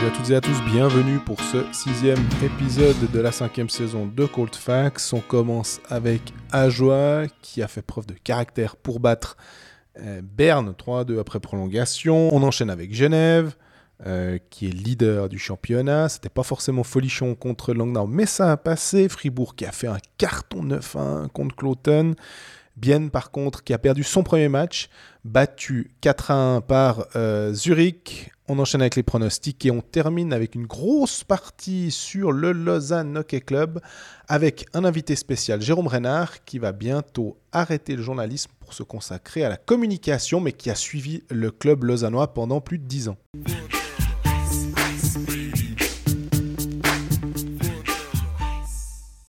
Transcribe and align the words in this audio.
Salut 0.00 0.12
à 0.12 0.16
toutes 0.16 0.30
et 0.30 0.34
à 0.34 0.40
tous, 0.40 0.62
bienvenue 0.72 1.18
pour 1.18 1.38
ce 1.42 1.58
sixième 1.74 2.24
épisode 2.42 2.96
de 3.12 3.20
la 3.20 3.32
cinquième 3.32 3.68
saison 3.68 4.06
de 4.06 4.24
Cold 4.24 4.54
Facts. 4.54 5.12
On 5.12 5.20
commence 5.20 5.78
avec 5.90 6.22
Ajoie 6.52 7.24
qui 7.42 7.62
a 7.62 7.68
fait 7.68 7.82
preuve 7.82 8.06
de 8.06 8.14
caractère 8.14 8.76
pour 8.76 8.98
battre 8.98 9.36
euh, 9.98 10.22
Berne 10.24 10.72
3-2 10.72 11.20
après 11.20 11.38
prolongation. 11.38 12.34
On 12.34 12.42
enchaîne 12.42 12.70
avec 12.70 12.94
Genève 12.94 13.54
euh, 14.06 14.38
qui 14.48 14.68
est 14.68 14.70
leader 14.70 15.28
du 15.28 15.38
championnat. 15.38 16.08
C'était 16.08 16.30
pas 16.30 16.44
forcément 16.44 16.82
folichon 16.82 17.34
contre 17.34 17.74
Langnau, 17.74 18.06
mais 18.06 18.24
ça 18.24 18.52
a 18.52 18.56
passé. 18.56 19.06
Fribourg 19.10 19.54
qui 19.54 19.66
a 19.66 19.72
fait 19.72 19.88
un 19.88 19.98
carton 20.16 20.64
9-1 20.64 21.28
contre 21.28 21.54
Cloton. 21.56 22.14
Bienne, 22.76 23.10
par 23.10 23.30
contre, 23.30 23.62
qui 23.62 23.74
a 23.74 23.78
perdu 23.78 24.02
son 24.02 24.22
premier 24.22 24.48
match, 24.48 24.88
battu 25.24 25.90
4-1 26.02 26.62
par 26.62 27.04
euh, 27.16 27.52
Zurich. 27.52 28.32
On 28.52 28.58
enchaîne 28.58 28.80
avec 28.80 28.96
les 28.96 29.04
pronostics 29.04 29.64
et 29.64 29.70
on 29.70 29.80
termine 29.80 30.32
avec 30.32 30.56
une 30.56 30.66
grosse 30.66 31.22
partie 31.22 31.92
sur 31.92 32.32
le 32.32 32.50
Lausanne 32.50 33.16
Hockey 33.16 33.40
Club 33.40 33.80
avec 34.26 34.66
un 34.74 34.84
invité 34.84 35.14
spécial, 35.14 35.62
Jérôme 35.62 35.86
Renard, 35.86 36.42
qui 36.42 36.58
va 36.58 36.72
bientôt 36.72 37.38
arrêter 37.52 37.94
le 37.94 38.02
journalisme 38.02 38.50
pour 38.58 38.72
se 38.74 38.82
consacrer 38.82 39.44
à 39.44 39.50
la 39.50 39.56
communication, 39.56 40.40
mais 40.40 40.50
qui 40.50 40.68
a 40.68 40.74
suivi 40.74 41.22
le 41.30 41.52
club 41.52 41.84
lausannois 41.84 42.34
pendant 42.34 42.60
plus 42.60 42.78
de 42.78 42.86
10 42.86 43.10
ans. 43.10 43.16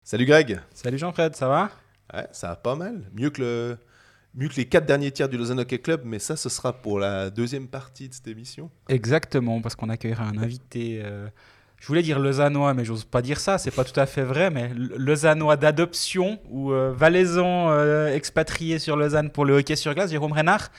Salut 0.04 0.26
Greg. 0.26 0.60
Salut 0.74 0.98
Jean-Fred, 0.98 1.34
ça 1.34 1.48
va? 1.48 1.70
Ouais, 2.12 2.26
ça 2.32 2.48
va 2.48 2.56
pas 2.56 2.74
mal. 2.74 3.10
Mieux 3.14 3.30
que, 3.30 3.40
le... 3.40 3.78
Mieux 4.36 4.48
que 4.48 4.56
les 4.56 4.66
quatre 4.66 4.84
derniers 4.84 5.10
tiers 5.10 5.28
du 5.30 5.38
Lausanne 5.38 5.60
Hockey 5.60 5.78
Club, 5.78 6.02
mais 6.04 6.18
ça, 6.18 6.36
ce 6.36 6.50
sera 6.50 6.74
pour 6.74 6.98
la 6.98 7.30
deuxième 7.30 7.68
partie 7.68 8.08
de 8.08 8.12
cette 8.14 8.28
émission. 8.28 8.70
Exactement, 8.88 9.62
parce 9.62 9.74
qu'on 9.74 9.88
accueillera 9.88 10.24
un 10.24 10.36
invité. 10.36 11.00
euh, 11.02 11.26
Je 11.80 11.86
voulais 11.86 12.02
dire 12.02 12.18
lausannois, 12.18 12.74
mais 12.74 12.84
j'ose 12.84 13.04
pas 13.06 13.22
dire 13.22 13.40
ça, 13.40 13.56
c'est 13.56 13.70
pas 13.70 13.84
tout 13.84 13.98
à 13.98 14.04
fait 14.04 14.24
vrai, 14.24 14.50
mais 14.50 14.70
lausannois 14.74 15.56
d'adoption 15.56 16.38
ou 16.50 16.72
euh, 16.72 16.92
valaisan 16.94 17.70
euh, 17.70 18.14
expatrié 18.14 18.78
sur 18.78 18.94
Lausanne 18.96 19.30
pour 19.30 19.46
le 19.46 19.56
hockey 19.56 19.74
sur 19.74 19.94
glace, 19.94 20.10
Jérôme 20.10 20.32
Renard, 20.32 20.70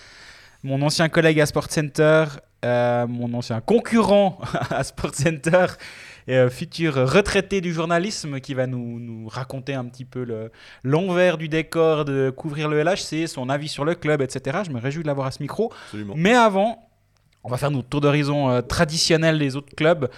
mon 0.61 0.79
ancien 0.83 1.09
collègue 1.09 1.39
à 1.39 1.47
Sport 1.47 1.71
Center, 1.71 2.25
mon 2.63 3.33
ancien 3.33 3.59
concurrent 3.61 4.39
à 4.69 4.83
Sport 4.83 5.15
Center 5.15 5.65
euh, 6.29 6.49
futur 6.49 6.93
retraité 6.95 7.61
du 7.61 7.73
journalisme 7.73 8.39
qui 8.39 8.53
va 8.53 8.67
nous, 8.67 8.99
nous 8.99 9.27
raconter 9.27 9.73
un 9.73 9.85
petit 9.85 10.05
peu 10.05 10.23
le- 10.23 10.51
l'envers 10.83 11.37
du 11.37 11.47
décor 11.49 12.03
de 12.05 12.29
couvrir 12.29 12.67
le 12.69 12.79
LHC, 12.83 13.27
son 13.27 13.49
avis 13.49 13.67
sur 13.69 13.85
le 13.85 13.95
club, 13.95 14.21
etc. 14.21 14.59
Je 14.65 14.71
me 14.71 14.79
réjouis 14.79 15.03
de 15.03 15.07
l'avoir 15.07 15.27
à 15.27 15.31
ce 15.31 15.41
micro. 15.41 15.71
Absolument. 15.85 16.13
Mais 16.17 16.33
avant, 16.33 16.89
on 17.43 17.49
va 17.49 17.57
faire 17.57 17.71
notre 17.71 17.87
tour 17.87 18.01
d'horizon 18.01 18.49
euh, 18.49 18.61
traditionnel 18.61 19.39
des 19.39 19.55
autres 19.55 19.73
clubs. 19.75 20.09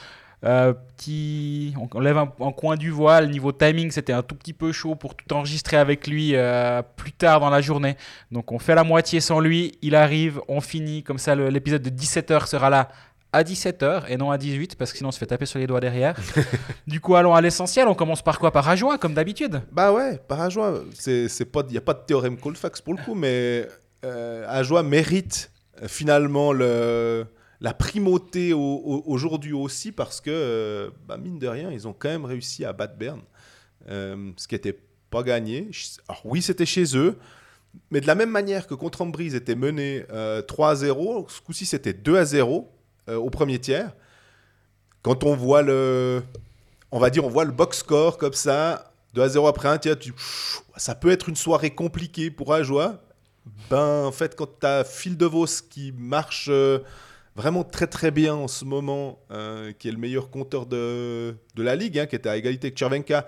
Euh, 0.46 0.72
petit, 0.96 1.74
on 1.94 2.00
lève 2.00 2.18
un, 2.18 2.32
un 2.40 2.52
coin 2.54 2.78
du 2.78 2.92
voile. 2.92 3.30
Niveau 3.30 3.52
timing, 3.52 3.92
c'était 3.92 4.14
un 4.14 4.22
tout 4.24 4.36
petit 4.36 4.54
peu 4.54 4.72
chaud 4.72 4.96
pour 4.96 5.14
tout 5.14 5.34
enregistrer 5.36 5.76
avec 5.76 6.08
lui 6.08 6.32
euh, 6.34 6.82
plus 6.96 7.12
tard 7.12 7.42
dans 7.42 7.50
la 7.50 7.60
journée. 7.60 7.98
Donc 8.32 8.54
on 8.54 8.58
fait 8.58 8.74
la 8.74 8.86
moitié 8.86 9.20
sans 9.20 9.42
lui. 9.42 9.78
Il 9.82 9.96
arrive, 9.96 10.40
on 10.48 10.62
finit. 10.62 11.04
Comme 11.04 11.18
ça, 11.18 11.36
l'épisode 11.36 11.82
de 11.82 11.90
17h 11.90 12.48
sera 12.48 12.70
là 12.70 12.88
à 13.32 13.44
17h 13.44 14.06
et 14.10 14.18
non 14.18 14.32
à 14.32 14.38
18 14.38 14.76
parce 14.76 14.92
que 14.92 14.98
sinon 14.98 15.10
on 15.10 15.12
se 15.12 15.20
fait 15.20 15.28
taper 15.28 15.46
sur 15.46 15.60
les 15.60 15.68
doigts 15.68 15.80
derrière. 15.80 16.16
du 16.88 17.00
coup, 17.00 17.16
allons 17.16 17.34
à 17.36 17.42
l'essentiel. 17.42 17.88
On 17.88 17.94
commence 17.96 18.22
par 18.24 18.40
quoi? 18.40 18.52
Par 18.52 18.68
Ajoie, 18.68 18.98
comme 18.98 19.14
d'habitude. 19.14 19.62
Bah 19.72 19.92
ouais, 19.94 20.18
par 20.28 20.42
Ajoie, 20.42 20.84
il 21.08 21.28
n'y 21.70 21.78
a 21.78 21.82
pas 21.82 21.94
de 21.94 22.06
théorème 22.06 22.38
Colfax 22.38 22.82
pour 22.82 22.94
le 22.96 23.04
coup, 23.04 23.14
mais 23.16 23.68
euh, 24.04 24.46
Ajoie 24.48 24.82
mérite 24.84 25.52
euh, 25.84 25.88
finalement 25.88 26.54
le, 26.54 27.26
la 27.62 27.74
primauté 27.74 28.54
au- 28.54 28.60
au- 28.60 29.04
aujourd'hui 29.06 29.54
aussi 29.54 29.92
parce 29.92 30.22
que, 30.22 30.32
euh, 30.32 30.90
bah, 31.08 31.18
mine 31.18 31.38
de 31.38 31.48
rien, 31.48 31.72
ils 31.72 31.88
ont 31.88 31.94
quand 31.98 32.10
même 32.10 32.26
réussi 32.26 32.66
à 32.66 32.74
battre 32.74 32.96
Berne, 32.98 33.22
euh, 33.90 34.32
ce 34.38 34.48
qui 34.48 34.56
n'était 34.56 34.80
pas 35.12 35.22
gagné. 35.24 35.70
Alors 36.08 36.22
oui, 36.26 36.42
c'était 36.42 36.66
chez 36.66 36.98
eux, 36.98 37.18
mais 37.92 38.02
de 38.02 38.08
la 38.08 38.16
même 38.16 38.32
manière 38.32 38.66
que 38.66 38.74
contre 38.74 39.02
Ambrise 39.04 39.36
était 39.36 39.56
mené 39.56 40.04
euh, 40.12 40.42
3 40.42 40.72
à 40.72 40.76
0, 40.76 41.28
ce 41.30 41.42
coup-ci 41.42 41.66
c'était 41.68 41.94
2 41.94 42.18
à 42.18 42.26
0 42.26 42.72
euh, 43.10 43.16
au 43.18 43.30
premier 43.30 43.60
tiers. 43.60 43.92
Quand 45.02 45.24
on 45.24 45.36
voit 45.36 45.62
le, 45.62 46.22
on 46.92 47.00
va 47.00 47.10
dire, 47.10 47.26
on 47.26 47.30
voit 47.30 47.46
le 47.46 47.52
box 47.52 47.80
score 47.80 48.18
comme 48.18 48.34
ça, 48.34 48.92
2 49.14 49.22
à 49.22 49.30
0 49.30 49.48
après 49.48 49.70
un 49.70 49.78
tiers, 49.78 49.98
tu, 49.98 50.14
ça 50.76 50.96
peut 50.96 51.10
être 51.10 51.30
une 51.30 51.36
soirée 51.36 51.72
compliquée 51.72 52.30
pour 52.32 52.54
Ajoie. 52.54 53.02
Ben, 53.70 54.04
en 54.06 54.12
fait, 54.12 54.36
quand 54.36 54.60
tu 54.60 54.66
as 54.68 54.84
Phil 54.84 55.18
DeVos 55.18 55.64
qui 55.70 55.92
marche 55.98 56.48
euh, 56.52 56.80
vraiment 57.36 57.64
très 57.64 57.88
très 57.88 58.12
bien 58.12 58.36
en 58.36 58.48
ce 58.48 58.66
moment, 58.66 59.20
euh, 59.32 59.72
qui 59.72 59.88
est 59.88 59.92
le 59.92 59.98
meilleur 59.98 60.30
compteur 60.30 60.66
de, 60.66 61.36
de 61.56 61.64
la 61.64 61.76
ligue, 61.76 61.98
hein, 61.98 62.06
qui 62.06 62.16
était 62.16 62.30
à 62.30 62.38
égalité 62.38 62.68
avec 62.68 62.78
Chervenka, 62.78 63.26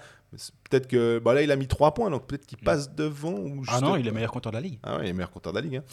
peut-être 0.70 0.88
que 0.88 1.20
bah 1.20 1.34
là 1.34 1.42
il 1.42 1.52
a 1.52 1.56
mis 1.56 1.68
3 1.68 1.94
points, 1.94 2.10
donc 2.10 2.28
peut-être 2.28 2.46
qu'il 2.46 2.58
passe 2.60 2.94
devant. 2.94 3.32
Ou 3.34 3.64
Ah 3.68 3.80
non, 3.82 3.96
il 3.96 4.08
est 4.08 4.12
meilleur 4.12 4.32
compteur 4.32 4.52
de 4.52 4.58
la 4.58 4.62
ligue. 4.62 4.80
Ah 4.84 4.98
ouais, 4.98 5.06
il 5.06 5.10
est 5.10 5.14
meilleur 5.14 5.32
compteur 5.32 5.54
de 5.54 5.58
la 5.58 5.64
ligue. 5.66 5.76
hein. 5.78 5.84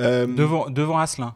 Euh, 0.00 0.26
Devant, 0.26 0.70
devant 0.70 0.98
Asselin. 0.98 1.34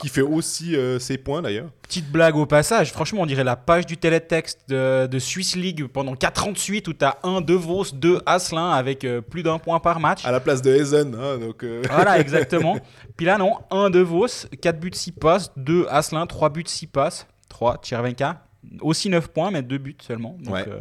Qui 0.00 0.08
fait 0.08 0.22
aussi 0.22 0.76
euh, 0.76 0.98
ses 0.98 1.18
points 1.18 1.42
d'ailleurs. 1.42 1.68
Petite 1.82 2.10
blague 2.10 2.36
au 2.36 2.46
passage, 2.46 2.92
franchement, 2.92 3.22
on 3.22 3.26
dirait 3.26 3.44
la 3.44 3.56
page 3.56 3.86
du 3.86 3.96
télétexte 3.96 4.60
de, 4.68 5.06
de 5.06 5.18
Swiss 5.18 5.56
League 5.56 5.86
pendant 5.88 6.14
4 6.14 6.46
ans 6.48 6.52
de 6.52 6.58
suite 6.58 6.88
où 6.88 6.92
tu 6.94 7.04
as 7.04 7.18
un 7.22 7.40
De 7.40 7.52
Vos, 7.54 7.84
deux 7.92 8.20
Asselin 8.24 8.70
avec 8.70 9.04
euh, 9.04 9.20
plus 9.20 9.42
d'un 9.42 9.58
point 9.58 9.80
par 9.80 10.00
match. 10.00 10.24
À 10.24 10.32
la 10.32 10.40
place 10.40 10.62
de 10.62 10.72
Hazen. 10.72 11.14
hein, 11.14 11.38
donc, 11.38 11.64
euh, 11.64 11.82
Voilà, 11.90 12.18
exactement. 12.20 12.78
Puis 13.16 13.26
là, 13.26 13.36
non, 13.36 13.56
un 13.70 13.90
De 13.90 13.98
Vos, 14.00 14.26
4 14.60 14.78
buts, 14.80 14.90
6 14.94 15.12
passes, 15.12 15.50
2 15.56 15.86
Asselin, 15.90 16.26
3 16.26 16.48
buts, 16.50 16.64
6 16.66 16.86
passes, 16.86 17.26
3 17.48 17.78
Tchervenka, 17.82 18.44
aussi 18.80 19.08
9 19.10 19.28
points, 19.28 19.50
mais 19.50 19.62
2 19.62 19.78
buts 19.78 19.96
seulement. 20.00 20.36
Donc, 20.40 20.54
Ouais. 20.54 20.64
euh, 20.68 20.80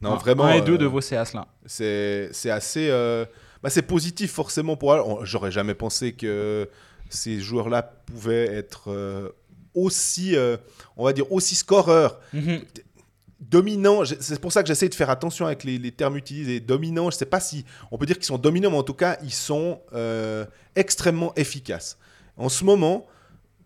non, 0.00 0.12
un- 0.14 0.16
vraiment. 0.16 0.44
un 0.46 0.54
et 0.54 0.62
2 0.62 0.74
euh, 0.74 0.78
De 0.78 0.86
Vos 0.86 1.00
et 1.00 1.16
Asselin. 1.16 1.44
C'est 1.66 2.30
c'est 2.32 2.50
assez. 2.50 2.88
euh, 2.90 3.24
bah, 3.62 3.70
c'est 3.70 3.82
positif 3.82 4.32
forcément 4.32 4.76
pour 4.76 5.24
J'aurais 5.24 5.52
jamais 5.52 5.74
pensé 5.74 6.12
que 6.14 6.68
ces 7.14 7.40
joueurs-là 7.40 7.82
pouvaient 7.82 8.46
être 8.46 8.90
euh, 8.90 9.28
aussi, 9.74 10.36
euh, 10.36 10.56
on 10.96 11.04
va 11.04 11.12
dire, 11.12 11.30
aussi 11.32 11.54
scoreurs. 11.54 12.20
Dominants, 13.40 14.04
je- 14.04 14.14
c'est 14.20 14.40
pour 14.40 14.52
ça 14.52 14.62
que 14.62 14.68
j'essaie 14.68 14.88
de 14.88 14.94
faire 14.94 15.10
attention 15.10 15.46
avec 15.46 15.64
les, 15.64 15.76
les 15.76 15.90
termes 15.90 16.16
utilisés. 16.16 16.60
Dominants, 16.60 17.10
je 17.10 17.16
sais 17.16 17.26
pas 17.26 17.40
si 17.40 17.64
on 17.90 17.98
peut 17.98 18.06
dire 18.06 18.16
qu'ils 18.16 18.24
sont 18.26 18.38
dominants, 18.38 18.70
mais 18.70 18.76
en 18.76 18.82
tout 18.84 18.94
cas, 18.94 19.18
ils 19.24 19.32
sont 19.32 19.80
euh, 19.94 20.44
extrêmement 20.76 21.34
efficaces. 21.34 21.98
En 22.36 22.48
ce 22.48 22.64
moment, 22.64 23.06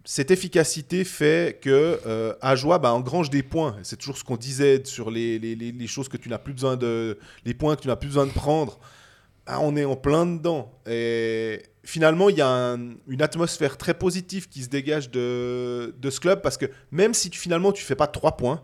cette 0.05 0.31
efficacité 0.31 1.05
fait 1.05 1.61
que 1.61 2.01
euh, 2.07 2.33
Ajoie 2.41 2.79
bah, 2.79 2.93
engrange 2.95 3.29
des 3.29 3.43
points. 3.43 3.77
C'est 3.83 3.97
toujours 3.97 4.17
ce 4.17 4.25
qu'on 4.25 4.37
disait 4.39 4.83
sur 4.85 5.11
les- 5.11 5.39
les 5.39 5.87
choses 5.89 6.09
que 6.09 6.17
tu 6.17 6.31
n'as 6.31 6.39
plus 6.39 6.55
besoin 6.55 6.77
de, 6.77 7.19
les 7.45 7.53
points 7.53 7.77
que 7.77 7.83
tu 7.83 7.89
n'as 7.89 7.97
plus 7.97 8.09
besoin 8.09 8.25
de 8.27 8.33
prendre. 8.33 8.79
Ah, 9.47 9.61
on 9.61 9.77
est 9.77 9.85
en 9.85 9.95
plein 9.97 10.25
dedans. 10.27 10.73
Et 10.89 11.63
finalement, 11.87 12.29
il 12.29 12.37
y 12.37 12.43
a 12.43 12.49
un- 12.49 12.95
une 13.09 13.23
atmosphère 13.23 13.79
très 13.79 13.95
positive 13.95 14.49
qui 14.49 14.63
se 14.63 14.69
dégage 14.69 15.11
de, 15.11 15.95
de 15.99 16.11
ce 16.11 16.21
club 16.21 16.43
parce 16.43 16.59
que 16.59 16.67
même 16.91 17.15
si 17.15 17.31
tu, 17.31 17.39
finalement 17.41 17.73
tu 17.73 17.83
fais 17.85 17.95
pas 17.95 18.07
trois 18.09 18.37
points, 18.37 18.63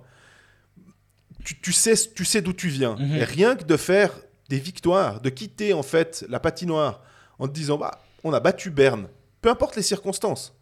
tu, 1.45 1.61
tu 1.61 1.73
sais, 1.73 1.95
tu 2.15 2.25
sais 2.25 2.41
d'où 2.43 2.53
tu 2.53 2.69
viens. 2.69 2.97
Mhm. 2.97 3.17
Et 3.17 3.25
rien 3.25 3.57
que 3.57 3.65
de 3.65 3.77
faire 3.77 4.11
des 4.49 4.59
victoires, 4.59 5.21
de 5.21 5.31
quitter 5.31 5.73
en 5.73 5.83
fait 5.83 6.25
la 6.29 6.39
patinoire 6.41 7.03
en 7.39 7.49
te 7.49 7.53
disant 7.53 7.79
bah, 7.79 8.03
on 8.25 8.33
a 8.33 8.41
battu 8.41 8.71
Berne, 8.71 9.09
peu 9.41 9.49
importe 9.51 9.77
les 9.77 9.83
circonstances. 9.83 10.55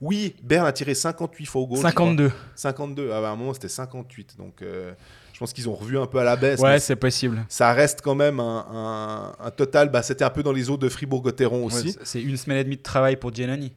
Oui, 0.00 0.34
Berne 0.42 0.66
a 0.66 0.72
tiré 0.72 0.94
58 0.94 1.46
fois 1.46 1.62
au 1.62 1.66
goal. 1.66 1.78
je 1.78 1.82
crois. 1.82 1.90
52. 2.06 2.32
52. 2.56 3.10
Ah, 3.12 3.20
bah, 3.20 3.28
à 3.30 3.32
un 3.32 3.36
moment, 3.36 3.54
c'était 3.54 3.68
58. 3.68 4.36
Donc, 4.36 4.60
euh, 4.62 4.92
je 5.32 5.38
pense 5.38 5.52
qu'ils 5.52 5.68
ont 5.68 5.74
revu 5.74 5.98
un 5.98 6.06
peu 6.06 6.18
à 6.18 6.24
la 6.24 6.36
baisse. 6.36 6.60
Ouais, 6.60 6.78
c'est 6.80 6.96
possible. 6.96 7.44
ça 7.48 7.72
reste 7.72 8.00
quand 8.02 8.14
même 8.14 8.38
un, 8.40 8.66
un- 9.40 9.44
un 9.46 9.50
total. 9.50 9.90
Bah, 9.90 10.02
c'était 10.02 10.24
un 10.24 10.30
peu 10.30 10.42
dans 10.42 10.52
les 10.52 10.70
eaux 10.70 10.76
de 10.76 10.88
Fribourg-Gotteron 10.88 11.64
aussi. 11.64 11.88
Ouais, 11.88 11.94
c'est 12.04 12.22
une 12.22 12.36
semaine 12.36 12.58
et 12.58 12.64
demie 12.64 12.76
de 12.76 12.82
travail 12.82 13.16
pour 13.16 13.32
Giannoni. 13.34 13.72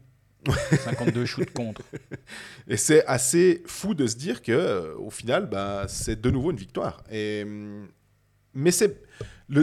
52 0.83 1.25
shoots 1.25 1.51
contre. 1.53 1.81
Et 2.67 2.77
c'est 2.77 3.03
assez 3.07 3.63
fou 3.65 3.95
de 3.95 4.05
se 4.05 4.15
dire 4.15 4.43
que 4.43 4.51
euh, 4.51 4.93
au 4.99 5.09
final, 5.09 5.47
bah, 5.49 5.85
c'est 5.87 6.21
de 6.21 6.29
nouveau 6.29 6.51
une 6.51 6.57
victoire. 6.57 7.03
Et, 7.11 7.41
hum, 7.43 7.87
mais 8.53 8.69
c'est 8.71 9.01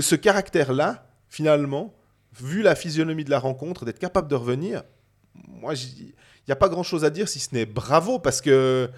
ce 0.00 0.14
caractère-là, 0.16 1.06
finalement, 1.28 1.94
vu 2.36 2.62
la 2.62 2.74
physionomie 2.74 3.24
de 3.24 3.30
la 3.30 3.38
rencontre, 3.38 3.84
d'être 3.84 3.98
capable 4.00 4.26
de 4.28 4.34
revenir, 4.34 4.82
moi, 5.48 5.74
il 5.74 6.06
n'y 6.48 6.52
a 6.52 6.56
pas 6.56 6.68
grand-chose 6.68 7.04
à 7.04 7.10
dire 7.10 7.28
si 7.28 7.38
ce 7.38 7.54
n'est 7.54 7.66
bravo, 7.66 8.18
parce 8.18 8.40
que 8.40 8.90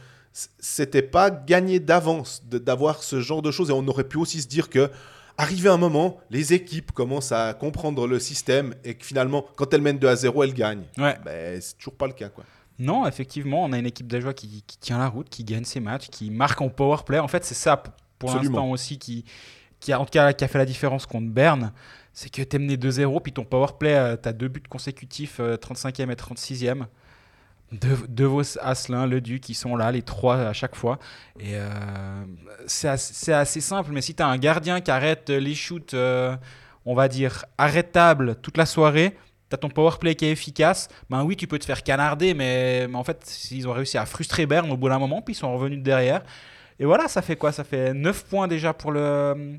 c'était 0.58 1.02
pas 1.02 1.30
gagné 1.30 1.80
d'avance 1.80 2.42
d'avoir 2.44 3.02
ce 3.02 3.20
genre 3.20 3.40
de 3.40 3.50
choses. 3.50 3.70
Et 3.70 3.72
on 3.72 3.86
aurait 3.86 4.04
pu 4.04 4.18
aussi 4.18 4.42
se 4.42 4.48
dire 4.48 4.68
que 4.68 4.90
Arrivé 5.36 5.68
un 5.68 5.76
moment, 5.76 6.18
les 6.30 6.52
équipes 6.52 6.92
commencent 6.92 7.32
à 7.32 7.54
comprendre 7.54 8.06
le 8.06 8.20
système 8.20 8.72
et 8.84 8.94
que 8.94 9.04
finalement, 9.04 9.44
quand 9.56 9.74
elles 9.74 9.80
mènent 9.80 9.98
2 9.98 10.06
à 10.06 10.14
0, 10.14 10.44
elles 10.44 10.54
gagnent. 10.54 10.84
Ouais. 10.96 11.16
Ben, 11.24 11.60
c'est 11.60 11.76
toujours 11.76 11.94
pas 11.94 12.06
le 12.06 12.12
cas. 12.12 12.28
Quoi. 12.28 12.44
Non, 12.78 13.04
effectivement, 13.06 13.64
on 13.64 13.72
a 13.72 13.78
une 13.78 13.86
équipe 13.86 14.06
d'Ajoie 14.06 14.32
qui, 14.32 14.62
qui 14.64 14.78
tient 14.78 14.98
la 14.98 15.08
route, 15.08 15.28
qui 15.28 15.42
gagne 15.42 15.64
ses 15.64 15.80
matchs, 15.80 16.08
qui 16.08 16.30
marque 16.30 16.60
en 16.60 16.68
power 16.68 16.98
play. 17.04 17.18
En 17.18 17.26
fait, 17.26 17.44
c'est 17.44 17.54
ça 17.54 17.82
pour 18.16 18.32
l'instant 18.32 18.70
aussi 18.70 18.96
qui, 18.98 19.24
qui, 19.80 19.92
a, 19.92 20.00
en 20.00 20.04
tout 20.04 20.12
cas, 20.12 20.32
qui 20.32 20.44
a 20.44 20.48
fait 20.48 20.58
la 20.58 20.66
différence 20.66 21.04
contre 21.04 21.28
Berne. 21.28 21.72
C'est 22.12 22.30
que 22.30 22.42
tu 22.42 22.54
es 22.54 22.58
mené 22.60 22.76
2-0, 22.76 23.20
puis 23.20 23.32
ton 23.32 23.44
power 23.44 23.72
play, 23.76 24.16
tu 24.22 24.28
as 24.28 24.32
deux 24.32 24.46
buts 24.46 24.62
consécutifs, 24.68 25.40
euh, 25.40 25.56
35e 25.56 26.12
et 26.12 26.14
36e. 26.14 26.86
De, 27.80 28.06
de 28.08 28.24
Vos, 28.24 28.58
Asselin, 28.60 29.06
Le 29.06 29.20
Duc, 29.20 29.40
qui 29.42 29.54
sont 29.54 29.74
là, 29.76 29.90
les 29.90 30.02
trois 30.02 30.36
à 30.36 30.52
chaque 30.52 30.76
fois. 30.76 30.98
Et 31.40 31.54
euh, 31.54 31.68
c'est 32.66 32.88
assez, 32.88 33.32
assez, 33.32 33.60
simple, 33.60 33.90
mais 33.92 34.00
si 34.00 34.14
tu 34.14 34.22
as 34.22 34.26
un 34.28 34.38
gardien 34.38 34.80
qui 34.80 34.90
arrête 34.90 35.30
les 35.30 35.54
shoots, 35.54 35.94
euh, 35.94 36.36
on 36.86 36.94
va 36.94 37.08
dire, 37.08 37.44
arrêtables 37.58 38.36
toute 38.36 38.56
la 38.56 38.66
soirée, 38.66 39.16
tu 39.50 39.54
as 39.54 39.58
ton 39.58 39.68
power 39.70 39.92
play 39.98 40.14
qui 40.14 40.26
est 40.26 40.30
efficace, 40.30 40.88
ben 41.10 41.22
oui, 41.24 41.36
tu 41.36 41.46
peux 41.46 41.58
te 41.58 41.64
faire 41.64 41.82
canarder, 41.82 42.34
mais, 42.34 42.86
mais 42.88 42.96
en 42.96 43.04
fait, 43.04 43.48
ils 43.50 43.66
ont 43.66 43.72
réussi 43.72 43.98
à 43.98 44.06
frustrer 44.06 44.46
Berne 44.46 44.70
au 44.70 44.76
bout 44.76 44.88
d'un 44.88 44.98
moment, 44.98 45.20
puis 45.22 45.34
ils 45.34 45.38
sont 45.38 45.52
revenus 45.56 45.82
derrière. 45.82 46.22
Et 46.78 46.84
voilà, 46.84 47.08
ça 47.08 47.22
fait 47.22 47.36
quoi? 47.36 47.52
Ça 47.52 47.64
fait 47.64 47.94
9 47.94 48.24
points 48.26 48.48
déjà 48.48 48.72
pour 48.72 48.92
le, 48.92 49.58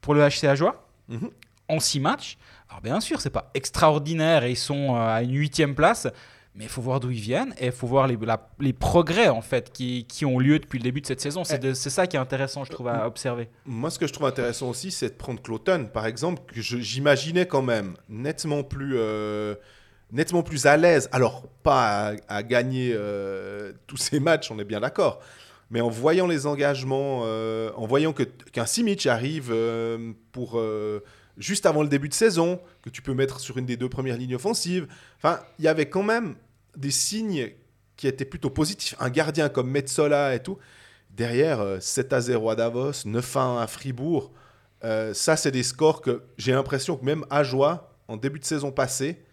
pour 0.00 0.14
le 0.14 0.26
HC 0.28 0.44
Ajoie 0.44 0.86
Mhm. 1.08 1.30
en 1.68 1.80
6 1.80 2.00
matchs. 2.00 2.38
Alors 2.70 2.80
bien 2.80 3.00
sûr, 3.00 3.20
c'est 3.20 3.30
pas 3.30 3.50
extraordinaire 3.54 4.44
et 4.44 4.50
ils 4.52 4.56
sont 4.56 4.96
euh, 4.96 5.14
à 5.16 5.22
une 5.22 5.34
huitième 5.36 5.74
place, 5.74 6.08
mais 6.54 6.64
il 6.64 6.70
faut 6.70 6.80
voir 6.82 7.00
d'où 7.00 7.10
ils 7.10 7.20
viennent 7.20 7.52
et 7.58 7.66
il 7.66 7.72
faut 7.72 7.86
voir 7.86 8.06
les, 8.06 8.16
la- 8.16 8.48
les 8.60 8.72
progrès 8.72 9.28
en 9.28 9.40
fait 9.42 9.72
qui, 9.72 10.04
qui 10.06 10.24
ont 10.24 10.38
lieu 10.38 10.58
depuis 10.58 10.78
le 10.78 10.84
début 10.84 11.00
de 11.00 11.06
cette 11.06 11.20
saison. 11.20 11.42
C'est 11.44 11.74
c'est 11.74 11.90
ça 11.90 12.06
qui 12.06 12.16
est 12.16 12.20
intéressant, 12.20 12.64
je 12.64 12.70
trouve, 12.70 12.88
à 12.88 13.06
observer. 13.06 13.48
Moi, 13.66 13.90
ce 13.90 13.98
que 13.98 14.06
je 14.06 14.12
trouve 14.12 14.26
intéressant 14.26 14.68
aussi, 14.70 14.90
c'est 14.90 15.08
de 15.10 15.14
prendre 15.14 15.42
Cloton, 15.42 15.88
par 15.92 16.06
exemple, 16.06 16.42
que 16.46 16.60
j'imaginais 16.60 17.46
quand 17.46 17.62
même 17.62 17.94
nettement 18.08 18.62
plus, 18.62 18.94
euh, 18.96 19.56
nettement 20.12 20.42
plus 20.44 20.66
à 20.66 20.76
l'aise. 20.76 21.08
Alors, 21.10 21.44
pas 21.64 22.10
à, 22.10 22.36
à 22.36 22.42
gagner 22.44 22.92
euh, 22.94 23.72
tous 23.88 23.96
ces 23.96 24.20
matchs, 24.20 24.50
on 24.52 24.58
est 24.60 24.64
bien 24.64 24.80
d'accord. 24.80 25.20
Mais 25.70 25.80
en 25.80 25.88
voyant 25.88 26.26
les 26.28 26.46
engagements, 26.46 27.22
euh, 27.24 27.72
en 27.74 27.86
voyant 27.86 28.12
qu'un 28.12 28.66
Simic 28.66 29.06
arrive 29.06 29.48
euh, 29.50 30.12
pour 30.30 30.58
euh, 30.58 31.02
juste 31.36 31.66
avant 31.66 31.82
le 31.82 31.88
début 31.88 32.08
de 32.08 32.14
saison, 32.14 32.60
que 32.82 32.90
tu 32.90 33.02
peux 33.02 33.14
mettre 33.14 33.40
sur 33.40 33.56
une 33.58 33.66
des 33.66 33.76
deux 33.76 33.88
premières 33.88 34.16
lignes 34.18 34.36
offensives, 34.36 34.86
enfin, 35.16 35.40
il 35.58 35.64
y 35.64 35.68
avait 35.68 35.86
quand 35.88 36.02
même 36.04 36.36
des 36.76 36.90
signes 36.90 37.50
qui 37.96 38.06
étaient 38.08 38.24
plutôt 38.24 38.50
positifs. 38.50 38.94
Un 39.00 39.10
gardien 39.10 39.48
comme 39.48 39.70
Metzola 39.70 40.34
et 40.34 40.42
tout. 40.42 40.58
Derrière, 41.10 41.60
euh, 41.60 41.78
7 41.80 42.12
à 42.12 42.20
0 42.20 42.50
à 42.50 42.56
Davos, 42.56 42.92
9 43.04 43.36
à 43.36 43.40
1 43.40 43.62
à 43.62 43.66
Fribourg. 43.66 44.32
Euh, 44.82 45.14
ça, 45.14 45.36
c'est 45.36 45.52
des 45.52 45.62
scores 45.62 46.00
que 46.02 46.22
j'ai 46.36 46.52
l'impression 46.52 46.96
que 46.96 47.04
même 47.04 47.24
Ajoie, 47.30 47.96
en 48.08 48.16
début 48.16 48.40
de 48.40 48.44
saison 48.44 48.70
passée, 48.72 49.24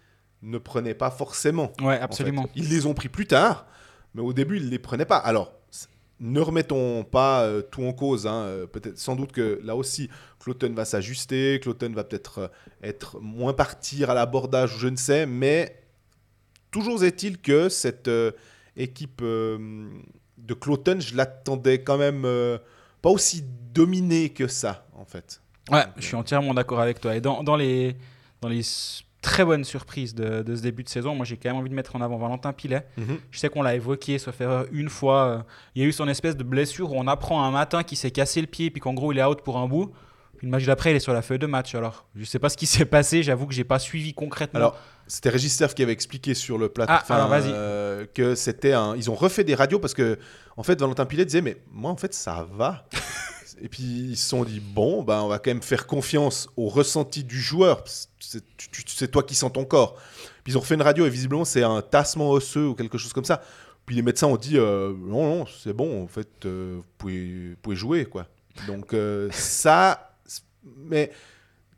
ne 0.43 0.57
prenait 0.57 0.93
pas 0.93 1.11
forcément. 1.11 1.71
Ouais, 1.81 1.99
en 1.99 2.03
absolument. 2.03 2.43
fait. 2.43 2.49
Ils 2.55 2.69
les 2.69 2.85
ont 2.85 2.93
pris 2.93 3.09
plus 3.09 3.25
tard, 3.27 3.65
mais 4.13 4.21
au 4.21 4.31
début, 4.33 4.57
ils 4.57 4.65
ne 4.65 4.69
les 4.69 4.79
prenaient 4.79 5.05
pas. 5.05 5.17
Alors, 5.17 5.53
ne 6.19 6.39
remettons 6.39 7.03
pas 7.03 7.41
euh, 7.45 7.63
tout 7.63 7.83
en 7.83 7.93
cause. 7.93 8.27
hein. 8.27 8.43
Euh, 8.43 8.67
Peut-être, 8.67 8.97
sans 8.99 9.15
doute 9.15 9.31
que 9.31 9.59
là 9.63 9.75
aussi, 9.75 10.07
Cloton 10.39 10.71
va 10.75 10.85
s'ajuster, 10.85 11.59
Cloton 11.61 11.91
va 11.93 12.03
peut-être 12.03 12.38
euh, 12.39 12.47
être 12.83 13.19
moins 13.19 13.53
partir 13.53 14.11
à 14.11 14.13
l'abordage, 14.13 14.75
je 14.77 14.88
ne 14.88 14.95
sais, 14.97 15.25
mais 15.25 15.80
toujours 16.71 17.03
est-il 17.03 17.38
que 17.38 17.69
cette 17.69 18.07
euh, 18.07 18.31
équipe 18.75 19.21
euh, 19.21 19.89
de 20.38 20.53
Cloton, 20.53 21.00
je 21.00 21.15
l'attendais 21.15 21.83
quand 21.83 21.97
même 21.97 22.23
euh, 22.25 22.57
pas 23.01 23.09
aussi 23.09 23.44
dominée 23.73 24.29
que 24.29 24.47
ça, 24.47 24.88
en 24.97 25.06
fait. 25.06 25.41
Ouais, 25.69 25.83
je 25.97 26.06
suis 26.06 26.15
entièrement 26.15 26.53
d'accord 26.53 26.79
avec 26.79 27.00
toi. 27.00 27.15
Et 27.15 27.21
dans, 27.21 27.44
dans 27.44 27.56
les, 27.56 27.95
dans 28.41 28.50
les 28.50 28.62
très 29.21 29.45
bonnes 29.45 29.63
surprises 29.63 30.15
de, 30.15 30.41
de 30.41 30.56
ce 30.56 30.62
début 30.62 30.83
de 30.83 30.89
saison, 30.89 31.13
moi 31.13 31.25
j'ai 31.25 31.38
quand 31.38 31.50
même 31.50 31.57
envie 31.59 31.69
de 31.69 31.75
mettre 31.75 31.95
en 31.95 32.01
avant 32.01 32.18
Valentin 32.18 32.53
Pilet. 32.53 32.88
Je 33.29 33.38
sais 33.38 33.50
qu'on 33.50 33.62
l'a 33.62 33.75
évoqué, 33.75 34.17
sauf 34.17 34.41
erreur, 34.41 34.65
une 34.71 34.89
fois. 34.89 35.45
Il 35.75 35.83
y 35.83 35.85
a 35.85 35.88
eu 35.88 35.91
son 35.91 36.07
espèce 36.07 36.35
de 36.35 36.44
blessure 36.44 36.91
où 36.91 36.95
on 36.97 37.07
apprend 37.07 37.44
un 37.44 37.51
matin 37.51 37.83
qu'il 37.83 38.00
s'est 38.00 38.09
cassé 38.09 38.41
le 38.41 38.47
pied, 38.47 38.71
puis 38.71 38.81
qu'en 38.81 38.95
gros 38.95 39.12
il 39.12 39.19
est 39.19 39.24
out 39.24 39.41
pour 39.44 39.59
un 39.59 39.67
bout. 39.67 39.94
Puis 40.41 40.47
le 40.47 40.51
match 40.53 40.65
d'après, 40.65 40.89
il 40.89 40.95
est 40.95 40.99
sur 40.99 41.13
la 41.13 41.21
feuille 41.21 41.38
de 41.38 41.45
match. 41.45 41.75
Alors, 41.75 42.07
je 42.15 42.25
sais 42.25 42.39
pas 42.39 42.49
ce 42.49 42.57
qui 42.57 42.65
s'est 42.65 42.85
passé, 42.85 43.21
j'avoue 43.21 43.45
que 43.45 43.53
j'ai 43.53 43.63
pas 43.63 43.77
suivi 43.77 44.15
concrètement. 44.15 44.57
Alors, 44.57 44.77
c'était 45.05 45.29
Régis 45.29 45.53
Serve 45.53 45.75
qui 45.75 45.83
avait 45.83 45.91
expliqué 45.91 46.33
sur 46.33 46.57
le 46.57 46.67
plateau 46.67 46.93
Ah, 46.95 47.13
alors, 47.13 47.29
euh, 47.31 48.07
que 48.11 48.33
c'était 48.33 48.73
un. 48.73 48.95
Ils 48.95 49.11
ont 49.11 49.13
refait 49.13 49.43
des 49.43 49.53
radios 49.53 49.77
parce 49.77 49.93
que, 49.93 50.17
en 50.57 50.63
fait, 50.63 50.79
Valentin 50.79 51.05
Pilet 51.05 51.25
disait 51.25 51.43
Mais 51.43 51.61
moi, 51.71 51.91
en 51.91 51.95
fait, 51.95 52.15
ça 52.15 52.47
va. 52.55 52.88
Et 53.61 53.69
puis, 53.69 53.83
ils 53.83 54.17
se 54.17 54.29
sont 54.29 54.43
dit 54.43 54.59
Bon, 54.59 55.03
ben, 55.03 55.21
on 55.21 55.27
va 55.27 55.38
quand 55.38 55.51
même 55.51 55.61
faire 55.61 55.85
confiance 55.85 56.49
au 56.57 56.69
ressenti 56.69 57.23
du 57.23 57.39
joueur. 57.39 57.83
C'est 58.17 59.11
toi 59.11 59.21
qui 59.21 59.35
sens 59.35 59.53
ton 59.53 59.63
corps. 59.63 59.93
Puis, 60.43 60.53
ils 60.53 60.57
ont 60.57 60.61
refait 60.61 60.73
une 60.73 60.81
radio 60.81 61.05
et 61.05 61.11
visiblement, 61.11 61.45
c'est 61.45 61.61
un 61.61 61.83
tassement 61.83 62.31
osseux 62.31 62.69
ou 62.69 62.73
quelque 62.73 62.97
chose 62.97 63.13
comme 63.13 63.25
ça. 63.25 63.43
Puis, 63.85 63.95
les 63.95 64.01
médecins 64.01 64.25
ont 64.25 64.38
dit 64.38 64.57
euh, 64.57 64.91
Non, 64.97 65.38
non, 65.38 65.45
c'est 65.45 65.73
bon, 65.73 66.03
en 66.03 66.07
fait, 66.07 66.47
euh, 66.47 66.77
vous, 66.77 66.85
pouvez, 66.97 67.49
vous 67.51 67.57
pouvez 67.61 67.75
jouer, 67.75 68.05
quoi. 68.05 68.25
Donc, 68.65 68.95
euh, 68.95 69.29
ça. 69.31 70.07
Mais. 70.63 71.11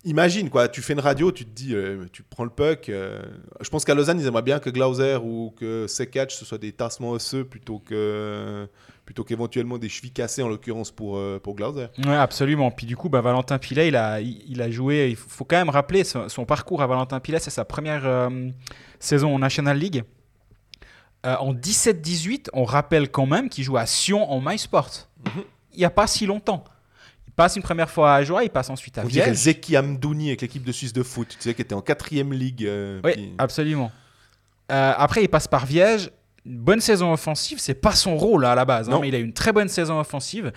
Imagine 0.05 0.49
quoi, 0.49 0.67
tu 0.67 0.81
fais 0.81 0.91
une 0.91 0.99
radio, 0.99 1.31
tu 1.31 1.45
te 1.45 1.49
dis, 1.51 1.73
euh, 1.73 2.03
tu 2.11 2.23
prends 2.23 2.43
le 2.43 2.49
puck. 2.49 2.89
euh, 2.89 3.21
je 3.61 3.69
pense 3.69 3.85
qu'à 3.85 3.95
Lausanne, 3.95 4.19
ils 4.19 4.27
aimeraient 4.27 4.41
bien 4.41 4.59
que 4.59 4.69
Glauser 4.69 5.15
ou 5.23 5.53
que 5.57 5.87
Sekatch 5.87 6.35
ce 6.35 6.43
soit 6.43 6.57
des 6.57 6.73
tassements 6.73 7.11
osseux 7.11 7.45
plutôt 7.45 7.79
que 7.79 8.67
plutôt 9.05 9.23
qu'éventuellement 9.23 9.77
des 9.77 9.87
chevilles 9.87 10.11
cassées 10.11 10.43
en 10.43 10.49
l'occurrence 10.49 10.91
pour 10.91 11.15
euh, 11.15 11.39
pour 11.39 11.55
Glauser. 11.55 11.85
Ouais, 12.05 12.15
absolument. 12.17 12.69
Puis 12.69 12.85
du 12.85 12.97
coup, 12.97 13.07
bah, 13.07 13.21
Valentin 13.21 13.57
Pilet, 13.59 13.87
il 13.87 13.95
a, 13.95 14.19
il, 14.19 14.43
il 14.45 14.61
a 14.61 14.69
joué. 14.69 15.07
Il 15.11 15.15
faut 15.15 15.45
quand 15.45 15.55
même 15.55 15.69
rappeler 15.69 16.03
son, 16.03 16.27
son 16.27 16.43
parcours 16.43 16.81
à 16.81 16.87
Valentin 16.87 17.21
Pilet. 17.21 17.39
C'est 17.39 17.49
sa 17.49 17.63
première 17.63 18.05
euh, 18.05 18.49
saison 18.99 19.33
en 19.33 19.39
National 19.39 19.77
League. 19.77 20.03
Euh, 21.25 21.35
en 21.37 21.53
17-18, 21.53 22.49
on 22.51 22.65
rappelle 22.65 23.09
quand 23.09 23.25
même 23.25 23.47
qu'il 23.47 23.63
joue 23.63 23.77
à 23.77 23.85
Sion 23.85 24.29
en 24.29 24.41
MySport. 24.41 24.89
Mhm. 25.25 25.43
Il 25.71 25.79
n'y 25.79 25.85
a 25.85 25.89
pas 25.89 26.07
si 26.07 26.25
longtemps. 26.25 26.65
Il 27.33 27.35
passe 27.35 27.55
une 27.55 27.63
première 27.63 27.89
fois 27.89 28.13
à 28.13 28.15
Ajoie, 28.17 28.43
il 28.43 28.51
passe 28.51 28.69
ensuite 28.69 28.95
à 28.99 29.01
On 29.03 29.07
dirait 29.07 29.25
Viège. 29.31 29.37
Zeki 29.37 29.75
Amdouni 29.75 30.27
avec 30.27 30.41
l'équipe 30.41 30.63
de 30.63 30.71
Suisse 30.71 30.93
de 30.93 31.01
foot, 31.01 31.29
tu 31.29 31.37
sais, 31.39 31.55
qui 31.55 31.63
était 31.63 31.73
en 31.73 31.81
quatrième 31.81 32.31
ligue. 32.31 32.63
euh, 32.65 33.01
Oui, 33.03 33.13
puis- 33.13 33.33
absolument. 33.39 33.91
Euh, 34.71 34.93
après, 34.95 35.23
il 35.23 35.27
passe 35.27 35.47
par 35.47 35.65
Viège. 35.65 36.11
Une 36.45 36.57
bonne 36.59 36.79
saison 36.81 37.11
offensive, 37.11 37.57
c'est 37.59 37.73
pas 37.73 37.93
son 37.93 38.17
rôle 38.17 38.45
à 38.45 38.53
la 38.53 38.65
base, 38.65 38.87
hein, 38.89 38.99
mais 39.01 39.07
il 39.07 39.15
a 39.15 39.17
une 39.17 39.33
très 39.33 39.51
bonne 39.51 39.67
saison 39.69 39.99
offensive. 39.99 40.51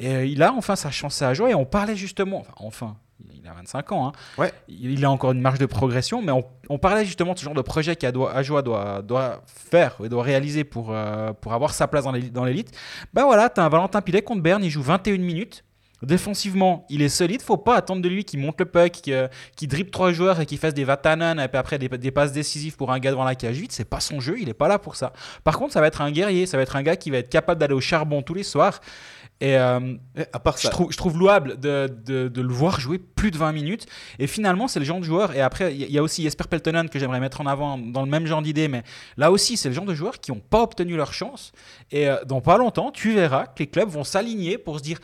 Et 0.00 0.08
euh, 0.14 0.24
il 0.24 0.42
a 0.42 0.52
enfin 0.52 0.74
sa 0.74 0.90
chance 0.90 1.22
à 1.22 1.34
jouer. 1.34 1.50
Et 1.50 1.54
on 1.54 1.64
parlait 1.66 1.96
justement, 1.96 2.40
enfin, 2.40 2.52
enfin, 2.66 2.96
il 3.34 3.46
a 3.46 3.52
25 3.52 3.92
ans, 3.92 4.08
hein. 4.08 4.12
Ouais. 4.38 4.52
il 4.68 5.04
a 5.04 5.10
encore 5.10 5.32
une 5.32 5.40
marge 5.40 5.58
de 5.58 5.66
progression, 5.66 6.20
mais 6.22 6.32
on, 6.32 6.44
on 6.68 6.78
parlait 6.78 7.04
justement 7.04 7.34
de 7.34 7.38
ce 7.38 7.44
genre 7.44 7.54
de 7.54 7.62
projet 7.62 7.94
qu'Ajoa 7.94 8.62
doit, 8.62 9.02
doit 9.02 9.42
faire 9.46 9.96
et 10.04 10.08
doit 10.08 10.22
réaliser 10.22 10.64
pour, 10.64 10.88
euh, 10.92 11.32
pour 11.32 11.52
avoir 11.52 11.74
sa 11.74 11.86
place 11.88 12.04
dans 12.04 12.44
l'élite-. 12.44 12.76
Bah 13.12 13.24
voilà, 13.24 13.48
tu 13.50 13.60
as 13.60 13.64
un 13.64 13.68
Valentin 13.68 14.00
Pilet 14.00 14.22
contre 14.22 14.42
Berne, 14.42 14.64
il 14.64 14.70
joue 14.70 14.82
21 14.82 15.18
minutes. 15.18 15.62
Défensivement, 16.02 16.86
il 16.90 17.02
est 17.02 17.08
solide. 17.08 17.42
Faut 17.42 17.56
pas 17.56 17.76
attendre 17.76 18.02
de 18.02 18.08
lui 18.08 18.24
qu'il 18.24 18.38
monte 18.40 18.58
le 18.60 18.66
puck, 18.66 18.92
qu'il 18.92 19.28
qui 19.56 19.66
dribble 19.66 19.90
trois 19.90 20.12
joueurs 20.12 20.40
et 20.40 20.46
qu'il 20.46 20.58
fasse 20.58 20.74
des 20.74 20.84
vatanan 20.84 21.38
et 21.40 21.48
puis 21.48 21.58
après 21.58 21.78
des, 21.78 21.88
des 21.88 22.10
passes 22.10 22.32
décisives 22.32 22.76
pour 22.76 22.92
un 22.92 22.98
gars 23.00 23.10
devant 23.10 23.24
la 23.24 23.34
cage 23.34 23.56
vide. 23.56 23.72
C'est 23.72 23.84
pas 23.88 24.00
son 24.00 24.20
jeu, 24.20 24.36
il 24.40 24.48
est 24.48 24.54
pas 24.54 24.68
là 24.68 24.78
pour 24.78 24.96
ça. 24.96 25.12
Par 25.44 25.58
contre, 25.58 25.72
ça 25.72 25.80
va 25.80 25.88
être 25.88 26.00
un 26.00 26.10
guerrier, 26.10 26.46
ça 26.46 26.56
va 26.56 26.62
être 26.62 26.76
un 26.76 26.82
gars 26.82 26.96
qui 26.96 27.10
va 27.10 27.18
être 27.18 27.28
capable 27.30 27.60
d'aller 27.60 27.74
au 27.74 27.80
charbon 27.80 28.22
tous 28.22 28.34
les 28.34 28.42
soirs. 28.44 28.80
Et 29.40 29.56
euh, 29.56 29.94
à 30.32 30.40
part 30.40 30.56
je, 30.56 30.62
ça, 30.62 30.68
trouve, 30.70 30.90
je 30.90 30.96
trouve 30.96 31.16
louable 31.16 31.60
de, 31.60 31.88
de- 32.04 32.26
de 32.26 32.40
le 32.40 32.52
voir 32.52 32.80
jouer 32.80 32.98
plus 32.98 33.30
de 33.30 33.38
20 33.38 33.52
minutes. 33.52 33.86
Et 34.18 34.26
finalement, 34.26 34.66
c'est 34.66 34.80
le 34.80 34.84
genre 34.84 34.98
de 34.98 35.04
joueur. 35.04 35.34
Et 35.36 35.40
après, 35.40 35.72
il 35.74 35.82
y, 35.82 35.92
y 35.92 35.98
a 35.98 36.02
aussi 36.02 36.22
Jesper 36.24 36.44
Peltonen 36.50 36.88
que 36.88 36.98
j'aimerais 36.98 37.20
mettre 37.20 37.40
en 37.40 37.46
avant 37.46 37.78
dans 37.78 38.02
le 38.02 38.10
même 38.10 38.26
genre 38.26 38.42
d'idée. 38.42 38.66
Mais 38.66 38.82
là 39.16 39.30
aussi, 39.30 39.56
c'est 39.56 39.68
le 39.68 39.74
genre 39.76 39.84
de 39.84 39.94
joueurs 39.94 40.18
qui 40.18 40.32
n'ont 40.32 40.40
pas 40.40 40.62
obtenu 40.62 40.96
leur 40.96 41.12
chance. 41.12 41.52
Et 41.92 42.08
euh, 42.08 42.16
dans 42.24 42.40
pas 42.40 42.56
longtemps, 42.58 42.90
tu 42.90 43.14
verras 43.14 43.46
que 43.46 43.60
les 43.60 43.68
clubs 43.68 43.88
vont 43.88 44.04
s'aligner 44.04 44.58
pour 44.58 44.78
se 44.78 44.82
dire. 44.82 44.98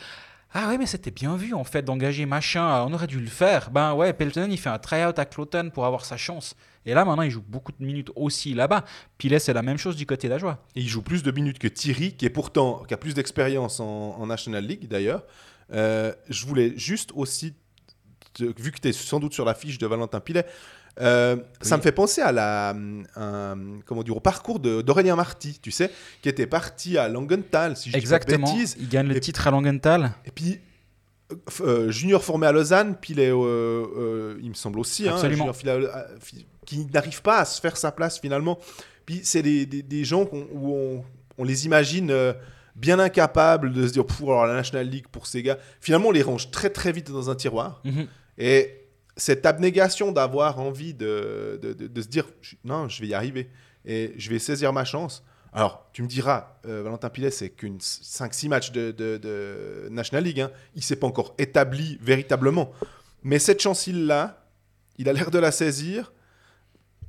Ah 0.56 0.68
ouais, 0.68 0.78
mais 0.78 0.86
c'était 0.86 1.10
bien 1.10 1.36
vu 1.36 1.52
en 1.52 1.64
fait 1.64 1.82
d'engager 1.82 2.26
machin, 2.26 2.84
on 2.84 2.92
aurait 2.92 3.08
dû 3.08 3.18
le 3.18 3.26
faire. 3.26 3.72
Ben 3.72 3.92
ouais, 3.92 4.12
Peltonen 4.12 4.52
il 4.52 4.56
fait 4.56 4.68
un 4.68 4.78
try-out 4.78 5.18
à 5.18 5.24
Cloton 5.24 5.70
pour 5.74 5.84
avoir 5.84 6.04
sa 6.04 6.16
chance. 6.16 6.54
Et 6.86 6.94
là 6.94 7.04
maintenant 7.04 7.24
il 7.24 7.30
joue 7.30 7.42
beaucoup 7.42 7.72
de 7.72 7.84
minutes 7.84 8.12
aussi 8.14 8.54
là-bas. 8.54 8.84
Là 9.24 9.38
c'est 9.40 9.52
la 9.52 9.62
même 9.62 9.78
chose 9.78 9.96
du 9.96 10.06
côté 10.06 10.28
d'Ajoie. 10.28 10.64
il 10.76 10.86
joue 10.86 11.02
plus 11.02 11.24
de 11.24 11.32
minutes 11.32 11.58
que 11.58 11.66
Thierry, 11.66 12.12
qui 12.12 12.24
est 12.24 12.30
pourtant 12.30 12.84
qui 12.86 12.94
a 12.94 12.96
plus 12.96 13.14
d'expérience 13.14 13.80
en, 13.80 14.24
National 14.26 14.64
League 14.64 14.86
d'ailleurs. 14.86 15.24
Euh, 15.72 16.14
je 16.28 16.46
voulais 16.46 16.72
juste 16.76 17.10
aussi, 17.16 17.54
vu 18.38 18.70
que 18.70 18.80
tu 18.80 18.88
es 18.88 18.92
sans 18.92 19.18
doute 19.18 19.34
sur 19.34 19.44
la 19.44 19.54
fiche 19.54 19.78
de 19.78 19.88
Valentin 19.88 20.20
Pilet, 20.20 20.46
euh, 21.00 21.36
ça 21.60 21.74
Oui. 21.74 21.78
me 21.78 21.82
fait 21.82 21.92
penser 21.92 22.20
à 22.20 22.30
la, 22.32 22.70
un- 23.16 23.80
comment 23.84 24.02
dire, 24.02 24.16
au 24.16 24.20
parcours 24.20 24.60
d'Aurélien 24.60 25.16
Marty, 25.16 25.58
tu 25.60 25.70
sais, 25.70 25.90
qui 26.22 26.28
était 26.28 26.46
parti 26.46 26.96
à 26.98 27.08
Langenthal, 27.08 27.76
si 27.76 27.90
je 27.90 27.96
Exactement. 27.96 28.46
dis 28.46 28.52
pas 28.52 28.52
de 28.52 28.58
bêtises. 28.58 28.76
Il 28.80 28.88
gagne 28.88 29.08
le 29.08 29.16
Et- 29.16 29.20
titre 29.20 29.46
à 29.46 29.50
Langenthal. 29.50 30.12
Et 30.24 30.30
puis, 30.30 30.60
euh, 31.32 31.36
euh, 31.62 31.90
junior 31.90 32.22
formé 32.22 32.46
à 32.46 32.52
Lausanne, 32.52 32.96
puis 33.00 33.14
il 33.14 33.20
est, 33.20 33.30
euh, 33.30 33.34
euh, 33.36 34.38
il 34.42 34.50
me 34.50 34.54
semble 34.54 34.78
aussi, 34.78 35.08
hein, 35.08 35.16
junior 35.28 35.54
qui 36.66 36.86
n'arrive 36.92 37.22
pas 37.22 37.38
à 37.40 37.44
se 37.44 37.60
faire 37.60 37.76
sa 37.76 37.92
place 37.92 38.18
finalement. 38.20 38.58
Puis 39.06 39.20
c'est 39.24 39.42
des, 39.42 39.66
des- 39.66 39.82
des 39.82 40.04
gens 40.04 40.28
où 40.32 40.74
on, 40.74 41.04
on 41.36 41.44
les 41.44 41.66
imagine 41.66 42.10
euh, 42.10 42.32
bien 42.76 42.98
incapables 42.98 43.72
de 43.72 43.86
se 43.86 43.92
dire, 43.92 44.06
pour 44.06 44.30
alors 44.32 44.46
la 44.46 44.54
National 44.54 44.88
League 44.88 45.06
pour 45.10 45.26
ces 45.26 45.42
gars. 45.42 45.58
Finalement, 45.80 46.08
on 46.08 46.12
les 46.12 46.22
range 46.22 46.50
très 46.50 46.70
très 46.70 46.90
vite 46.92 47.10
dans 47.10 47.28
un 47.30 47.34
tiroir. 47.34 47.80
Mhm. 47.84 48.06
Et 48.38 48.83
cette 49.16 49.46
abnégation 49.46 50.12
d'avoir 50.12 50.58
envie 50.58 50.94
de, 50.94 51.58
de, 51.62 52.02
se 52.02 52.08
dire 52.08 52.26
non, 52.64 52.88
je 52.88 53.00
vais 53.00 53.08
y 53.08 53.14
arriver 53.14 53.48
et 53.84 54.12
je 54.16 54.30
vais 54.30 54.38
saisir 54.38 54.72
ma 54.72 54.84
chance. 54.84 55.22
Alors, 55.52 55.88
tu 55.92 56.02
me 56.02 56.08
diras, 56.08 56.58
euh, 56.66 56.82
Valentin 56.82 57.08
Pilet, 57.10 57.30
c'est 57.30 57.50
qu'une 57.50 57.78
5-6 57.78 58.48
matchs 58.48 58.72
de, 58.72 59.88
National 59.90 60.24
League. 60.24 60.40
hein. 60.40 60.50
Il 60.74 60.82
s'est 60.82 60.96
pas 60.96 61.06
encore 61.06 61.34
établi 61.38 61.96
véritablement. 62.02 62.72
Mais 63.22 63.38
cette 63.38 63.62
chance, 63.62 63.86
il 63.86 64.06
l'a. 64.06 64.44
Il 64.98 65.08
a 65.08 65.12
l'air 65.12 65.30
de 65.30 65.38
la 65.38 65.52
saisir. 65.52 66.12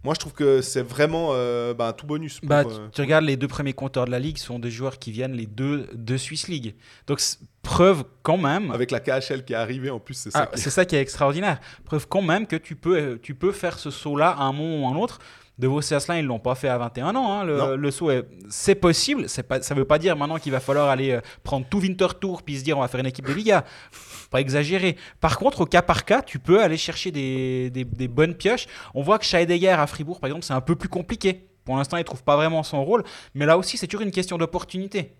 Moi, 0.05 0.13
je 0.13 0.19
trouve 0.19 0.33
que 0.33 0.61
c'est 0.61 0.83
vraiment 0.83 1.29
euh, 1.33 1.73
bah, 1.73 1.87
un 1.87 1.93
tout 1.93 2.05
bonus. 2.05 2.39
Pour, 2.39 2.47
Bah, 2.47 2.63
euh, 2.63 2.87
tu, 2.93 3.01
regardes 3.01 3.25
les 3.25 3.37
deux 3.37 3.47
premiers 3.47 3.73
compteurs 3.73 4.05
de 4.05 4.11
la 4.11 4.19
ligue 4.19 4.37
sont 4.37 4.59
des 4.59 4.69
joueurs 4.69 4.99
qui 4.99 5.11
viennent 5.11 5.33
les 5.33 5.47
deux 5.47 5.89
de 5.93 6.15
Swiss 6.15 6.47
League. 6.47 6.75
Donc 7.07 7.19
preuve 7.63 8.03
quand 8.21 8.37
même. 8.37 8.69
Avec 8.69 8.91
la 8.91 8.99
KHL 8.99 9.43
qui 9.43 9.53
est 9.53 9.55
arrivée, 9.55 9.89
en 9.89 9.99
plus, 9.99 10.13
c'est 10.13 10.29
ça. 10.29 10.41
Ah, 10.43 10.45
qui 10.45 10.53
est- 10.59 10.63
c'est 10.63 10.69
ça 10.69 10.85
qui 10.85 10.95
est 10.95 11.01
extraordinaire. 11.01 11.59
Preuve 11.85 12.07
quand 12.07 12.21
même 12.21 12.45
que 12.45 12.55
tu 12.55 12.75
peux, 12.75 12.95
euh, 12.95 13.19
tu 13.19 13.33
peux 13.33 13.51
faire 13.51 13.79
ce 13.79 13.89
saut-là 13.89 14.29
à 14.29 14.43
un 14.43 14.53
moment 14.53 14.83
ou 14.83 14.87
à 14.93 14.95
un 14.95 15.01
autre. 15.01 15.17
De 15.57 15.67
vos 15.67 15.79
Asselin, 15.93 16.17
ils 16.19 16.25
l'ont 16.25 16.39
pas 16.39 16.53
fait 16.55 16.67
à 16.67 16.77
21 16.77 17.15
ans. 17.15 17.31
hein. 17.31 17.43
Le, 17.45 17.75
le 17.77 17.91
saut, 17.91 18.11
est- 18.11 18.27
c'est 18.49 18.75
possible. 18.75 19.29
C'est 19.29 19.43
pas, 19.43 19.61
ça 19.61 19.73
veut 19.73 19.85
pas 19.85 19.97
dire 19.99 20.15
maintenant 20.17 20.37
qu'il 20.37 20.51
va 20.51 20.59
falloir 20.59 20.89
aller 20.89 21.11
euh, 21.11 21.21
prendre 21.43 21.65
tout 21.69 21.79
Winter 21.79 22.07
Tour 22.19 22.43
puis 22.43 22.57
se 22.57 22.63
dire 22.63 22.77
on 22.77 22.81
va 22.81 22.89
faire 22.89 22.99
une 22.99 23.05
équipe 23.05 23.25
de 23.25 23.31
Liga. 23.33 23.63
Faut 23.91 24.29
Pas 24.29 24.41
exagérer. 24.41 24.97
Par 25.21 25.37
contre, 25.37 25.61
au 25.61 25.65
cas 25.65 25.81
par 25.81 26.03
cas, 26.03 26.21
tu 26.21 26.39
peux 26.39 26.61
aller 26.61 26.75
chercher 26.77 27.11
des, 27.11 27.69
des- 27.69 27.85
des 27.85 28.07
bonnes 28.09 28.33
pioches. 28.35 28.65
On 28.93 29.01
voit 29.01 29.17
que 29.17 29.23
Scheidegger 29.25 29.69
à 29.69 29.87
Fribourg, 29.87 30.19
par 30.19 30.27
exemple, 30.27 30.43
c'est 30.45 30.53
un 30.53 30.61
peu 30.61 30.75
plus 30.75 30.89
compliqué. 30.89 31.47
Pour 31.63 31.77
l'instant, 31.77 31.95
il 31.97 32.03
trouve 32.03 32.23
pas 32.23 32.35
vraiment 32.35 32.61
son 32.61 32.83
rôle. 32.83 33.03
Mais 33.33 33.45
là 33.45 33.57
aussi, 33.57 33.77
c'est 33.77 33.87
toujours 33.87 34.05
une 34.05 34.11
question 34.11 34.37
d'opportunité. 34.37 35.13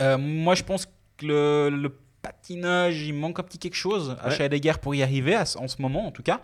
Euh, 0.00 0.16
moi, 0.18 0.54
je 0.54 0.62
pense 0.62 0.86
que 0.86 1.26
le, 1.26 1.68
le 1.70 1.92
patinage, 2.22 3.02
il 3.02 3.14
manque 3.14 3.38
un 3.38 3.42
petit 3.42 3.58
quelque 3.58 3.74
chose 3.76 4.16
à 4.20 4.28
Ouais. 4.28 4.34
Scheidegger 4.34 4.74
pour 4.80 4.94
y 4.94 5.02
arriver, 5.02 5.34
à 5.34 5.44
en 5.56 5.68
ce 5.68 5.80
moment 5.80 6.06
en 6.06 6.10
tout 6.10 6.22
cas. 6.22 6.40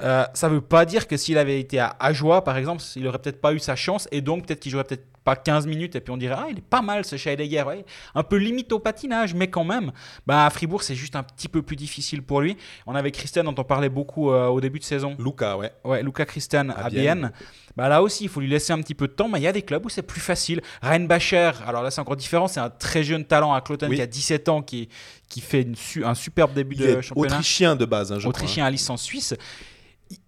Euh, 0.00 0.24
ça 0.34 0.48
veut 0.48 0.60
pas 0.60 0.84
dire 0.84 1.06
que 1.06 1.16
s'il 1.16 1.38
avait 1.38 1.60
été 1.60 1.78
à 1.78 1.96
Ajoie, 2.00 2.44
par 2.44 2.56
exemple, 2.56 2.82
il 2.96 3.06
aurait 3.06 3.18
peut-être 3.18 3.40
pas 3.40 3.52
eu 3.52 3.58
sa 3.58 3.76
chance 3.76 4.08
et 4.10 4.20
donc 4.20 4.46
peut-être 4.46 4.60
qu'il 4.60 4.72
jouerait 4.72 4.84
peut-être 4.84 5.06
pas 5.24 5.36
15 5.36 5.66
minutes 5.66 5.96
et 5.96 6.00
puis 6.00 6.12
on 6.12 6.16
dirait 6.16 6.34
ah 6.38 6.46
il 6.50 6.58
est 6.58 6.64
pas 6.64 6.82
mal 6.82 7.04
ce 7.04 7.16
Scheidegger, 7.16 7.62
ouais. 7.62 7.84
un 8.14 8.22
peu 8.22 8.36
limite 8.36 8.72
au 8.72 8.78
patinage 8.78 9.34
mais 9.34 9.48
quand 9.48 9.64
même. 9.64 9.92
Bah 10.26 10.46
à 10.46 10.50
Fribourg 10.50 10.82
c'est 10.82 10.94
juste 10.94 11.16
un 11.16 11.22
petit 11.22 11.48
peu 11.48 11.62
plus 11.62 11.76
difficile 11.76 12.22
pour 12.22 12.40
lui. 12.40 12.56
On 12.86 12.94
avait 12.94 13.10
Christian 13.10 13.44
dont 13.44 13.54
on 13.56 13.64
parlait 13.64 13.88
beaucoup 13.88 14.30
euh, 14.30 14.46
au 14.48 14.60
début 14.60 14.78
de 14.78 14.84
saison. 14.84 15.16
Luca, 15.18 15.56
ouais. 15.56 15.72
Ouais, 15.84 16.02
Luca 16.02 16.24
Christian 16.24 16.68
à, 16.70 16.86
À 16.86 16.90
Bienne. 16.90 17.02
Bienne. 17.20 17.32
Bah 17.76 17.88
là 17.88 18.02
aussi, 18.02 18.24
il 18.24 18.28
faut 18.28 18.40
lui 18.40 18.48
laisser 18.48 18.72
un 18.74 18.80
petit 18.82 18.94
peu 18.94 19.06
de 19.08 19.12
temps, 19.12 19.28
mais 19.28 19.38
il 19.38 19.42
y 19.44 19.46
a 19.46 19.52
des 19.52 19.62
clubs 19.62 19.84
où 19.86 19.88
c'est 19.88 20.02
plus 20.02 20.20
facile. 20.20 20.60
Reinbacher, 20.82 21.52
alors 21.66 21.82
là 21.82 21.90
c'est 21.90 22.00
encore 22.00 22.16
différent, 22.16 22.46
c'est 22.48 22.60
un 22.60 22.68
très 22.68 23.02
jeune 23.02 23.24
talent 23.24 23.54
à 23.54 23.62
Oui. 23.88 23.96
qui 23.96 24.02
a 24.02 24.06
17 24.06 24.48
ans, 24.50 24.60
qui, 24.62 24.88
qui 25.28 25.40
fait 25.40 25.62
une 25.62 25.74
su- 25.74 26.04
un 26.04 26.14
superbe 26.14 26.52
début 26.52 26.74
Il 26.74 26.82
de 26.82 26.86
est 26.98 27.02
championnat. 27.02 27.36
autrichien 27.36 27.76
de 27.76 27.84
base, 27.86 28.12
hein, 28.12 28.18
je 28.18 28.28
Autrichien 28.28 28.66
à 28.66 28.70
licence 28.70 29.02
suisse. 29.02 29.34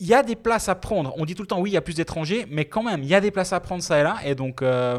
Il 0.01 0.07
y 0.07 0.15
a 0.15 0.23
des 0.23 0.37
places 0.37 0.69
à 0.69 0.75
prendre. 0.75 1.13
On 1.17 1.25
dit 1.25 1.35
tout 1.35 1.43
le 1.43 1.49
temps, 1.49 1.61
oui, 1.61 1.71
il 1.71 1.75
y 1.75 1.77
a 1.77 1.81
plus 1.83 1.95
d'étrangers, 1.95 2.47
mais 2.51 2.65
quand 2.65 2.83
même, 2.83 3.03
il 3.03 3.09
y 3.09 3.15
a 3.15 3.21
des 3.21 3.31
places 3.31 3.53
à 3.53 3.61
prendre 3.61 3.83
ça 3.83 4.01
et 4.01 4.03
là. 4.03 4.17
Et 4.25 4.35
donc, 4.35 4.63
euh, 4.63 4.99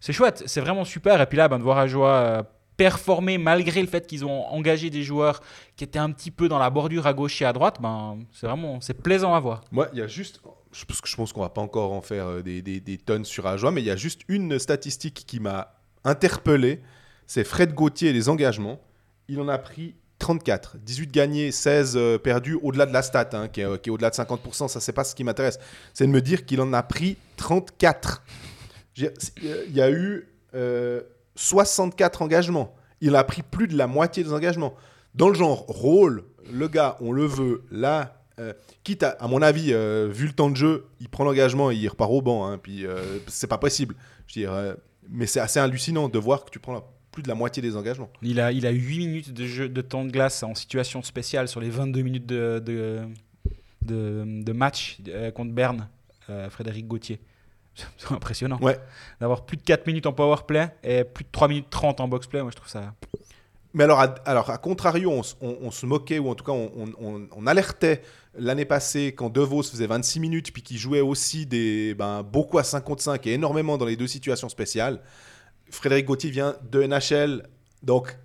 c'est 0.00 0.12
chouette, 0.12 0.42
c'est 0.46 0.60
vraiment 0.60 0.84
super. 0.84 1.20
Et 1.20 1.26
puis 1.26 1.36
là, 1.38 1.48
ben, 1.48 1.58
de 1.58 1.62
voir 1.62 1.78
Ajoie 1.78 2.12
euh, 2.14 2.42
performer 2.76 3.36
malgré 3.36 3.80
le 3.82 3.86
fait 3.88 4.06
qu'ils 4.06 4.24
ont 4.24 4.46
engagé 4.48 4.88
des 4.90 5.02
joueurs 5.02 5.40
qui 5.76 5.84
étaient 5.84 5.98
un 5.98 6.10
petit 6.12 6.30
peu 6.30 6.48
dans 6.48 6.58
la 6.58 6.70
bordure 6.70 7.06
à 7.06 7.12
gauche 7.12 7.42
et 7.42 7.44
à 7.44 7.52
droite, 7.52 7.76
ben, 7.80 8.18
c'est 8.32 8.46
vraiment 8.46 8.80
c'est 8.80 8.94
plaisant 9.02 9.34
à 9.34 9.40
voir. 9.40 9.60
Moi, 9.70 9.88
il 9.92 9.98
y 9.98 10.02
a 10.02 10.06
juste. 10.06 10.40
je- 10.72 10.84
que 10.86 11.08
je 11.08 11.16
pense 11.16 11.32
qu'on 11.32 11.40
va 11.42 11.50
pas 11.50 11.60
encore 11.60 11.92
en 11.92 12.00
faire 12.00 12.26
euh, 12.26 12.42
des, 12.42 12.62
des- 12.62 12.96
tonnes 12.98 13.24
sur 13.24 13.46
Ajoie, 13.46 13.70
mais 13.70 13.82
il 13.82 13.86
y 13.86 13.90
a 13.90 13.96
juste 13.96 14.22
une 14.28 14.58
statistique 14.58 15.24
qui 15.26 15.40
m'a 15.40 15.74
interpellé. 16.04 16.80
C'est 17.26 17.44
Fred 17.44 17.74
Gauthier 17.74 18.10
et 18.10 18.12
les 18.12 18.28
engagements. 18.28 18.80
Il 19.28 19.40
en 19.40 19.48
a 19.48 19.58
pris 19.58 19.94
34. 20.20 20.76
18 20.78 21.10
gagnés, 21.10 21.50
16 21.50 21.94
euh, 21.96 22.18
perdus, 22.18 22.56
au-delà 22.62 22.86
de 22.86 22.92
la 22.92 23.02
stat, 23.02 23.28
hein, 23.32 23.48
qui 23.48 23.62
est, 23.62 23.64
euh, 23.64 23.76
qui 23.76 23.88
est 23.90 23.92
au-delà 23.92 24.10
de 24.10 24.14
50%. 24.14 24.68
Ça, 24.68 24.78
c'est 24.78 24.92
pas 24.92 25.02
ce 25.02 25.14
qui 25.16 25.24
m'intéresse. 25.24 25.58
C'est 25.94 26.06
de 26.06 26.12
me 26.12 26.20
dire 26.20 26.46
qu'il 26.46 26.60
en 26.60 26.72
a 26.72 26.82
pris 26.84 27.16
34. 27.36 28.22
Je 28.94 29.02
veux 29.06 29.08
dire, 29.10 29.16
c'est- 29.18 29.44
euh, 29.44 29.64
Il 29.68 29.74
y 29.76 29.80
a 29.82 29.90
eu 29.90 30.28
euh, 30.54 31.00
64 31.36 32.22
engagements. 32.22 32.74
Il 33.00 33.16
a 33.16 33.24
pris 33.24 33.42
plus 33.42 33.66
de 33.66 33.76
la 33.76 33.86
moitié 33.86 34.22
des 34.22 34.32
engagements. 34.32 34.74
Dans 35.14 35.28
le 35.28 35.34
genre 35.34 35.64
rôle, 35.66 36.24
le 36.52 36.68
gars, 36.68 36.96
on 37.00 37.12
le 37.12 37.24
veut 37.26 37.64
là. 37.70 38.16
euh, 38.38 38.52
quitte 38.84 39.02
à, 39.02 39.10
à 39.20 39.28
mon 39.28 39.42
avis, 39.42 39.72
euh, 39.74 40.08
vu 40.10 40.26
le 40.26 40.32
temps 40.32 40.48
de 40.48 40.56
jeu, 40.56 40.86
il 40.98 41.10
prend 41.10 41.24
l'engagement 41.24 41.70
et 41.70 41.74
il 41.76 41.88
repart 41.88 42.10
au 42.10 42.22
banc. 42.22 42.46
hein, 42.46 42.56
puis 42.56 42.86
euh, 42.86 43.18
c'est 43.26 43.46
pas 43.48 43.58
possible. 43.58 43.94
Je 44.26 44.40
veux 44.40 44.46
dire, 44.46 44.52
euh, 44.54 44.72
mais 45.10 45.26
c'est 45.26 45.40
assez 45.40 45.60
hallucinant 45.60 46.08
de 46.08 46.18
voir 46.18 46.44
que 46.46 46.50
tu 46.50 46.58
prends 46.58 46.72
la- 46.72 46.84
plus 47.12 47.22
de 47.22 47.28
la 47.28 47.34
moitié 47.34 47.60
des 47.62 47.76
engagements. 47.76 48.10
Il 48.22 48.40
a, 48.40 48.52
il 48.52 48.66
a 48.66 48.70
8 48.70 48.98
minutes 48.98 49.32
de, 49.32 49.46
jeu, 49.46 49.68
de 49.68 49.80
temps 49.80 50.04
de 50.04 50.10
glace 50.10 50.42
en 50.42 50.54
situation 50.54 51.02
spéciale 51.02 51.48
sur 51.48 51.60
les 51.60 51.70
22 51.70 52.02
minutes 52.02 52.26
de, 52.26 52.62
de, 52.64 53.00
de, 53.82 54.24
de 54.42 54.52
match 54.52 54.98
euh, 55.08 55.30
contre 55.30 55.52
Berne, 55.52 55.88
euh, 56.28 56.48
Frédéric 56.50 56.86
Gauthier. 56.86 57.20
C'est 57.96 58.12
impressionnant. 58.12 58.58
Ouais. 58.60 58.78
D'avoir 59.20 59.44
plus 59.46 59.56
de 59.56 59.62
4 59.62 59.86
minutes 59.86 60.06
en 60.06 60.12
power 60.12 60.36
play 60.46 60.68
et 60.82 61.04
plus 61.04 61.24
de 61.24 61.30
3 61.32 61.48
minutes 61.48 61.66
30 61.70 62.00
en 62.00 62.08
box 62.08 62.26
play, 62.26 62.42
moi 62.42 62.50
je 62.50 62.56
trouve 62.56 62.68
ça. 62.68 62.94
Mais 63.72 63.84
alors, 63.84 64.00
à, 64.00 64.14
alors, 64.26 64.50
à 64.50 64.58
contrario, 64.58 65.10
on, 65.12 65.20
s- 65.20 65.36
on- 65.40 65.56
on 65.62 65.70
se 65.70 65.86
moquait, 65.86 66.18
ou 66.18 66.28
en 66.28 66.34
tout 66.34 66.44
cas, 66.44 66.50
on, 66.50 67.46
alertait 67.46 68.02
l'année 68.36 68.64
passée 68.64 69.14
quand 69.16 69.30
De 69.30 69.40
Vos 69.40 69.62
faisait 69.62 69.86
26 69.86 70.18
minutes, 70.18 70.52
puis 70.52 70.62
qu'il 70.62 70.76
jouait 70.76 71.00
aussi 71.00 71.46
des, 71.46 71.94
ben, 71.94 72.24
beaucoup 72.24 72.58
à 72.58 72.64
5 72.64 72.80
contre 72.82 73.02
5 73.02 73.24
et 73.28 73.32
énormément 73.34 73.78
dans 73.78 73.84
les 73.86 73.94
deux 73.96 74.08
situations 74.08 74.48
spéciales. 74.48 75.00
Frédéric 75.70 76.06
Gauthier 76.06 76.30
vient 76.30 76.56
de 76.70 76.82
NHL, 76.82 77.48
donc 77.82 78.16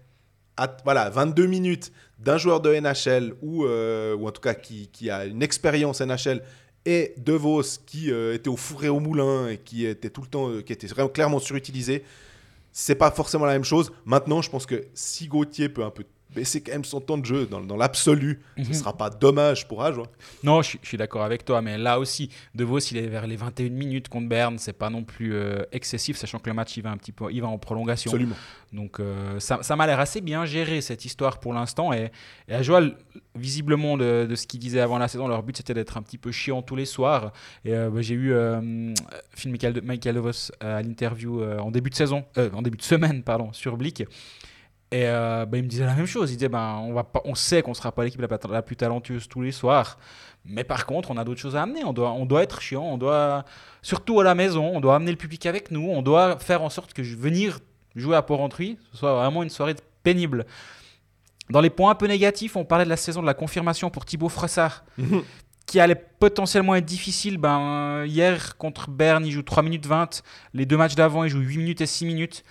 à- 0.57 0.75
voilà, 0.83 1.09
22 1.09 1.45
minutes 1.47 1.91
d'un 2.19 2.37
joueur 2.37 2.61
de 2.61 2.73
NHL, 2.73 3.33
ou, 3.41 3.65
euh, 3.65 4.15
ou 4.15 4.27
en 4.27 4.31
tout 4.31 4.41
cas 4.41 4.53
qui, 4.53 4.87
qui 4.87 5.09
a 5.09 5.25
une 5.25 5.43
expérience 5.43 6.01
NHL, 6.01 6.41
et 6.85 7.13
De 7.17 7.33
Vos 7.33 7.63
qui 7.85 8.11
euh, 8.11 8.33
était 8.35 8.49
au 8.49 8.57
four 8.57 8.83
et 8.85 8.89
au 8.89 8.99
moulin, 8.99 9.47
et 9.49 9.57
qui 9.57 9.85
était 9.85 10.09
tout 10.09 10.21
le 10.21 10.27
temps, 10.27 10.49
euh, 10.49 10.61
qui 10.61 10.71
était 10.73 10.87
vraiment 10.87 11.09
clairement 11.09 11.39
surutilisé 11.39 12.03
c'est 12.77 12.95
pas 12.95 13.09
forcément 13.09 13.45
la 13.45 13.53
même 13.53 13.63
chose. 13.63 13.93
Maintenant, 14.03 14.41
je 14.41 14.49
pense 14.49 14.65
que 14.65 14.87
si 14.93 15.29
Gauthier 15.29 15.69
peut 15.69 15.85
un 15.85 15.91
peu 15.91 16.03
baisser 16.35 16.61
quand 16.61 16.73
même 16.73 16.83
son 16.85 17.01
temps 17.01 17.17
de 17.17 17.25
jeu 17.25 17.45
dans, 17.47 17.61
dans 17.61 17.77
l'absolu, 17.77 18.41
Mhm. 18.57 18.65
ce 18.65 18.73
sera 18.73 18.95
pas 18.95 19.09
dommage 19.09 19.67
pour 19.67 19.83
Ajoie. 19.83 20.07
Non, 20.43 20.61
je, 20.61 20.69
suis- 20.69 20.79
je 20.83 20.87
suis 20.89 20.97
d'accord 20.97 21.23
avec 21.23 21.45
toi, 21.45 21.61
mais 21.61 21.77
là 21.77 21.99
aussi, 21.99 22.29
De 22.53 22.63
Vos, 22.63 22.79
il 22.79 22.97
est 22.97 23.07
vers 23.07 23.25
les 23.27 23.35
21 23.35 23.69
minutes 23.69 24.09
contre 24.09 24.27
Berne, 24.29 24.57
c'est 24.59 24.73
pas 24.73 24.89
non 24.89 25.03
plus 25.03 25.33
euh, 25.33 25.63
excessif, 25.71 26.17
sachant 26.17 26.39
que 26.39 26.49
le 26.49 26.53
match 26.55 26.75
il 26.77 26.83
va 26.83 26.91
un 26.91 26.97
petit 26.97 27.11
peu, 27.11 27.31
il 27.31 27.41
va 27.41 27.47
en 27.47 27.57
prolongation. 27.57 28.11
Absolument. 28.11 28.35
Donc 28.73 28.99
euh, 28.99 29.39
ça, 29.39 29.59
ça 29.63 29.75
m'a 29.77 29.87
l'air 29.87 29.99
assez 29.99 30.19
bien 30.21 30.45
géré 30.45 30.81
cette 30.81 31.05
histoire 31.05 31.39
pour 31.39 31.53
l'instant. 31.53 31.93
Et, 31.93 32.11
et 32.49 32.53
visiblement 33.35 33.97
de, 33.97 34.25
de 34.29 34.35
ce 34.35 34.47
qu'ils 34.47 34.59
disaient 34.59 34.79
avant 34.81 34.97
la 34.97 35.07
saison, 35.07 35.27
leur 35.27 35.43
but 35.43 35.57
c'était 35.57 35.73
d'être 35.73 35.97
un 35.97 36.01
petit 36.01 36.17
peu 36.17 36.31
chiant 36.31 36.61
tous 36.61 36.75
les 36.75 36.85
soirs. 36.85 37.31
Et 37.63 37.73
euh, 37.73 37.89
bah, 37.89 38.01
j'ai 38.01 38.15
eu 38.15 38.33
Phil 39.35 39.51
Michael, 39.51 39.73
de- 39.73 39.81
Michael 39.81 40.15
DeVos 40.15 40.51
euh, 40.63 40.77
à 40.77 40.81
l'interview 40.81 41.43
en 41.43 41.71
début 41.71 41.89
de 41.89 41.95
saison, 41.95 42.25
en 42.37 42.61
début 42.61 42.77
de 42.77 42.81
semaine, 42.83 43.23
pardon, 43.23 43.51
sur 43.53 43.77
Blick. 43.77 44.03
Et 44.91 45.07
euh, 45.07 45.45
bah, 45.45 45.57
il 45.57 45.63
me 45.63 45.67
disait 45.67 45.85
la 45.85 45.95
même 45.95 46.05
chose. 46.05 46.31
Il 46.31 46.35
disait 46.35 46.49
ben, 46.49 46.79
on, 46.83 46.93
va 46.93 47.03
pas, 47.03 47.21
on 47.25 47.35
sait 47.35 47.61
qu'on 47.61 47.73
sera 47.73 47.91
pas 47.91 48.03
l'équipe 48.03 48.21
la, 48.21 48.61
plus 48.61 48.75
talentueuse 48.75 49.27
tous 49.27 49.41
les 49.41 49.51
soirs. 49.51 49.97
Mais 50.45 50.63
par 50.63 50.85
contre, 50.85 51.11
on 51.11 51.17
a 51.17 51.23
d'autres 51.23 51.41
choses 51.41 51.55
à 51.55 51.63
amener. 51.63 51.83
On 51.83 51.93
doit, 51.93 52.11
on 52.11 52.25
doit 52.25 52.43
être 52.43 52.61
chiant. 52.61 52.83
On 52.83 52.97
doit, 52.97 53.45
surtout 53.81 54.19
à 54.19 54.23
la 54.23 54.35
maison, 54.35 54.71
on 54.73 54.79
doit 54.79 54.95
amener 54.95 55.11
le 55.11 55.17
public 55.17 55.45
avec 55.45 55.71
nous. 55.71 55.89
On 55.89 56.01
doit 56.01 56.37
faire 56.37 56.61
en 56.61 56.69
sorte 56.69 56.93
que 56.93 57.03
je- 57.03 57.15
venir 57.15 57.59
jouer 57.95 58.15
à 58.15 58.21
Port-Rentruy, 58.21 58.77
ce 58.91 58.97
soit 58.97 59.13
vraiment 59.15 59.41
une 59.41 59.49
soirée 59.49 59.75
pénible. 60.03 60.45
Dans 61.49 61.61
les 61.61 61.69
points 61.69 61.91
un 61.91 61.95
peu 61.95 62.07
négatifs, 62.07 62.55
on 62.55 62.65
parlait 62.65 62.85
de 62.85 62.89
la 62.89 62.97
saison 62.97 63.21
de 63.21 63.25
la 63.27 63.33
confirmation 63.33 63.89
pour 63.89 64.05
Thibaut 64.05 64.29
Fressard, 64.29 64.83
qui 65.65 65.79
allait 65.79 65.95
potentiellement 66.19 66.75
être 66.75 66.85
difficile. 66.85 67.37
Ben, 67.37 68.05
hier, 68.05 68.55
contre 68.57 68.89
Berne, 68.89 69.25
il 69.25 69.31
joue 69.31 69.41
3 69.41 69.63
minutes 69.63 69.85
20. 69.87 70.21
Les 70.53 70.65
deux 70.65 70.77
matchs 70.77 70.95
d'avant, 70.95 71.23
il 71.23 71.29
joue 71.29 71.39
8 71.39 71.57
minutes 71.57 71.81
et 71.81 71.85
6 71.85 72.05
minutes. 72.05 72.43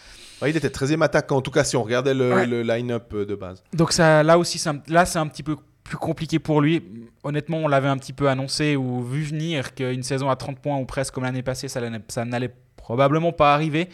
Ouais, 0.43 0.51
il 0.51 0.57
était 0.57 0.69
13e 0.69 1.01
attaquant, 1.03 1.37
en 1.37 1.41
tout 1.41 1.51
cas 1.53 1.63
si 1.65 1.77
on 1.77 1.83
regardait 1.85 2.13
le, 2.15 2.35
Ouais. 2.35 2.47
le 2.47 2.63
line-up 2.63 3.13
euh, 3.15 3.25
de 3.25 3.35
base. 3.35 3.63
Donc 3.73 3.93
ça, 3.93 4.23
là 4.23 4.37
aussi, 4.39 4.59
c'est 4.59 4.69
un- 4.69 4.83
là, 4.89 5.07
c'est 5.07 5.19
un 5.21 5.29
petit 5.29 5.43
peu 5.45 5.57
plus 5.85 5.97
compliqué 5.97 6.39
pour 6.39 6.61
lui. 6.61 6.83
Honnêtement, 7.23 7.59
on 7.59 7.69
l'avait 7.69 7.89
un 7.89 7.97
petit 7.99 8.13
peu 8.13 8.29
annoncé 8.29 8.75
ou 8.75 9.03
vu 9.03 9.23
venir 9.23 9.75
qu'une 9.75 10.03
saison 10.03 10.29
à 10.31 10.37
30 10.37 10.59
points 10.59 10.77
ou 10.79 10.85
presque 10.87 11.15
comme 11.15 11.25
l'année 11.25 11.43
passée, 11.43 11.69
ça, 11.69 11.81
ça 12.09 12.25
n'allait 12.25 12.53
probablement 12.77 13.33
pas 13.33 13.55
arriver. 13.55 13.89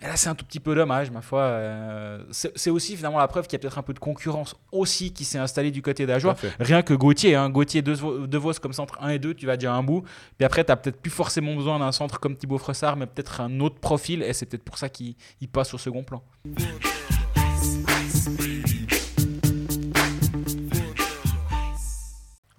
Mais 0.00 0.06
là, 0.06 0.16
c'est 0.16 0.28
un 0.28 0.36
tout 0.36 0.44
petit 0.44 0.60
peu 0.60 0.76
dommage, 0.76 1.10
ma 1.10 1.22
foi. 1.22 1.40
Euh, 1.40 2.22
c'est 2.30 2.70
aussi 2.70 2.96
finalement 2.96 3.18
la 3.18 3.26
preuve 3.26 3.48
qu'il 3.48 3.54
y 3.54 3.56
a 3.56 3.58
peut-être 3.58 3.78
un 3.78 3.82
peu 3.82 3.94
de 3.94 3.98
concurrence 3.98 4.54
aussi 4.70 5.12
qui 5.12 5.24
s'est 5.24 5.38
installée 5.38 5.72
du 5.72 5.82
côté 5.82 6.06
d'Ajoie. 6.06 6.36
Rien 6.60 6.82
que 6.82 6.94
Gauthier, 6.94 7.34
hein, 7.34 7.50
Gauthier 7.50 7.82
de, 7.82 8.26
de 8.26 8.38
Vos 8.38 8.52
comme 8.62 8.72
centre 8.72 8.96
1 9.00 9.08
et 9.08 9.18
2, 9.18 9.34
tu 9.34 9.46
vas 9.46 9.56
déjà 9.56 9.74
un 9.74 9.82
bout. 9.82 10.02
Puis 10.36 10.44
après, 10.44 10.64
tu 10.64 10.70
n'as 10.70 10.76
peut-être 10.76 11.00
plus 11.00 11.10
forcément 11.10 11.52
besoin 11.56 11.80
d'un 11.80 11.90
centre 11.90 12.20
comme 12.20 12.36
Thibaut 12.36 12.58
Fressard, 12.58 12.96
mais 12.96 13.06
peut-être 13.06 13.40
un 13.40 13.58
autre 13.58 13.80
profil. 13.80 14.22
Et 14.22 14.32
c'est 14.34 14.46
peut-être 14.46 14.62
pour 14.62 14.78
ça 14.78 14.88
qu'il 14.88 15.16
il 15.40 15.48
passe 15.48 15.74
au 15.74 15.78
second 15.78 16.04
plan. 16.04 16.22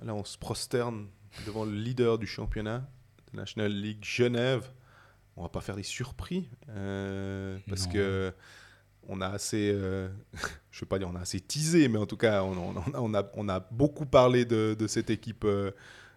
Là, 0.04 0.14
on 0.14 0.26
se 0.26 0.38
prosterne 0.38 1.08
devant 1.46 1.64
le 1.64 1.72
leader 1.72 2.18
du 2.18 2.28
championnat, 2.28 2.86
la 3.32 3.42
National 3.42 3.72
League 3.72 4.04
Genève. 4.04 4.68
On 5.40 5.44
va 5.44 5.50
pas 5.50 5.62
faire 5.62 5.76
des 5.78 5.84
surpris, 5.84 6.50
euh, 6.70 7.58
parce 7.70 7.86
Non. 7.88 7.94
que 7.94 8.34
on 9.08 9.22
a 9.22 9.28
assez, 9.28 9.72
euh, 9.74 10.10
je 10.72 10.82
veux 10.82 10.86
pas 10.86 11.00
dire 11.00 11.10
on 11.10 11.16
a 11.16 11.22
assez 11.22 11.40
teasé, 11.40 11.88
mais 11.88 11.98
en 11.98 12.06
tout 12.06 12.18
cas, 12.18 12.44
on, 12.44 12.52
on- 12.58 12.84
on 12.94 13.14
a, 13.14 13.24
on 13.36 13.48
a- 13.48 13.62
beaucoup 13.72 14.06
parlé 14.06 14.44
de, 14.46 14.76
de 14.78 14.88
cette 14.88 15.10
équipe 15.10 15.46
euh, 15.46 15.72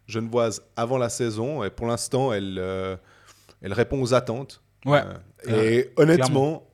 genevoise 0.09 0.63
avant 0.75 0.99
la 0.99 1.09
saison, 1.09 1.63
et 1.63 1.71
pour 1.71 1.87
l'instant, 1.87 2.33
elle, 2.33 2.57
euh, 2.59 2.97
elle 3.63 3.73
répond 3.73 4.03
aux 4.03 4.13
attentes. 4.13 4.61
Ouais. 4.85 5.03
Et 5.47 5.91
honnêtement, 5.97 6.67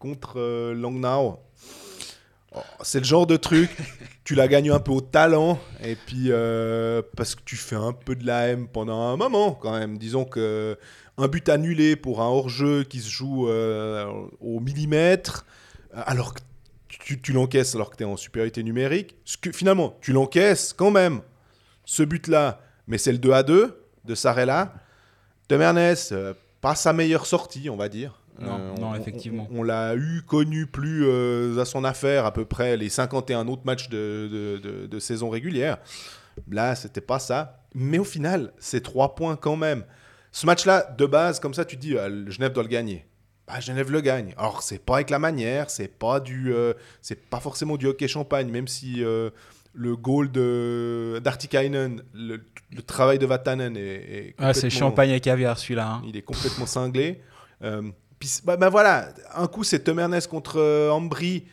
contre 0.00 0.72
Langnau, 0.72 1.38
Oh, 2.54 2.60
c'est 2.82 2.98
le 2.98 3.04
genre 3.06 3.26
de 3.26 3.36
truc, 3.38 3.70
tu 4.24 4.34
la 4.34 4.46
gagnes 4.46 4.70
un 4.72 4.78
peu 4.78 4.92
au 4.92 5.00
talent, 5.00 5.58
et 5.82 5.94
puis 5.96 6.30
parce 7.16 7.34
que 7.34 7.40
tu 7.46 7.56
fais 7.56 7.76
un 7.76 7.92
peu 7.94 8.14
de 8.14 8.26
la 8.26 8.48
M 8.48 8.68
pendant 8.68 9.00
un 9.00 9.16
moment 9.16 9.52
quand 9.52 9.72
même. 9.72 9.96
Disons 9.96 10.26
que 10.26 10.76
un 11.18 11.28
but 11.28 11.48
annulé 11.48 11.96
pour 11.96 12.20
un 12.22 12.26
hors-jeu 12.26 12.84
qui 12.84 13.00
se 13.00 13.10
joue 13.10 13.48
euh, 13.48 14.06
au 14.40 14.60
millimètre, 14.60 15.44
alors 15.94 16.34
que 16.34 16.40
tu, 16.88 17.20
tu 17.20 17.32
l'encaisses 17.32 17.74
alors 17.74 17.90
que 17.90 17.96
tu 17.96 18.02
es 18.02 18.06
en 18.06 18.16
supériorité 18.16 18.62
numérique. 18.62 19.16
Ce 19.24 19.36
que, 19.36 19.52
finalement, 19.52 19.96
tu 20.00 20.12
l'encaisses 20.12 20.72
quand 20.72 20.90
même, 20.90 21.20
ce 21.84 22.02
but-là, 22.02 22.60
mais 22.86 22.98
c'est 22.98 23.12
le 23.12 23.18
2 23.18 23.32
à 23.32 23.42
2 23.42 23.84
de 24.04 24.14
Sarella. 24.14 24.74
Temernes, 25.48 25.94
euh, 26.12 26.34
pas 26.60 26.74
sa 26.74 26.92
meilleure 26.92 27.26
sortie, 27.26 27.68
on 27.68 27.76
va 27.76 27.88
dire. 27.88 28.18
Non, 28.40 28.58
Euh, 28.58 28.74
non, 28.80 28.88
on- 28.90 28.94
effectivement. 28.94 29.46
On, 29.52 29.58
on 29.60 29.62
l'a 29.62 29.94
eu 29.94 30.22
connu 30.26 30.66
plus 30.66 31.04
euh, 31.04 31.58
à 31.60 31.64
son 31.66 31.84
affaire 31.84 32.24
à 32.24 32.32
peu 32.32 32.44
près 32.46 32.76
les 32.76 32.88
51 32.88 33.46
autres 33.48 33.62
matchs 33.66 33.88
de, 33.90 34.28
de- 34.32 34.58
de- 34.58 34.86
de 34.86 34.98
saison 34.98 35.28
régulière. 35.28 35.78
Là, 36.50 36.74
c'était 36.74 37.02
pas 37.02 37.18
ça. 37.18 37.60
Mais 37.74 37.98
au 37.98 38.04
final, 38.04 38.52
c'est 38.58 38.82
trois 38.82 39.14
points 39.14 39.36
quand 39.36 39.56
même. 39.56 39.84
Ce 40.32 40.46
match-là, 40.46 40.94
de 40.98 41.06
base, 41.06 41.38
comme 41.40 41.54
ça, 41.54 41.64
tu 41.64 41.76
te 41.76 41.80
dis, 41.80 41.90
le 41.94 42.30
Genève 42.30 42.52
doit 42.52 42.62
le 42.62 42.68
gagner. 42.68 43.06
Bah, 43.46 43.60
Genève 43.60 43.90
le 43.90 44.00
gagne. 44.00 44.34
Alors, 44.38 44.62
c'est 44.62 44.78
pas 44.78 44.96
avec 44.96 45.10
la 45.10 45.18
manière, 45.18 45.68
c'est 45.68 45.88
pas 45.88 46.20
du, 46.20 46.54
euh, 46.54 46.72
c'est 47.00 47.20
pas 47.28 47.40
forcément 47.40 47.76
du 47.76 47.86
hockey 47.86 48.08
champagne, 48.08 48.48
même 48.50 48.68
si 48.68 49.04
euh, 49.04 49.30
le 49.74 49.96
goal 49.96 50.30
de 50.30 51.20
d'Artikainen, 51.22 52.02
le, 52.14 52.40
le 52.70 52.82
travail 52.82 53.18
de 53.18 53.26
Vatanen 53.26 53.76
est, 53.76 53.80
est 53.80 54.34
Ah, 54.38 54.54
c'est 54.54 54.70
champagne 54.70 55.10
et 55.10 55.20
caviar 55.20 55.58
celui-là. 55.58 55.86
hein. 55.94 56.02
il 56.06 56.16
est 56.16 56.22
complètement 56.22 56.66
cinglé. 56.66 57.20
Euh, 57.62 57.82
puis, 58.18 58.30
bah, 58.44 58.56
bah 58.56 58.68
voilà, 58.68 59.08
un 59.34 59.48
coup 59.48 59.64
c'est 59.64 59.80
Temernes 59.80 60.18
contre 60.30 60.58
euh, 60.58 60.90
Ambry. 60.90 61.44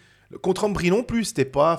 Contre 0.43 0.65
Ambry 0.65 0.91
non 0.91 1.03
plus, 1.03 1.25
c'était 1.25 1.43
pas 1.43 1.77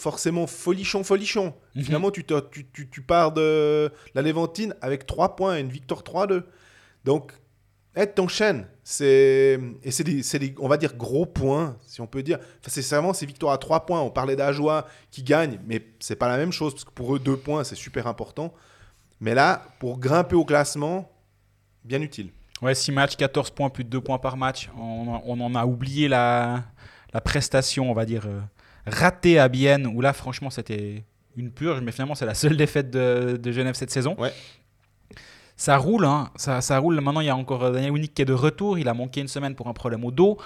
forcément 0.00 0.46
folichon, 0.46 1.04
folichon. 1.04 1.54
Mhm. 1.74 1.84
Finalement, 1.84 2.10
tu, 2.10 2.24
te- 2.24 2.40
tu, 2.50 2.66
tu- 2.72 2.88
tu 2.88 3.02
pars 3.02 3.32
de 3.32 3.90
la 4.14 4.22
Léventine 4.22 4.74
avec 4.80 5.06
3 5.06 5.36
points 5.36 5.56
et 5.58 5.60
une 5.60 5.68
victoire 5.70 6.02
3-2. 6.02 6.44
Donc, 7.04 7.32
eh, 7.96 8.06
t'enchaînes. 8.06 8.66
C'est 8.84 9.60
et 9.82 9.90
c'est 9.90 10.04
des, 10.04 10.54
on 10.58 10.68
va 10.68 10.76
dire 10.76 10.96
gros 10.96 11.26
points, 11.26 11.76
si 11.86 12.00
on 12.00 12.06
peut 12.06 12.22
dire. 12.22 12.38
Enfin, 12.38 12.68
c'est 12.70 12.88
vraiment 12.88 13.12
ces 13.12 13.26
victoires 13.26 13.52
à 13.52 13.58
3 13.58 13.86
points. 13.86 14.00
On 14.00 14.10
parlait 14.10 14.36
d'Ajoie 14.36 14.86
qui 15.10 15.22
gagne, 15.22 15.58
mais 15.66 15.84
c'est 16.00 16.16
pas 16.16 16.28
la 16.28 16.36
même 16.36 16.52
chose 16.52 16.72
parce 16.74 16.84
que 16.84 16.90
pour 16.90 17.14
eux 17.14 17.18
2 17.18 17.36
points 17.36 17.62
c'est 17.64 17.74
super 17.76 18.06
important. 18.06 18.52
Mais 19.20 19.34
là, 19.34 19.62
pour 19.80 19.98
grimper 19.98 20.34
au 20.34 20.44
classement, 20.44 21.10
bien 21.84 22.00
utile. 22.00 22.30
Ouais, 22.62 22.74
6 22.74 22.92
matchs, 22.92 23.16
14 23.16 23.50
points, 23.50 23.70
plus 23.70 23.84
de 23.84 23.88
2 23.90 24.00
points 24.00 24.18
par 24.18 24.36
match. 24.36 24.70
On, 24.78 25.20
on 25.24 25.40
en 25.40 25.54
a 25.54 25.64
oublié 25.66 26.08
la, 26.08 26.64
la 27.12 27.20
prestation, 27.20 27.90
on 27.90 27.94
va 27.94 28.04
dire, 28.06 28.26
ratée 28.86 29.38
à 29.38 29.48
Bienne, 29.48 29.86
où 29.86 30.00
là, 30.00 30.12
franchement, 30.12 30.50
c'était 30.50 31.04
une 31.36 31.50
purge, 31.50 31.80
mais 31.80 31.92
finalement, 31.92 32.14
c'est 32.14 32.26
la 32.26 32.34
seule 32.34 32.56
défaite 32.58 32.90
de, 32.90 33.38
de 33.40 33.52
Genève 33.52 33.74
cette 33.74 33.90
saison. 33.90 34.14
Ouais. 34.18 34.32
Ça 35.56 35.76
roule, 35.76 36.06
hein, 36.06 36.30
ça, 36.36 36.60
ça 36.60 36.78
roule. 36.78 37.00
Maintenant, 37.00 37.20
il 37.20 37.26
y 37.26 37.30
a 37.30 37.36
encore 37.36 37.70
Daniel 37.70 37.90
Winnick 37.90 38.14
qui 38.14 38.22
est 38.22 38.26
de 38.26 38.32
retour. 38.32 38.78
Il 38.78 38.88
a 38.88 38.94
manqué 38.94 39.20
une 39.20 39.28
semaine 39.28 39.54
pour 39.54 39.68
un 39.68 39.74
problème 39.74 40.04
au 40.04 40.10
dos. 40.10 40.38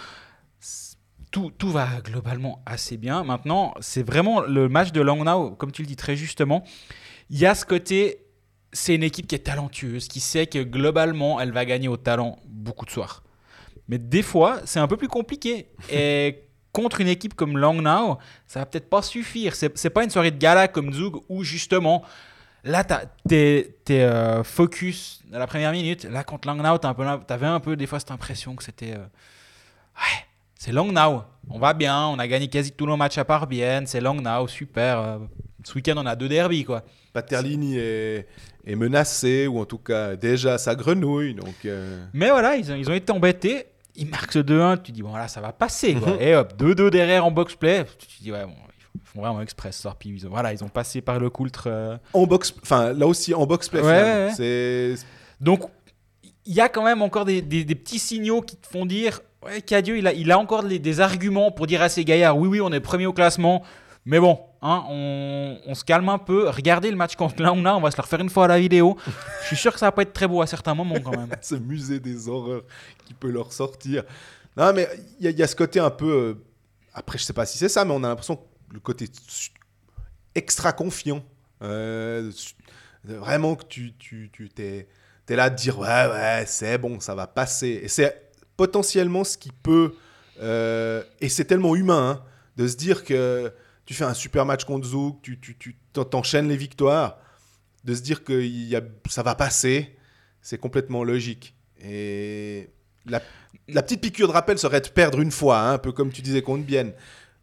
Tout, 1.31 1.53
tout 1.57 1.71
va 1.71 1.89
globalement 2.05 2.63
assez 2.67 2.97
bien. 2.97 3.23
Maintenant, 3.23 3.75
c'est 3.81 4.03
vraiment 4.05 4.41
le 4.41 4.69
match 4.69 4.93
de 4.93 5.01
Langnau, 5.01 5.51
comme 5.53 5.71
tu 5.71 5.83
le 5.83 5.87
dis 5.87 5.97
très 5.97 6.17
justement. 6.17 6.65
Il 7.31 7.39
y 7.39 7.47
a 7.47 7.55
ce 7.55 7.65
côté 7.65 8.25
c'est 8.75 8.95
une 8.95 9.05
équipe 9.05 9.27
qui 9.27 9.37
est 9.37 9.47
talentueuse, 9.47 10.09
qui 10.09 10.21
sait 10.21 10.47
que 10.47 10.59
globalement, 10.59 11.41
elle 11.41 11.53
va 11.53 11.65
gagner 11.65 11.89
au 11.89 11.97
talent 11.97 12.39
beaucoup 12.47 12.85
de 12.85 12.91
soirs. 12.91 13.23
Mais 13.89 13.99
des 13.99 14.23
fois, 14.23 14.61
c'est 14.65 14.81
un 14.81 14.89
peu 14.89 14.97
plus 14.97 15.09
compliqué. 15.09 15.69
Et 15.91 16.45
contre 16.75 17.01
une 17.01 17.09
équipe 17.09 17.35
comme 17.35 17.57
Langnau, 17.57 18.19
ça 18.47 18.59
va 18.61 18.67
peut-être 18.67 18.91
pas 18.91 19.01
suffire. 19.01 19.55
C'est 19.55 19.71
c'est 19.79 19.91
pas 19.91 20.05
une 20.05 20.11
soirée 20.11 20.31
de 20.33 20.39
gala 20.39 20.69
comme 20.69 20.93
Zug 20.93 21.15
où 21.31 21.43
justement, 21.45 22.03
là, 22.65 22.85
t'es 23.29 23.75
t'es, 23.85 24.03
euh, 24.03 24.43
focus 24.45 25.23
à 25.33 25.39
la 25.39 25.47
première 25.47 25.73
minute. 25.73 26.05
Là, 26.05 26.25
contre 26.25 26.49
Langnau, 26.49 26.77
t'as 26.79 26.89
un 26.91 26.95
peu, 26.95 27.05
t'avais 27.27 27.47
un 27.47 27.61
peu 27.61 27.77
des 27.77 27.87
fois 27.87 27.99
cette 28.01 28.11
impression 28.11 28.55
que 28.57 28.65
c'était. 28.65 28.93
euh, 28.93 29.07
ouais, 30.03 30.19
c'est 30.59 30.73
Langnau. 30.73 31.23
On 31.49 31.59
va 31.59 31.75
bien, 31.75 32.07
on 32.09 32.19
a 32.19 32.27
gagné 32.27 32.49
quasi 32.49 32.73
tous 32.73 32.87
nos 32.87 32.97
matchs 32.97 33.19
à 33.19 33.25
part 33.25 33.47
Bienne. 33.47 33.87
C'est 33.87 34.01
Langnau, 34.01 34.49
super. 34.49 34.99
euh, 34.99 35.19
ce 35.63 35.75
week-end, 35.75 35.95
on 35.97 36.07
a 36.07 36.17
deux 36.17 36.29
derbies, 36.29 36.65
quoi. 36.65 36.83
Paterlini 37.15 37.79
est, 37.79 38.27
est 38.67 38.75
menacé, 38.75 39.47
ou 39.47 39.61
en 39.61 39.65
tout 39.65 39.79
cas 39.79 40.17
déjà 40.17 40.59
sa 40.59 40.75
grenouille. 40.75 41.35
Donc, 41.35 41.55
euh, 41.65 42.05
Mais 42.13 42.29
voilà, 42.31 42.57
ils 42.57 42.71
ont, 42.73 42.75
ils 42.75 42.91
ont 42.91 42.95
été 42.95 43.13
embêtés. 43.13 43.67
Ils 43.97 44.09
marquent 44.09 44.33
ce 44.33 44.39
2-1. 44.41 44.83
Tu 44.83 44.93
dis, 44.93 45.03
bon, 45.03 45.15
là, 45.15 45.29
ça 45.29 45.41
va 45.41 45.53
passer. 45.53 45.95
quoi. 45.95 46.15
Mhm. 46.15 46.21
Et 46.21 46.35
hop, 46.35 46.55
2-2 46.59 46.91
derrière 46.91 47.25
en 47.25 47.31
box-play. 47.31 47.85
Tu 47.99 48.07
te 48.07 48.23
dis, 48.23 48.33
ouais, 48.33 48.45
bon, 48.45 48.53
ils 48.95 49.01
font 49.05 49.21
vraiment 49.21 49.41
express. 49.41 49.87
Puis 49.99 50.11
ils 50.11 50.27
ont, 50.27 50.31
voilà, 50.31 50.53
ils 50.53 50.63
ont 50.65 50.69
passé 50.69 51.01
par 51.01 51.19
le 51.21 51.31
coultre. 51.31 51.65
euh. 51.69 51.97
en 52.13 52.27
box, 52.27 52.55
enfin 52.63 52.93
là 52.93 53.07
aussi 53.07 53.35
en 53.35 53.47
box 53.47 53.69
play. 53.69 53.81
Ouais, 53.81 53.87
finalement. 53.87 54.15
ouais, 54.21 54.27
ouais. 54.29 54.35
C'est 54.97 55.07
Donc, 55.41 55.63
il 56.47 56.55
y 56.55 56.61
a 56.61 56.69
quand 56.69 56.85
même 56.85 57.03
encore 57.03 57.25
des, 57.25 57.41
des- 57.41 57.65
des 57.65 57.75
petits 57.75 57.99
signaux 57.99 58.43
qui 58.43 58.57
te 58.57 58.67
font 58.67 58.85
dire, 58.85 59.21
ouais, 59.47 59.63
Cadieux, 59.63 59.97
il 59.99 60.07
a, 60.07 60.13
il 60.13 60.31
a 60.31 60.39
encore 60.39 60.63
des, 60.65 60.79
des 60.79 61.01
arguments 61.01 61.51
pour 61.51 61.67
dire 61.67 61.81
à 61.81 61.89
ces 61.89 62.05
gaillards, 62.05 62.37
oui, 62.37 62.49
oui, 62.49 62.61
on 62.61 62.73
est 62.73 62.81
premier 62.81 63.07
au 63.07 63.13
classement. 63.13 63.63
Mais 64.07 64.21
bon, 64.21 64.39
hein, 64.61 64.85
on, 64.89 65.75
se 65.75 65.83
calme 65.85 66.09
un 66.11 66.19
peu. 66.19 66.49
Regardez 66.51 66.91
le 66.91 66.97
match 66.97 67.17
contre 67.17 67.43
Launa, 67.43 67.77
on 67.77 67.81
va 67.81 67.91
se 67.91 67.97
le 67.97 68.03
refaire 68.03 68.21
une 68.21 68.29
fois 68.29 68.45
à 68.45 68.49
la 68.49 68.61
vidéo. 68.61 68.97
Je 69.43 69.47
suis 69.47 69.57
sûr 69.57 69.73
que 69.73 69.79
ça 69.79 69.87
va 69.87 69.93
pas 69.93 70.03
être 70.03 70.13
très 70.13 70.29
beau 70.29 70.43
à 70.43 70.47
certains 70.47 70.75
moments 70.75 71.01
quand 71.03 71.17
même. 71.17 71.31
ce 71.41 71.55
musée 71.55 72.01
des 72.01 72.29
horreurs 72.29 72.63
qui 73.07 73.15
peut 73.15 73.31
leur 73.31 73.53
sortir. 73.53 74.05
Non, 74.57 74.73
mais 74.75 74.89
il 75.21 75.31
y, 75.31 75.43
a- 75.43 75.47
ce 75.47 75.57
côté 75.57 75.81
un 75.81 75.91
peu. 75.91 76.11
euh, 76.11 76.35
après, 76.93 77.19
je 77.19 77.25
sais 77.25 77.33
pas 77.33 77.47
si 77.47 77.57
c'est 77.59 77.69
ça, 77.71 77.85
mais 77.85 77.93
on 77.93 78.05
a 78.05 78.09
l'impression 78.09 78.37
que 78.37 78.43
le 78.75 78.81
côté 78.81 79.07
extra 80.35 80.73
confiant. 80.73 81.23
euh, 81.63 82.31
vraiment 83.05 83.55
que 83.55 83.65
tu, 83.65 83.93
tu, 83.99 84.31
tu 84.33 84.49
t'es, 84.49 84.89
t'es 85.27 85.37
là 85.37 85.51
de 85.51 85.57
dire 85.57 85.79
ouais, 85.79 86.07
ouais, 86.11 86.45
c'est 86.47 86.79
bon, 86.79 87.01
ça 87.01 87.15
va 87.15 87.27
passer. 87.27 87.81
Et 87.83 87.89
c'est 87.89 88.31
potentiellement 88.57 89.25
ce 89.25 89.37
qui 89.39 89.51
peut. 89.51 89.95
euh, 90.41 91.03
et 91.21 91.29
c'est 91.29 91.45
tellement 91.45 91.75
humain 91.75 92.19
hein, 92.21 92.25
de 92.57 92.67
se 92.69 92.77
dire 92.77 93.05
que 93.05 93.53
tu 93.87 93.95
fais 93.95 94.05
un 94.05 94.15
super 94.15 94.45
match 94.47 94.65
contre 94.65 94.87
Zouk, 94.89 95.21
tu, 95.23 95.39
tu, 95.41 95.57
tu 95.57 95.77
t'en- 95.93 96.05
t'enchaînes 96.05 96.49
les 96.49 96.57
victoires, 96.57 97.19
de 97.85 97.95
se 97.95 98.01
dire 98.03 98.25
que 98.25 98.33
y 98.33 98.75
a, 98.77 98.81
ça 99.09 99.23
va 99.23 99.35
passer, 99.35 99.97
c'est 100.41 100.59
complètement 100.59 101.05
logique. 101.05 101.55
Et 101.83 102.71
la, 103.07 103.21
petite 103.83 104.01
piqûre 104.01 104.29
de 104.29 104.33
rappel 104.33 104.59
serait 104.59 104.81
de 104.81 104.89
perdre 104.89 105.21
une 105.21 105.31
fois, 105.31 105.59
hein, 105.59 105.73
un 105.75 105.79
peu 105.79 105.93
comme 105.93 106.11
tu 106.11 106.23
disais 106.23 106.41
contre 106.43 106.65
Bienne. 106.65 106.93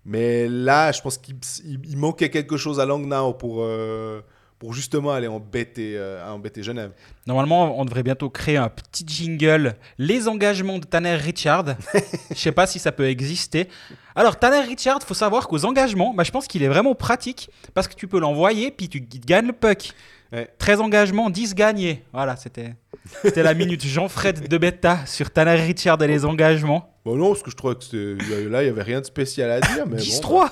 Mais 0.04 0.47
là, 0.47 0.91
je 0.91 1.01
pense 1.01 1.17
qu'il 1.19 1.36
il- 1.63 1.80
il 1.88 1.97
manquait 1.97 2.32
quelque 2.32 2.58
chose 2.58 2.80
à 2.80 2.86
Langnau 2.86 3.34
pour, 3.34 3.58
euh, 3.63 4.21
pour 4.62 4.76
justement 4.76 5.12
aller 5.12 5.26
embêter, 5.26 5.93
euh, 5.97 6.24
embêter 6.32 6.62
Genève. 6.62 6.91
Normalement, 7.26 7.80
on 7.80 7.84
devrait 7.84 8.04
bientôt 8.04 8.30
créer 8.30 8.58
un 8.58 8.69
petit 8.69 9.04
jingle. 9.08 9.74
Les 9.97 10.28
engagements 10.28 10.78
de 10.78 10.86
Tanner 10.86 11.15
Richard. 11.15 11.65
Je 12.30 12.36
sais 12.36 12.52
pas 12.52 12.67
si 12.67 12.78
ça 12.78 12.91
peut 12.91 13.08
exister. 13.08 13.69
Alors, 14.13 14.38
Tanner 14.38 14.60
Richard, 14.60 15.02
faut 15.02 15.15
savoir 15.15 15.47
qu'aux 15.47 15.65
engagements, 15.65 16.13
bah, 16.13 16.24
je 16.24 16.30
pense 16.30 16.45
qu'il 16.45 16.62
est 16.62 16.67
vraiment 16.67 16.93
pratique 16.93 17.50
parce 17.74 17.88
que 17.88 17.95
tu 17.95 18.08
peux 18.08 18.19
l'envoyer 18.19 18.69
puis 18.69 18.88
tu 18.88 19.02
gagnes 19.02 19.47
le 19.47 19.54
puck. 19.54 19.93
Ouais. 20.32 20.47
13 20.60 20.82
engagements, 20.82 21.32
10 21.32 21.56
gagnés. 21.56 22.04
Voilà, 22.13 22.36
c'était 22.36 22.76
c'était 23.24 23.41
la 23.41 23.56
minute 23.56 23.84
Jean-Fred 23.84 24.47
de 24.47 24.58
Betta 24.60 25.08
sur 25.08 25.32
Tanner 25.32 25.56
Richard 25.56 26.00
et 26.04 26.08
les 26.08 26.24
engagements. 26.24 26.93
Bon, 27.04 27.15
non, 27.15 27.30
parce 27.30 27.41
que 27.41 27.50
je 27.50 27.56
trouvais 27.56 27.74
que 27.74 28.47
là, 28.47 28.62
il 28.62 28.65
n'y 28.65 28.69
avait 28.69 28.84
rien 28.84 29.02
de 29.02 29.06
spécial 29.06 29.50
à 29.50 29.60
dire. 29.60 29.88
Mais 29.88 29.97
bon, 29.97 30.04
10-3 30.04 30.30
bah, 30.30 30.52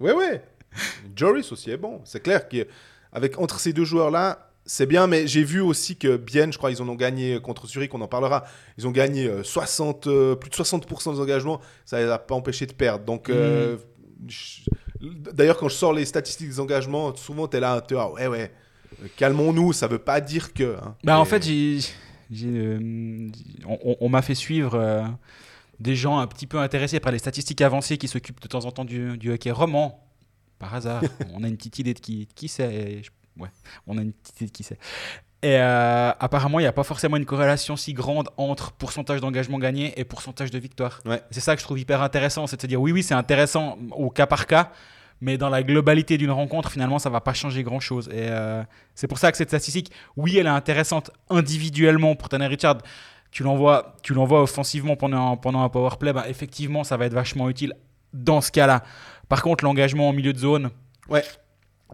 Ouais, 0.00 0.12
ouais. 0.12 0.42
Joris 1.14 1.52
aussi 1.52 1.70
est 1.70 1.76
bon. 1.76 2.00
C'est 2.04 2.20
clair 2.20 2.48
qu'avec 3.12 3.38
entre 3.38 3.60
ces 3.60 3.72
deux 3.72 3.84
joueurs-là, 3.84 4.50
c'est 4.70 4.84
bien, 4.86 5.06
mais 5.06 5.26
j'ai 5.26 5.44
vu 5.44 5.60
aussi 5.62 5.96
que 5.96 6.16
Bienne, 6.18 6.52
je 6.52 6.58
crois, 6.58 6.70
ils 6.70 6.82
en 6.82 6.88
ont 6.90 6.94
gagné 6.94 7.40
contre 7.40 7.66
Zurich, 7.66 7.94
on 7.94 8.00
en 8.02 8.08
parlera. 8.08 8.44
Ils 8.76 8.86
ont 8.86 8.90
gagné 8.90 9.26
euh, 9.26 9.42
60, 9.42 10.06
euh, 10.08 10.34
plus 10.34 10.50
de 10.50 10.54
60% 10.54 11.14
des 11.14 11.20
engagements. 11.20 11.60
Ça 11.86 11.98
les 12.00 12.08
a 12.10 12.18
pas 12.18 12.34
empêché 12.34 12.66
de 12.66 12.72
perdre. 12.74 13.04
Donc, 13.06 13.30
euh, 13.30 13.78
je- 14.26 14.60
d'ailleurs, 15.32 15.56
quand 15.56 15.68
je 15.70 15.74
sors 15.74 15.94
les 15.94 16.04
statistiques 16.04 16.48
des 16.48 16.60
engagements, 16.60 17.14
souvent, 17.16 17.48
tu 17.48 17.56
es 17.56 17.60
là, 17.60 17.80
tu 17.80 17.94
ouais, 17.94 18.26
ouais, 18.26 18.52
euh, 19.02 19.06
calmons-nous, 19.16 19.72
ça 19.72 19.86
veut 19.86 19.98
pas 20.00 20.20
dire 20.20 20.52
que. 20.52 20.76
hein. 20.76 20.96
Bah, 21.02 21.18
en 21.18 21.24
fait, 21.24 21.42
j'ai, 21.44 21.80
euh, 22.46 22.78
on, 23.66 23.78
on- 23.84 23.96
on 24.00 24.08
m'a 24.10 24.20
fait 24.20 24.34
suivre 24.34 24.74
euh, 24.74 25.02
des 25.80 25.96
gens 25.96 26.18
un 26.18 26.26
petit 26.26 26.46
peu 26.46 26.58
intéressés 26.58 27.00
par 27.00 27.12
les 27.12 27.18
statistiques 27.18 27.62
avancées 27.62 27.96
qui 27.96 28.06
s'occupent 28.08 28.42
de 28.42 28.48
temps 28.48 28.66
en 28.66 28.70
temps 28.70 28.84
du, 28.84 29.16
du 29.16 29.32
hockey 29.32 29.50
roman. 29.50 30.04
Par 30.58 30.74
hasard, 30.74 31.02
on 31.34 31.44
a 31.44 31.48
une 31.48 31.56
petite 31.56 31.78
idée 31.78 31.94
de 31.94 32.00
qui, 32.00 32.26
qui 32.34 32.48
c'est. 32.48 33.02
je- 33.02 33.10
ouais, 33.42 33.48
on 33.86 33.96
a 33.98 34.02
une 34.02 34.12
petite 34.12 34.40
idée 34.40 34.46
de 34.50 34.52
qui 34.52 34.62
c'est. 34.64 34.78
Et 35.40 35.56
euh, 35.56 36.10
apparemment, 36.18 36.58
il 36.58 36.62
n'y 36.62 36.68
a 36.68 36.72
pas 36.72 36.82
forcément 36.82 37.16
une 37.16 37.24
corrélation 37.24 37.76
si 37.76 37.92
grande 37.92 38.28
entre 38.36 38.72
pourcentage 38.72 39.20
d'engagement 39.20 39.58
gagné 39.60 39.92
et 39.98 40.04
pourcentage 40.04 40.50
de 40.50 40.58
victoire. 40.58 41.00
Ouais. 41.04 41.22
C'est 41.30 41.38
ça 41.40 41.54
que 41.54 41.60
je 41.60 41.64
trouve 41.64 41.78
hyper 41.78 42.02
intéressant, 42.02 42.48
c'est 42.48 42.56
de 42.56 42.62
se 42.62 42.66
dire 42.66 42.80
oui, 42.80 42.90
oui, 42.90 43.04
c'est 43.04 43.14
intéressant 43.14 43.78
au 43.92 44.10
cas 44.10 44.26
par 44.26 44.48
cas, 44.48 44.72
mais 45.20 45.38
dans 45.38 45.48
la 45.48 45.62
globalité 45.62 46.18
d'une 46.18 46.32
rencontre, 46.32 46.72
finalement, 46.72 46.98
ça 46.98 47.08
va 47.08 47.20
pas 47.20 47.34
changer 47.34 47.62
grand 47.62 47.78
chose. 47.78 48.08
Et 48.08 48.26
euh, 48.30 48.64
c'est 48.96 49.06
pour 49.06 49.18
ça 49.18 49.30
que 49.30 49.38
cette 49.38 49.50
statistique, 49.50 49.92
oui, 50.16 50.36
elle 50.38 50.46
est 50.46 50.50
intéressante 50.50 51.12
individuellement 51.30 52.16
pour 52.16 52.28
Tanner 52.28 52.48
Richard. 52.48 52.78
Tu 53.30 53.44
l'envoies, 53.44 53.94
tu 54.02 54.14
l'envoies 54.14 54.42
offensivement 54.42 54.96
pendant, 54.96 55.36
pendant 55.36 55.62
un 55.62 55.68
power 55.68 55.90
play, 56.00 56.12
bah, 56.12 56.24
effectivement, 56.28 56.82
ça 56.82 56.96
va 56.96 57.06
être 57.06 57.14
vachement 57.14 57.48
utile 57.48 57.74
dans 58.12 58.40
ce 58.40 58.50
cas-là. 58.50 58.82
Par 59.28 59.42
contre, 59.42 59.64
l'engagement 59.64 60.08
en 60.08 60.12
milieu 60.12 60.32
de 60.32 60.38
zone. 60.38 60.70
Ouais. 61.08 61.22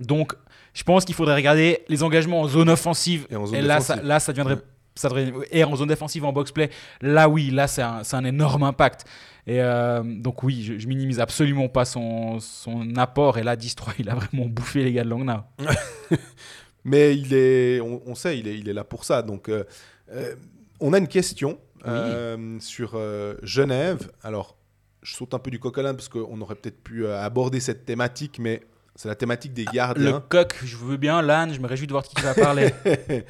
Donc, 0.01 0.35
je 0.73 0.83
pense 0.83 1.05
qu'il 1.05 1.14
faudrait 1.14 1.35
regarder 1.37 1.81
les 1.88 2.03
engagements 2.03 2.40
en 2.42 2.49
zone 2.49 2.68
offensive. 2.68 3.27
Et 3.31 3.37
en 3.37 3.47
zone 3.47 3.57
Et 3.57 3.62
là, 3.62 3.81
ça, 3.81 3.94
défensive. 3.94 4.09
là, 4.09 4.20
ça 4.20 4.33
deviendrait. 4.33 4.59
Ça 4.97 5.09
devrait- 5.09 5.33
et 5.51 5.64
en 5.64 5.75
zone 5.75 5.88
défensive, 5.88 6.25
en 6.25 6.33
box-play, 6.33 6.70
là, 7.01 7.29
oui, 7.29 7.51
là, 7.51 7.66
c'est 7.66 7.83
un, 7.83 8.05
c'est 8.05 8.14
un 8.16 8.25
énorme 8.25 8.62
impact. 8.62 9.05
Et 9.47 9.61
euh, 9.61 10.03
donc, 10.05 10.42
oui, 10.44 10.62
je, 10.62 10.79
je 10.79 10.87
minimise 10.87 11.18
absolument 11.20 11.68
pas 11.68 11.85
son, 11.85 12.38
son 12.40 12.94
apport. 12.97 13.37
Et 13.38 13.42
là, 13.42 13.57
10-3, 13.57 13.94
il 13.99 14.09
a 14.09 14.14
vraiment 14.14 14.47
bouffé 14.47 14.85
les 14.85 14.92
gars 14.92 15.03
de 15.05 15.09
Langnau. 15.11 15.40
Mais 16.85 17.16
il 17.16 17.33
est, 17.35 17.81
on, 17.81 18.03
on 18.07 18.14
sait, 18.14 18.38
il 18.38 18.47
est, 18.47 18.59
il 18.59 18.68
est 18.68 18.73
là 18.73 18.85
pour 18.85 19.05
ça. 19.05 19.23
Donc, 19.23 19.49
euh, 19.49 19.64
euh, 20.12 20.35
on 20.81 20.92
a 20.92 20.99
une 20.99 21.09
question 21.09 21.59
euh, 21.87 22.59
sur 22.61 22.92
euh, 22.94 23.35
Genève. 23.42 24.11
Alors, 24.23 24.57
je 25.04 25.14
saute 25.14 25.34
un 25.34 25.38
peu 25.38 25.50
du 25.50 25.60
coq 25.60 25.76
à 25.78 25.82
l'âne 25.82 25.96
parce 25.96 26.08
qu'on 26.08 26.40
aurait 26.40 26.56
peut-être 26.56 26.82
pu 26.82 27.04
euh, 27.06 27.22
aborder 27.22 27.60
cette 27.60 27.84
thématique, 27.84 28.38
mais 28.40 28.62
c'est 28.96 29.08
la 29.08 29.14
thématique 29.14 29.52
des 29.52 29.64
Le 29.66 29.72
gardiens. 29.72 30.24
coq, 30.28 30.56
je 30.64 30.76
veux 30.76 30.96
bien, 30.96 31.20
l'âne, 31.22 31.52
je 31.52 31.60
me 31.60 31.66
réjouis 31.66 31.86
de 31.86 31.92
voir 31.92 32.02
qui 32.04 32.14
tu 32.14 32.22
vas 32.22 32.34
parler. 32.34 32.72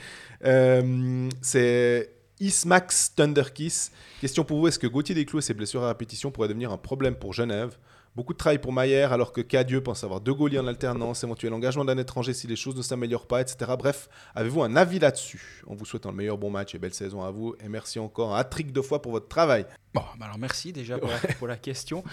Euh, 0.47 1.31
c'est 1.41 2.11
Ismax 2.39 3.15
Thunderkiss. 3.15 3.91
Question 4.21 4.45
pour 4.45 4.59
vous 4.59 4.69
est-ce 4.69 4.79
que 4.79 4.87
Gauthier 4.87 5.15
Desclos 5.15 5.39
et 5.39 5.43
ses 5.43 5.55
blessures 5.55 5.83
à 5.83 5.89
répétition 5.89 6.31
pourraient 6.31 6.49
devenir 6.49 6.71
un 6.71 6.77
problème 6.77 7.15
pour 7.15 7.33
Genève? 7.33 7.79
Beaucoup 8.17 8.33
de 8.33 8.39
travail 8.39 8.59
pour 8.59 8.73
Maillère, 8.73 9.13
alors 9.13 9.33
que 9.33 9.41
Cadieux 9.41 9.83
pense 9.83 10.05
avoir 10.05 10.21
deux 10.21 10.33
goaliers 10.35 10.61
en 10.61 10.69
alternance, 10.69 11.25
éventuel 11.25 11.53
engagement 11.53 11.85
d'un 11.85 11.99
étranger 11.99 12.33
si 12.33 12.47
les 12.47 12.55
choses 12.55 12.77
ne 12.77 12.83
s'améliorent 12.83 13.27
pas, 13.27 13.41
etc. 13.41 13.73
Bref, 13.77 14.09
avez-vous 14.37 14.63
un 14.63 14.77
avis 14.77 15.01
là-dessus? 15.01 15.63
En 15.67 15.75
vous 15.75 15.85
souhaitant 15.85 16.11
le 16.11 16.17
meilleur 16.17 16.39
bon 16.39 16.49
match 16.49 16.77
et 16.77 16.79
belle 16.79 16.95
saison 16.95 17.23
à 17.25 17.33
vous. 17.33 17.57
Et 17.65 17.69
merci 17.69 17.99
encore 17.99 18.33
un 18.37 18.39
hat-trick 18.39 18.71
de 18.73 18.81
fois 18.81 19.03
pour 19.03 19.11
votre 19.11 19.27
travail. 19.27 19.67
Bon, 19.95 20.03
bah 20.17 20.27
alors 20.27 20.39
merci 20.39 20.73
déjà 20.73 20.97
pour, 20.97 21.09
la, 21.09 21.19
pour 21.35 21.49
la 21.49 21.57
question. 21.57 22.05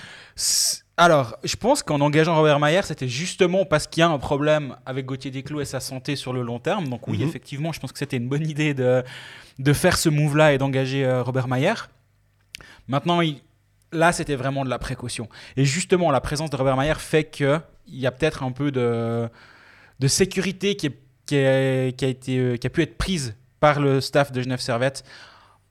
Alors, 0.97 1.35
je 1.43 1.55
pense 1.55 1.83
qu'en 1.83 2.01
engageant 2.01 2.35
Robert 2.35 2.59
Mayer, 2.59 2.81
c'était 2.83 3.07
justement 3.07 3.63
parce 3.65 3.85
qu'il 3.85 4.01
y 4.01 4.03
a 4.03 4.09
un 4.09 4.17
problème 4.17 4.75
avec 4.87 5.05
Gauthier 5.05 5.29
Desclos 5.29 5.61
et 5.61 5.65
sa 5.65 5.79
santé 5.79 6.15
sur 6.15 6.33
le 6.33 6.41
long 6.41 6.59
terme. 6.59 6.87
Donc 6.87 7.07
oui, 7.07 7.19
Mhm. 7.19 7.27
effectivement, 7.27 7.71
je 7.73 7.79
pense 7.79 7.91
que 7.91 7.99
c'était 7.99 8.17
une 8.17 8.27
bonne 8.27 8.47
idée 8.49 8.73
de, 8.73 9.03
de 9.59 9.73
faire 9.73 9.97
ce 9.99 10.09
move-là 10.09 10.53
et 10.53 10.57
d'engager 10.57 11.05
euh, 11.05 11.21
Robert 11.21 11.47
Mayer. 11.47 11.73
Maintenant, 12.87 13.21
il- 13.21 13.41
là, 13.91 14.11
c'était 14.11 14.35
vraiment 14.35 14.63
de 14.65 14.69
la 14.69 14.79
précaution. 14.79 15.27
Et 15.57 15.65
justement, 15.65 16.11
la 16.11 16.21
présence 16.21 16.49
de 16.49 16.55
Robert 16.55 16.77
Mayer 16.77 16.95
fait 16.95 17.25
qu'il 17.29 17.61
y 17.87 18.05
a 18.07 18.11
peut-être 18.11 18.43
un 18.43 18.51
peu 18.51 18.71
de, 18.71 19.29
de 19.99 20.07
sécurité 20.07 20.75
qui, 20.75 20.87
est- 20.87 20.99
qui, 21.25 21.35
est- 21.35 21.97
qui 21.97 22.05
a 22.05 22.07
été, 22.07 22.37
euh, 22.39 22.57
qui 22.57 22.67
a 22.67 22.69
pu 22.69 22.81
être 22.81 22.97
prise 22.97 23.35
par 23.59 23.79
le 23.79 24.01
staff 24.01 24.31
de 24.31 24.41
Genève 24.41 24.59
Servette 24.59 25.03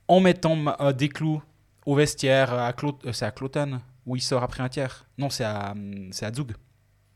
en 0.09 0.21
mettant 0.21 0.57
euh, 0.81 0.93
Desclous 0.93 1.43
au 1.87 1.95
vestiaire 1.95 2.53
à 2.53 2.73
euh, 2.73 3.13
c'est 3.13 3.25
à 3.25 3.31
Cloton 3.31 3.81
où 4.07 4.17
il 4.17 4.23
sort 4.23 4.43
après 4.43 4.63
un 4.63 4.69
tiers. 4.69 5.07
Non, 5.19 5.31
c'est 5.31 5.45
à 5.45 5.73
hum, 5.73 6.11
c'est 6.13 6.27
à 6.27 6.33
Zug. 6.33 6.53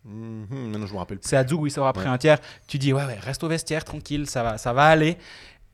Mhm, 0.05 0.87
je 0.87 0.93
me 0.93 0.99
rappelle. 0.99 1.19
C'est 1.23 1.37
à 1.37 1.47
Zug 1.47 1.61
où 1.61 1.67
il 1.67 1.71
sort 1.71 1.87
après 1.87 2.05
Ouais. 2.05 2.11
un 2.11 2.19
tiers. 2.19 2.38
Tu 2.67 2.79
dis 2.79 2.93
ouais 2.93 3.05
ouais, 3.05 3.19
reste 3.19 3.43
au 3.45 3.49
vestiaire 3.49 3.85
tranquille, 3.85 4.27
ça 4.29 4.43
va 4.43 4.59
ça 4.59 4.73
va 4.73 4.85
aller. 4.87 5.17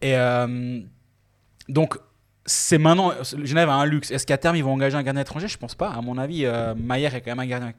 Et 0.03 0.16
euh, 0.16 0.81
donc 1.69 1.99
c'est 2.50 2.78
maintenant 2.78 3.12
Genève 3.44 3.68
a 3.68 3.74
un 3.74 3.84
luxe. 3.86 4.10
Est-ce 4.10 4.26
qu'à 4.26 4.38
terme 4.38 4.56
ils 4.56 4.64
vont 4.64 4.72
engager 4.72 4.96
un 4.96 5.02
gardien 5.02 5.22
étranger? 5.22 5.48
Je 5.48 5.56
pense 5.58 5.74
pas. 5.74 5.90
À 5.90 6.00
mon 6.00 6.18
avis, 6.18 6.44
euh, 6.44 6.74
est 6.74 7.20
quand 7.20 7.30
même 7.30 7.40
un 7.40 7.46
gardien 7.46 7.72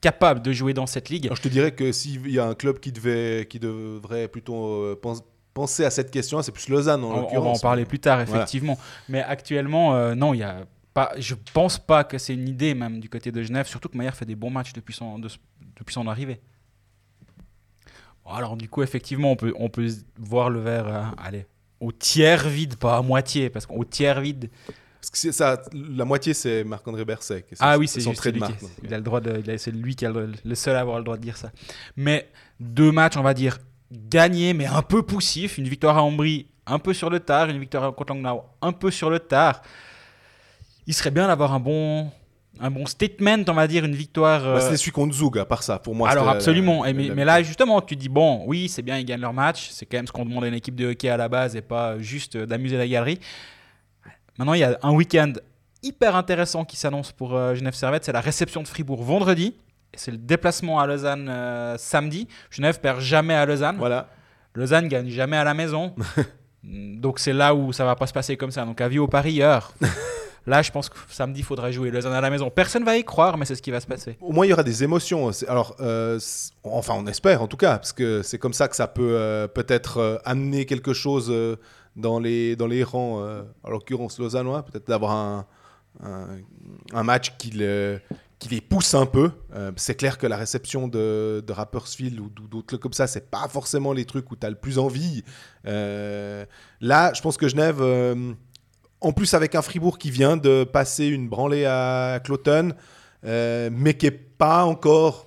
capable 0.00 0.40
de 0.42 0.52
jouer 0.52 0.72
dans 0.74 0.86
cette 0.86 1.08
ligue. 1.10 1.26
Alors, 1.26 1.36
je 1.36 1.42
te 1.42 1.48
dirais 1.48 1.72
que 1.72 1.92
s'il 1.92 2.28
y 2.30 2.38
a 2.38 2.46
un 2.46 2.54
club 2.54 2.80
qui, 2.80 2.90
devait, 2.92 3.46
qui 3.48 3.58
devrait 3.60 4.28
plutôt 4.28 4.82
euh, 4.82 4.98
pens- 5.00 5.22
penser 5.52 5.84
à 5.84 5.90
cette 5.90 6.10
question, 6.10 6.40
c'est 6.42 6.52
plus 6.52 6.68
Lausanne 6.68 7.04
en 7.04 7.08
On, 7.08 7.10
on 7.10 7.12
va 7.12 7.18
en 7.18 7.22
l'occurrence. 7.22 7.60
parler 7.60 7.84
plus 7.84 7.98
tard, 7.98 8.24
Voilà. 8.24 8.42
effectivement. 8.42 8.78
Mais 9.08 9.22
actuellement, 9.22 9.94
euh, 9.94 10.14
non, 10.14 10.32
il 10.34 10.38
y 10.38 10.42
a 10.42 10.64
pas. 10.94 11.12
Je 11.18 11.34
pense 11.52 11.78
pas 11.78 12.02
que 12.04 12.16
c'est 12.18 12.34
une 12.34 12.48
idée 12.48 12.74
même 12.74 12.98
du 13.00 13.08
côté 13.10 13.30
de 13.30 13.42
Genève, 13.42 13.66
surtout 13.66 13.88
que 13.90 13.96
Maillard 13.98 14.14
fait 14.16 14.24
des 14.26 14.36
bons 14.36 14.50
matchs 14.50 14.72
depuis 14.72 14.94
son, 14.94 15.18
de- 15.18 15.28
depuis 15.76 15.92
son 15.92 16.06
arrivée. 16.06 16.40
Bon, 18.24 18.30
alors 18.32 18.56
du 18.56 18.68
coup, 18.68 18.82
effectivement, 18.82 19.32
on 19.32 19.36
peut, 19.36 19.52
on 19.58 19.68
peut 19.68 19.86
voir 20.18 20.50
le 20.50 20.60
verre, 20.60 20.86
euh, 20.88 21.02
allez, 21.18 21.46
au 21.80 21.92
tiers 21.92 22.46
vide, 22.48 22.76
pas 22.76 22.98
à 22.98 23.02
moitié, 23.02 23.50
parce 23.50 23.66
qu'au 23.66 23.84
tiers 23.84 24.20
vide. 24.20 24.50
Parce 25.00 25.10
que 25.10 25.18
c'est 25.18 25.32
ça, 25.32 25.62
la 25.72 26.04
moitié, 26.04 26.34
c'est 26.34 26.62
Marc-André 26.62 27.06
Berset. 27.06 27.46
est 27.50 27.56
Ah 27.58 27.78
oui, 27.78 27.88
c'est 27.88 28.00
son 28.00 28.10
juste 28.10 28.20
trait 28.20 28.32
de 28.32 28.38
lui 28.38 28.44
il 28.84 28.92
a 28.92 28.98
le 28.98 29.02
droit 29.02 29.20
de, 29.20 29.42
c'est 29.56 29.70
lui 29.70 29.96
qui 29.96 30.04
a 30.04 30.10
le, 30.10 30.32
le 30.44 30.54
seul 30.54 30.76
à 30.76 30.80
avoir 30.80 30.98
le 30.98 31.04
droit 31.04 31.16
de 31.16 31.22
dire 31.22 31.38
ça. 31.38 31.50
Mais 31.96 32.30
deux 32.60 32.92
matchs, 32.92 33.16
on 33.16 33.22
va 33.22 33.32
dire 33.32 33.58
gagnés, 33.90 34.52
mais 34.52 34.66
un 34.66 34.82
peu 34.82 35.02
poussifs. 35.02 35.56
Une 35.56 35.68
victoire 35.68 35.96
à 35.96 36.02
Ambry, 36.02 36.46
un 36.66 36.78
peu 36.78 36.92
sur 36.92 37.08
le 37.08 37.20
tard. 37.20 37.48
Une 37.48 37.58
victoire 37.58 37.94
contre 37.94 38.12
Langnau, 38.12 38.42
un 38.60 38.72
peu 38.72 38.90
sur 38.90 39.08
le 39.08 39.18
tard. 39.18 39.62
Il 40.86 40.94
serait 40.94 41.10
bien 41.10 41.28
d'avoir 41.28 41.54
un 41.54 41.60
bon, 41.60 42.10
un 42.60 42.70
bon 42.70 42.86
statement, 42.86 43.42
on 43.48 43.54
va 43.54 43.66
dire, 43.66 43.84
une 43.84 43.94
victoire. 43.94 44.42
Bah, 44.42 44.48
euh, 44.48 44.60
c'est 44.60 44.76
celui 44.76 44.92
contre 44.92 45.14
Zug, 45.14 45.38
à 45.38 45.44
part 45.44 45.62
ça, 45.62 45.78
pour 45.78 45.94
moi. 45.94 46.08
alors 46.10 46.26
la- 46.26 46.32
absolument, 46.32 46.84
la- 46.84 46.92
mais, 46.92 47.24
là 47.24 47.42
justement, 47.42 47.80
tu 47.80 47.96
dis 47.96 48.08
bon, 48.08 48.42
oui, 48.46 48.68
c'est 48.68 48.82
bien, 48.82 48.98
ils 48.98 49.04
gagnent 49.04 49.20
leur 49.22 49.32
match, 49.32 49.70
c'est 49.72 49.86
quand 49.86 49.96
même 49.98 50.06
ce 50.06 50.12
qu'on 50.12 50.24
demande 50.26 50.44
à 50.44 50.48
une 50.48 50.54
équipe 50.54 50.74
de 50.76 50.88
hockey 50.88 51.08
à 51.08 51.16
la 51.16 51.28
base 51.28 51.56
et 51.56 51.62
pas 51.62 51.98
juste 51.98 52.36
euh, 52.36 52.46
d'amuser 52.46 52.76
la 52.76 52.86
galerie. 52.86 53.18
Maintenant, 54.38 54.54
il 54.54 54.60
y 54.60 54.64
a 54.64 54.78
un 54.82 54.92
week-end 54.92 55.32
hyper 55.82 56.14
intéressant 56.16 56.64
qui 56.64 56.76
s'annonce 56.76 57.12
pour 57.12 57.34
euh, 57.34 57.54
Genève 57.54 57.74
Servette, 57.74 58.04
c'est 58.04 58.12
la 58.12 58.20
réception 58.20 58.62
de 58.62 58.68
Fribourg 58.68 59.02
vendredi, 59.02 59.54
c'est 59.94 60.10
le 60.10 60.18
déplacement 60.18 60.78
à 60.80 60.86
Lausanne 60.86 61.28
euh, 61.30 61.76
samedi. 61.78 62.28
Genève 62.50 62.80
perd 62.80 63.00
jamais 63.00 63.34
à 63.34 63.44
Lausanne, 63.46 63.76
Voilà. 63.78 64.08
Lausanne 64.54 64.88
gagne 64.88 65.08
jamais 65.08 65.36
à 65.36 65.44
la 65.44 65.54
maison, 65.54 65.94
donc 66.64 67.18
c'est 67.18 67.32
là 67.32 67.54
où 67.54 67.72
ça 67.72 67.84
va 67.84 67.96
pas 67.96 68.06
se 68.06 68.12
passer 68.12 68.36
comme 68.36 68.50
ça. 68.50 68.64
Donc 68.64 68.80
avis 68.80 68.98
aux 68.98 69.08
parieurs. 69.08 69.72
Là, 70.50 70.62
je 70.62 70.72
pense 70.72 70.88
que 70.88 70.96
samedi, 71.08 71.40
il 71.40 71.44
faudra 71.44 71.70
jouer 71.70 71.92
Lausanne 71.92 72.12
à 72.12 72.20
la 72.20 72.28
maison. 72.28 72.50
Personne 72.50 72.82
va 72.82 72.96
y 72.96 73.04
croire, 73.04 73.38
mais 73.38 73.44
c'est 73.44 73.54
ce 73.54 73.62
qui 73.62 73.70
va 73.70 73.78
se 73.78 73.86
passer. 73.86 74.18
Au 74.20 74.32
moins, 74.32 74.44
il 74.46 74.48
y 74.48 74.52
aura 74.52 74.64
des 74.64 74.82
émotions. 74.82 75.30
Alors, 75.46 75.76
euh, 75.78 76.18
enfin, 76.64 76.94
on 76.96 77.06
espère 77.06 77.40
en 77.40 77.46
tout 77.46 77.56
cas, 77.56 77.78
parce 77.78 77.92
que 77.92 78.22
c'est 78.22 78.38
comme 78.38 78.52
ça 78.52 78.66
que 78.66 78.74
ça 78.74 78.88
peut 78.88 79.14
euh, 79.14 79.46
peut-être 79.46 79.98
euh, 79.98 80.16
amener 80.24 80.66
quelque 80.66 80.92
chose 80.92 81.32
dans, 81.94 82.18
les, 82.18 82.56
dans 82.56 82.66
les 82.66 82.82
rangs, 82.82 83.24
en 83.62 83.70
l'occurrence 83.70 84.18
lausannois, 84.18 84.64
peut-être 84.64 84.88
d'avoir 84.88 85.12
un, 85.12 85.46
un, 86.02 87.02
match 87.04 87.36
qui, 87.38 87.52
le- 87.52 88.00
qui 88.40 88.48
les 88.48 88.60
pousse 88.60 88.94
un 88.94 89.06
peu. 89.06 89.30
C'est 89.76 89.94
clair 89.94 90.18
que 90.18 90.26
la 90.26 90.36
réception 90.36 90.88
de, 90.88 91.44
de 91.46 92.20
ou 92.20 92.28
d'autres 92.48 92.66
clubs 92.66 92.80
comme 92.80 92.92
ça, 92.92 93.06
c'est 93.06 93.30
pas 93.30 93.46
forcément 93.46 93.92
les 93.92 94.04
trucs 94.04 94.28
où 94.32 94.34
tu 94.36 94.44
as 94.44 94.50
le 94.50 94.56
plus 94.56 94.80
envie. 94.80 95.22
Là, 95.64 97.12
je 97.14 97.20
pense 97.22 97.36
que 97.36 97.46
Genève. 97.46 97.80
En 99.00 99.12
plus, 99.12 99.34
avec 99.34 99.54
un 99.54 99.62
Fribourg 99.62 99.98
qui 99.98 100.10
vient 100.10 100.36
de 100.36 100.64
passer 100.64 101.06
une 101.06 101.28
branlée 101.28 101.64
à 101.64 102.20
Cloton, 102.24 102.72
euh, 103.24 103.70
mais 103.72 103.94
qui 103.94 104.06
n'est 104.06 104.10
pas 104.12 104.64
encore, 104.64 105.26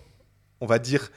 on 0.61 0.65
va 0.65 0.79
dire, 0.79 1.09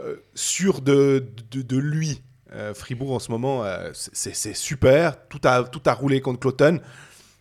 euh, 0.00 0.16
sûr 0.34 0.80
de, 0.80 1.26
de, 1.50 1.62
de 1.62 1.76
lui. 1.76 2.22
Euh, 2.52 2.74
Fribourg, 2.74 3.12
en 3.12 3.18
ce 3.18 3.30
moment, 3.30 3.64
c'est 3.94 4.54
super. 4.54 5.26
Tout 5.28 5.40
a, 5.44 5.64
tout 5.64 5.80
a 5.86 5.94
roulé 5.94 6.20
contre 6.20 6.40
Cloton. 6.40 6.80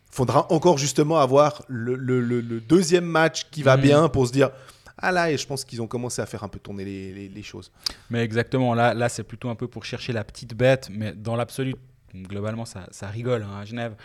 faudra 0.10 0.52
encore 0.52 0.78
justement 0.78 1.20
avoir 1.20 1.64
le, 1.68 1.96
le- 1.96 2.22
le- 2.22 2.42
le 2.42 2.60
deuxième 2.62 3.06
match 3.06 3.48
qui 3.52 3.64
va 3.64 3.78
bien 3.78 4.08
pour 4.10 4.28
se 4.28 4.32
dire 4.32 4.52
Ah 4.98 5.12
là, 5.12 5.32
et 5.32 5.38
je 5.38 5.46
pense 5.48 5.66
qu'ils 5.66 5.82
ont 5.82 5.88
commencé 5.88 6.22
à 6.22 6.26
faire 6.26 6.44
un 6.44 6.48
peu 6.50 6.60
tourner 6.60 6.86
les, 6.86 7.14
les- 7.14 7.30
les 7.30 7.44
choses. 7.44 7.72
Mais 8.10 8.24
exactement, 8.24 8.74
là, 8.74 8.94
là 8.94 9.10
c'est 9.10 9.24
plutôt 9.24 9.50
un 9.50 9.56
peu 9.56 9.68
pour 9.68 9.84
chercher 9.86 10.14
la 10.14 10.24
petite 10.24 10.54
bête, 10.54 10.90
mais 10.92 11.14
dans 11.14 11.36
l'absolu, 11.36 11.76
globalement, 12.14 12.66
ça, 12.66 12.88
ça 12.92 13.08
rigole 13.08 13.44
hein, 13.44 13.60
à 13.60 13.66
Genève. 13.66 13.96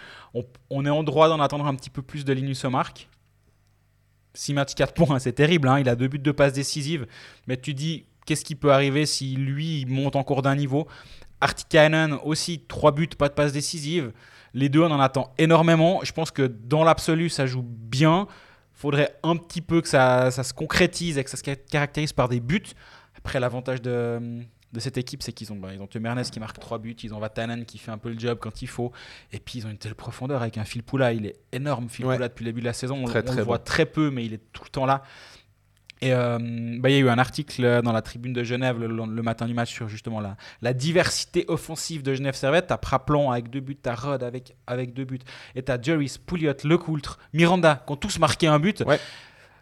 On, 0.70 0.86
est 0.86 0.90
en 0.90 1.02
droit 1.02 1.28
d'en 1.28 1.40
attendre 1.40 1.66
un 1.66 1.74
petit 1.74 1.90
peu 1.90 2.02
plus 2.02 2.24
de 2.24 2.32
Linus 2.32 2.64
Omark. 2.64 3.08
6 4.34 4.54
matchs, 4.54 4.74
4 4.74 4.92
points, 4.94 5.18
c'est 5.18 5.32
terrible. 5.32 5.68
hein, 5.68 5.78
il 5.78 5.88
a 5.88 5.96
deux 5.96 6.08
buts 6.08 6.18
de 6.18 6.32
passe 6.32 6.52
décisives, 6.52 7.06
mais 7.46 7.56
tu 7.56 7.74
dis, 7.74 8.04
qu'est-ce 8.26 8.44
qui 8.44 8.54
peut 8.54 8.72
arriver 8.72 9.06
si 9.06 9.34
lui 9.34 9.80
il 9.80 9.86
monte 9.88 10.16
encore 10.16 10.42
d'un 10.42 10.54
niveau? 10.54 10.86
Artikainen 11.40 12.18
aussi, 12.24 12.60
3 12.66 12.92
buts, 12.92 13.08
pas 13.18 13.28
de 13.28 13.34
passe 13.34 13.52
décisive. 13.52 14.12
Les 14.54 14.68
deux, 14.68 14.80
on 14.80 14.90
en 14.90 15.00
attend 15.00 15.34
énormément. 15.38 16.00
Je 16.02 16.12
pense 16.12 16.30
que 16.30 16.42
dans 16.42 16.84
l'absolu, 16.84 17.28
ça 17.28 17.46
joue 17.46 17.62
bien. 17.62 18.26
faudrait 18.72 19.18
un 19.22 19.36
petit 19.36 19.60
peu 19.60 19.80
que 19.80 19.88
ça, 19.88 20.30
ça 20.30 20.44
se 20.44 20.54
concrétise 20.54 21.18
et 21.18 21.24
que 21.24 21.30
ça 21.30 21.36
se 21.36 21.42
caractérise 21.42 22.12
par 22.12 22.28
des 22.28 22.40
buts. 22.40 22.62
Après, 23.18 23.40
l'avantage 23.40 23.82
de, 23.82 24.42
de 24.72 24.80
cette 24.80 24.98
équipe, 24.98 25.22
c'est 25.22 25.32
qu'ils 25.32 25.52
ont, 25.52 25.56
bah, 25.56 25.68
ils 25.72 25.80
ont 25.80 25.86
Temernes 25.86 26.22
qui 26.22 26.40
marque 26.40 26.58
3 26.58 26.78
buts, 26.78 26.96
ils 27.02 27.14
ont 27.14 27.18
Vatanen 27.18 27.64
qui 27.64 27.78
fait 27.78 27.90
un 27.92 27.98
peu 27.98 28.10
le 28.12 28.18
job 28.18 28.38
quand 28.40 28.62
il 28.62 28.68
faut, 28.68 28.92
et 29.32 29.38
puis 29.38 29.60
ils 29.60 29.66
ont 29.66 29.70
une 29.70 29.78
telle 29.78 29.94
profondeur 29.94 30.42
avec 30.42 30.58
un 30.58 30.64
Phil 30.64 30.82
Poula, 30.82 31.12
il 31.12 31.26
est 31.26 31.36
énorme, 31.52 31.88
Phil 31.88 32.04
Ouais. 32.04 32.16
Poula, 32.16 32.28
depuis 32.28 32.44
le 32.44 32.50
début 32.50 32.60
de 32.60 32.66
la 32.66 32.72
saison, 32.72 32.96
on, 33.02 33.04
Très, 33.04 33.20
on 33.20 33.22
très 33.26 33.36
le 33.36 33.42
voit 33.42 33.58
bon. 33.58 33.64
très 33.64 33.86
peu, 33.86 34.10
mais 34.10 34.24
il 34.26 34.34
est 34.34 34.42
tout 34.52 34.64
le 34.64 34.70
temps 34.70 34.86
là. 34.86 35.02
Et 36.02 36.12
euh, 36.12 36.36
bah, 36.78 36.90
il 36.90 36.92
y 36.92 36.96
a 36.96 36.98
eu 36.98 37.08
un 37.08 37.18
article 37.18 37.64
euh, 37.64 37.80
dans 37.80 37.92
la 37.92 38.02
tribune 38.02 38.34
de 38.34 38.44
Genève 38.44 38.78
le, 38.78 38.86
le 38.86 39.22
matin 39.22 39.46
du 39.46 39.54
match 39.54 39.72
sur 39.72 39.88
justement 39.88 40.20
la, 40.20 40.36
la 40.60 40.74
diversité 40.74 41.46
offensive 41.48 42.02
de 42.02 42.12
Genève 42.12 42.34
Servette. 42.34 42.66
T'as 42.66 42.76
Praplon 42.76 43.30
avec 43.30 43.48
deux 43.48 43.60
buts, 43.60 43.76
t'as 43.80 43.94
Rod 43.94 44.22
avec, 44.22 44.56
avec 44.66 44.92
deux 44.92 45.06
buts, 45.06 45.20
et 45.54 45.62
t'as 45.62 45.80
Juris, 45.80 46.16
Pouliot, 46.26 46.52
Lecoultre, 46.64 47.18
Miranda 47.32 47.82
qui 47.86 47.92
ont 47.94 47.96
tous 47.96 48.18
marqué 48.18 48.46
un 48.46 48.58
but. 48.58 48.82
Ouais. 48.86 49.00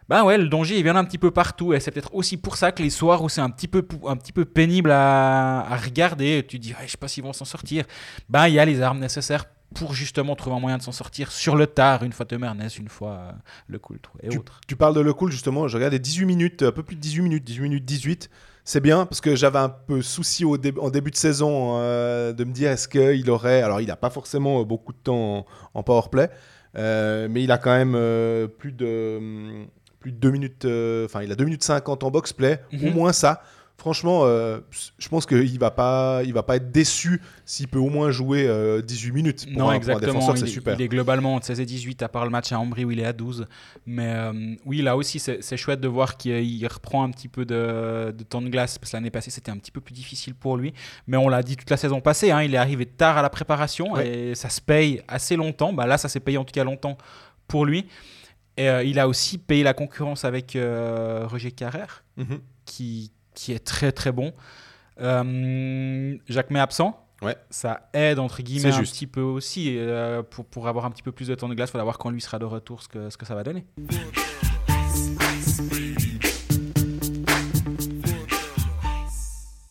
Ben 0.07 0.23
ouais, 0.23 0.37
le 0.37 0.47
danger 0.47 0.77
il 0.77 0.83
vient 0.83 0.95
un 0.95 1.03
petit 1.03 1.17
peu 1.17 1.31
partout 1.31 1.73
et 1.73 1.79
c'est 1.79 1.91
peut-être 1.91 2.13
aussi 2.13 2.37
pour 2.37 2.57
ça 2.57 2.71
que 2.71 2.83
les 2.83 2.91
soirs 2.91 3.23
où 3.23 3.29
c'est 3.29 3.41
un 3.41 3.49
petit 3.49 3.67
peu 3.67 3.85
un 4.05 4.15
petit 4.15 4.31
peu 4.31 4.45
pénible 4.45 4.91
à, 4.91 5.61
à 5.61 5.75
regarder, 5.77 6.45
tu 6.47 6.57
te 6.59 6.61
dis 6.61 6.73
Ouais, 6.73 6.85
je 6.85 6.91
sais 6.91 6.97
pas 6.97 7.07
s'ils 7.07 7.23
vont 7.23 7.33
s'en 7.33 7.45
sortir. 7.45 7.85
Ben 8.29 8.47
il 8.47 8.53
y 8.53 8.59
a 8.59 8.65
les 8.65 8.81
armes 8.81 8.99
nécessaires 8.99 9.45
pour 9.75 9.93
justement 9.93 10.35
trouver 10.35 10.55
un 10.55 10.59
moyen 10.59 10.77
de 10.77 10.83
s'en 10.83 10.91
sortir 10.91 11.31
sur 11.31 11.55
le 11.55 11.67
tard, 11.67 12.03
une 12.03 12.13
fois 12.13 12.25
Temernes, 12.25 12.67
une 12.79 12.87
fois 12.87 13.11
euh, 13.11 13.31
Le 13.67 13.79
Cool 13.79 13.99
et 14.23 14.29
tu, 14.29 14.37
autres. 14.37 14.61
Tu 14.67 14.75
parles 14.75 14.95
de 14.95 15.01
Le 15.01 15.13
Cool, 15.13 15.31
justement, 15.31 15.67
je 15.67 15.75
regardais 15.75 15.99
18 15.99 16.25
minutes, 16.25 16.63
un 16.63 16.71
peu 16.71 16.83
plus 16.83 16.95
de 16.95 17.01
18 17.01 17.21
minutes, 17.21 17.43
18 17.43 17.61
minutes 17.61 17.85
18. 17.85 18.29
C'est 18.63 18.79
bien 18.79 19.05
parce 19.05 19.21
que 19.21 19.35
j'avais 19.35 19.59
un 19.59 19.69
peu 19.69 20.01
souci 20.01 20.43
au 20.43 20.55
en 20.55 20.89
début 20.89 21.11
de 21.11 21.15
saison 21.15 21.75
euh, 21.77 22.33
de 22.33 22.43
me 22.45 22.51
dire 22.51 22.71
est-ce 22.71 22.87
qu'il 22.87 23.29
aurait. 23.29 23.61
Alors, 23.61 23.79
il 23.79 23.87
n'a 23.87 23.95
pas 23.95 24.09
forcément 24.09 24.63
beaucoup 24.63 24.93
de 24.93 24.97
temps 24.97 25.45
en, 25.73 25.83
powerplay, 25.83 26.31
euh, 26.75 27.27
mais 27.29 27.43
il 27.43 27.51
a 27.51 27.59
quand 27.59 27.75
même 27.75 28.47
plus 28.57 28.71
de. 28.71 29.67
Plus 30.05 30.11
de 30.11 30.17
2 30.17 30.29
minutes, 30.29 30.65
enfin 31.05 31.23
il 31.23 31.31
a 31.31 31.35
2 31.35 31.43
minutes 31.43 31.63
50 31.63 32.03
en 32.03 32.11
box 32.11 32.31
play, 32.31 32.61
au 32.71 32.77
mhm. 32.77 32.93
moins 32.93 33.11
ça 33.11 33.41
franchement, 33.77 34.21
euh, 34.23 34.59
je 34.97 35.09
pense 35.09 35.25
qu'il 35.25 35.59
va 35.59 35.71
pas, 35.71 36.21
il 36.23 36.33
va 36.33 36.43
pas 36.43 36.55
être 36.55 36.71
déçu 36.71 37.21
s'il 37.45 37.67
peut 37.67 37.79
au 37.79 37.89
moins 37.89 38.09
jouer 38.09 38.43
18 38.83 39.09
euh, 39.09 39.13
minutes. 39.13 39.45
Pour 39.51 39.59
non, 39.61 39.69
un, 39.69 39.73
exactement. 39.73 40.13
défenseur, 40.13 40.37
c'est 40.37 40.47
super. 40.47 40.75
Il 40.75 40.81
est 40.81 40.87
globalement 40.87 41.35
entre 41.35 41.45
16 41.45 41.59
et 41.59 41.65
18, 41.65 42.01
à 42.01 42.09
part 42.09 42.25
le 42.25 42.31
match 42.31 42.51
à 42.51 42.59
Ambry 42.59 42.85
où 42.85 42.91
il 42.91 42.99
est 42.99 43.05
à 43.05 43.13
12. 43.13 43.45
Mais 43.85 44.07
euh, 44.07 44.55
oui, 44.65 44.81
là 44.81 44.97
aussi, 44.97 45.19
c'est 45.19 45.57
chouette 45.57 45.81
de 45.81 45.87
voir 45.87 46.17
qu'il 46.17 46.65
reprend 46.67 47.03
un 47.03 47.11
petit 47.11 47.27
peu 47.27 47.45
de, 47.45 48.15
temps 48.27 48.41
de 48.41 48.49
glace, 48.49 48.77
parce 48.77 48.91
que 48.91 48.97
l'année 48.97 49.11
passée, 49.11 49.31
c'était 49.31 49.51
un 49.51 49.57
petit 49.57 49.71
peu 49.71 49.81
plus 49.81 49.93
difficile 49.93 50.33
pour 50.33 50.57
lui. 50.57 50.73
Mais 51.07 51.17
on 51.17 51.29
l'a 51.29 51.43
dit 51.43 51.55
toute 51.55 51.69
la 51.69 51.77
saison 51.77 52.01
passée, 52.01 52.31
hein, 52.31 52.41
il 52.43 52.53
est 52.53 52.57
arrivé 52.57 52.85
tard 52.85 53.17
à 53.17 53.21
la 53.21 53.29
préparation 53.29 53.99
et 53.99 54.35
ça 54.35 54.49
se 54.49 54.61
paye 54.61 55.01
assez 55.07 55.35
longtemps. 55.35 55.73
Bah, 55.73 55.85
là, 55.85 55.97
ça 55.97 56.09
s'est 56.09 56.19
payé 56.19 56.37
en 56.37 56.43
tout 56.43 56.53
cas 56.53 56.63
longtemps 56.63 56.97
pour 57.47 57.65
lui. 57.65 57.85
Et 58.57 58.67
il 58.85 58.99
a 58.99 59.07
aussi 59.07 59.37
payé 59.37 59.63
la 59.63 59.73
concurrence 59.73 60.23
avec 60.23 60.57
Roger 60.57 61.51
Carrère, 61.51 62.03
mhm. 62.15 62.39
qui, 62.65 63.11
qui 63.33 63.51
est 63.51 63.59
très 63.59 63.91
très 63.91 64.11
bon. 64.11 64.33
Euh, 64.99 66.17
Jacques 66.27 66.49
May 66.49 66.59
absent. 66.59 66.99
Ouais. 67.21 67.37
Ça 67.49 67.89
aide 67.93 68.19
entre 68.19 68.41
guillemets 68.41 68.73
un 68.73 68.81
petit 68.81 69.07
peu 69.07 69.21
aussi 69.21 69.77
euh, 69.77 70.21
pour, 70.21 70.45
pour 70.45 70.67
avoir 70.67 70.85
un 70.85 70.91
petit 70.91 71.01
peu 71.03 71.11
plus 71.11 71.27
de 71.27 71.35
temps 71.35 71.47
de 71.49 71.55
glace. 71.55 71.69
Il 71.69 71.71
faudra 71.73 71.83
voir 71.85 71.97
quand 71.97 72.09
lui 72.09 72.21
sera 72.21 72.39
de 72.39 72.45
retour 72.45 72.81
ce 72.81 72.87
que, 72.87 73.09
ce 73.09 73.17
que 73.17 73.25
ça 73.25 73.35
va 73.35 73.43
donner. 73.43 73.65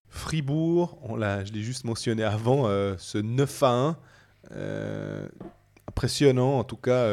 Fribourg, 0.09 0.99
on 1.03 1.17
je 1.19 1.53
l'ai 1.53 1.63
juste 1.63 1.85
mentionné 1.85 2.25
avant, 2.25 2.67
euh, 2.67 2.95
ce 2.99 3.19
9 3.19 3.63
à 3.63 3.71
1, 3.71 3.97
impressionnant 5.89 6.59
en 6.59 6.65
tout 6.65 6.77
cas. 6.77 7.07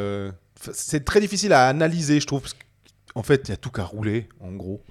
C'est 0.74 1.04
très 1.06 1.20
difficile 1.20 1.54
à 1.54 1.68
analyser, 1.68 2.20
je 2.20 2.28
trouve. 2.28 2.44
en 3.16 3.24
fait, 3.24 3.48
il 3.48 3.52
y 3.52 3.54
a 3.54 3.58
tout 3.58 3.72
qu'à 3.72 3.84
rouler, 3.84 4.30
en 4.40 4.52
gros. 4.52 4.82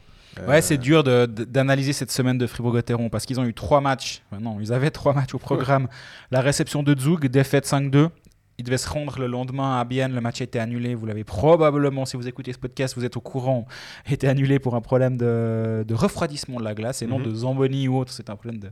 Ouais, 0.46 0.62
c'est 0.62 0.78
dur 0.78 1.02
d'analyser 1.02 1.92
cette 1.92 2.10
semaine 2.10 2.38
de 2.38 2.46
Fribourg-Gotteron 2.46 3.08
parce 3.08 3.26
qu'ils 3.26 3.40
ont 3.40 3.44
eu 3.44 3.54
trois 3.54 3.80
matchs. 3.80 4.22
Non, 4.40 4.58
ils 4.60 4.72
avaient 4.72 4.90
trois 4.90 5.12
matchs 5.12 5.34
au 5.34 5.38
programme. 5.38 5.88
La 6.30 6.40
réception 6.40 6.82
de 6.82 6.98
Zug, 6.98 7.26
défaite 7.26 7.66
5-2. 7.66 8.10
Ils 8.58 8.62
devaient 8.62 8.78
se 8.78 8.88
rendre 8.88 9.18
le 9.18 9.26
lendemain 9.26 9.80
à 9.80 9.84
Bienne. 9.84 10.14
Le 10.14 10.20
match 10.20 10.40
a 10.40 10.44
été 10.44 10.58
annulé. 10.60 10.94
Vous 10.94 11.06
l'avez 11.06 11.24
probablement, 11.24 12.04
si 12.04 12.16
vous 12.16 12.28
écoutez 12.28 12.52
ce 12.52 12.58
podcast, 12.58 12.94
vous 12.94 13.04
êtes 13.04 13.16
au 13.16 13.20
courant, 13.20 13.66
été 14.08 14.28
annulé 14.28 14.58
pour 14.58 14.74
un 14.76 14.80
problème 14.80 15.16
de, 15.16 15.84
refroidissement 15.90 16.58
de 16.58 16.64
la 16.64 16.74
glace 16.74 17.02
et 17.02 17.06
non 17.06 17.18
mhm. 17.18 17.24
de 17.24 17.34
zamboni 17.34 17.88
ou 17.88 17.98
autre. 17.98 18.12
C'est 18.12 18.30
un 18.30 18.36
problème 18.36 18.60
de, 18.60 18.70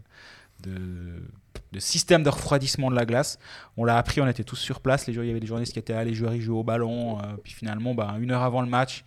de, 0.62 1.78
système 1.78 2.22
de 2.22 2.30
refroidissement 2.30 2.90
de 2.90 2.96
la 2.96 3.06
glace. 3.06 3.38
On 3.76 3.84
l'a 3.84 3.96
appris, 3.96 4.20
on 4.20 4.26
était 4.26 4.44
tous 4.44 4.56
sur 4.56 4.80
place. 4.80 5.06
Les 5.06 5.14
il 5.14 5.26
y 5.26 5.30
avait 5.30 5.40
des 5.40 5.46
journalistes 5.46 5.72
qui 5.72 5.78
étaient 5.78 5.92
allés 5.92 6.14
jouer, 6.14 6.40
jouer 6.40 6.56
au 6.56 6.64
ballon. 6.64 7.18
Euh, 7.18 7.22
puis 7.42 7.52
finalement, 7.52 7.94
bah, 7.94 8.16
une 8.18 8.30
heure 8.30 8.42
avant 8.42 8.62
le 8.62 8.68
match, 8.68 9.04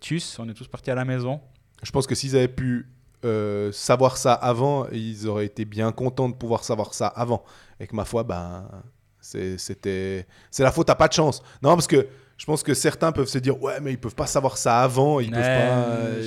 Tus, 0.00 0.38
on 0.38 0.48
est 0.48 0.54
tous 0.54 0.68
partis 0.68 0.90
à 0.90 0.94
la 0.94 1.04
maison. 1.04 1.40
Je 1.82 1.90
pense 1.90 2.06
que 2.06 2.14
s'ils 2.14 2.36
avaient 2.36 2.48
pu 2.48 2.88
euh, 3.24 3.72
savoir 3.72 4.16
ça 4.16 4.32
avant, 4.32 4.88
ils 4.90 5.26
auraient 5.26 5.46
été 5.46 5.64
bien 5.64 5.92
contents 5.92 6.28
de 6.28 6.34
pouvoir 6.34 6.64
savoir 6.64 6.94
ça 6.94 7.08
avant. 7.08 7.44
Et 7.80 7.86
que 7.86 7.94
ma 7.94 8.04
foi, 8.04 8.24
ben, 8.24 8.68
c'était, 9.20 10.26
c'est 10.50 10.62
la 10.62 10.72
faute 10.72 10.90
à 10.90 10.94
pas 10.94 11.08
de 11.08 11.12
chance. 11.12 11.42
Non, 11.62 11.74
parce 11.74 11.86
que 11.86 12.06
je 12.36 12.46
pense 12.46 12.62
que 12.62 12.74
certains 12.74 13.12
peuvent 13.12 13.28
se 13.28 13.38
dire, 13.38 13.60
ouais, 13.62 13.80
mais 13.80 13.92
ils 13.92 13.98
peuvent 13.98 14.14
pas 14.14 14.26
savoir 14.26 14.56
ça 14.56 14.80
avant, 14.80 15.20
ils 15.20 15.30
peuvent 15.30 15.42
pas. 15.42 16.22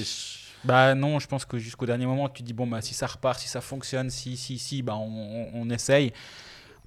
Bah 0.64 0.96
non, 0.96 1.20
je 1.20 1.28
pense 1.28 1.46
que 1.46 1.58
jusqu'au 1.58 1.86
dernier 1.86 2.06
moment, 2.06 2.30
tu 2.30 2.44
dis 2.44 2.54
bon 2.54 2.68
bah 2.68 2.82
si 2.82 2.94
ça 2.94 3.08
repart, 3.08 3.40
si 3.40 3.48
ça 3.48 3.62
fonctionne, 3.62 4.10
si 4.10 4.38
si 4.38 4.60
si, 4.60 4.82
bah 4.82 4.96
on, 4.96 5.50
on, 5.54 5.70
essaye. 5.70 6.14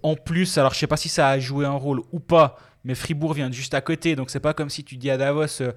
En 0.02 0.14
plus, 0.14 0.58
alors 0.58 0.74
je 0.74 0.78
sais 0.78 0.87
pas 0.87 0.96
si 0.96 1.08
ça 1.08 1.28
a 1.28 1.38
joué 1.38 1.66
un 1.66 1.72
rôle 1.72 2.02
ou 2.12 2.20
pas, 2.20 2.56
mais 2.84 2.94
Fribourg 2.94 3.34
vient 3.34 3.50
juste 3.50 3.74
à 3.74 3.80
côté, 3.80 4.16
donc 4.16 4.30
c'est 4.30 4.40
pas 4.40 4.54
comme 4.54 4.70
si 4.70 4.84
tu 4.84 4.96
dis 4.96 5.10
à 5.10 5.16
Davos. 5.16 5.60
Euh, 5.60 5.72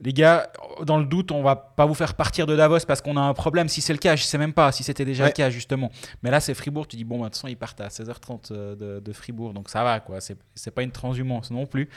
les 0.00 0.12
gars, 0.12 0.50
dans 0.84 0.98
le 0.98 1.06
doute, 1.06 1.32
on 1.32 1.42
va 1.42 1.56
pas 1.56 1.86
vous 1.86 1.94
faire 1.94 2.14
partir 2.14 2.46
de 2.46 2.54
Davos 2.54 2.80
parce 2.86 3.00
qu'on 3.00 3.16
a 3.16 3.20
un 3.20 3.32
problème. 3.32 3.68
Si 3.68 3.80
c'est 3.80 3.94
le 3.94 3.98
cas, 3.98 4.14
je 4.14 4.24
sais 4.24 4.36
même 4.36 4.52
pas 4.52 4.70
si 4.70 4.82
c'était 4.82 5.06
déjà 5.06 5.24
le 5.24 5.32
cas 5.32 5.48
justement. 5.48 5.90
Mais 6.22 6.30
là, 6.30 6.40
c'est 6.40 6.52
Fribourg. 6.52 6.86
Tu 6.86 6.96
dis 6.96 7.04
bon, 7.04 7.16
bah, 7.16 7.24
de 7.24 7.28
toute 7.28 7.36
façon, 7.36 7.48
ils 7.48 7.56
partent 7.56 7.80
à 7.80 7.88
16h30 7.88 8.48
euh, 8.50 8.76
de, 8.76 9.00
de 9.00 9.12
Fribourg, 9.12 9.54
donc 9.54 9.70
ça 9.70 9.82
va 9.84 10.00
quoi. 10.00 10.18
C'est 10.20 10.70
pas 10.70 10.82
une 10.82 10.92
transhumance 10.92 11.50
non 11.50 11.66
plus. 11.66 11.88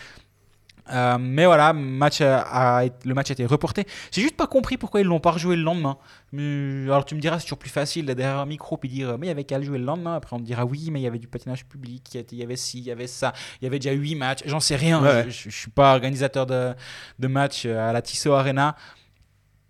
Euh, 0.91 1.17
mais 1.19 1.45
voilà, 1.45 1.73
match 1.73 2.21
a, 2.21 2.84
le 3.06 3.13
match 3.13 3.30
a 3.30 3.34
été 3.34 3.45
reporté. 3.45 3.86
J'ai 4.12 4.21
juste 4.21 4.36
pas 4.38 4.47
compris 4.47 4.78
pourquoi 4.78 5.02
ils 5.02 5.08
l'ont 5.08 5.19
pas 5.19 5.32
rejoué 5.32 5.56
le 5.56 5.63
lendemain. 5.63 5.97
alors 6.34 7.06
tu 7.06 7.15
me 7.15 7.19
diras, 7.19 7.39
c'est 7.39 7.45
toujours 7.45 7.60
plus 7.60 7.69
facile 7.69 8.06
derrière 8.06 8.39
un 8.39 8.45
micro 8.45 8.78
puis 8.78 8.89
dire, 8.89 9.17
mais 9.17 9.28
il 9.28 9.30
y 9.30 9.32
avait 9.32 9.43
qu'à 9.43 9.58
le 9.58 9.63
jouer 9.63 9.78
le 9.78 9.86
lendemain. 9.86 10.15
Après 10.15 10.36
on 10.36 10.39
me 10.39 10.45
dira, 10.45 10.65
oui, 10.65 10.89
mais 10.91 10.99
il 10.99 11.04
y 11.04 11.08
avait 11.08 11.19
du 11.19 11.28
patinage 11.28 11.65
public, 11.65 12.10
il 12.13 12.38
y 12.38 12.43
avait 12.43 12.56
ci, 12.56 12.80
il 12.80 12.86
y 12.86 12.91
avait 12.91 13.08
ça, 13.08 13.34
il 13.62 13.65
y 13.65 13.67
avait 13.67 13.80
déjà 13.80 13.93
8 13.93 14.15
matchs. 14.15 14.41
J'en 14.45 14.60
sais 14.60 14.75
rien. 14.75 15.02
Je, 15.25 15.30
je, 15.30 15.49
suis 15.49 15.71
pas 15.71 15.93
organisateur 15.93 16.45
de, 16.45 16.73
de 17.19 17.28
match 17.28 17.65
à 17.65 17.93
la 17.93 18.02
Tissot 18.02 18.34
Arena. 18.34 18.75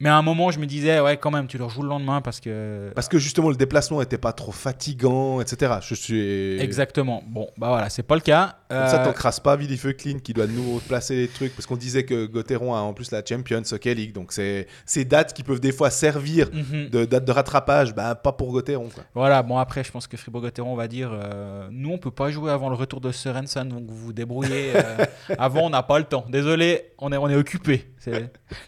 Mais 0.01 0.07
à 0.07 0.15
un 0.15 0.21
moment, 0.21 0.49
je 0.49 0.59
me 0.59 0.65
disais, 0.65 1.01
ouais, 1.01 1.17
quand 1.17 1.31
même, 1.31 1.47
tu 1.47 1.57
le 1.57 1.65
rejoues 1.65 1.81
le 1.81 1.89
lendemain 1.89 2.21
parce 2.21 2.39
que. 2.39 2.91
Parce 2.95 3.09
que 3.09 3.17
justement, 3.17 3.49
le 3.49 3.55
déplacement 3.55 3.99
n'était 3.99 4.17
pas 4.17 4.31
trop 4.31 4.53
fatigant, 4.53 5.41
etc. 5.41 5.73
Je 5.81 5.93
suis. 5.93 6.59
Exactement. 6.59 7.21
Bon, 7.27 7.49
bah 7.57 7.67
voilà, 7.67 7.89
c'est 7.89 8.03
pas 8.03 8.15
le 8.15 8.21
cas. 8.21 8.55
Comme 8.69 8.87
ça, 8.87 9.01
euh, 9.01 9.05
t'encrasses 9.05 9.41
pas 9.41 9.57
Vili 9.57 9.77
Clean 9.77 10.19
qui 10.19 10.31
doit 10.31 10.47
nous 10.47 10.79
placer 10.87 11.15
les 11.15 11.27
trucs. 11.27 11.53
Parce 11.53 11.65
qu'on 11.65 11.75
disait 11.75 12.03
que 12.03 12.27
Gauthieron 12.27 12.75
a 12.75 12.79
en 12.79 12.93
plus 12.93 13.11
la 13.11 13.21
Champions 13.27 13.63
Hockey 13.69 13.93
League. 13.93 14.13
Donc, 14.13 14.31
c'est 14.31 14.67
ces 14.85 15.03
dates 15.03 15.33
qui 15.33 15.43
peuvent 15.43 15.59
des 15.59 15.73
fois 15.73 15.89
servir 15.89 16.49
mhm. 16.53 16.89
de 16.89 17.03
date 17.03 17.25
de 17.25 17.31
rattrapage. 17.31 17.93
Bah, 17.93 18.15
pas 18.15 18.31
pour 18.31 18.51
Gauthieron. 18.53 18.87
Quoi. 18.93 19.03
Voilà, 19.13 19.43
bon, 19.43 19.57
après, 19.57 19.83
je 19.83 19.91
pense 19.91 20.07
que 20.07 20.15
Fribourg-Gauthieron 20.15 20.75
va 20.75 20.87
dire 20.87 21.09
euh, 21.11 21.67
nous, 21.71 21.91
on 21.91 21.97
peut 21.97 22.11
pas 22.11 22.31
jouer 22.31 22.51
avant 22.51 22.69
le 22.69 22.75
retour 22.75 23.01
de 23.01 23.11
Sorensen. 23.11 23.67
Donc, 23.67 23.83
vous 23.87 23.97
vous 23.97 24.13
débrouillez. 24.13 24.71
Euh, 24.75 25.05
avant, 25.37 25.63
on 25.65 25.69
n'a 25.69 25.83
pas 25.83 25.99
le 25.99 26.05
temps. 26.05 26.25
Désolé, 26.29 26.93
on 26.99 27.11
est, 27.11 27.17
on 27.17 27.27
est 27.27 27.35
occupé. 27.35 27.91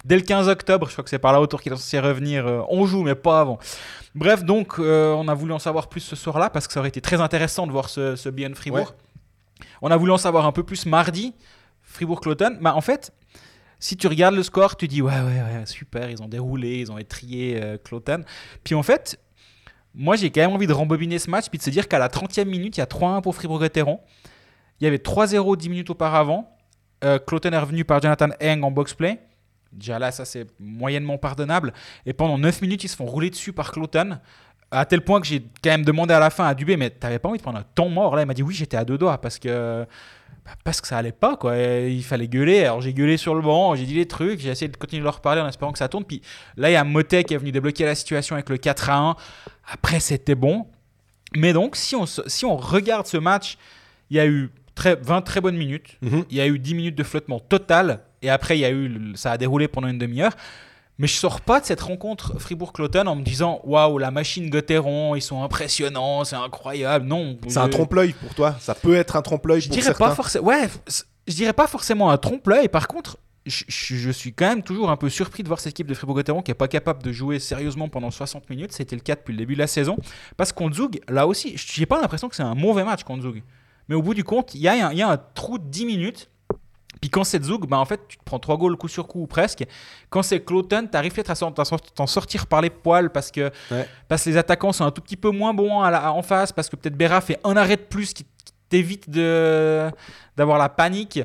Dès 0.06 0.16
le 0.16 0.22
15 0.22 0.50
octobre, 0.50 0.88
je 0.88 0.94
crois 0.94 1.04
que 1.04 1.10
c'est 1.10 1.20
par 1.20 1.32
là 1.34 1.42
autour 1.42 1.62
qu'il 1.62 1.72
est 1.72 1.76
censé 1.76 2.00
revenir. 2.00 2.46
Euh, 2.46 2.62
on 2.70 2.86
joue, 2.86 3.04
mais 3.04 3.16
pas 3.16 3.42
avant. 3.42 3.60
Bref, 4.16 4.44
donc, 4.44 4.80
euh, 4.80 5.14
on 5.14 5.28
a 5.28 5.34
voulu 5.34 5.54
en 5.54 5.60
savoir 5.60 5.88
plus 5.88 6.02
ce 6.02 6.16
soir-là 6.16 6.50
parce 6.50 6.68
que 6.68 6.74
ça 6.74 6.80
aurait 6.80 6.90
été 6.90 7.02
très 7.02 7.22
intéressant 7.22 7.68
de 7.68 7.72
voir 7.72 7.90
ce, 7.90 8.16
ce 8.16 8.30
BN 8.30 8.56
Fribourg. 8.56 8.94
On 9.82 9.92
a 9.92 9.98
voulu 9.98 10.12
en 10.12 10.18
savoir 10.18 10.46
un 10.46 10.52
peu 10.52 10.64
plus 10.64 10.86
mardi, 10.86 11.34
Fribourg-Cloton. 11.84 12.58
Bah, 12.62 12.76
en 12.76 12.82
fait, 12.82 13.14
si 13.82 13.98
tu 13.98 14.08
regardes 14.08 14.36
le 14.36 14.44
score, 14.44 14.78
tu 14.78 14.88
dis 14.88 15.02
ouais, 15.02 15.12
ouais, 15.12 15.42
ouais, 15.42 15.66
super, 15.66 16.10
ils 16.10 16.22
ont 16.22 16.28
déroulé, 16.28 16.80
ils 16.80 16.92
ont 16.92 16.98
étrié 16.98 17.60
euh, 17.62 17.78
Cloton. 17.84 18.24
Puis 18.64 18.76
en 18.76 18.84
fait, 18.84 19.20
moi 19.96 20.16
j'ai 20.16 20.30
quand 20.30 20.42
même 20.42 20.52
envie 20.52 20.68
de 20.68 20.74
rembobiner 20.74 21.20
ce 21.20 21.30
match 21.30 21.50
puis 21.50 21.58
de 21.58 21.64
se 21.64 21.70
dire 21.72 21.88
qu'à 21.88 22.00
la 22.00 22.08
30e 22.08 22.46
minute, 22.46 22.78
il 22.78 22.80
y 22.80 22.84
a 22.84 22.86
3-1 22.86 23.22
pour 23.22 23.36
Fribourg-Gotteron. 23.36 24.00
Il 24.80 24.84
y 24.86 24.88
avait 24.88 24.98
3-0 24.98 25.58
10 25.58 25.70
minutes 25.70 25.90
auparavant. 25.90 26.56
Euh, 27.04 27.20
Cloton 27.20 27.52
est 27.52 27.58
revenu 27.58 27.86
par 27.86 28.02
Jonathan 28.02 28.30
Eng 28.42 28.62
en 28.64 28.72
box-play. 28.72 29.20
Déjà 29.72 30.00
là, 30.00 30.12
ça 30.12 30.26
c'est 30.26 30.48
moyennement 30.60 31.18
pardonnable. 31.18 31.74
Et 32.06 32.14
pendant 32.14 32.38
9 32.38 32.62
minutes, 32.62 32.84
ils 32.84 32.90
se 32.90 32.96
font 32.96 33.06
rouler 33.06 33.30
dessus 33.30 33.54
par 33.54 33.72
Cloton. 33.72 34.20
À 34.70 34.86
tel 34.86 35.02
point 35.02 35.20
que 35.20 35.28
j'ai 35.28 35.42
quand 35.64 35.70
même 35.70 35.84
demandé 35.84 36.14
à 36.14 36.20
la 36.20 36.30
fin 36.30 36.46
à 36.46 36.54
Dubé, 36.54 36.78
mais 36.78 36.90
t'avais 36.90 37.20
pas 37.20 37.30
envie 37.30 37.38
de 37.38 37.44
prendre 37.44 37.60
un 37.60 37.66
temps 37.76 37.90
mort 37.90 38.16
là 38.16 38.22
Il 38.22 38.26
m'a 38.26 38.34
dit 38.34 38.44
oui, 38.44 38.54
j'étais 38.54 38.78
à 38.78 38.86
deux 38.86 38.98
doigts 38.98 39.20
parce 39.20 39.38
que 39.38 39.86
bah, 40.46 40.52
parce 40.64 40.82
que 40.82 40.88
ça 40.88 40.98
allait 40.98 41.12
pas 41.12 41.36
quoi. 41.36 41.58
il 41.58 42.04
fallait 42.04 42.28
gueuler. 42.28 42.64
Alors 42.66 42.82
j'ai 42.82 42.94
gueulé 42.94 43.18
sur 43.18 43.36
le 43.36 43.42
banc, 43.42 43.76
j'ai 43.76 43.86
dit 43.86 43.96
les 43.96 44.08
trucs, 44.08 44.40
j'ai 44.40 44.50
essayé 44.50 44.70
de 44.70 44.78
continuer 44.78 45.02
de 45.02 45.06
leur 45.06 45.20
parler 45.22 45.42
en 45.42 45.48
espérant 45.48 45.72
que 45.72 45.78
ça 45.78 45.90
tourne. 45.90 46.06
Puis 46.06 46.22
là, 46.58 46.70
il 46.70 46.74
y 46.74 46.78
a 46.78 46.84
Motet 46.84 47.24
qui 47.24 47.34
est 47.34 47.38
venu 47.38 47.52
débloquer 47.52 47.86
la 47.86 47.96
situation 47.96 48.36
avec 48.36 48.50
le 48.50 48.58
4 48.58 48.90
à 48.90 48.98
1. 48.98 49.16
Après, 49.74 50.00
c'était 50.00 50.36
bon. 50.36 50.68
Mais 51.36 51.54
donc, 51.54 51.76
si 51.76 51.96
on, 51.96 52.06
si 52.06 52.46
on 52.46 52.58
regarde 52.58 53.08
ce 53.08 53.18
match, 53.18 53.58
il 54.10 54.18
y 54.18 54.20
a 54.20 54.28
eu 54.28 54.52
très, 54.82 54.96
20 54.96 55.22
très 55.22 55.42
bonnes 55.42 55.58
minutes. 55.58 55.98
Mhm. 56.02 56.26
Il 56.32 56.38
y 56.38 56.42
a 56.42 56.48
eu 56.48 56.58
10 56.58 56.74
minutes 56.74 56.96
de 56.96 57.04
flottement 57.04 57.40
total. 57.40 58.00
Et 58.24 58.30
après, 58.30 58.58
il 58.58 58.62
y 58.62 58.66
a 58.66 58.72
eu, 58.72 59.14
ça 59.16 59.32
a 59.32 59.38
déroulé 59.38 59.68
pendant 59.68 59.88
une 59.88 60.00
demi-heure. 60.00 60.36
Mais 60.98 61.08
je 61.08 61.14
sors 61.14 61.42
pas 61.42 61.60
de 61.60 61.66
cette 61.66 61.82
rencontre 61.82 62.40
Fribourg-Cloton 62.40 63.08
en 63.08 63.16
me 63.16 63.24
disant 63.24 63.62
waouh, 63.64 63.98
la 63.98 64.12
machine 64.12 64.50
Gotteron, 64.50 65.16
ils 65.16 65.22
sont 65.22 65.44
impressionnants, 65.44 66.24
c'est 66.24 66.36
incroyable. 66.36 67.06
Non. 67.06 67.38
C'est 67.48 67.60
un 67.60 67.70
trompe-l'œil 67.70 68.14
pour 68.14 68.34
toi. 68.36 68.56
Ça 68.60 68.76
peut 68.76 68.96
être 68.96 69.16
un 69.16 69.22
trompe-l'œil 69.22 69.62
pour 69.62 69.76
dirais 69.76 69.94
Pas 69.94 70.16
forcément. 70.16 70.48
Ouais, 70.48 70.68
je 71.28 71.34
dirais 71.34 71.54
pas 71.54 71.68
forcément 71.68 72.12
un 72.12 72.18
trompe-l'œil. 72.18 72.68
Par 72.68 72.88
contre, 72.88 73.18
je, 73.46 74.12
suis 74.12 74.34
quand 74.34 74.48
même 74.48 74.62
toujours 74.62 74.92
un 74.92 74.98
peu 74.98 75.10
surpris 75.10 75.42
de 75.42 75.48
voir 75.48 75.60
cette 75.60 75.72
équipe 75.72 75.88
de 75.88 75.94
Fribourg-Gotteron 75.94 76.42
qui 76.42 76.52
n'est 76.52 76.56
pas 76.56 76.68
capable 76.68 77.02
de 77.02 77.12
jouer 77.12 77.40
sérieusement 77.40 77.90
pendant 77.90 78.12
60 78.12 78.50
minutes. 78.50 78.72
C'était 78.72 78.96
le 78.96 79.02
cas 79.02 79.16
depuis 79.16 79.32
le 79.32 79.38
début 79.38 79.54
de 79.54 79.60
la 79.60 79.68
saison. 79.68 79.98
Parce 80.38 80.52
qu'on 80.52 80.72
Zug, 80.72 81.02
là 81.08 81.26
aussi, 81.26 81.56
j'ai 81.58 81.88
pas 81.88 82.00
l'impression 82.00 82.30
que 82.30 82.36
c'est 82.36 82.44
un 82.44 82.56
mauvais 82.56 82.84
match 82.84 83.04
contre 83.04 83.24
Zug. 83.24 83.44
Mais 83.90 83.96
au 83.96 84.02
bout 84.02 84.14
du 84.14 84.24
compte, 84.24 84.54
il 84.56 84.62
y, 84.62 84.68
a 84.68 85.10
un 85.10 85.18
trou 85.34 85.58
de 85.58 85.66
10 85.66 85.86
minutes. 85.86 86.30
Puis 87.00 87.10
quand 87.10 87.24
c'est 87.24 87.44
Zug, 87.44 87.66
bah 87.66 87.80
en 87.80 87.86
fait, 87.86 88.00
tu 88.08 88.18
te 88.18 88.24
prends 88.24 88.38
3 88.38 88.58
goals 88.58 88.78
coup 88.78 88.88
sur 88.88 89.08
coup 89.08 89.22
ou 89.24 89.28
presque. 89.28 89.66
Quand 90.12 90.22
c'est 90.22 90.42
Cloton, 90.42 90.88
tu 90.90 90.96
arrives 90.96 91.14
peut-être 91.14 91.32
à 91.32 91.52
t'en 91.96 92.08
sortir 92.08 92.46
par 92.46 92.62
les 92.62 92.70
poils 92.70 93.12
parce 93.12 93.32
que, 93.32 93.52
parce 94.08 94.24
que 94.24 94.30
les 94.30 94.38
attaquants 94.38 94.72
sont 94.72 94.86
un 94.86 94.92
tout 94.92 95.02
petit 95.02 95.18
peu 95.18 95.32
moins 95.32 95.54
bons 95.54 95.84
en 95.84 96.22
face, 96.22 96.52
parce 96.52 96.70
que 96.70 96.76
peut-être 96.76 96.96
Berra 96.96 97.20
fait 97.22 97.40
un 97.44 97.58
arrêt 97.58 97.78
de 97.78 97.82
plus 97.82 98.14
qui, 98.14 98.26
t'évites 98.72 99.10
de 99.10 99.92
d'avoir 100.36 100.58
la 100.58 100.70
panique 100.70 101.20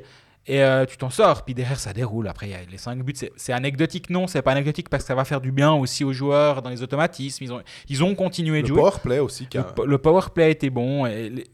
et 0.48 0.62
euh, 0.62 0.84
tu 0.86 0.96
t'en 0.96 1.10
sors. 1.10 1.44
Puis 1.44 1.54
derrière, 1.54 1.78
ça 1.78 1.92
déroule. 1.92 2.28
Après, 2.28 2.46
il 2.46 2.50
y 2.52 2.54
a 2.54 2.58
les 2.70 2.78
5 2.78 3.02
buts, 3.02 3.14
c'est- 3.16 3.52
anecdotique. 3.52 4.10
Non, 4.10 4.26
c'est 4.26 4.42
pas 4.42 4.52
anecdotique 4.52 4.88
parce 4.88 5.02
que 5.04 5.08
ça 5.08 5.14
va 5.14 5.24
faire 5.24 5.40
du 5.40 5.50
bien 5.52 5.72
aussi 5.72 6.04
aux 6.04 6.12
joueurs 6.12 6.62
dans 6.62 6.70
les 6.70 6.82
automatismes. 6.82 7.42
Ils 7.44 7.52
ont, 7.52 7.62
ils 7.88 8.04
ont 8.04 8.14
continué 8.14 8.62
de 8.62 8.68
Le 8.68 8.74
jouer. 8.74 8.82
power 8.82 8.92
play 9.02 9.18
aussi. 9.18 9.48
Le, 9.52 9.60
a- 9.60 9.64
po- 9.64 9.86
le 9.86 9.98
power 9.98 10.22
play 10.34 10.52
était 10.52 10.70
bon. 10.70 11.04
Et 11.06 11.28
les- 11.30 11.46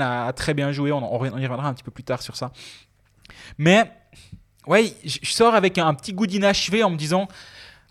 a, 0.00 0.26
a 0.26 0.32
très 0.32 0.54
bien 0.54 0.72
joué. 0.72 0.92
On, 0.92 0.98
on 1.14 1.24
y 1.24 1.28
reviendra 1.46 1.68
un 1.68 1.74
petit 1.74 1.84
peu 1.84 1.90
plus 1.92 2.04
tard 2.04 2.22
sur 2.22 2.36
ça. 2.36 2.50
Mais, 3.58 3.90
ouais, 4.66 4.92
je 5.04 5.18
je 5.22 5.30
sors 5.32 5.54
avec 5.54 5.78
un, 5.78 5.94
petit 5.94 6.12
goût 6.12 6.26
d'inachevé 6.26 6.82
en 6.82 6.90
me 6.90 6.96
disant 6.96 7.28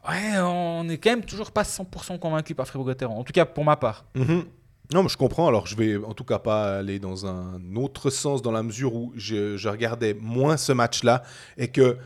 Ouais, 0.08 0.38
on 0.40 0.88
est 0.90 0.98
quand 1.00 1.10
même 1.10 1.24
toujours 1.26 1.52
pas 1.52 1.64
100% 1.64 2.20
convaincu 2.20 2.54
par 2.54 2.68
Fribourg-Gotteron. 2.68 3.18
En 3.20 3.24
tout 3.24 3.34
cas, 3.34 3.46
pour 3.46 3.64
ma 3.66 3.76
part. 3.76 4.06
Mhm. 4.16 4.46
Non, 4.94 5.04
mais 5.04 5.10
je 5.10 5.18
comprends. 5.18 5.48
Alors, 5.48 5.68
je 5.68 5.76
vais 5.76 5.98
en 5.98 6.14
tout 6.14 6.24
cas 6.24 6.40
pas 6.40 6.78
aller 6.78 7.00
dans 7.00 7.26
un 7.26 7.60
autre 7.76 8.10
sens 8.10 8.42
dans 8.42 8.52
la 8.52 8.64
mesure 8.64 8.94
où 8.96 9.12
je, 9.16 9.58
je 9.58 9.70
regardais 9.70 10.14
moins 10.20 10.58
ce 10.58 10.72
match-là 10.72 11.24
et 11.58 11.70
que 11.70 11.98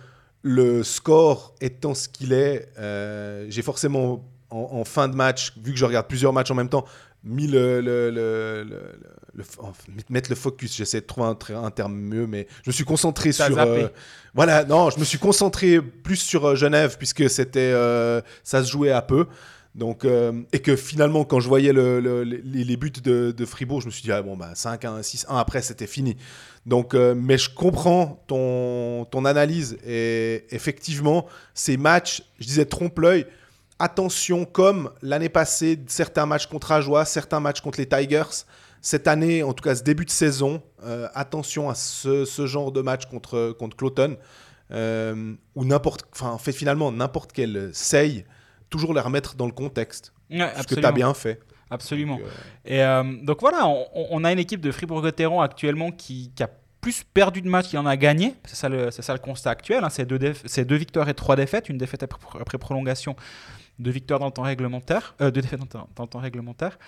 le 0.41 0.83
score 0.83 1.53
étant 1.59 1.93
ce 1.93 2.07
qu'il 2.07 2.31
est, 2.31 2.69
euh, 2.79 3.45
j'ai 3.49 3.61
forcément 3.61 4.23
en, 4.49 4.69
en 4.71 4.85
fin 4.85 5.07
de 5.09 5.15
match, 5.15 5.53
vu 5.61 5.73
que 5.73 5.77
je 5.77 5.85
regarde 5.85 6.07
plusieurs 6.07 6.31
matchs 6.33 6.51
en 6.51 6.55
même 6.55 6.69
temps, 6.69 6.85
mis 7.23 7.47
le, 7.47 7.81
le, 7.81 8.09
le- 8.09 8.63
le- 8.63 8.99
le- 9.33 9.43
enfin, 9.59 9.73
mettre 10.09 10.29
le 10.29 10.35
focus. 10.37 10.75
J'essaie 10.77 11.01
de 11.01 11.05
trouver 11.05 11.35
un, 11.53 11.71
terme 11.71 11.93
mieux, 11.93 12.25
mais 12.27 12.47
je 12.63 12.69
me 12.69 12.73
suis 12.73 12.85
concentré 12.85 13.33
sur. 13.33 13.57
euh, 13.67 13.87
voilà, 14.33 14.63
non, 14.63 14.89
je 14.89 14.99
me 14.99 15.03
suis 15.03 15.17
concentré 15.19 15.81
plus 15.81 16.15
sur 16.15 16.45
euh, 16.45 16.55
Genève 16.55 16.95
puisque 16.97 17.29
c'était, 17.29 17.59
euh, 17.73 18.21
ça 18.43 18.63
se 18.63 18.71
jouait 18.71 18.91
à 18.91 19.01
peu. 19.01 19.25
Donc, 19.79 20.03
euh, 20.03 20.33
et 20.51 20.59
que 20.59 20.75
finalement, 20.75 21.23
quand 21.23 21.39
je 21.39 21.47
voyais 21.47 21.71
le- 21.71 22.01
le- 22.01 22.23
les, 22.23 22.77
buts 22.77 22.91
de, 22.91 23.45
Fribourg, 23.45 23.79
je 23.79 23.85
me 23.85 23.91
suis 23.91 24.03
dit, 24.03 24.11
ah, 24.11 24.21
bon, 24.21 24.35
bah, 24.35 24.51
5-1, 24.53 25.01
6-1, 25.01 25.37
après, 25.39 25.61
c'était 25.61 25.87
fini. 25.87 26.17
Donc, 26.65 26.93
euh, 26.93 27.15
mais 27.15 27.37
je 27.37 27.49
comprends 27.49 28.21
ton, 28.27 29.05
ton 29.05 29.23
analyse. 29.23 29.77
Et 29.87 30.45
effectivement, 30.51 31.27
ces 31.53 31.77
matchs, 31.77 32.23
je 32.39 32.45
disais 32.47 32.65
trompe-l'œil. 32.65 33.25
Attention, 33.79 34.43
comme 34.43 34.91
l'année 35.01 35.29
passée, 35.29 35.79
certains 35.87 36.25
matchs 36.25 36.47
contre 36.47 36.73
Ajoie, 36.73 37.05
certains 37.05 37.39
matchs 37.39 37.61
contre 37.61 37.79
les 37.79 37.87
Tigers. 37.87 38.43
Cette 38.81 39.07
année, 39.07 39.43
en 39.43 39.53
tout 39.53 39.63
cas 39.63 39.75
ce 39.75 39.83
début 39.83 40.03
de 40.05 40.09
saison, 40.09 40.61
euh, 40.83 41.07
attention 41.13 41.69
à 41.69 41.75
ce, 41.75 42.25
genre 42.45 42.73
de 42.73 42.81
match 42.81 43.05
contre, 43.05 43.55
contre 43.57 43.77
Cloton. 43.77 44.17
euh, 44.71 45.33
ou 45.55 45.65
n'importe, 45.65 46.03
enfin, 46.13 46.29
en 46.31 46.37
fait, 46.37 46.51
finalement, 46.51 46.91
n'importe 46.91 47.31
quel 47.33 47.71
say, 47.73 48.25
toujours 48.69 48.93
les 48.93 49.01
remettre 49.01 49.35
dans 49.35 49.45
le 49.45 49.51
contexte. 49.51 50.13
Ouais, 50.29 50.51
ce 50.61 50.67
que 50.67 50.75
tu 50.75 50.85
as 50.85 50.91
bien 50.91 51.13
fait. 51.13 51.39
Absolument. 51.71 52.17
Donc, 52.17 52.25
euh, 52.25 52.29
Et 52.65 52.83
euh, 52.83 53.03
donc 53.23 53.41
voilà, 53.41 53.67
on, 53.67 53.85
on 53.93 54.23
a 54.23 54.31
une 54.31 54.39
équipe 54.39 54.61
de 54.61 54.71
Fribourg-Gotteron 54.71 55.41
actuellement 55.41 55.91
qui, 55.91 56.31
qui 56.35 56.43
a 56.43 56.49
plus 56.81 57.03
perdu 57.03 57.41
de 57.41 57.49
matchs 57.49 57.67
qu'il 57.69 57.79
en 57.79 57.85
a 57.85 57.97
gagné. 57.97 58.35
C'est 58.45 58.55
ça 58.55 58.69
le, 58.69 58.89
c'est 58.89 59.01
ça 59.01 59.13
le 59.13 59.19
constat 59.19 59.51
actuel. 59.51 59.83
hein. 59.83 59.89
C'est 59.89 60.05
deux, 60.05 60.75
victoires 60.75 61.09
et 61.09 61.13
trois 61.13 61.35
défaites. 61.35 61.69
Une 61.69 61.77
défaite 61.77 62.03
après, 62.03 62.39
après 62.39 62.57
prolongation, 62.57 63.15
deux 63.79 63.91
victoires 63.91 64.19
dans 64.19 64.27
le 64.27 64.31
temps 64.31 64.43
réglementaire. 64.43 65.13
Euh, 65.21 65.29
deux 65.29 65.41
défaites 65.41 65.59
dans, 65.59 65.65
le 65.65 65.69
temps- 65.69 65.89
dans 65.95 66.03
le 66.03 66.09
temps 66.09 66.19
réglementaire. 66.19 66.79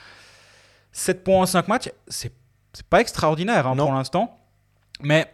7 0.93 1.23
points 1.23 1.41
en 1.41 1.45
5 1.45 1.67
matchs, 1.67 1.89
c'est, 2.07 2.33
pas 2.89 3.01
extraordinaire 3.01 3.67
hein, 3.67 3.75
pour 3.75 3.91
l'instant. 3.93 4.39
Mais 5.01 5.29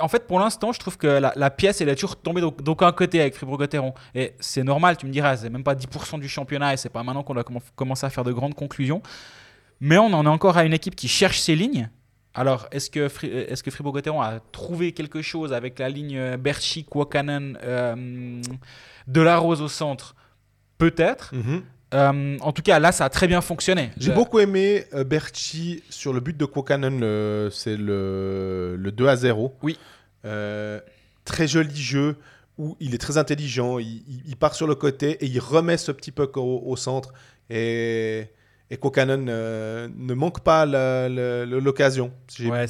en 0.00 0.08
fait, 0.08 0.26
pour 0.26 0.38
l'instant, 0.40 0.72
je 0.72 0.80
trouve 0.80 0.96
que 0.96 1.06
la, 1.06 1.32
la 1.36 1.50
pièce, 1.50 1.80
elle 1.80 1.88
est 1.88 1.94
toujours 1.94 2.16
tombée 2.16 2.40
d'au- 2.40 2.50
d'aucun 2.50 2.90
côté 2.92 3.20
avec 3.20 3.34
Fribourg-Gotteron. 3.34 3.94
Et 4.14 4.34
c'est 4.40 4.62
normal, 4.64 4.96
tu 4.96 5.06
me 5.06 5.12
diras, 5.12 5.36
c'est 5.36 5.50
même 5.50 5.64
pas 5.64 5.74
10% 5.74 6.18
du 6.18 6.28
championnat 6.28 6.72
et 6.74 6.76
c'est 6.76 6.88
pas 6.88 7.02
maintenant 7.02 7.22
qu'on 7.22 7.34
doit 7.34 7.42
commen- 7.44 7.60
commencer 7.76 8.06
à 8.06 8.10
faire 8.10 8.24
de 8.24 8.32
grandes 8.32 8.54
conclusions. 8.54 9.02
Mais 9.80 9.98
on 9.98 10.12
en 10.12 10.24
est 10.24 10.28
encore 10.28 10.56
à 10.56 10.64
une 10.64 10.72
équipe 10.72 10.94
qui 10.96 11.08
cherche 11.08 11.38
ses 11.40 11.54
lignes. 11.56 11.88
Alors, 12.32 12.68
est-ce 12.70 12.90
que, 12.90 13.00
euh, 13.24 13.46
est-ce 13.48 13.62
que 13.62 13.70
Fribourg-Gotteron 13.70 14.20
a 14.22 14.40
trouvé 14.52 14.92
quelque 14.92 15.20
chose 15.20 15.52
avec 15.52 15.78
la 15.78 15.88
ligne 15.88 16.16
euh, 16.16 16.36
Berchi, 16.36 16.84
Kwakanen, 16.84 17.58
euh, 17.64 18.40
Delarose 19.06 19.60
au 19.62 19.68
centre? 19.68 20.14
Peut-être. 20.78 21.34
mhm. 21.34 21.62
Euh, 21.92 22.38
en 22.40 22.52
tout 22.52 22.62
cas, 22.62 22.78
là, 22.78 22.92
ça 22.92 23.04
a 23.04 23.08
très 23.10 23.26
bien 23.26 23.40
fonctionné. 23.40 23.90
J'ai 23.96 24.12
beaucoup 24.12 24.38
aimé 24.38 24.84
euh, 24.94 25.02
Berchi 25.04 25.82
sur 25.90 26.12
le 26.12 26.20
but 26.20 26.36
de 26.36 26.44
le- 27.00 27.48
c'est 27.52 27.76
le, 27.76 28.76
le 28.78 28.92
2 28.92 29.08
à 29.08 29.16
0. 29.16 29.56
Oui. 29.62 29.78
Euh, 30.24 30.80
très 31.24 31.48
joli 31.48 31.74
jeu 31.76 32.16
où 32.58 32.76
il 32.78 32.94
est 32.94 32.98
très 32.98 33.16
intelligent, 33.16 33.78
il, 33.78 34.36
part 34.36 34.54
sur 34.54 34.66
le 34.66 34.74
côté 34.74 35.12
et 35.24 35.26
il 35.26 35.40
remet 35.40 35.78
ce 35.78 35.90
petit 35.92 36.12
puck 36.12 36.36
au, 36.36 36.62
au 36.64 36.76
centre. 36.76 37.12
Et, 37.48 38.26
et 38.70 38.76
euh, 39.28 39.88
ne 39.96 40.14
manque 40.14 40.40
pas 40.40 40.66
l'occasion. 40.66 42.12
Ouais, 42.40 42.66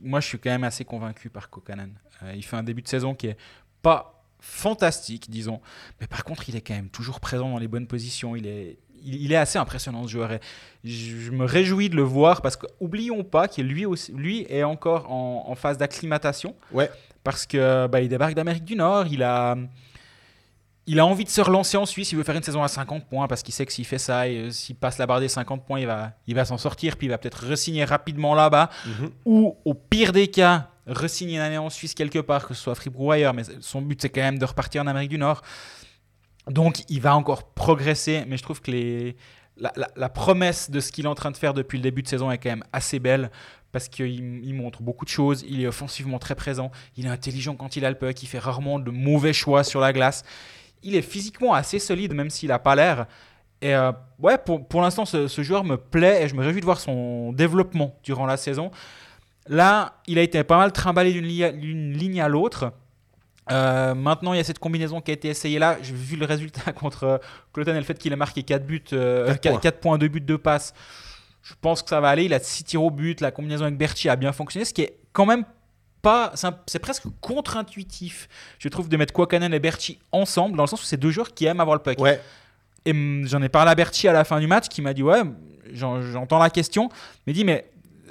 moi, 0.00 0.20
je 0.20 0.26
suis 0.26 0.38
quand 0.38 0.50
même 0.50 0.64
assez 0.64 0.84
convaincu 0.84 1.28
par 1.30 1.50
Kokanen. 1.50 1.92
Il 2.34 2.42
fait 2.44 2.56
un 2.56 2.62
début 2.62 2.82
de 2.82 2.88
saison 2.88 3.14
qui 3.14 3.26
est 3.28 3.36
pas 3.82 4.13
fantastique, 4.44 5.30
disons, 5.30 5.60
mais 6.00 6.06
par 6.06 6.22
contre, 6.24 6.48
il 6.48 6.56
est 6.56 6.60
quand 6.60 6.74
même 6.74 6.88
toujours 6.90 7.18
présent 7.20 7.50
dans 7.50 7.58
les 7.58 7.68
bonnes 7.68 7.86
positions. 7.86 8.36
Il 8.36 8.46
est, 8.46 8.78
il, 9.02 9.22
il 9.22 9.32
est 9.32 9.36
assez 9.36 9.58
impressionnant 9.58 10.04
ce 10.04 10.08
joueur. 10.12 10.32
Et 10.32 10.40
je, 10.84 11.16
je 11.18 11.30
me 11.30 11.44
réjouis 11.44 11.88
de 11.88 11.96
le 11.96 12.02
voir 12.02 12.40
parce 12.42 12.56
qu'oublions 12.56 13.24
pas 13.24 13.48
qu'il 13.48 13.66
lui 13.66 13.86
aussi, 13.86 14.12
lui 14.12 14.46
est 14.48 14.62
encore 14.62 15.10
en, 15.10 15.44
en 15.48 15.54
phase 15.54 15.78
d'acclimatation. 15.78 16.54
Ouais. 16.72 16.90
Parce 17.24 17.46
que 17.46 17.86
bah, 17.86 18.00
il 18.02 18.08
débarque 18.08 18.34
d'Amérique 18.34 18.64
du 18.64 18.76
Nord, 18.76 19.06
il 19.08 19.22
a 19.22 19.56
il 20.86 21.00
a 21.00 21.06
envie 21.06 21.24
de 21.24 21.30
se 21.30 21.40
relancer 21.40 21.78
en 21.78 21.86
Suisse, 21.86 22.12
il 22.12 22.18
veut 22.18 22.24
faire 22.24 22.36
une 22.36 22.42
saison 22.42 22.62
à 22.62 22.68
50 22.68 23.06
points 23.06 23.26
parce 23.26 23.42
qu'il 23.42 23.54
sait 23.54 23.64
que 23.64 23.72
s'il 23.72 23.86
fait 23.86 23.96
ça, 23.96 24.28
et, 24.28 24.36
euh, 24.36 24.50
s'il 24.50 24.76
passe 24.76 24.98
la 24.98 25.06
barre 25.06 25.20
des 25.20 25.28
50 25.30 25.64
points, 25.64 25.80
il 25.80 25.86
va, 25.86 26.12
il 26.26 26.34
va 26.34 26.44
s'en 26.44 26.58
sortir, 26.58 26.98
puis 26.98 27.06
il 27.06 27.10
va 27.10 27.16
peut-être 27.16 27.46
re-signer 27.50 27.84
rapidement 27.86 28.34
là-bas, 28.34 28.68
Mhm. 28.84 29.10
ou 29.24 29.56
au 29.64 29.72
pire 29.72 30.12
des 30.12 30.28
cas, 30.28 30.68
re-signer 30.86 31.36
une 31.36 31.40
année 31.40 31.58
en 31.58 31.70
Suisse 31.70 31.94
quelque 31.94 32.18
part, 32.18 32.46
que 32.46 32.54
ce 32.54 32.62
soit 32.62 32.74
Fribourg 32.74 33.06
ou 33.06 33.12
ailleurs, 33.12 33.34
mais 33.34 33.42
son 33.60 33.82
but 33.82 34.00
c'est 34.00 34.10
quand 34.10 34.20
même 34.20 34.38
de 34.38 34.44
repartir 34.44 34.82
en 34.82 34.86
Amérique 34.86 35.10
du 35.10 35.18
Nord. 35.18 35.42
Donc 36.48 36.82
il 36.88 37.00
va 37.00 37.16
encore 37.16 37.54
progresser, 37.54 38.24
mais 38.28 38.36
je 38.36 38.42
trouve 38.42 38.60
que 38.60 38.70
les, 38.70 39.16
la, 39.56 40.08
promesse 40.08 40.70
de 40.70 40.80
ce 40.80 40.92
qu'il 40.92 41.04
est 41.04 41.08
en 41.08 41.14
train 41.14 41.30
de 41.30 41.36
faire 41.36 41.54
depuis 41.54 41.78
le 41.78 41.82
début 41.82 42.02
de 42.02 42.08
saison 42.08 42.30
est 42.30 42.38
quand 42.38 42.50
même 42.50 42.64
assez 42.72 42.98
belle 42.98 43.30
parce 43.72 43.88
qu'il 43.88 44.44
il 44.44 44.54
montre 44.54 44.82
beaucoup 44.82 45.04
de 45.04 45.10
choses, 45.10 45.44
il 45.48 45.60
est 45.60 45.66
offensivement 45.66 46.18
très 46.18 46.34
présent, 46.34 46.70
il 46.96 47.06
est 47.06 47.10
intelligent 47.10 47.56
quand 47.56 47.76
il 47.76 47.84
a 47.84 47.90
le 47.90 47.96
puck, 47.96 48.22
il 48.22 48.26
fait 48.26 48.38
rarement 48.38 48.78
de 48.78 48.90
mauvais 48.90 49.32
choix 49.32 49.64
sur 49.64 49.80
la 49.80 49.92
glace, 49.92 50.22
il 50.82 50.94
est 50.94 51.02
physiquement 51.02 51.54
assez 51.54 51.78
solide 51.78 52.14
même 52.14 52.30
s'il 52.30 52.48
n'a 52.48 52.58
pas 52.58 52.74
l'air. 52.74 53.06
Et 53.62 53.74
euh, 53.74 53.92
ouais, 54.18 54.36
pour, 54.36 54.68
pour 54.68 54.82
l'instant, 54.82 55.06
ce 55.06 55.42
joueur 55.42 55.64
me 55.64 55.76
plaît 55.76 56.22
et 56.22 56.28
je 56.28 56.34
me 56.34 56.44
réjouis 56.44 56.60
de 56.60 56.66
voir 56.66 56.78
son 56.78 57.32
développement 57.32 57.96
durant 58.02 58.26
la 58.26 58.36
saison. 58.36 58.70
Là, 59.46 60.00
il 60.06 60.18
a 60.18 60.22
été 60.22 60.42
pas 60.44 60.56
mal 60.58 60.72
trimballé 60.72 61.12
d'une 61.12 61.24
li- 61.26 61.52
d'une 61.52 61.92
ligne 61.92 62.20
à 62.20 62.28
l'autre. 62.28 62.72
Euh, 63.52 63.94
maintenant, 63.94 64.32
il 64.32 64.38
y 64.38 64.40
a 64.40 64.44
cette 64.44 64.58
combinaison 64.58 65.02
qui 65.02 65.10
a 65.10 65.14
été 65.14 65.28
essayée 65.28 65.58
là. 65.58 65.76
J'ai 65.82 65.92
vu 65.92 66.16
le 66.16 66.24
résultat 66.24 66.72
contre 66.72 67.04
euh, 67.04 67.18
et 67.66 67.72
le 67.72 67.82
fait 67.82 67.98
qu'il 67.98 68.12
ait 68.12 68.16
marqué 68.16 68.42
4 68.42 68.64
buts, 68.66 68.82
euh, 68.94 69.26
Quatre 69.26 69.40
4, 69.40 69.52
points. 69.52 69.60
4 69.60 69.80
points, 69.80 69.98
2 69.98 70.08
buts, 70.08 70.20
2 70.22 70.38
passes. 70.38 70.72
Je 71.42 71.52
pense 71.60 71.82
que 71.82 71.90
ça 71.90 72.00
va 72.00 72.08
aller. 72.08 72.24
Il 72.24 72.32
a 72.32 72.38
6 72.40 72.64
tirs 72.64 72.82
au 72.82 72.90
but. 72.90 73.20
La 73.20 73.30
combinaison 73.30 73.64
avec 73.64 73.76
Berti 73.76 74.08
a 74.08 74.16
bien 74.16 74.32
fonctionné, 74.32 74.64
ce 74.64 74.72
qui 74.72 74.80
est 74.80 74.96
quand 75.12 75.26
même 75.26 75.44
pas. 76.00 76.32
C'est 76.66 76.78
presque 76.78 77.04
contre-intuitif, 77.20 78.28
je 78.58 78.68
trouve, 78.70 78.88
de 78.88 78.96
mettre 78.96 79.12
Kwakanen 79.12 79.52
et 79.52 79.58
Berti 79.60 79.98
ensemble, 80.10 80.56
dans 80.56 80.62
le 80.62 80.68
sens 80.68 80.80
où 80.82 80.86
c'est 80.86 80.96
deux 80.96 81.10
joueurs 81.10 81.34
qui 81.34 81.44
aiment 81.44 81.60
avoir 81.60 81.76
le 81.76 81.82
puck. 81.82 81.98
Ouais, 81.98 82.18
Et 82.86 82.92
j'en 83.26 83.42
ai 83.42 83.50
parlé 83.50 83.70
à 83.70 83.74
Berti 83.74 84.08
à 84.08 84.14
la 84.14 84.24
fin 84.24 84.40
du 84.40 84.46
match 84.46 84.68
qui 84.68 84.80
m'a 84.80 84.94
dit 84.94 85.02
Ouais, 85.02 85.20
j'en- 85.74 86.00
j'entends 86.00 86.38
la 86.38 86.48
question. 86.48 86.88
Mais 87.26 87.34
dit 87.34 87.44
Mais 87.44 87.66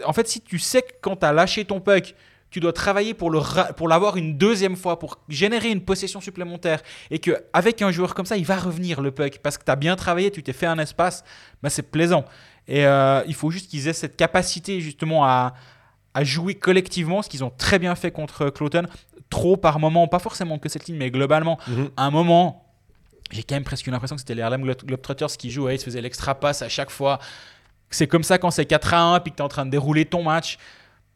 en 0.06 0.14
fait, 0.14 0.28
si 0.28 0.42
tu 0.42 0.60
sais 0.60 0.82
que 0.82 0.92
quand 1.02 1.16
tu 1.18 1.26
as 1.26 1.34
lâché 1.34 1.66
ton 1.66 1.80
puck, 1.80 2.16
tu 2.50 2.60
dois 2.60 2.74
travailler 2.74 3.14
pour 3.16 3.32
le 3.32 3.40
ra- 3.40 3.74
pour 3.74 3.88
l'avoir 3.88 4.16
une 4.18 4.38
deuxième 4.38 4.76
fois, 4.76 5.00
pour 5.00 5.18
générer 5.28 5.70
une 5.72 5.82
possession 5.82 6.22
supplémentaire, 6.22 6.82
et 7.10 7.18
qu'avec 7.20 7.82
un 7.82 7.92
joueur 7.92 8.14
comme 8.14 8.26
ça, 8.28 8.38
il 8.38 8.46
va 8.46 8.56
revenir 8.58 9.02
le 9.02 9.12
puck 9.12 9.40
parce 9.42 9.58
que 9.58 9.64
tu 9.66 9.72
as 9.72 9.76
bien 9.76 9.96
travaillé, 9.96 10.30
tu 10.30 10.44
t'es 10.44 10.54
fait 10.54 10.68
un 10.68 10.78
espace, 10.78 11.24
bah, 11.64 11.70
c'est 11.72 11.90
plaisant. 11.90 12.26
Et 12.68 12.86
euh, 12.86 13.24
il 13.28 13.34
faut 13.34 13.50
juste 13.50 13.70
qu'ils 13.72 13.88
aient 13.88 13.94
cette 13.94 14.16
capacité 14.16 14.82
justement 14.82 15.26
à, 15.26 15.54
à 16.14 16.24
jouer 16.24 16.54
collectivement, 16.56 17.22
ce 17.24 17.30
qu'ils 17.30 17.44
ont 17.44 17.52
très 17.58 17.80
bien 17.80 17.96
fait 17.96 18.12
contre 18.12 18.50
Cloton. 18.52 18.84
Trop 19.32 19.58
par 19.58 19.80
moment, 19.80 20.08
pas 20.08 20.20
forcément 20.20 20.60
que 20.60 20.70
cette 20.70 20.86
ligne, 20.86 20.98
mais 20.98 21.10
globalement, 21.10 21.58
Mhm. 21.68 21.90
à 21.98 22.04
un 22.06 22.12
moment, 22.12 22.68
j'ai 23.32 23.42
quand 23.42 23.56
même 23.56 23.64
presque 23.64 23.88
l'impression 23.88 24.16
que 24.16 24.22
c'était 24.22 24.36
les 24.36 24.44
Harlem 24.44 24.62
Globe- 24.62 24.86
Globetrotters 24.86 25.36
qui 25.40 25.50
jouaient, 25.50 25.76
ils 25.76 25.80
se 25.80 25.86
faisaient 25.86 26.02
l'extra 26.02 26.36
passe 26.36 26.62
à 26.62 26.70
chaque 26.70 26.92
fois. 26.92 27.18
C'est 27.96 28.08
comme 28.08 28.24
ça 28.24 28.38
quand 28.38 28.52
c'est 28.52 28.66
4 28.66 28.94
à 28.94 29.02
1 29.16 29.20
puis 29.22 29.32
que 29.32 29.38
tu 29.38 29.42
es 29.42 29.46
en 29.46 29.50
train 29.50 29.66
de 29.66 29.72
dérouler 29.72 30.06
ton 30.06 30.24
match. 30.24 30.58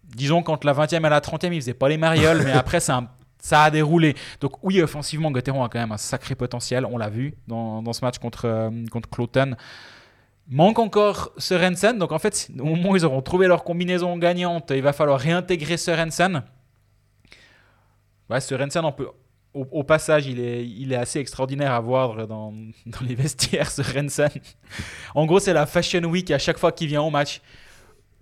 Disons, 0.03 0.41
quand 0.43 0.63
la 0.63 0.73
20e 0.73 1.05
et 1.05 1.09
la 1.09 1.19
30e, 1.19 1.51
ils 1.53 1.61
faisaient 1.61 1.73
pas 1.73 1.89
les 1.89 1.97
marioles, 1.97 2.41
mais 2.43 2.51
après, 2.53 2.89
un- 2.89 3.07
ça 3.39 3.63
a 3.63 3.71
déroulé. 3.71 4.15
Donc, 4.41 4.53
oui, 4.63 4.81
offensivement, 4.81 5.29
Gotteron 5.31 5.63
a 5.63 5.69
quand 5.69 5.79
même 5.79 5.91
un 5.91 5.97
sacré 5.97 6.33
potentiel. 6.35 6.85
On 6.85 6.97
l'a 6.97 7.09
vu 7.09 7.35
dans, 7.47 7.81
dans 7.81 7.93
ce 7.93 8.03
match 8.03 8.17
contre, 8.17 8.45
euh, 8.45 8.69
contre 8.91 9.09
Cloton. 9.09 9.55
Manque 10.49 10.79
encore 10.79 11.31
Sorensen. 11.37 11.97
Donc, 11.97 12.11
en 12.13 12.19
fait, 12.19 12.49
au 12.57 12.63
moment 12.65 12.91
où 12.91 12.95
ils 12.95 13.05
auront 13.05 13.21
trouvé 13.21 13.47
leur 13.47 13.63
combinaison 13.63 14.17
gagnante, 14.17 14.71
il 14.73 14.81
va 14.81 14.93
falloir 14.93 15.19
réintégrer 15.19 15.75
Sorensen. 15.77 16.41
Ouais, 18.29 18.39
Sorensen, 18.41 18.83
on 18.85 18.91
peut, 18.91 19.07
au, 19.71 19.83
passage, 19.83 20.27
il 20.27 20.91
est, 20.91 20.95
assez 20.95 21.19
extraordinaire 21.19 21.71
à 21.71 21.79
voir 21.79 22.27
dans, 22.27 22.53
les 23.07 23.15
vestiaires, 23.15 23.69
Sorensen. 23.71 24.29
en 25.15 25.25
gros, 25.25 25.39
c'est 25.39 25.53
la 25.53 25.65
Fashion 25.65 26.03
Week 26.03 26.29
à 26.31 26.39
chaque 26.39 26.57
fois 26.57 26.71
qu'il 26.71 26.87
vient 26.87 27.01
au 27.01 27.09
match. 27.09 27.41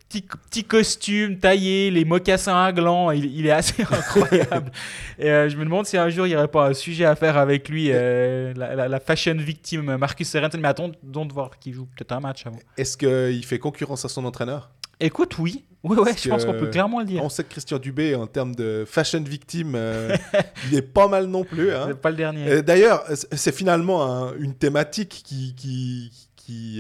petit, 0.10 0.64
costume 0.64 1.40
taillé, 1.40 1.92
les 1.92 2.06
mocassins 2.06 2.64
à 2.64 2.72
gland, 2.72 3.12
il, 3.12 3.46
est 3.46 3.52
assez 3.52 3.84
incroyable. 3.92 4.72
et 5.20 5.30
euh, 5.30 5.50
je 5.50 5.58
me 5.58 5.66
demande 5.66 5.86
si 5.86 5.98
un 5.98 6.10
jour 6.10 6.26
il 6.26 6.30
n'y 6.30 6.36
aurait 6.36 6.48
pas 6.48 6.70
un 6.70 6.74
sujet 6.74 7.06
à 7.06 7.16
faire 7.16 7.38
avec 7.38 7.70
lui, 7.70 7.90
euh, 7.92 8.54
la, 8.56 9.00
fashion 9.00 9.36
victime 9.36 9.98
Marcus 9.98 10.30
Sorensen. 10.30 10.62
Mais 10.62 10.68
attends, 10.68 10.90
de 10.90 11.34
voir 11.34 11.60
qu'il 11.60 11.74
joue 11.74 11.86
peut-être 11.86 12.14
un 12.14 12.20
match 12.20 12.46
avant. 12.46 12.60
Est-ce 12.78 12.98
qu'il 12.98 13.46
fait 13.46 13.60
concurrence 13.60 14.06
à 14.06 14.10
son 14.10 14.26
entraîneur? 14.26 14.70
Écoute, 15.00 15.38
oui. 15.40 15.66
Ouais, 15.84 15.98
ouais, 16.00 16.14
je 16.18 16.30
pense 16.30 16.46
qu'on 16.46 16.54
peut 16.54 16.70
clairement 16.72 17.00
le 17.00 17.06
dire. 17.06 17.24
On 17.24 17.30
sait 17.30 17.44
que 17.44 17.50
Christian 17.50 17.78
Dubé, 17.78 18.16
en 18.16 18.26
termes 18.26 18.56
de 18.56 18.86
fashion 18.88 19.22
victime, 19.22 19.74
euh, 19.76 20.16
il 20.72 20.76
est 20.78 20.82
pas 20.82 21.08
mal 21.08 21.28
non 21.28 21.44
plus. 21.44 21.72
hein. 21.72 21.86
C'est 21.90 22.02
pas 22.02 22.10
le 22.10 22.16
dernier. 22.18 22.64
D'ailleurs, 22.64 23.04
c'est 23.32 23.54
finalement 23.56 24.04
un- 24.04 24.36
une 24.40 24.56
thématique 24.56 25.24
qui, 25.26 26.12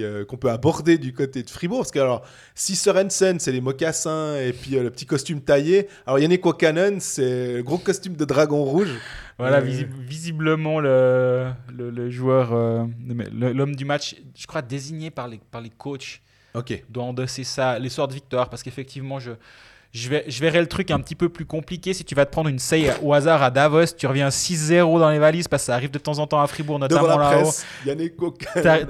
euh, 0.04 0.26
qu'on 0.26 0.38
peut 0.38 0.50
aborder 0.50 0.98
du 0.98 1.14
côté 1.14 1.44
de 1.44 1.50
Fribourg. 1.50 1.80
Parce 1.82 1.92
que, 1.92 2.00
alors, 2.00 2.24
si 2.56 2.76
Sorensen, 2.76 3.40
c'est 3.40 3.52
les 3.52 3.62
mocassins 3.62 4.38
et 4.40 4.54
puis 4.54 4.76
euh, 4.76 4.84
le 4.84 4.90
petit 4.92 5.06
costume 5.06 5.40
taillé, 5.42 5.88
alors 6.08 6.18
Yannick 6.20 6.44
Wakanen, 6.46 7.00
c'est 7.00 7.54
le 7.58 7.64
gros 7.64 7.78
costume 7.78 8.16
de 8.16 8.26
dragon 8.26 8.64
rouge. 8.64 8.90
Voilà, 9.38 9.58
Euh, 9.58 9.62
visi- 9.62 9.86
visiblement 10.00 10.80
le, 10.80 11.52
le, 11.76 11.90
le 11.92 12.10
joueur, 12.10 12.54
l'homme 13.34 13.76
du 13.76 13.86
match, 13.86 14.16
je 14.36 14.48
crois 14.48 14.62
désigné 14.62 15.12
par 15.12 15.28
les, 15.28 15.40
par 15.52 15.62
les 15.62 15.70
coachs, 15.72 16.22
Ok. 16.56 16.84
doit 16.90 17.04
endosser 17.04 17.44
ça, 17.44 17.78
les 17.80 17.90
sorts 17.90 18.08
de 18.08 18.14
victoire, 18.14 18.50
parce 18.50 18.64
qu'effectivement, 18.64 19.20
je, 19.20 19.32
je, 19.96 20.10
vais, 20.10 20.26
je 20.28 20.42
verrais 20.42 20.60
le 20.60 20.68
truc 20.68 20.92
un 20.92 21.00
petit 21.00 21.16
peu 21.16 21.30
plus 21.30 21.46
compliqué. 21.46 21.94
Si 21.94 22.04
tu 22.04 22.16
vas 22.16 22.26
te 22.26 22.32
prendre 22.32 22.50
une 22.50 22.60
seille 22.60 22.92
au 23.02 23.14
hasard 23.14 23.42
à 23.42 23.50
Davos, 23.50 23.86
tu 23.98 24.08
reviens 24.08 24.28
6-0 24.28 25.00
dans 25.00 25.10
les 25.10 25.20
valises, 25.20 25.48
parce 25.48 25.64
que 25.64 25.68
ça 25.68 25.76
arrive 25.76 25.92
de 25.92 25.98
temps 25.98 26.20
en 26.20 26.28
temps 26.28 26.42
à 26.42 26.48
Fribourg, 26.48 26.80
notamment 26.80 27.08
là-haut. 27.18 27.52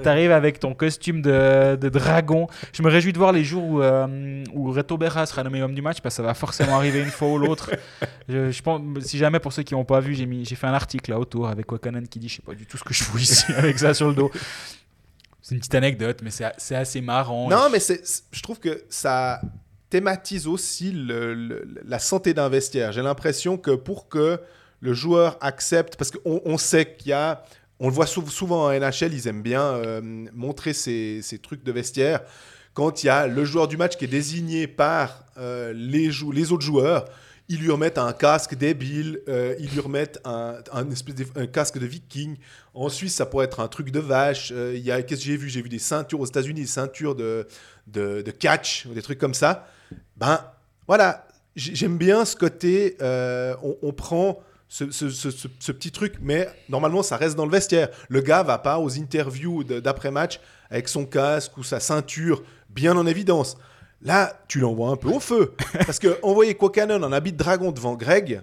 T'arrives 0.02 0.32
avec 0.32 0.58
ton 0.58 0.74
costume 0.74 1.22
de, 1.22 1.76
de 1.80 1.88
dragon. 1.88 2.48
Je 2.72 2.82
me 2.82 2.90
réjouis 2.90 3.12
de 3.12 3.18
voir 3.18 3.32
les 3.32 3.44
jours 3.44 3.64
où, 3.64 3.82
euh, 3.82 4.42
où 4.52 4.72
Reto 4.72 4.96
Berra 4.96 5.26
sera 5.26 5.44
nommé 5.44 5.62
homme 5.62 5.74
du 5.74 5.82
match 5.82 6.00
parce 6.00 6.14
que 6.14 6.16
ça 6.16 6.22
va 6.24 6.34
forcément 6.34 6.76
arriver 6.76 7.00
une 7.00 7.10
fois 7.10 7.28
ou 7.28 7.38
l'autre. 7.38 7.70
Je, 8.28 8.50
je 8.50 8.60
pense, 8.60 8.80
si 9.02 9.18
jamais 9.18 9.38
pour 9.38 9.52
ceux 9.52 9.62
qui 9.62 9.74
n'ont 9.74 9.84
pas 9.84 10.00
vu, 10.00 10.12
j'ai 10.14 10.56
fait 10.56 10.66
un 10.66 10.74
article 10.74 11.12
là 11.12 11.20
autour 11.20 11.46
avec 11.46 11.70
Wakanen 11.70 12.08
qui 12.08 12.18
dit 12.18 12.28
je 12.28 12.36
sais 12.36 12.42
pas 12.42 12.54
du 12.54 12.66
tout 12.66 12.76
ce 12.76 12.82
que 12.82 12.92
je 12.92 13.04
fous 13.04 13.18
ici 13.18 13.44
avec 13.56 13.78
ça 13.78 13.94
sur 13.94 14.08
le 14.08 14.14
dos. 14.14 14.32
C'est 15.48 15.54
une 15.54 15.60
petite 15.60 15.76
anecdote, 15.76 16.18
mais 16.24 16.30
c'est 16.32 16.74
assez 16.74 17.00
marrant. 17.00 17.48
Non, 17.48 17.68
mais 17.70 17.78
je 17.78 18.42
trouve 18.42 18.58
que 18.58 18.82
ça 18.88 19.40
thématise 19.90 20.48
aussi 20.48 20.90
le- 20.90 21.34
le- 21.34 21.68
la 21.86 22.00
santé 22.00 22.34
d'un 22.34 22.48
vestiaire. 22.48 22.90
J'ai 22.90 23.00
l'impression 23.02 23.56
que 23.56 23.70
pour 23.70 24.08
que 24.08 24.40
le 24.80 24.92
joueur 24.92 25.38
accepte, 25.40 25.94
parce 25.94 26.10
qu'on 26.10 26.40
on 26.44 26.58
sait 26.58 26.96
qu'il 26.96 27.10
y 27.10 27.12
a, 27.12 27.44
on 27.78 27.86
le 27.86 27.94
voit 27.94 28.06
sou- 28.06 28.28
souvent 28.28 28.64
en 28.66 28.72
NHL, 28.72 29.14
ils 29.14 29.28
aiment 29.28 29.42
bien 29.42 29.62
euh, 29.62 30.00
montrer 30.34 30.72
ces, 30.72 31.20
ces 31.22 31.38
trucs 31.38 31.62
de 31.62 31.70
vestiaire. 31.70 32.22
Quand 32.74 33.04
il 33.04 33.06
y 33.06 33.10
a 33.10 33.28
le 33.28 33.44
joueur 33.44 33.68
du 33.68 33.76
match 33.76 33.96
qui 33.96 34.04
est 34.06 34.08
désigné 34.08 34.66
par 34.66 35.26
euh, 35.38 35.72
les, 35.72 36.10
les 36.32 36.50
autres 36.52 36.64
joueurs, 36.66 37.04
ils 37.48 37.60
lui 37.60 37.70
remettent 37.70 37.98
un 37.98 38.12
casque 38.12 38.54
débile, 38.56 39.20
euh, 39.28 39.54
ils 39.60 39.70
lui 39.70 39.80
remettent 39.80 40.20
un, 40.24 40.56
espèce 40.90 41.14
casque 41.52 41.78
de 41.78 41.86
viking. 41.86 42.36
En 42.74 42.88
Suisse, 42.88 43.14
ça 43.14 43.26
pourrait 43.26 43.46
être 43.46 43.60
un 43.60 43.68
truc 43.68 43.90
de 43.90 44.00
vache. 44.00 44.52
Euh, 44.54 44.74
il 44.74 44.82
y 44.82 44.90
a, 44.90 45.02
qu'est-ce 45.02 45.20
que 45.20 45.26
j'ai 45.26 45.36
vu? 45.36 45.48
J'ai 45.48 45.62
vu 45.62 45.68
des 45.68 45.78
ceintures 45.78 46.20
aux 46.20 46.26
États-Unis, 46.26 46.62
des 46.62 46.66
ceintures 46.66 47.14
de, 47.14 47.46
de, 47.86 48.30
catch, 48.30 48.86
des 48.88 49.02
trucs 49.02 49.18
comme 49.18 49.34
ça. 49.34 49.68
Ben 50.16 50.40
voilà, 50.88 51.28
j'aime 51.54 51.98
bien 51.98 52.24
ce 52.24 52.34
côté. 52.34 52.96
euh, 53.00 53.54
on, 53.82 53.92
prend 53.92 54.40
ce, 54.68 54.90
ce- 54.90 55.72
petit 55.72 55.92
truc, 55.92 56.14
mais 56.20 56.48
normalement, 56.68 57.04
ça 57.04 57.16
reste 57.16 57.36
dans 57.36 57.46
le 57.46 57.52
vestiaire. 57.52 57.88
Le 58.08 58.20
gars 58.22 58.42
va 58.42 58.58
pas 58.58 58.78
aux 58.80 58.98
interviews 58.98 59.62
d'après-match 59.62 60.40
avec 60.68 60.88
son 60.88 61.06
casque 61.06 61.56
ou 61.56 61.62
sa 61.62 61.78
ceinture 61.78 62.42
bien 62.70 62.96
en 62.96 63.06
évidence. 63.06 63.56
Là, 64.02 64.34
tu 64.46 64.60
l'envoies 64.60 64.90
un 64.90 64.96
peu 64.96 65.08
au 65.08 65.20
feu. 65.20 65.54
Parce 65.86 65.98
que 65.98 66.18
envoyer 66.22 66.54
Quokanon 66.54 67.02
en 67.02 67.12
habit 67.12 67.32
de 67.32 67.38
dragon 67.38 67.72
devant 67.72 67.94
Greg, 67.94 68.42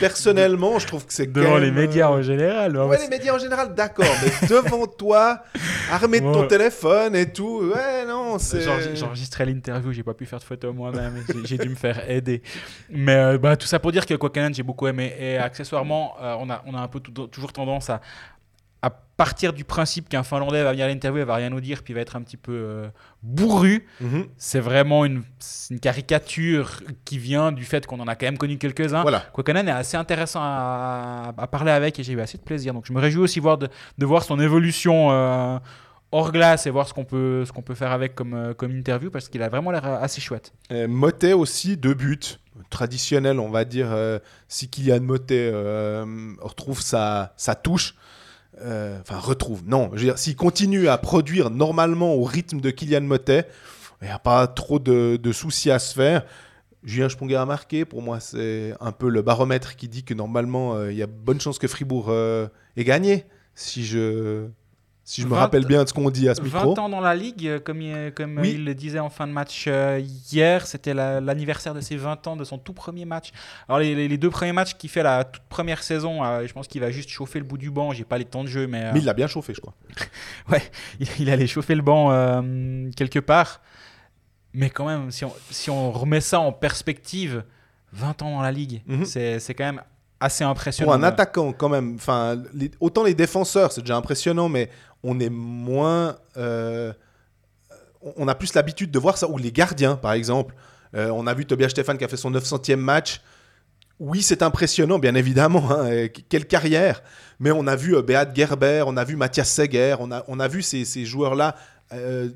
personnellement, 0.00 0.78
je 0.78 0.86
trouve 0.86 1.06
que 1.06 1.12
c'est 1.12 1.30
Devant 1.30 1.58
les 1.58 1.70
médias 1.70 2.08
euh, 2.10 2.14
en 2.18 2.22
général. 2.22 2.76
hein, 2.76 2.84
Ouais, 2.86 2.96
parce- 2.96 3.02
les 3.10 3.16
médias 3.16 3.34
en 3.34 3.38
général, 3.38 3.74
d'accord, 3.74 4.06
mais 4.22 4.48
devant 4.48 4.86
toi, 4.86 5.42
armé 5.90 6.20
de 6.20 6.32
ton 6.32 6.40
Ouais. 6.42 6.46
téléphone 6.48 7.14
et 7.14 7.30
tout, 7.32 7.70
ouais, 7.74 8.04
non, 8.06 8.38
c'est. 8.38 8.60
J'enre- 8.62 8.94
J'enregistrais 8.94 9.44
l'interview, 9.46 9.92
j'ai 9.92 10.02
pas 10.02 10.14
pu 10.14 10.26
faire 10.26 10.38
de 10.38 10.44
photo 10.44 10.72
moi-même, 10.72 11.22
j'ai- 11.28 11.44
j'ai 11.46 11.58
dû 11.58 11.68
me 11.68 11.74
faire 11.76 12.08
aider. 12.10 12.42
Mais 12.90 13.14
euh, 13.14 13.38
bah, 13.38 13.56
tout 13.56 13.66
ça 13.66 13.78
pour 13.78 13.92
dire 13.92 14.06
que 14.06 14.14
Kwakanen, 14.14 14.54
j'ai 14.54 14.62
beaucoup 14.62 14.86
aimé. 14.88 15.14
Et 15.18 15.36
accessoirement, 15.36 16.14
euh, 16.20 16.34
on, 16.40 16.48
a, 16.50 16.62
on 16.66 16.74
a 16.74 16.80
un 16.80 16.88
peu 16.88 17.00
toujours 17.00 17.52
tendance 17.52 17.90
à 17.90 18.00
partir 19.24 19.52
du 19.52 19.62
principe 19.62 20.08
qu'un 20.08 20.24
Finlandais 20.24 20.64
va 20.64 20.72
venir 20.72 20.86
à 20.86 20.88
l'interview, 20.88 21.20
il 21.20 21.24
va 21.24 21.36
rien 21.36 21.48
nous 21.48 21.60
dire, 21.60 21.84
puis 21.84 21.92
il 21.92 21.94
va 21.94 22.00
être 22.00 22.16
un 22.16 22.22
petit 22.22 22.36
peu 22.36 22.52
euh, 22.52 22.88
bourru. 23.22 23.86
Mhm. 24.00 24.26
C'est 24.36 24.58
vraiment 24.58 25.04
une, 25.04 25.22
caricature 25.80 26.80
qui 27.04 27.18
vient 27.18 27.52
du 27.52 27.64
fait 27.64 27.86
qu'on 27.86 28.00
en 28.00 28.08
a 28.08 28.16
quand 28.16 28.26
même 28.26 28.36
connu 28.36 28.58
quelques-uns. 28.58 29.02
Voilà. 29.02 29.22
Est 29.38 29.70
assez 29.70 29.96
intéressant 29.96 30.40
à, 30.42 31.34
à 31.38 31.46
parler 31.46 31.70
avec 31.70 32.00
et 32.00 32.02
j'ai 32.02 32.14
eu 32.14 32.20
assez 32.20 32.36
de 32.36 32.42
plaisir. 32.42 32.74
Donc 32.74 32.84
je 32.86 32.92
me 32.92 32.98
réjouis 32.98 33.22
aussi 33.22 33.38
voir 33.38 33.58
de, 33.58 33.68
de 33.96 34.06
voir 34.06 34.24
son 34.24 34.40
évolution 34.40 35.12
euh, 35.12 35.58
hors 36.10 36.30
glace 36.30 36.66
et 36.66 36.70
voir 36.70 36.86
ce 36.86 36.94
qu'on 36.94 37.04
peut, 37.04 37.44
ce 37.44 37.52
qu'on 37.52 37.62
peut 37.62 37.74
faire 37.74 37.92
avec 37.92 38.14
comme, 38.14 38.34
euh, 38.34 38.54
comme 38.54 38.76
interview 38.76 39.10
parce 39.10 39.28
qu'il 39.28 39.42
a 39.42 39.48
vraiment 39.48 39.70
l'air 39.70 39.84
assez 39.84 40.20
chouette. 40.20 40.52
Euh, 40.70 40.86
Motet 40.86 41.32
aussi, 41.32 41.76
deux 41.76 41.94
buts. 41.94 42.38
Traditionnel, 42.68 43.40
on 43.40 43.48
va 43.48 43.64
dire, 43.64 43.88
euh, 43.90 44.18
si 44.46 44.68
Kylian 44.68 45.00
Motet 45.00 45.50
euh, 45.52 46.04
retrouve 46.40 46.80
sa, 46.80 47.32
sa 47.36 47.54
touche. 47.54 47.94
Euh, 48.62 48.98
Enfin, 49.00 49.18
retrouve. 49.18 49.62
Non, 49.66 49.90
je 49.92 49.98
veux 49.98 50.04
dire, 50.04 50.18
s'il 50.18 50.36
continue 50.36 50.88
à 50.88 50.98
produire 50.98 51.50
normalement 51.50 52.14
au 52.14 52.24
rythme 52.24 52.60
de 52.60 52.70
Kylian 52.70 53.02
Motet, 53.02 53.46
il 54.00 54.06
n'y 54.06 54.10
a 54.10 54.18
pas 54.18 54.46
trop 54.46 54.78
de, 54.78 55.32
soucis 55.32 55.70
à 55.70 55.78
se 55.78 55.94
faire. 55.94 56.24
Julien 56.82 57.08
Sponger 57.08 57.36
a 57.36 57.46
marqué. 57.46 57.84
Pour 57.84 58.02
moi, 58.02 58.18
c'est 58.18 58.74
un 58.80 58.90
peu 58.90 59.08
le 59.08 59.22
baromètre 59.22 59.76
qui 59.76 59.88
dit 59.88 60.02
que 60.02 60.14
normalement, 60.14 60.74
euh, 60.74 60.90
il 60.90 60.98
y 60.98 61.02
a 61.02 61.06
bonne 61.06 61.40
chance 61.40 61.58
que 61.58 61.68
Fribourg 61.68 62.06
euh, 62.08 62.48
ait 62.76 62.84
gagné. 62.84 63.26
Si 63.54 63.84
je, 63.84 64.46
si 65.04 65.20
je 65.20 65.26
me 65.26 65.32
20 65.32 65.38
rappelle 65.40 65.64
bien 65.66 65.82
de 65.82 65.88
ce 65.88 65.92
qu'on 65.94 66.08
dit 66.10 66.28
à 66.28 66.34
ce 66.36 66.40
20 66.40 66.46
micro. 66.66 66.78
ans 66.80 66.88
dans 66.88 67.00
la 67.00 67.14
ligue, 67.16 67.46
euh, 67.46 67.58
comme, 67.58 67.80
il, 67.82 68.12
comme 68.14 68.38
euh, 68.38 68.42
Oui. 68.42 68.52
il 68.54 68.64
le 68.64 68.74
disait 68.74 69.00
en 69.00 69.10
fin 69.10 69.26
de 69.26 69.32
match 69.32 69.64
euh, 69.66 70.00
hier, 70.30 70.64
c'était 70.66 70.94
la- 70.94 71.20
l'anniversaire 71.20 71.74
de 71.74 71.80
ses 71.80 71.96
20 71.96 72.26
ans, 72.28 72.36
de 72.36 72.44
son 72.44 72.56
tout 72.56 72.72
premier 72.72 73.04
match. 73.04 73.30
Alors 73.68 73.80
les, 73.80 73.94
les- 73.96 74.06
les 74.08 74.16
deux 74.18 74.30
premiers 74.30 74.52
matchs 74.52 74.74
qu'il 74.74 74.90
fait 74.90 75.02
la 75.02 75.24
toute 75.24 75.42
première 75.48 75.82
saison, 75.82 76.24
euh, 76.24 76.46
je 76.46 76.52
pense 76.52 76.68
qu'il 76.68 76.80
va 76.80 76.90
juste 76.92 77.08
chauffer 77.10 77.40
le 77.40 77.44
bout 77.44 77.58
du 77.58 77.70
banc, 77.70 77.92
j'ai 77.92 78.04
pas 78.04 78.16
les 78.18 78.24
temps 78.24 78.44
de 78.44 78.48
jeu, 78.48 78.66
mais, 78.68 78.84
euh, 78.84 78.90
Mais 78.94 79.00
il 79.00 79.04
l'a 79.04 79.14
bien 79.14 79.26
chauffé, 79.26 79.54
je 79.54 79.60
crois. 79.60 79.74
il, 81.00 81.06
il 81.18 81.30
allait 81.30 81.46
chauffer 81.48 81.74
le 81.74 81.82
banc 81.82 82.10
quelque 82.96 83.18
part. 83.18 83.60
Mais 84.54 84.70
quand 84.70 84.86
même, 84.86 85.10
si 85.10 85.24
on, 85.24 85.32
si 85.50 85.70
on 85.70 85.90
remet 85.90 86.20
ça 86.20 86.38
en 86.40 86.52
perspective, 86.52 87.42
20 87.92 88.22
ans 88.22 88.30
dans 88.36 88.42
la 88.42 88.52
ligue, 88.52 88.82
Mhm. 88.86 89.04
c'est 89.04 89.40
c'est 89.40 89.54
quand 89.54 89.64
même 89.64 89.82
assez 90.20 90.44
impressionnant. 90.44 90.92
Pour 90.92 91.00
un 91.00 91.02
attaquant, 91.02 91.52
quand 91.52 91.68
même, 91.68 91.94
enfin, 91.96 92.36
les- 92.54 92.70
autant 92.78 93.02
les 93.02 93.14
défenseurs, 93.14 93.72
c'est 93.72 93.80
déjà 93.80 93.96
impressionnant, 93.96 94.48
mais 94.48 94.70
on 95.02 95.18
est 95.20 95.30
moins. 95.30 96.16
euh, 96.36 96.92
on- 98.16 98.26
a 98.28 98.34
plus 98.34 98.54
l'habitude 98.54 98.90
de 98.90 98.98
voir 98.98 99.16
ça. 99.18 99.28
Ou 99.28 99.38
les 99.38 99.52
gardiens, 99.52 99.96
par 99.96 100.12
exemple. 100.12 100.54
Euh, 100.94 101.10
on 101.10 101.26
a 101.26 101.34
vu 101.34 101.46
Tobias 101.46 101.68
Stéphane 101.70 101.96
qui 101.98 102.04
a 102.04 102.08
fait 102.08 102.16
son 102.16 102.30
900e 102.30 102.76
match. 102.80 103.20
Oui, 104.00 104.22
c'est 104.22 104.42
impressionnant, 104.42 104.98
bien 104.98 105.14
évidemment. 105.14 105.70
hein, 105.70 106.08
quelle 106.28 106.46
carrière. 106.46 107.02
Mais 107.38 107.50
on 107.52 107.66
a 107.66 107.76
vu 107.76 107.94
euh, 107.96 108.02
Beat 108.02 108.34
Gerber, 108.34 108.82
on 108.86 108.96
a 108.96 109.04
vu 109.04 109.16
Mathias 109.16 109.50
Seger, 109.52 109.96
on 110.00 110.10
a, 110.10 110.24
on 110.28 110.40
a 110.40 110.48
vu 110.48 110.62
ces, 110.62 110.84
ces 110.84 111.04
joueurs-là 111.04 111.54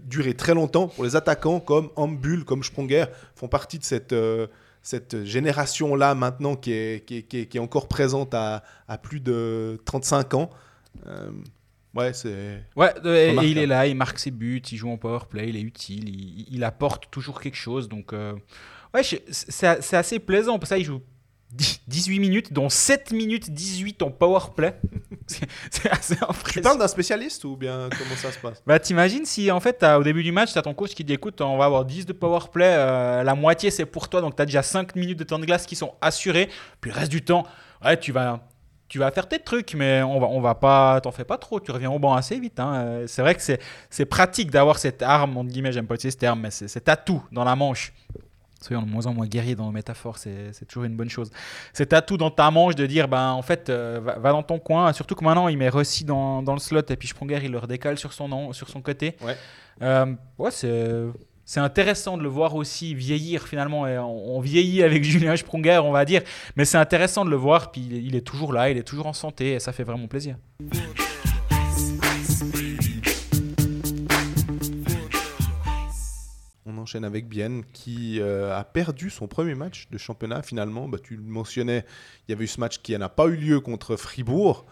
durer 0.04 0.34
très 0.34 0.52
longtemps. 0.52 0.86
Pour 0.88 1.02
les 1.04 1.16
attaquants, 1.16 1.60
comme 1.60 1.88
Ambul, 1.96 2.44
comme 2.44 2.62
Sprunger, 2.62 3.06
font 3.34 3.48
partie 3.48 3.78
de 3.78 3.84
cette. 3.84 4.14
cette 4.82 5.24
génération-là 5.24 6.14
maintenant 6.14 6.54
qui 6.56 6.72
est, 6.72 7.04
qui 7.06 7.16
est, 7.18 7.22
qui 7.22 7.38
est- 7.40 7.46
qui 7.46 7.56
est 7.56 7.60
encore 7.60 7.88
présente 7.88 8.34
à, 8.34 8.62
à 8.86 8.98
plus 8.98 9.18
de 9.20 9.80
35 9.86 10.34
ans. 10.34 10.50
Ouais, 11.96 12.12
c'est... 12.12 12.62
Ouais, 12.76 12.92
et- 13.04 13.34
il 13.46 13.58
est 13.58 13.66
là, 13.66 13.86
il 13.86 13.96
marque 13.96 14.18
ses 14.18 14.30
buts, 14.30 14.62
il 14.70 14.76
joue 14.76 14.90
en 14.90 14.96
power 14.98 15.20
play, 15.28 15.48
il 15.48 15.56
est 15.56 15.60
utile, 15.62 16.08
il, 16.08 16.46
il 16.50 16.62
apporte 16.64 17.10
toujours 17.10 17.40
quelque 17.40 17.56
chose. 17.56 17.88
Donc, 17.88 18.12
euh, 18.12 18.34
ouais, 18.94 19.02
c'est 19.30 19.94
assez 19.96 20.18
plaisant. 20.18 20.58
Pour 20.58 20.68
ça, 20.68 20.78
il 20.78 20.84
joue 20.84 21.00
10 21.52 21.82
18 21.86 22.18
minutes, 22.18 22.52
dont 22.52 22.68
7 22.68 23.12
minutes 23.12 23.50
18 23.50 24.02
en 24.02 24.10
power 24.10 24.40
play. 24.56 24.78
C'est 25.70 25.90
assez 25.90 26.16
Tu 26.16 26.22
impressionnant. 26.24 26.62
parles 26.70 26.78
d'un 26.78 26.88
spécialiste 26.88 27.44
ou 27.44 27.56
bien 27.56 27.88
comment 27.96 28.14
ça 28.16 28.30
se 28.30 28.38
passe? 28.38 28.62
Bah 28.66 28.78
t'imagines 28.78 29.24
si 29.24 29.50
en 29.50 29.58
fait 29.60 29.82
au 29.82 30.02
début 30.04 30.22
du 30.22 30.30
match 30.32 30.52
t'as 30.52 30.62
ton 30.62 30.72
coach 30.74 30.94
qui 30.94 31.02
dit 31.02 31.12
écoute 31.14 31.40
on 31.40 31.56
va 31.56 31.64
avoir 31.64 31.84
10 31.84 32.06
de 32.06 32.12
power 32.12 32.40
play, 32.52 32.64
euh, 32.76 33.22
la 33.24 33.34
moitié 33.34 33.70
c'est 33.72 33.86
pour 33.86 34.08
toi 34.08 34.20
donc 34.20 34.36
t'as 34.36 34.44
déjà 34.46 34.62
5 34.62 34.94
minutes 34.94 35.18
de 35.18 35.24
temps 35.24 35.38
de 35.40 35.44
glace 35.46 35.66
qui 35.66 35.74
sont 35.74 35.94
assurés, 36.00 36.48
puis 36.80 36.90
le 36.92 36.96
reste 36.96 37.10
du 37.10 37.22
temps 37.22 37.44
ouais 37.84 37.98
tu 37.98 38.12
vas 38.12 38.46
tu 38.88 38.98
vas 38.98 39.10
faire 39.10 39.28
tes 39.28 39.38
trucs 39.38 39.74
mais 39.74 40.02
on 40.02 40.20
va 40.20 40.26
on 40.28 40.40
va 40.40 40.54
pas 40.54 41.00
t'en 41.00 41.10
fais 41.10 41.24
pas 41.24 41.38
trop, 41.38 41.60
tu 41.60 41.70
reviens 41.70 41.90
au 41.90 41.98
banc 41.98 42.14
assez 42.14 42.38
vite 42.38 42.60
hein. 42.60 42.74
Euh, 42.74 43.06
C'est 43.06 43.22
vrai 43.22 43.34
que 43.34 43.42
c'est 43.42 43.60
c'est 43.90 44.06
pratique 44.06 44.50
d'avoir 44.50 44.78
cette 44.78 45.02
arme 45.02 45.36
entre 45.36 45.50
guillemets 45.50 45.72
j'aime 45.72 45.86
pas 45.86 45.94
utiliser 45.94 46.14
ce 46.14 46.20
terme 46.20 46.40
mais 46.40 46.50
c'est 46.50 46.68
cet 46.68 46.88
atout 46.88 47.22
dans 47.32 47.44
la 47.44 47.56
manche. 47.56 47.92
Soyons 48.62 48.82
de 48.82 48.88
moins 48.88 49.06
en 49.06 49.12
moins 49.12 49.26
guerriers 49.26 49.54
dans 49.54 49.66
nos 49.66 49.70
métaphores, 49.70 50.16
c'est 50.16 50.52
c'est 50.52 50.64
toujours 50.64 50.84
une 50.84 50.96
bonne 50.96 51.10
chose. 51.10 51.30
C'est 51.74 51.92
atout 51.92 52.16
dans 52.16 52.30
ta 52.30 52.50
manche 52.50 52.74
de 52.74 52.86
dire, 52.86 53.06
ben, 53.06 53.30
en 53.32 53.42
fait, 53.42 53.68
euh, 53.68 54.00
va, 54.02 54.18
va 54.18 54.32
dans 54.32 54.42
ton 54.42 54.58
coin. 54.58 54.92
Surtout 54.94 55.14
que 55.14 55.22
maintenant, 55.22 55.48
il 55.48 55.58
met 55.58 55.68
Rossi 55.68 56.04
dans, 56.04 56.42
dans 56.42 56.54
le 56.54 56.58
slot 56.58 56.80
et 56.88 56.96
puis 56.96 57.06
Sprunger, 57.06 57.40
il 57.44 57.52
le 57.52 57.58
redécale 57.58 57.98
sur 57.98 58.14
son, 58.14 58.28
nom, 58.28 58.54
sur 58.54 58.70
son 58.70 58.80
côté. 58.80 59.14
Ouais. 59.20 59.36
Euh, 59.82 60.14
ouais, 60.38 60.50
c'est 60.50 61.04
c'est 61.48 61.60
intéressant 61.60 62.18
de 62.18 62.24
le 62.24 62.28
voir 62.28 62.56
aussi 62.56 62.92
vieillir 62.96 63.46
finalement. 63.46 63.82
On, 63.82 64.40
vieillit 64.40 64.82
avec 64.82 65.04
Julien 65.04 65.36
Sprunger, 65.36 65.80
on 65.82 65.92
va 65.92 66.04
dire. 66.04 66.22
Mais 66.56 66.64
c'est 66.64 66.76
intéressant 66.76 67.24
de 67.24 67.30
le 67.30 67.36
voir. 67.36 67.70
Puis 67.70 67.80
il 67.82 68.16
est, 68.16 68.20
toujours 68.20 68.52
là, 68.52 68.68
il 68.68 68.76
est 68.76 68.82
toujours 68.82 69.06
en 69.06 69.12
santé 69.12 69.52
et 69.52 69.60
ça 69.60 69.72
fait 69.72 69.84
vraiment 69.84 70.08
plaisir. 70.08 70.36
On 76.66 76.76
enchaîne 76.78 77.04
avec 77.04 77.28
Bienne 77.28 77.62
qui 77.72 78.20
euh, 78.20 78.58
a 78.58 78.64
perdu 78.64 79.08
son 79.08 79.28
premier 79.28 79.54
match 79.54 79.86
de 79.92 79.98
championnat 79.98 80.42
finalement. 80.42 80.88
Bah, 80.88 80.98
tu 81.00 81.14
le 81.14 81.22
mentionnais, 81.22 81.84
il 82.26 82.32
y 82.32 82.34
avait 82.34 82.44
eu 82.44 82.48
ce 82.48 82.58
match 82.58 82.78
qui 82.78 82.98
n'a 82.98 83.08
pas 83.08 83.26
eu 83.26 83.36
lieu 83.36 83.60
contre 83.60 83.94
Fribourg. 83.94 84.66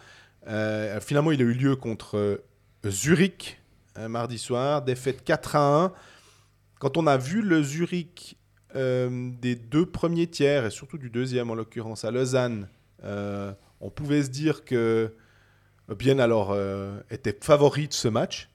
Euh, 0.48 0.98
finalement, 1.00 1.30
il 1.30 1.40
a 1.40 1.44
eu 1.44 1.52
lieu 1.54 1.76
contre 1.76 2.16
euh, 2.16 2.44
Zurich 2.88 3.60
mardi 4.08 4.38
soir, 4.38 4.82
défaite 4.82 5.22
4 5.22 5.54
à 5.54 5.84
1. 5.84 5.92
Quand 6.84 6.98
on 6.98 7.06
a 7.06 7.16
vu 7.16 7.40
le 7.40 7.62
Zurich 7.62 8.36
euh, 8.76 9.30
des 9.40 9.54
deux 9.54 9.86
premiers 9.86 10.26
tiers, 10.26 10.66
et 10.66 10.70
surtout 10.70 10.98
du 10.98 11.08
deuxième 11.08 11.48
en 11.48 11.54
l'occurrence 11.54 12.04
à 12.04 12.10
Lausanne, 12.10 12.68
euh, 13.04 13.54
on 13.80 13.88
pouvait 13.88 14.22
se 14.22 14.28
dire 14.28 14.66
que 14.66 15.14
Bien 15.88 16.18
alors 16.18 16.50
euh, 16.52 17.00
était 17.10 17.38
favori 17.40 17.88
de 17.88 17.94
ce 17.94 18.08
match. 18.08 18.50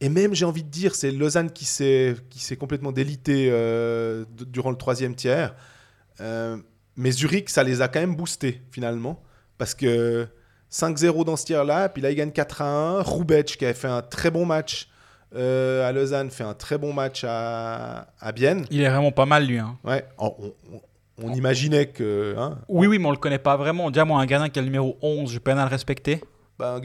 et 0.00 0.08
même, 0.08 0.34
j'ai 0.34 0.46
envie 0.46 0.64
de 0.64 0.68
dire, 0.68 0.96
c'est 0.96 1.12
Lausanne 1.12 1.52
qui 1.52 1.64
s'est 1.64 2.16
complètement 2.58 2.90
délité 2.90 3.52
durant 4.28 4.72
le 4.72 4.76
troisième 4.76 5.14
tiers. 5.14 5.54
mais 6.18 7.12
Zurich, 7.12 7.50
ça 7.50 7.62
les 7.62 7.82
a 7.82 7.86
quand 7.86 8.00
même 8.00 8.16
boostés 8.16 8.62
finalement. 8.72 9.22
Parce 9.58 9.76
que 9.76 10.26
5-0 10.72 11.24
dans 11.24 11.36
ce 11.36 11.44
tiers-là, 11.44 11.88
puis 11.88 12.02
là, 12.02 12.10
ils 12.10 12.16
gagnent 12.16 12.30
4-1. 12.30 13.02
Roubec, 13.02 13.46
qui 13.46 13.64
avait 13.64 13.74
fait 13.74 13.86
un 13.86 14.02
très 14.02 14.32
bon 14.32 14.44
match 14.44 14.88
euh, 15.34 15.88
à 15.88 15.92
Lausanne, 15.92 16.30
fait 16.30 16.44
un 16.44 16.54
très 16.54 16.78
bon 16.78 16.92
match 16.92 17.24
à, 17.26 18.08
à 18.20 18.32
Bienne. 18.32 18.64
Il 18.70 18.80
est 18.80 18.88
vraiment 18.88 19.12
pas 19.12 19.26
mal, 19.26 19.46
lui. 19.46 19.58
Hein. 19.58 19.76
Ouais, 19.84 20.04
on, 20.18 21.32
imaginait 21.32 21.86
que. 21.86 22.34
Hein, 22.38 22.58
oui, 22.68 22.86
oui, 22.86 22.98
mais 22.98 23.06
on 23.06 23.10
le 23.10 23.16
connaît 23.16 23.38
pas 23.38 23.56
vraiment. 23.56 23.90
Déjà, 23.90 24.04
moi, 24.04 24.20
un 24.20 24.26
gardien 24.26 24.48
qui 24.48 24.58
a 24.58 24.62
le 24.62 24.66
numéro 24.66 24.96
11, 25.02 25.32
je 25.32 25.38
peine 25.38 25.58
à 25.58 25.64
le 25.64 25.70
respecter. 25.70 26.20
Bah, 26.58 26.80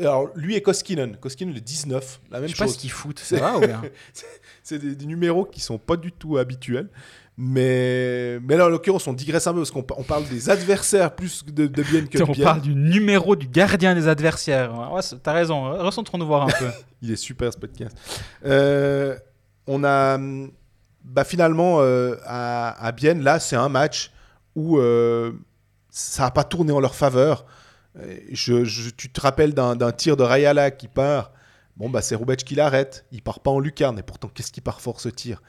alors, 0.00 0.30
lui 0.34 0.56
et 0.56 0.62
Koskinen. 0.62 1.16
Koskinen, 1.16 1.52
le 1.52 1.60
19, 1.60 2.20
la 2.30 2.40
même 2.40 2.48
chose. 2.48 2.52
Je 2.52 2.56
sais 2.56 2.64
pas 2.64 2.70
ce 2.70 2.78
qu'ils 2.78 2.90
foutent, 2.90 3.18
c'est 3.18 3.36
vrai 3.36 3.74
C'est 4.62 4.78
des, 4.78 4.94
des, 4.94 5.06
numéros 5.06 5.44
qui 5.44 5.60
sont 5.60 5.78
pas 5.78 5.96
du 5.96 6.12
tout 6.12 6.38
habituels. 6.38 6.88
Mais, 7.42 8.38
mais 8.40 8.58
là, 8.58 8.66
en 8.66 8.68
l'occurrence, 8.68 9.06
on 9.06 9.14
digresse 9.14 9.46
un 9.46 9.54
peu 9.54 9.60
parce 9.60 9.70
qu'on 9.70 9.82
parle 9.82 10.28
des 10.28 10.50
adversaires 10.50 11.16
plus 11.16 11.42
de, 11.46 11.66
de 11.66 11.82
bien 11.82 12.04
que 12.04 12.18
de 12.18 12.22
On 12.22 12.34
parle 12.34 12.60
du 12.60 12.74
numéro 12.74 13.34
du 13.34 13.48
gardien 13.48 13.94
des 13.94 14.08
adversaires. 14.08 14.92
Ouais, 14.92 15.00
T'as 15.22 15.32
raison, 15.32 15.72
recentrons-nous 15.82 16.26
voir 16.26 16.42
un 16.42 16.50
peu. 16.58 16.68
Il 17.02 17.10
est 17.10 17.16
super 17.16 17.50
ce 17.50 17.56
podcast. 17.56 17.96
Euh, 18.44 19.16
on 19.66 19.84
a 19.84 20.18
bah, 21.02 21.24
finalement 21.24 21.78
euh, 21.80 22.16
à, 22.26 22.72
à 22.84 22.92
Bienne, 22.92 23.22
là, 23.22 23.40
c'est 23.40 23.56
un 23.56 23.70
match 23.70 24.10
où 24.54 24.76
euh, 24.76 25.32
ça 25.88 26.24
n'a 26.24 26.30
pas 26.32 26.44
tourné 26.44 26.72
en 26.72 26.80
leur 26.80 26.94
faveur. 26.94 27.46
Je, 28.32 28.90
tu 28.90 29.10
te 29.10 29.20
rappelles 29.22 29.54
d'un 29.54 29.92
tir 29.92 30.18
de 30.18 30.24
Rayala 30.24 30.70
qui 30.70 30.88
part. 30.88 31.32
Bon, 31.78 31.88
bah, 31.88 32.02
c'est 32.02 32.16
Roubec 32.16 32.44
qui 32.44 32.54
l'arrête. 32.54 33.06
Il 33.12 33.22
part 33.22 33.40
pas 33.40 33.50
en 33.50 33.60
lucarne. 33.60 33.98
Et 33.98 34.02
pourtant, 34.02 34.28
qu'est-ce 34.28 34.52
qui 34.52 34.60
part 34.60 34.82
fort 34.82 35.00
ce 35.00 35.08
tir? 35.08 35.40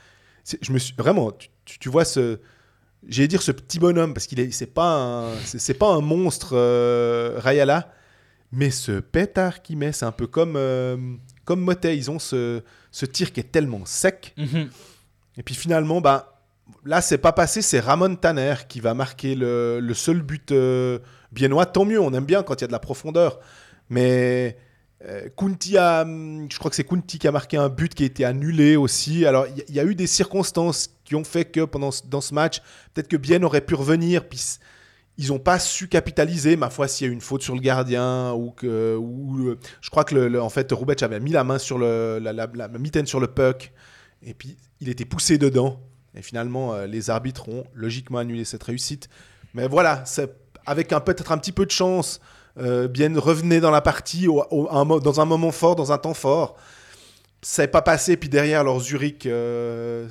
Je 0.62 0.72
me 0.72 0.80
suis 0.80 0.96
vraiment, 0.98 1.32
tu, 1.32 1.50
vois 1.89 2.05
ce, 2.05 2.39
j'allais 3.07 3.28
dire 3.28 3.41
ce 3.41 3.51
petit 3.51 3.80
bonhomme 3.80 4.13
parce 4.13 4.28
qu'il 4.28 4.39
est, 4.39 4.51
c'est 4.51 4.67
pas 4.67 5.32
c'est, 5.45 5.74
pas 5.74 5.88
un 5.88 6.01
monstre 6.01 6.51
euh, 6.53 7.36
Rayala, 7.38 7.91
mais 8.51 8.69
ce 8.69 8.99
pétard 8.99 9.61
qu'il 9.61 9.78
met, 9.78 9.91
c'est 9.91 10.05
un 10.05 10.11
peu 10.11 10.28
comme 10.28 10.55
euh, 10.55 10.97
comme 11.45 11.61
Motet, 11.61 11.97
ils 11.97 12.11
ont 12.11 12.19
ce, 12.19 12.61
ce 12.91 13.05
tir 13.05 13.32
qui 13.32 13.39
est 13.39 13.51
tellement 13.51 13.86
sec. 13.86 14.34
Mhm. 14.38 14.69
Et 15.38 15.43
puis 15.43 15.55
finalement, 15.55 16.01
bah 16.01 16.41
là 16.86 17.01
c'est 17.01 17.17
pas 17.17 17.32
passé, 17.32 17.61
c'est 17.61 17.80
Ramon 17.80 18.15
Tanner 18.15 18.55
qui 18.67 18.80
va 18.80 18.93
marquer 18.93 19.36
le, 19.36 19.80
le 19.80 19.93
seul 19.93 20.22
but 20.22 20.51
euh, 20.51 20.99
biennois. 21.32 21.65
Tant 21.65 21.86
mieux, 21.86 21.99
on 21.99 22.13
aime 22.13 22.26
bien 22.26 22.43
quand 22.43 22.55
il 22.55 22.61
y 22.61 22.65
a 22.65 22.67
de 22.67 22.72
la 22.72 22.80
profondeur, 22.80 23.39
mais 23.89 24.57
Kunti 25.36 25.78
a, 25.78 26.02
hum, 26.04 26.47
je 26.52 26.58
crois 26.60 26.70
que 26.70 26.76
c'est 26.76 26.84
Kunti 26.84 27.18
qui 27.18 27.28
a 27.28 27.32
marqué 27.32 27.58
un 27.58 27.70
but 27.70 27.93
qui 27.93 28.04
a 28.04 28.06
été 28.06 28.26
annulé 28.26 28.76
aussi. 28.76 29.26
Alors 29.26 29.45
il 29.68 29.76
y, 29.76 29.80
a 29.80 29.84
eu 29.84 29.95
des 29.95 30.08
circonstances 30.08 30.89
qui 31.04 31.16
ont 31.16 31.24
fait 31.24 31.45
que 31.45 31.66
pendant 31.66 31.89
dans 32.06 32.22
ce 32.22 32.34
match, 32.34 32.62
peut-être 32.93 33.08
que 33.08 33.18
Bien 33.18 33.41
aurait 33.43 33.62
pu 33.62 33.74
revenir, 33.76 34.28
puis 34.28 34.39
ils 35.18 35.30
n'ont 35.30 35.39
pas 35.39 35.60
su 35.60 35.88
capitaliser. 35.88 36.56
Ma 36.56 36.70
foi, 36.70 36.88
s'il 36.88 37.08
y 37.08 37.10
a 37.10 37.12
eu 37.12 37.14
une 37.14 37.22
faute 37.22 37.43
sur 37.43 37.56
le 37.56 37.62
gardien 37.62 38.34
ou 38.34 38.52
que, 38.52 38.95
ou, 38.95 39.56
je 39.82 39.89
crois 39.89 40.04
que 40.04 40.16
le, 40.16 40.41
en 40.41 40.49
fait 40.49 40.72
Roubec 40.72 41.04
avait 41.04 41.20
mis 41.20 41.32
la 41.32 41.43
main 41.43 41.58
sur 41.58 41.78
le, 41.78 42.20
la, 42.20 42.34
la, 42.34 42.68
mitaine 42.68 43.06
sur 43.06 43.20
le 43.20 43.28
puck 43.28 43.72
et 44.24 44.34
puis 44.34 44.58
il 44.80 44.89
était 44.89 45.06
poussé 45.06 45.38
dedans. 45.38 45.80
Et 46.16 46.22
finalement, 46.22 46.74
euh, 46.74 46.88
les 46.88 47.10
arbitres 47.10 47.47
ont 47.49 47.64
logiquement 47.74 48.20
annulé 48.20 48.43
cette 48.45 48.64
réussite. 48.64 49.10
Mais 49.54 49.68
voilà, 49.68 50.04
avec 50.66 50.89
peut-être 50.89 51.32
un 51.32 51.38
petit 51.38 51.52
peu 51.52 51.66
de 51.66 51.72
chance 51.72 52.20
euh, 52.60 52.88
bien 52.88 53.12
revenez 53.18 53.60
dans 53.60 53.72
la 53.72 53.82
partie 53.82 54.28
dans 54.28 55.22
un 55.22 55.26
moment 55.26 55.52
fort, 55.52 55.76
dans 55.76 55.91
un 55.91 55.97
temps 55.97 56.14
fort. 56.14 56.56
Ça 57.41 57.64
n'est 57.64 57.68
pas 57.68 57.82
passé, 57.82 58.18
puis 58.18 58.30
derrière, 58.30 58.60
alors 58.60 58.80
Zurich 58.80 59.26
euh, 59.26 60.08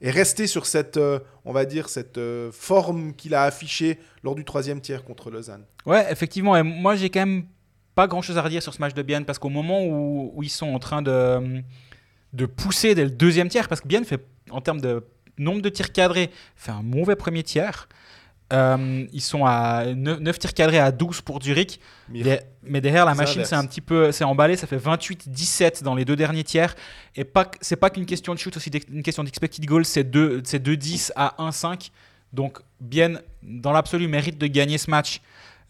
est 0.00 0.10
resté 0.10 0.46
sur 0.46 0.66
cette, 0.66 0.96
euh, 0.96 1.20
on 1.44 1.52
va 1.52 1.64
dire, 1.64 1.88
cette 1.88 2.18
forme 2.52 3.14
qu'il 3.14 3.34
a 3.34 3.44
affichée 3.44 3.98
lors 4.24 4.34
du 4.34 4.44
troisième 4.44 4.80
tiers 4.80 5.04
contre 5.04 5.30
Lausanne. 5.30 5.64
Ouais, 5.84 6.06
effectivement. 6.10 6.56
Et 6.56 6.62
moi, 6.62 6.96
j'ai 6.96 7.10
quand 7.10 7.20
même 7.20 7.44
pas 7.94 8.06
grand-chose 8.06 8.36
à 8.36 8.42
redire 8.42 8.62
sur 8.62 8.74
ce 8.74 8.80
match 8.80 8.94
de 8.94 9.02
Bienne, 9.02 9.24
parce 9.24 9.38
qu'au 9.38 9.48
moment 9.48 9.84
où, 9.84 10.32
où, 10.34 10.42
ils 10.42 10.50
sont 10.50 10.74
en 10.74 10.78
train 10.78 11.00
de, 11.00 11.62
de 12.32 12.46
pousser 12.46 12.94
dès 12.94 13.04
le 13.04 13.10
deuxième 13.10 13.48
tiers, 13.48 13.68
parce 13.68 13.80
que 13.80 13.88
Bienne 13.88 14.04
fait, 14.04 14.26
en 14.50 14.60
termes 14.60 14.80
de 14.80 15.04
nombre 15.38 15.62
de 15.62 15.68
tirs 15.68 15.92
cadrés, 15.92 16.30
fait 16.56 16.72
un 16.72 16.82
mauvais 16.82 17.16
premier 17.16 17.42
tiers. 17.42 17.88
Euh, 18.52 19.06
ils 19.12 19.20
sont 19.20 19.44
à 19.44 19.86
9, 19.86 20.38
tirs 20.38 20.54
cadrés 20.54 20.78
à 20.78 20.92
12 20.92 21.20
pour 21.22 21.42
Zurich. 21.42 21.80
Mais, 22.08 22.80
derrière, 22.80 23.04
la 23.04 23.14
machine 23.14 23.44
c'est 23.44 23.54
un 23.54 23.66
petit 23.66 23.80
peu 23.80 24.12
c'est 24.12 24.24
emballé. 24.24 24.56
Ça 24.56 24.66
fait 24.66 24.76
28-17 24.76 25.82
dans 25.82 25.94
les 25.94 26.04
deux 26.04 26.16
derniers 26.16 26.44
tiers. 26.44 26.74
Et 27.16 27.24
pas, 27.24 27.50
c'est 27.60 27.76
pas 27.76 27.90
qu'une 27.90 28.06
question 28.06 28.34
de 28.34 28.38
shoot, 28.38 28.56
aussi 28.56 28.70
une 28.92 29.02
question 29.02 29.24
d'expected 29.24 29.64
goal. 29.64 29.84
C'est 29.84 30.08
2-10 30.08 31.12
à 31.16 31.34
1-5. 31.38 31.90
Donc, 32.32 32.58
bien, 32.80 33.14
dans 33.42 33.72
l'absolu, 33.72 34.08
mérite 34.08 34.38
de 34.38 34.46
gagner 34.46 34.78
ce 34.78 34.90
match 34.90 35.20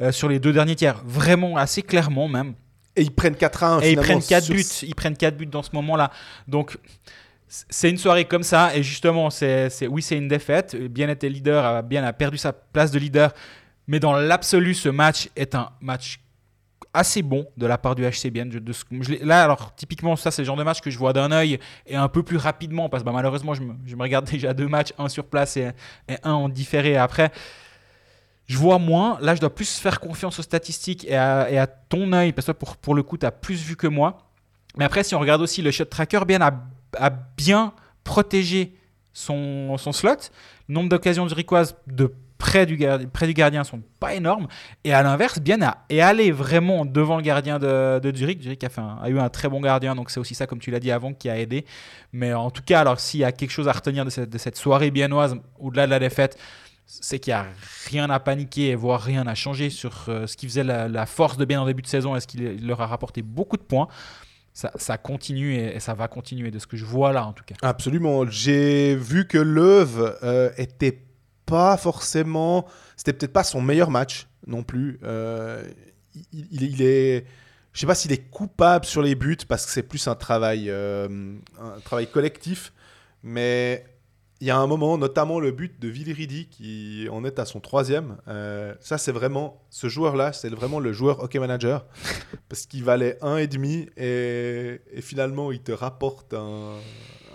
euh, 0.01 0.13
sur 0.13 0.29
les 0.29 0.39
deux 0.39 0.53
derniers 0.53 0.77
tiers. 0.77 1.03
Vraiment, 1.05 1.57
assez 1.57 1.83
clairement 1.83 2.29
même. 2.29 2.55
Et 2.97 3.03
ils 3.03 3.13
prennent 3.13 3.37
4 3.37 3.63
1. 3.63 3.81
Et 3.81 3.93
ils 3.93 3.97
prennent 3.97 4.23
4 4.23 4.51
buts. 4.51 4.65
Ils 4.83 4.95
prennent 4.95 5.17
4 5.17 5.37
buts 5.37 5.47
dans 5.47 5.63
ce 5.63 5.71
moment-là. 5.75 6.11
Donc 6.49 6.79
c'est 7.49 7.91
une 7.91 7.99
soirée 7.99 8.25
comme 8.25 8.43
ça 8.43 8.75
et 8.77 8.83
justement 8.83 9.31
c'est 9.31 9.71
oui 9.89 10.03
c'est 10.03 10.17
une 10.17 10.29
défaite. 10.29 10.77
Bien 10.77 11.09
était 11.09 11.29
leader 11.29 11.83
bien 11.83 12.05
a 12.05 12.13
perdu 12.13 12.39
sa 12.39 12.53
place 12.53 12.91
de 12.91 12.99
leader. 12.99 13.33
Mais 13.87 14.01
dans 14.01 14.15
l'absolu 14.15 14.75
ce 14.75 14.89
match 14.89 15.29
est 15.37 15.55
un 15.55 15.71
match 15.81 16.21
assez 16.93 17.23
bon 17.23 17.47
de 17.57 17.67
la 17.67 17.79
part 17.79 17.95
du 17.95 18.03
HCBN 18.03 18.49
de 18.49 18.73
là 19.23 19.45
alors 19.45 19.75
typiquement 19.75 20.17
ça 20.17 20.31
c'est 20.31 20.43
le 20.43 20.47
genre 20.47 20.57
de 20.57 20.63
match 20.63 20.81
que 20.81 20.91
je 20.91 20.99
vois 20.99 21.13
d'un 21.13 21.31
œil 21.31 21.59
et 21.87 21.95
un 21.95 22.09
peu 22.09 22.23
plus 22.23 22.39
rapidement 22.39 22.89
parce 22.89 23.03
que 23.03 23.07
bah, 23.07 23.13
malheureusement 23.13 23.55
je 23.55 23.63
me, 23.63 24.03
regarde 24.03 24.25
déjà 24.31 24.55
deux 24.55 24.67
matchs 24.67 24.93
un 24.99 25.09
sur 25.09 25.27
place 25.27 25.57
et, 25.57 25.71
un 26.23 26.33
en 26.33 26.49
différé 26.49 26.97
après. 26.97 27.31
Je 28.47 28.57
vois 28.59 28.79
moins. 28.79 29.19
Là 29.21 29.35
je 29.35 29.41
dois 29.41 29.55
plus 29.55 29.79
faire 29.79 30.01
confiance 30.01 30.39
aux 30.39 30.43
statistiques 30.43 31.05
et 31.05 31.17
à, 31.17 31.67
ton 31.67 32.13
œil 32.13 32.33
parce 32.33 32.47
que 32.47 32.53
pour, 32.53 32.77
pour 32.77 32.95
le 32.95 33.03
coup 33.03 33.19
tu 33.19 33.27
as 33.27 33.33
plus 33.33 33.63
vu 33.63 33.77
que 33.77 33.87
moi. 33.87 34.19
Mais 34.77 34.85
après 34.85 35.05
si 35.05 35.15
on 35.15 35.21
regarde 35.21 35.43
aussi 35.43 35.63
le 35.63 35.71
shot 35.71 35.85
tracker 35.85 36.25
bien 36.27 36.41
a 36.41 36.53
a 36.97 37.11
bien 37.11 37.73
protégé 38.05 38.75
son, 39.13 39.77
son 39.79 39.93
slot. 39.93 40.31
Le 40.69 40.75
nombre 40.75 40.89
d'occasions 40.89 41.29
zurichoises 41.29 41.77
de 41.87 42.13
près 42.39 42.67
du, 42.67 42.79
près 43.13 43.27
du 43.27 43.35
gardien 43.35 43.65
sont 43.65 43.83
pas 43.99 44.15
énormes. 44.15 44.47
Et 44.85 44.93
à 44.93 45.03
l'inverse, 45.03 45.41
Bien 45.41 45.59
est 45.89 46.01
allé 46.01 46.31
vraiment 46.31 46.85
devant 46.85 47.17
le 47.17 47.23
gardien 47.23 47.59
de, 47.59 47.99
de 47.99 48.17
Zurich. 48.17 48.43
Zurich 48.43 48.65
a, 48.65 48.69
a, 49.03 49.09
eu 49.09 49.19
un 49.19 49.29
très 49.29 49.49
bon 49.49 49.61
gardien, 49.61 49.95
donc 49.95 50.11
c'est 50.11 50.21
aussi 50.21 50.35
ça, 50.35 50.47
comme 50.47 50.59
tu 50.59 50.71
l'as 50.71 50.81
dit 50.81 50.91
avant, 50.91 51.13
qui 51.13 51.29
a 51.29 51.39
aidé. 51.39 51.65
Mais 52.13 52.33
en 52.35 52.51
tout 52.51 52.63
cas, 52.63 52.81
alors 52.81 53.01
s'il 53.01 53.21
y 53.21 53.25
a 53.25 53.33
quelque 53.33 53.51
chose 53.51 53.69
à 53.69 53.73
retenir 53.73 54.05
de 54.05 54.11
cette, 54.11 54.31
de 54.31 54.39
cette 54.39 54.57
soirée 54.57 54.91
biennoise, 54.91 55.37
au-delà 55.59 55.87
de 55.87 55.91
la 55.91 55.99
défaite, 55.99 56.39
c'est 56.87 57.19
qu'il 57.19 57.33
n'y 57.33 57.39
a 57.39 57.47
rien 57.87 58.11
à 58.11 58.21
paniquer, 58.21 58.75
voire 58.75 59.01
rien 59.01 59.27
à 59.27 59.35
changer 59.35 59.71
sur 59.71 60.05
euh, 60.09 60.27
ce 60.27 60.37
qui 60.37 60.47
faisait 60.47 60.63
la, 60.63 60.89
la, 60.89 61.07
force 61.07 61.37
de 61.37 61.45
Bien 61.45 61.61
en 61.61 61.67
début 61.67 61.83
de 61.83 61.89
saison 61.89 62.15
et 62.15 62.21
ce 62.21 62.29
qui 62.29 62.39
leur 62.39 62.81
a 62.81 62.87
rapporté 62.87 63.23
beaucoup 63.23 63.57
de 63.57 63.63
points 63.63 63.89
ça, 64.57 64.97
continue 64.97 65.55
et, 65.55 65.81
ça 65.81 65.93
va 65.93 66.09
continuer 66.09 66.51
de 66.51 66.59
ce 66.59 66.67
que 66.67 66.77
je 66.77 66.87
vois 66.87 67.13
là 67.13 67.27
en 67.27 67.33
tout 67.33 67.45
cas. 67.45 67.55
Absolument. 67.63 68.27
J'ai 68.27 68.97
vu 68.97 69.27
que 69.27 69.37
Leuve 69.37 70.19
euh, 70.23 70.51
était 70.57 71.03
pas 71.45 71.77
forcément, 71.77 72.67
c'était 72.97 73.13
peut-être 73.13 73.35
pas 73.35 73.45
son 73.45 73.61
meilleur 73.61 73.91
match 73.91 74.29
non 74.47 74.63
plus. 74.63 74.99
Euh, 75.03 75.63
il, 76.33 76.81
est, 76.81 77.27
je 77.75 77.81
sais 77.81 77.87
pas 77.87 77.95
s'il 77.95 78.13
est 78.13 78.31
coupable 78.31 78.87
sur 78.87 79.03
les 79.03 79.15
buts 79.15 79.37
parce 79.47 79.67
que 79.67 79.73
c'est 79.73 79.83
plus 79.83 80.09
un 80.09 80.15
travail, 80.15 80.71
euh, 80.71 81.37
un 81.61 81.81
travail 81.81 82.07
collectif, 82.11 82.73
mais 83.23 83.85
il 84.41 84.47
y 84.47 84.51
a 84.51 84.59
un 84.59 84.67
moment, 84.67 84.99
notamment 84.99 85.41
le 85.41 85.51
but 85.51 85.81
de 85.81 85.89
Villiridi 85.89 86.47
qui 86.49 87.09
en 87.11 87.25
est 87.25 87.39
à 87.39 87.47
son 87.47 87.61
troisième. 87.61 88.19
Euh, 88.29 88.75
ça, 88.81 88.99
c'est 88.99 89.13
vraiment 89.13 89.63
ce 89.71 89.89
joueur-là, 89.89 90.33
c'est 90.33 90.51
vraiment 90.51 90.79
le 90.79 90.93
joueur 90.93 91.23
hockey 91.23 91.39
manager 91.39 91.87
parce 92.49 92.67
qu'il 92.67 92.85
valait 92.85 93.19
un 93.23 93.39
et 93.39 93.47
demi 93.47 93.89
et, 93.97 94.81
finalement 95.01 95.53
il 95.53 95.61
te 95.61 95.73
rapporte 95.73 96.35
un, 96.35 96.75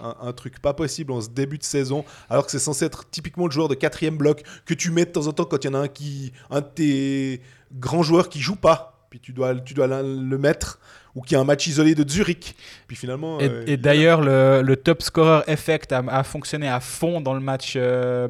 un, 0.02 0.16
un 0.22 0.34
truc 0.34 0.60
pas 0.62 0.74
possible 0.74 1.12
en 1.12 1.22
ce 1.22 1.30
début 1.30 1.58
de 1.58 1.64
saison, 1.64 2.06
alors 2.30 2.46
que 2.46 2.52
c'est 2.52 2.60
censé 2.60 2.86
être 2.86 3.10
typiquement 3.10 3.46
le 3.46 3.52
joueur 3.52 3.68
de 3.68 3.76
quatrième 3.76 4.18
bloc 4.18 4.44
que 4.66 4.74
tu 4.74 4.92
mets 4.92 5.06
de 5.06 5.12
temps 5.12 5.28
en 5.28 5.34
temps 5.34 5.46
quand 5.46 5.64
il 5.64 5.68
y 5.68 5.70
en 5.72 5.76
a 5.76 5.80
un 5.80 5.88
qui, 5.88 6.34
un 6.50 6.62
de 6.62 6.68
tes 6.68 7.42
grands 7.74 8.04
joueurs 8.04 8.30
qui 8.30 8.42
joue 8.42 8.56
pas, 8.56 9.08
puis 9.10 9.20
tu 9.20 9.34
dois, 9.34 9.56
tu 9.56 9.74
dois 9.74 9.88
le 9.88 10.38
mettre 10.38 10.80
ou 11.16 11.22
qui 11.22 11.36
a 11.36 11.40
un 11.40 11.44
match 11.44 11.68
isolé 11.68 11.96
de 11.96 12.10
Zurich. 12.10 12.56
Puis 12.88 12.96
finalement. 12.96 13.40
Et, 13.40 13.50
euh, 13.50 13.64
et 13.68 13.74
il- 13.74 13.82
d'ailleurs, 13.82 14.22
le, 14.22 14.62
le 14.64 14.76
top 14.76 15.02
scorer 15.02 15.42
effect 15.48 15.92
a, 15.92 16.04
a 16.08 16.24
fonctionné 16.24 16.68
à 16.68 16.80
fond 16.80 17.22
dans 17.22 17.34
le 17.34 17.40
match 17.42 17.74
euh, 17.76 18.28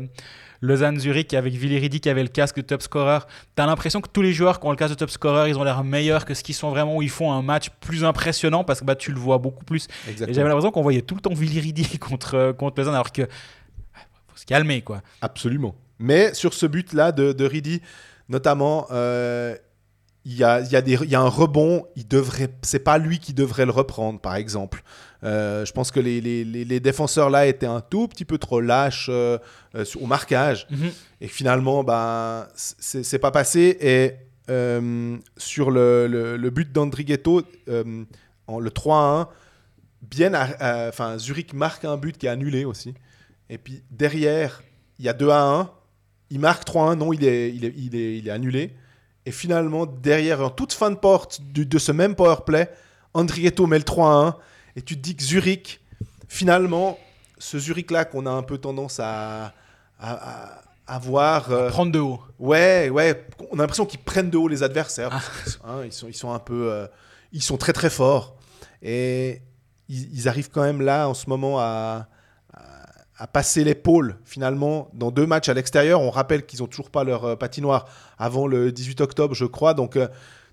Lausanne-Zurich 0.61 1.33
avec 1.33 1.53
Villiridi 1.55 1.99
qui 1.99 2.09
avait 2.09 2.21
le 2.21 2.29
casque 2.29 2.57
de 2.57 2.61
top 2.61 2.81
scorer. 2.83 3.19
T'as 3.55 3.65
l'impression 3.65 3.99
que 3.99 4.09
tous 4.09 4.21
les 4.21 4.31
joueurs 4.33 4.59
qui 4.59 4.67
ont 4.67 4.69
le 4.71 4.75
casque 4.75 4.93
de 4.93 4.99
top 4.99 5.09
scorer, 5.09 5.49
ils 5.49 5.57
ont 5.57 5.63
l'air 5.63 5.83
meilleurs 5.83 6.23
que 6.25 6.33
ce 6.35 6.43
qu'ils 6.43 6.53
sont 6.55 6.69
vraiment, 6.69 6.95
où 6.97 7.01
ils 7.01 7.09
font 7.09 7.31
un 7.31 7.41
match 7.41 7.69
plus 7.81 8.03
impressionnant 8.03 8.63
parce 8.63 8.79
que 8.81 8.85
bah, 8.85 8.95
tu 8.95 9.11
le 9.11 9.19
vois 9.19 9.39
beaucoup 9.39 9.65
plus. 9.65 9.87
Et 10.07 10.11
Exactement. 10.11 10.35
j'avais 10.35 10.49
l'impression 10.49 10.71
qu'on 10.71 10.83
voyait 10.83 11.01
tout 11.01 11.15
le 11.15 11.21
temps 11.21 11.33
Villiridi 11.33 11.97
contre, 11.99 12.35
euh, 12.35 12.53
contre 12.53 12.79
Lausanne 12.79 12.93
alors 12.95 13.11
que. 13.11 13.23
Faut 13.23 14.37
se 14.37 14.45
calmer 14.45 14.81
quoi. 14.81 15.01
Absolument. 15.21 15.75
Mais 15.99 16.33
sur 16.33 16.53
ce 16.53 16.65
but-là 16.65 17.11
de, 17.11 17.31
de 17.31 17.45
Ridi, 17.45 17.81
notamment, 18.29 18.87
euh, 18.91 19.55
il 20.25 20.35
y, 20.35 20.43
a, 20.43 20.61
il 20.61 20.71
y, 20.71 20.75
a 20.75 20.81
des- 20.81 20.99
il 21.03 21.09
y 21.09 21.15
a 21.15 21.21
un 21.21 21.27
rebond. 21.29 21.85
Il 21.95 22.07
devrait, 22.07 22.49
c'est 22.61 22.79
pas 22.83 22.97
lui 22.99 23.17
qui 23.19 23.33
devrait 23.33 23.65
le 23.65 23.71
reprendre, 23.71 24.19
par 24.19 24.35
exemple. 24.35 24.83
Euh, 25.23 25.65
je 25.65 25.71
pense 25.71 25.89
que 25.91 25.99
les, 25.99 26.21
les, 26.21 26.43
les- 26.43 26.63
les 26.65 26.79
défenseurs 26.79 27.29
là 27.31 27.45
étaient 27.47 27.65
un 27.67 27.81
tout 27.81 28.07
petit 28.07 28.25
peu 28.25 28.37
trop 28.37 28.61
lâches 28.61 29.07
euh, 29.09 29.37
euh, 29.75 29.85
au 29.99 30.05
marquage. 30.05 30.67
Et 31.21 31.27
finalement, 31.27 31.83
ben, 31.83 32.47
c'est 32.55 33.19
pas 33.19 33.31
passé. 33.31 33.77
Et 33.81 34.13
sur 35.37 35.71
le, 35.71 36.07
le- 36.07 36.37
le 36.37 36.49
but 36.49 36.71
d'Andrighetto, 36.71 37.41
en 38.47 38.59
le 38.59 38.69
3-1, 38.69 39.27
bien, 40.01 40.33
enfin, 40.89 41.17
Zurich 41.17 41.53
marque 41.53 41.85
un 41.85 41.97
but 41.97 42.17
qui 42.17 42.25
est 42.25 42.29
annulé 42.29 42.65
aussi. 42.65 42.93
Et 43.49 43.57
puis 43.57 43.83
derrière, 43.91 44.61
il 44.99 45.05
y 45.05 45.09
a 45.09 45.13
2-1. 45.13 45.69
Il 46.29 46.39
marque 46.39 46.65
3-1. 46.67 46.95
Non, 46.97 47.11
il 47.13 47.23
est, 47.25 47.49
il, 47.53 47.65
est, 47.65 47.73
il, 47.77 47.95
est, 47.95 48.17
il 48.17 48.27
est 48.27 48.31
annulé. 48.31 48.73
Et 49.25 49.31
finalement, 49.31 49.85
derrière, 49.85 50.41
en 50.41 50.49
toute 50.49 50.73
fin 50.73 50.89
de 50.89 50.95
porte 50.95 51.41
de 51.43 51.77
ce 51.79 51.91
même 51.91 52.15
powerplay, 52.15 52.69
Andrighetto 53.13 53.67
met 53.67 53.77
le 53.77 53.83
3-1. 53.83 54.35
Et 54.75 54.81
tu 54.81 54.95
te 54.95 55.01
dis 55.01 55.15
que 55.15 55.23
Zurich, 55.23 55.79
finalement, 56.27 56.97
ce 57.37 57.59
Zurich-là 57.59 58.05
qu'on 58.05 58.25
a 58.25 58.31
un 58.31 58.43
peu 58.43 58.57
tendance 58.57 58.99
à, 58.99 59.53
à, 59.99 60.13
à- 60.13 60.61
à 60.87 60.99
voir. 60.99 61.51
euh, 61.51 61.69
Prendre 61.69 61.91
de 61.91 61.99
haut. 61.99 62.19
Ouais, 62.39 62.89
ouais. 62.89 63.25
On 63.51 63.59
a 63.59 63.61
l'impression 63.61 63.85
qu'ils 63.85 63.99
prennent 64.01 64.29
de 64.29 64.37
haut 64.37 64.47
les 64.47 64.63
adversaires. 64.63 65.13
Hein, 65.63 65.81
ils, 65.85 65.93
sont, 65.93 66.07
ils 66.07 66.13
sont 66.15 66.33
un 66.33 66.39
peu. 66.39 66.71
euh, 66.71 66.87
ils 67.31 67.41
sont 67.43 67.57
très 67.57 67.71
très 67.73 67.89
forts. 67.89 68.35
Et 68.81 69.41
ils, 69.87 70.11
ils 70.13 70.27
arrivent 70.27 70.49
quand 70.49 70.63
même 70.63 70.81
là, 70.81 71.07
en 71.07 71.13
ce 71.13 71.29
moment, 71.29 71.59
à, 71.59 72.07
à, 73.17 73.27
passer 73.27 73.63
l'épaule, 73.63 74.17
finalement, 74.25 74.89
dans 74.93 75.11
deux 75.11 75.25
matchs 75.27 75.49
à 75.49 75.53
l'extérieur. 75.53 76.01
On 76.01 76.09
rappelle 76.09 76.45
qu'ils 76.45 76.59
n'ont 76.61 76.67
toujours 76.67 76.89
pas 76.91 77.03
leur 77.03 77.25
euh, 77.25 77.35
patinoire 77.35 77.85
avant 78.17 78.47
le 78.47 78.71
18 78.71 79.01
octobre, 79.01 79.33
je 79.35 79.45
crois. 79.45 79.73
Donc. 79.73 79.95
euh, 79.95 80.07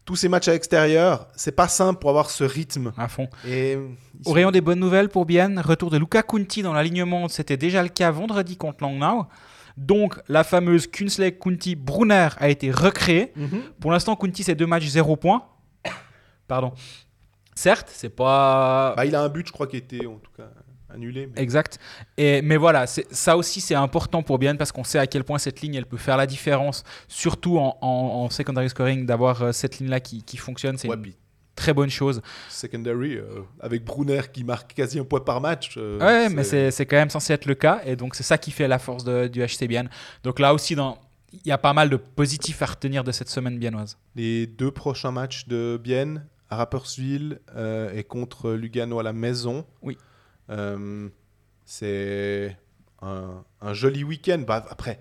tous 0.05 0.17
ces 0.17 0.31
matchs 0.31 0.49
à 0.49 0.53
l'extérieur, 0.53 1.29
c'est 1.37 1.53
pas 1.53 1.69
simple 1.69 2.01
pour 2.01 2.09
avoir 2.09 2.31
ce 2.31 2.43
rythme. 2.43 2.95
À 2.97 3.09
fond. 3.09 3.29
Et 3.47 3.77
Au 3.77 3.91
sont- 4.25 4.33
rayon 4.33 4.51
des 4.51 4.63
bonnes 4.63 4.79
nouvelles 4.79 5.11
pour 5.11 5.27
Bienne, 5.27 5.59
retour 5.61 5.91
de 5.91 5.99
Luca 5.99 6.23
Kunti 6.23 6.63
dans 6.63 6.73
l'alignement, 6.73 7.29
c'était 7.29 7.59
déjà 7.59 7.83
le 7.83 7.91
cas 7.91 8.11
vendredi 8.11 8.57
contre 8.57 8.83
Langnau. 8.85 9.27
Donc 9.77 10.19
la 10.29 10.45
fameuse 10.45 10.87
Kunsley 10.87 11.33
Kunti 11.33 11.77
Brunner 11.77 12.29
a 12.39 12.49
été 12.49 12.71
recréée. 12.71 13.35
Mhm. 13.37 13.61
Pour 13.81 13.93
l'instant, 13.93 14.17
Kunti 14.17 14.45
c'est 14.45 14.55
deux 14.55 14.67
matchs 14.67 14.87
0 14.87 15.17
points. 15.17 15.43
Pardon. 16.47 16.73
Certes, 17.55 17.91
c'est 17.93 18.09
pas 18.09 18.95
Bah, 18.97 19.05
il 19.05 19.15
a 19.15 19.21
un 19.21 19.29
but, 19.29 19.47
je 19.47 19.53
crois, 19.53 19.67
qui 19.67 19.77
été 19.77 20.07
en 20.07 20.15
tout 20.17 20.31
cas 20.35 20.49
annulé. 20.91 21.29
mais- 21.35 21.43
exact. 21.43 21.79
Et, 22.17 22.43
mais 22.43 22.57
voilà, 22.57 22.87
ça 22.87 23.37
aussi 23.37 23.61
c'est 23.61 23.75
important 23.75 24.23
pour 24.23 24.39
Bienne 24.39 24.57
parce 24.59 24.73
qu'on 24.73 24.85
sait 24.85 24.99
à 24.99 25.07
quel 25.07 25.25
point 25.25 25.39
cette 25.39 25.61
ligne 25.61 25.75
elle 25.75 25.87
peut 25.87 25.97
faire 25.97 26.17
la 26.17 26.27
différence, 26.27 26.83
surtout 27.09 27.59
en, 27.59 27.77
en- 27.81 27.87
en 28.25 28.31
secondary 28.31 28.69
scoring, 28.71 29.07
d'avoir 29.07 29.43
euh, 29.43 29.53
cette 29.53 29.79
ligne 29.79 29.91
là 29.91 30.01
qui, 30.01 30.23
qui 30.23 30.37
fonctionne. 30.37 30.77
C'est 30.79 30.89
une 30.89 31.13
très 31.57 31.75
bonne 31.75 31.91
chose. 31.91 32.23
secondary, 32.49 33.17
euh, 33.17 33.41
avec 33.61 33.85
Brunner 33.85 34.23
qui 34.33 34.45
marque 34.45 34.75
quasi 34.75 34.99
un 34.99 35.05
point 35.05 35.21
par 35.21 35.41
match. 35.41 35.75
euh, 35.77 35.99
Ouais, 35.99 36.29
mais 36.29 36.45
c'est 36.45 36.71
c'est 36.71 36.87
quand 36.87 36.97
même 36.97 37.11
censé 37.11 37.33
être 37.33 37.47
le 37.47 37.55
cas. 37.55 37.81
Et 37.85 37.97
donc, 37.97 38.15
c'est 38.15 38.23
ça 38.23 38.39
qui 38.39 38.51
fait 38.53 38.69
la 38.69 38.79
force 38.79 39.03
de- 39.05 39.27
du 39.29 39.43
HC 39.43 39.67
Bienne. 39.67 39.91
Donc 40.23 40.39
là 40.39 40.55
aussi, 40.55 40.75
dans- 40.77 40.99
il 41.33 41.41
y 41.47 41.51
a 41.53 41.59
pas 41.59 41.73
mal 41.75 41.91
de 41.91 41.97
positifs 41.97 42.63
à 42.63 42.67
retenir 42.67 43.05
de 43.05 43.13
cette 43.13 43.29
semaine 43.29 43.59
biennoise. 43.59 43.99
Les 44.15 44.47
deux 44.47 44.71
prochains 44.71 45.11
matchs 45.11 45.47
de 45.49 45.79
Bienne, 45.83 46.25
à 46.49 46.57
Rapperswil 46.57 47.41
euh, 47.57 47.93
et 47.93 48.05
contre 48.05 48.53
Lugano 48.53 48.99
à 48.99 49.03
la 49.03 49.13
maison. 49.13 49.67
Oui. 49.83 49.99
Euh, 50.51 51.09
c'est 51.65 52.57
un, 53.03 53.45
un 53.61 53.75
joli 53.75 54.05
week-end. 54.05 54.43
Bah, 54.47 54.65
après, 54.71 54.99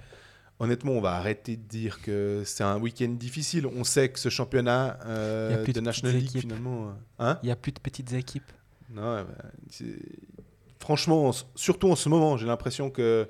honnêtement, 0.59 0.91
on 0.93 1.01
va 1.01 1.13
arrêter 1.13 1.55
de 1.57 1.63
dire 1.63 2.01
que 2.01 2.43
c'est 2.45 2.63
un 2.63 2.77
week-end 2.79 3.09
difficile. 3.09 3.65
On 3.67 3.83
sait 3.83 4.09
que 4.09 4.19
ce 4.19 4.29
championnat 4.29 4.99
euh, 5.05 5.63
de 5.65 5.71
de 5.71 5.79
National 5.79 6.15
League, 6.15 6.25
équipes. 6.29 6.41
finalement. 6.41 6.89
euh, 6.89 6.91
hein 7.19 7.39
Il 7.43 7.47
n'y 7.47 7.51
a 7.51 7.55
plus 7.55 7.71
de 7.71 7.79
petites 7.79 8.11
équipes. 8.13 8.51
Non, 8.89 9.23
bah, 9.23 9.27
franchement, 10.79 11.31
surtout 11.55 11.89
en 11.91 11.95
ce 11.95 12.09
moment, 12.09 12.37
j'ai 12.37 12.47
l'impression 12.47 12.89
que 12.89 13.27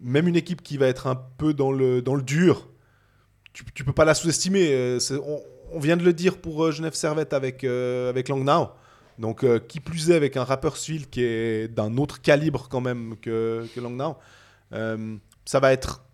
même 0.00 0.28
une 0.28 0.36
équipe 0.36 0.62
qui 0.62 0.76
va 0.76 0.86
être 0.86 1.06
un 1.06 1.14
peu 1.16 1.54
dans 1.54 1.72
le, 1.72 2.02
dans 2.02 2.14
le 2.14 2.22
dur, 2.22 2.68
tu, 3.52 3.64
tu 3.74 3.84
peux 3.84 3.92
pas 3.92 4.04
la 4.04 4.14
sous-estimer. 4.14 4.68
euh, 4.72 4.98
On, 5.24 5.40
on 5.72 5.78
vient 5.80 5.96
de 5.96 6.04
le 6.04 6.12
dire 6.12 6.38
pour 6.38 6.70
Genève 6.70 6.94
Servette 6.94 7.32
avec, 7.32 7.64
euh, 7.64 8.08
avec 8.10 8.28
Langnau. 8.28 8.68
Donc, 9.18 9.44
euh, 9.44 9.58
qui 9.58 9.80
plus 9.80 10.10
est 10.10 10.14
avec 10.14 10.36
un 10.36 10.44
Rapperswil 10.44 11.08
qui 11.08 11.22
est 11.22 11.68
d'un 11.68 11.96
autre 11.96 12.20
calibre 12.20 12.68
quand 12.68 12.80
même 12.80 13.16
que, 13.20 13.66
que. 13.74 13.80
Euh, 14.72 15.16
ça 15.44 15.60
va 15.60 15.72
être 15.72 16.04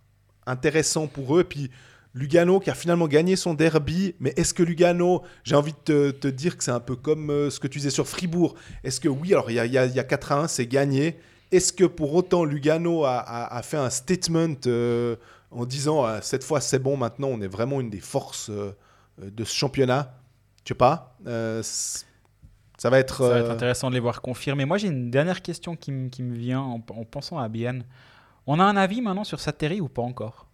intéressant 0.47 1.07
pour 1.07 1.37
eux. 1.37 1.45
Puis 1.45 1.71
Lugano 2.15 2.61
qui 2.61 2.71
a 2.71 2.75
finalement 2.75 3.09
gagné 3.09 3.37
son 3.37 3.55
derby. 3.55 4.15
Mais 4.21 4.33
est-ce 4.37 4.55
que 4.55 4.63
Lugano, 4.63 5.23
j'ai 5.45 5.57
envie 5.57 5.75
de 5.87 6.11
te, 6.13 6.29
dire 6.29 6.57
que 6.57 6.65
c'est 6.65 6.71
un 6.71 6.81
peu 6.81 6.97
comme 6.97 7.31
euh, 7.31 7.51
ce 7.51 7.59
que 7.59 7.67
tu 7.67 7.79
disais 7.79 7.91
sur 7.91 8.07
Fribourg. 8.07 8.55
Est-ce 8.85 9.01
que 9.01 9.09
oui, 9.09 9.33
alors 9.33 9.51
il 9.51 9.55
y 9.55 9.59
a, 9.61 9.67
y 9.67 9.79
a- 9.79 9.87
il 9.87 9.95
y 9.95 10.01
a 10.01 10.05
4 10.05 10.33
à 10.33 10.41
1, 10.43 10.49
c'est 10.49 10.67
gagné. 10.67 11.19
Est-ce 11.51 11.73
que 11.73 11.85
pour 11.85 12.15
autant 12.15 12.45
Lugano 12.45 13.05
a, 13.05 13.61
fait 13.63 13.77
un 13.77 13.91
statement 13.91 14.55
en 15.51 15.67
disant 15.67 16.07
cette 16.23 16.45
fois 16.45 16.63
c'est 16.63 16.79
bon, 16.79 16.97
maintenant 16.97 17.29
on 17.29 17.43
est 17.43 17.47
vraiment 17.47 17.79
une 17.83 17.91
des 17.91 18.01
forces 18.01 18.51
de 18.51 19.45
ce 19.45 19.55
championnat? 19.55 20.15
Je 20.65 20.69
sais 20.69 20.75
pas. 20.75 21.19
Ça 22.83 22.91
va 22.91 22.99
être. 22.99 23.19
Ça 23.23 23.29
va 23.29 23.39
être 23.39 23.51
euh, 23.51 23.55
intéressant 23.55 23.91
de 23.91 23.95
les 23.95 24.01
voir 24.01 24.21
confirmer. 24.21 24.65
Moi, 24.65 24.77
j'ai 24.77 24.89
une 24.89 25.09
dernière 25.09 25.41
question 25.41 25.77
qui, 25.77 25.93
me- 25.93 26.09
qui 26.09 26.25
me 26.25 26.35
vient 26.35 26.61
en, 26.61 26.75
en 26.89 27.05
pensant 27.05 27.39
à 27.39 27.49
Bienne. 27.49 27.85
On 28.49 28.59
a 28.59 28.65
un 28.65 28.77
avis 28.77 29.01
maintenant 29.01 29.23
sur 29.23 29.39
Sateri 29.39 29.81
ou 29.81 29.89
pas 29.89 30.03
encore? 30.03 30.49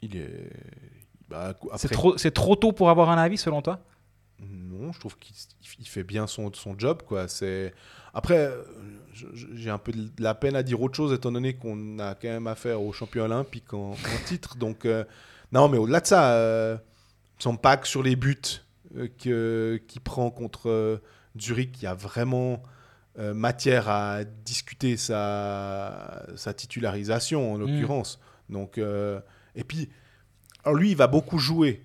Il 0.00 0.16
est. 0.16 0.50
bah, 1.28 1.52
C'est 1.76 1.86
après- 1.86 1.88
trop, 1.94 2.16
c'est 2.16 2.30
trop 2.30 2.56
tôt 2.56 2.72
pour 2.72 2.88
avoir 2.88 3.10
un 3.10 3.18
avis 3.18 3.36
selon 3.36 3.60
toi? 3.60 3.80
Non, 4.40 4.90
je 4.92 4.98
trouve 5.00 5.18
qu'il 5.18 5.36
il 5.80 5.86
fait 5.86 6.02
bien 6.02 6.26
son, 6.26 6.50
son 6.54 6.78
job. 6.78 7.02
Quoi. 7.06 7.28
C'est... 7.28 7.74
Après, 8.14 8.38
euh, 8.38 8.62
j'ai 9.54 9.68
un 9.68 9.76
peu 9.78 9.92
de 9.92 10.10
la 10.18 10.34
peine 10.34 10.56
à 10.56 10.62
dire 10.62 10.80
autre 10.80 10.96
chose, 10.96 11.12
étant 11.12 11.30
donné 11.30 11.54
qu'on 11.56 11.98
a 11.98 12.14
quand 12.14 12.28
même 12.28 12.46
affaire 12.46 12.80
au 12.80 12.90
champion 12.92 13.24
olympique 13.24 13.74
en, 13.74 13.90
en 13.92 14.24
titre. 14.24 14.56
Donc, 14.56 14.86
euh, 14.86 15.04
non, 15.52 15.68
mais 15.68 15.76
au-delà 15.76 16.00
de 16.00 16.06
ça, 16.06 16.32
euh, 16.36 16.78
son 17.38 17.56
pack 17.58 17.84
sur 17.84 18.02
les 18.02 18.16
buts 18.16 18.40
euh, 18.96 19.08
que, 19.22 19.80
qu'il 19.88 20.00
prend 20.00 20.30
contre 20.30 20.70
euh, 20.70 20.96
Zurich, 21.38 21.80
il 21.82 21.84
y 21.84 21.86
a 21.86 21.94
vraiment 21.94 22.62
euh, 23.18 23.32
matière 23.34 23.88
à 23.88 24.24
discuter 24.24 24.96
sa, 24.96 26.26
sa 26.36 26.52
titularisation, 26.52 27.52
en 27.54 27.58
l'occurrence. 27.58 28.20
Donc, 28.48 28.78
euh, 28.78 29.20
et 29.54 29.64
puis, 29.64 29.88
alors 30.64 30.76
lui, 30.76 30.90
il 30.90 30.96
va 30.96 31.06
beaucoup 31.06 31.38
jouer. 31.38 31.84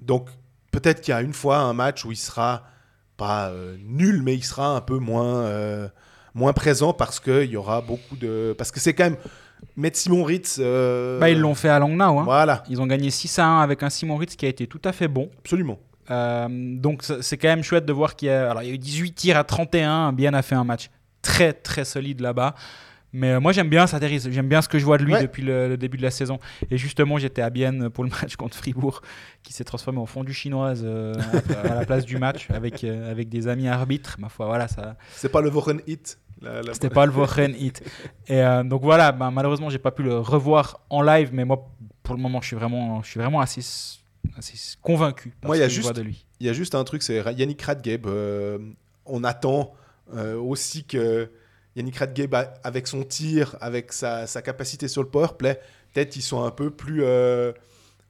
Donc, 0.00 0.28
peut-être 0.72 1.00
qu'il 1.00 1.12
y 1.12 1.14
a 1.14 1.22
une 1.22 1.32
fois 1.32 1.58
un 1.58 1.72
match 1.72 2.04
où 2.04 2.12
il 2.12 2.16
sera 2.16 2.64
pas 3.16 3.48
euh, 3.50 3.76
nul, 3.80 4.22
mais 4.22 4.34
il 4.34 4.44
sera 4.44 4.76
un 4.76 4.80
peu 4.80 4.98
moins, 4.98 5.50
moins 6.34 6.52
présent 6.52 6.92
parce 6.92 7.20
qu'il 7.20 7.44
y 7.50 7.56
aura 7.56 7.80
beaucoup 7.80 8.16
de. 8.16 8.54
Parce 8.58 8.70
que 8.70 8.80
c'est 8.80 8.94
quand 8.94 9.04
même. 9.04 9.16
Mettre 9.74 9.96
Simon 9.96 10.22
Ritz. 10.22 10.58
bah, 10.58 11.30
Ils 11.30 11.40
l'ont 11.40 11.54
fait 11.54 11.70
à 11.70 11.78
Langnau. 11.78 12.18
Hein. 12.18 12.24
Voilà, 12.24 12.62
Ils 12.68 12.80
ont 12.82 12.86
gagné 12.86 13.10
6 13.10 13.38
à 13.38 13.46
1 13.46 13.62
avec 13.62 13.82
un 13.82 13.88
Simon 13.88 14.16
Ritz 14.16 14.36
qui 14.36 14.44
a 14.44 14.48
été 14.50 14.66
tout 14.66 14.82
à 14.84 14.92
fait 14.92 15.08
bon. 15.08 15.30
absolument. 15.38 15.78
Euh, 16.10 16.48
donc 16.50 17.02
c'est 17.20 17.36
quand 17.36 17.48
même 17.48 17.62
chouette 17.62 17.84
de 17.86 17.92
voir 17.92 18.16
qu'il 18.16 18.28
y 18.28 18.30
a, 18.30 18.50
alors, 18.50 18.62
il 18.62 18.68
y 18.68 18.72
a 18.72 18.74
eu 18.74 18.78
18 18.78 19.12
tirs 19.12 19.36
à 19.36 19.44
31. 19.44 20.12
Bien 20.12 20.34
a 20.34 20.42
fait 20.42 20.54
un 20.54 20.64
match 20.64 20.90
très 21.22 21.52
très 21.52 21.84
solide 21.84 22.20
là-bas. 22.20 22.54
Mais 23.12 23.30
euh, 23.32 23.40
moi 23.40 23.52
j'aime 23.52 23.68
bien 23.70 23.86
Sateri, 23.86 24.18
j'aime 24.30 24.48
bien 24.48 24.60
ce 24.60 24.68
que 24.68 24.78
je 24.78 24.84
vois 24.84 24.98
de 24.98 25.04
lui 25.04 25.14
Ouais. 25.14 25.22
depuis 25.22 25.42
le, 25.42 25.68
le 25.68 25.76
début 25.76 25.96
de 25.96 26.02
la 26.02 26.10
saison. 26.10 26.38
Et 26.70 26.76
justement 26.76 27.16
j'étais 27.18 27.40
à 27.40 27.48
Bienne 27.50 27.88
pour 27.88 28.04
le 28.04 28.10
match 28.22 28.36
contre 28.36 28.56
Fribourg 28.56 29.00
qui 29.42 29.52
s'est 29.52 29.64
transformé 29.64 29.98
en 30.00 30.06
fondue 30.06 30.34
chinoise 30.34 30.82
euh, 30.84 31.14
à, 31.64 31.72
à 31.72 31.74
la 31.76 31.86
place 31.86 32.04
du 32.04 32.18
match 32.18 32.48
avec, 32.50 32.84
euh, 32.84 33.10
avec 33.10 33.28
des 33.28 33.48
amis 33.48 33.68
arbitres. 33.68 34.16
Ma 34.18 34.28
foi 34.28 34.46
voilà 34.46 34.68
ça. 34.68 34.96
C'est 35.12 35.30
pas 35.30 35.40
le 35.40 35.48
Voren 35.50 35.80
Hit. 35.86 36.18
La- 36.42 36.60
C'était 36.74 36.90
pas 36.90 37.06
le 37.06 37.12
Wochen 37.12 37.54
Hit. 37.58 37.82
Et 38.28 38.42
euh, 38.42 38.62
donc 38.62 38.82
voilà, 38.82 39.10
ben, 39.10 39.30
malheureusement, 39.30 39.70
j'ai 39.70 39.78
pas 39.78 39.90
pu 39.90 40.02
le 40.02 40.18
revoir 40.18 40.80
en 40.90 41.00
live, 41.00 41.30
mais 41.32 41.46
moi, 41.46 41.66
pour 42.02 42.14
le 42.14 42.20
moment, 42.20 42.42
je 42.42 42.48
suis 42.48 42.56
vraiment, 42.56 43.02
je 43.02 43.08
suis 43.08 43.18
vraiment 43.18 43.40
assez, 43.40 43.62
assez 44.36 44.56
convaincu. 44.82 45.30
par 45.40 45.48
Moi, 45.48 45.56
ce 45.56 45.60
il 45.60 45.62
y 45.62 45.64
a 45.64 45.68
que 45.68 45.72
je 45.74 45.80
vois 45.80 45.90
juste- 45.90 45.96
de 45.96 46.02
lui. 46.02 46.26
Il 46.40 46.46
y 46.46 46.50
a 46.50 46.52
juste 46.52 46.74
un 46.74 46.84
truc, 46.84 47.02
c'est 47.02 47.22
Yannick 47.34 47.62
Radgeb. 47.62 48.06
euh, 48.06 48.58
on 49.06 49.24
attend 49.24 49.72
euh, 50.14 50.36
aussi 50.36 50.84
que 50.84 51.30
Yannick 51.76 51.96
Radgeb, 51.96 52.34
avec 52.64 52.86
son 52.86 53.02
tir, 53.04 53.56
avec 53.60 53.92
sa, 53.92 54.26
sa 54.26 54.42
capacité 54.42 54.88
sur 54.88 55.02
le 55.02 55.08
powerplay, 55.08 55.60
peut-être 55.92 56.16
ils 56.16 56.22
sont 56.22 56.42
un 56.44 56.50
peu 56.50 56.70
plus 56.70 57.02
euh, 57.04 57.52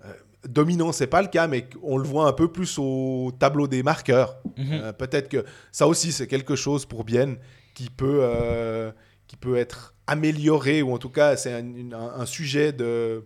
euh, 0.05 0.13
dominants. 0.49 0.93
C'est 0.93 1.07
pas 1.07 1.23
le 1.23 1.29
cas, 1.29 1.47
mais 1.49 1.69
on 1.83 1.99
le 1.99 2.05
voit 2.07 2.27
un 2.29 2.33
peu 2.33 2.51
plus 2.51 2.79
au 2.79 3.33
tableau 3.39 3.67
des 3.69 3.83
marqueurs. 3.83 4.39
Mhm. 4.57 4.93
Peut-être 4.99 5.29
que 5.29 5.45
ça 5.73 5.87
aussi, 5.87 6.13
c'est 6.13 6.27
quelque 6.27 6.57
chose 6.57 6.85
pour 6.87 7.05
Bienne 7.05 7.37
qui 7.75 7.91
peut, 7.91 8.93
qui 9.27 9.37
peut 9.37 9.57
être 9.57 9.95
amélioré, 10.07 10.83
ou 10.83 10.93
en 10.95 10.99
tout 10.99 11.11
cas, 11.11 11.37
c'est 11.37 11.53
un, 11.53 11.93
un- 11.93 12.21
un 12.21 12.27
sujet 12.27 12.73
de. 12.73 13.25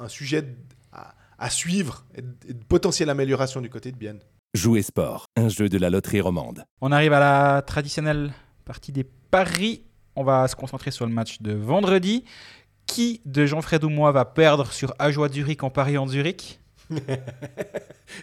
Un, 0.00 0.08
sujet 0.08 0.42
à, 1.42 1.50
suivre 1.50 2.04
et 2.14 2.22
de, 2.22 2.64
potentielle 2.68 3.10
amélioration 3.10 3.60
du 3.60 3.68
côté 3.68 3.92
de 3.92 3.96
Bienne. 3.96 4.20
Jouer 4.54 4.82
sport, 4.82 5.26
un 5.36 5.48
jeu 5.48 5.68
de 5.68 5.78
la 5.78 5.90
loterie 5.90 6.20
romande. 6.20 6.64
On 6.80 6.92
arrive 6.92 7.12
à 7.12 7.20
la 7.20 7.62
traditionnelle 7.62 8.32
partie 8.64 8.92
des 8.92 9.04
paris. 9.04 9.82
On 10.14 10.24
va 10.24 10.46
se 10.48 10.54
concentrer 10.56 10.90
sur 10.90 11.06
le 11.06 11.12
match 11.12 11.40
de 11.40 11.52
vendredi. 11.52 12.24
Qui 12.86 13.20
de 13.24 13.46
Jean-Fred 13.46 13.82
ou 13.84 13.88
moi 13.88 14.12
va 14.12 14.24
perdre 14.24 14.72
sur 14.72 14.92
Ajoie 14.98 15.28
Zurich 15.28 15.62
en 15.62 15.70
Paris 15.70 15.96
en 15.96 16.06
Zurich? 16.06 16.60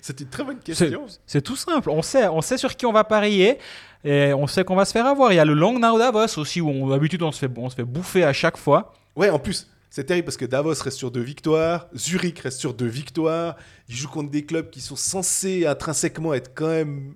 C'est 0.01 0.19
une 0.19 0.27
très 0.27 0.43
bonne 0.43 0.57
C'est 0.65 0.75
question. 0.77 1.05
c'est 1.25 1.41
tout 1.41 1.55
simple. 1.55 1.89
On 1.89 2.01
sait, 2.01 2.27
on 2.27 2.41
sait 2.41 2.57
sur 2.57 2.75
qui 2.75 2.85
on 2.85 2.91
va 2.91 3.03
parier 3.03 3.57
et 4.03 4.33
on 4.33 4.45
sait 4.47 4.63
qu'on 4.63 4.75
va 4.75 4.85
se 4.85 4.91
faire 4.91 5.07
avoir. 5.07 5.31
Il 5.31 5.35
y 5.35 5.39
a 5.39 5.45
le 5.45 5.53
Langnau 5.53 5.97
Davos 5.97 6.37
aussi 6.37 6.61
où 6.61 6.69
on- 6.69 6.89
d'habitude 6.89 7.23
on 7.23 7.31
se 7.31 7.39
fait, 7.39 7.51
on 7.57 7.69
se 7.69 7.75
fait 7.75 7.83
bouffer 7.83 8.23
à 8.23 8.33
chaque 8.33 8.57
fois. 8.57 8.93
Ouais, 9.15 9.29
en 9.29 9.39
plus, 9.39 9.67
c'est 9.89 10.03
terrible 10.05 10.25
parce 10.25 10.37
que 10.37 10.45
Davos 10.45 10.73
reste 10.83 10.97
sur 10.97 11.11
deux 11.11 11.21
victoires, 11.21 11.87
Zurich 11.95 12.39
reste 12.39 12.59
sur 12.59 12.73
deux 12.73 12.87
victoires. 12.87 13.55
Ils 13.87 13.95
jouent 13.95 14.09
contre 14.09 14.29
des 14.29 14.45
clubs 14.45 14.69
qui 14.69 14.81
sont 14.81 14.95
censés 14.95 15.65
intrinsèquement 15.65 16.33
être 16.33 16.51
quand 16.53 16.67
même 16.67 17.15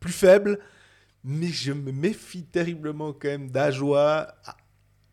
plus 0.00 0.12
faibles. 0.12 0.58
Mais 1.24 1.48
je 1.48 1.72
me 1.72 1.90
méfie 1.90 2.44
terriblement 2.44 3.12
quand 3.12 3.26
même 3.28 3.50
d'Ajoie. 3.50 4.28
Ah, 4.44 4.56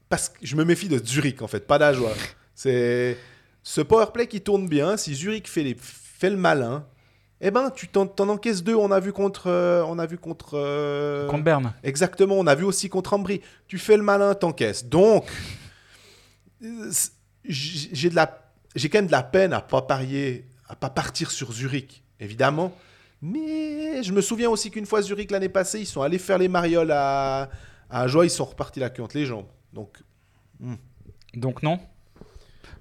Parce 0.09 0.29
que 0.29 0.37
je 0.43 0.55
me 0.55 0.63
méfie 0.63 0.87
de 0.87 1.03
Zurich 1.03 1.41
en 1.41 1.47
fait, 1.47 1.65
pas 1.65 1.79
d'Ajoie. 1.79 2.13
C'est 2.55 3.17
ce 3.63 3.81
powerplay 3.81 4.27
qui 4.27 4.41
tourne 4.41 4.67
bien. 4.69 4.95
Si 4.97 5.15
Zurich 5.15 5.49
fait, 5.49 5.63
les... 5.63 5.75
fait 5.79 6.29
le 6.29 6.37
malin, 6.37 6.85
eh 7.41 7.49
ben 7.49 7.71
tu 7.71 7.87
t'en, 7.87 8.07
encaisses 8.29 8.63
deux. 8.63 8.75
On 8.75 8.91
a 8.91 8.99
vu 8.99 9.11
contre. 9.11 9.47
euh, 9.47 9.83
on 9.87 9.97
a 9.97 10.05
vu 10.05 10.19
contre. 10.19 10.51
euh, 10.53 11.27
Contre 11.27 11.43
Berne. 11.43 11.73
Exactement, 11.81 12.35
on 12.37 12.45
a 12.45 12.53
vu 12.53 12.65
aussi 12.65 12.89
contre 12.89 13.13
Ambry. 13.13 13.41
Tu 13.67 13.79
fais 13.79 13.97
le 13.97 14.03
malin, 14.03 14.35
t'encaisses. 14.35 14.85
Donc, 14.85 15.25
j'ai 17.45 18.09
de 18.09 18.15
la, 18.15 18.51
j'ai 18.75 18.89
quand 18.89 18.99
même 18.99 19.07
de 19.07 19.11
la 19.11 19.23
peine 19.23 19.53
à 19.53 19.61
pas 19.61 19.81
parier, 19.81 20.45
à 20.67 20.75
pas 20.75 20.89
partir 20.89 21.31
sur 21.31 21.51
Zurich, 21.51 22.03
évidemment. 22.19 22.73
Mais 23.21 24.03
je 24.03 24.11
me 24.11 24.21
souviens 24.21 24.49
aussi 24.49 24.69
qu'une 24.69 24.85
fois 24.85 25.01
Zurich 25.01 25.31
l'année 25.31 25.49
passée, 25.49 25.79
ils 25.79 25.85
sont 25.85 26.01
allés 26.01 26.19
faire 26.19 26.37
les 26.37 26.47
marioles 26.47 26.91
à, 26.91 27.49
à 27.89 28.01
Ajoie, 28.01 28.25
ils 28.25 28.29
sont 28.29 28.45
repartis 28.45 28.79
la 28.79 28.89
queue 28.89 29.03
entre 29.03 29.17
les 29.17 29.25
jambes. 29.25 29.47
Donc, 29.71 29.99
Donc 31.33 31.63
non. 31.63 31.79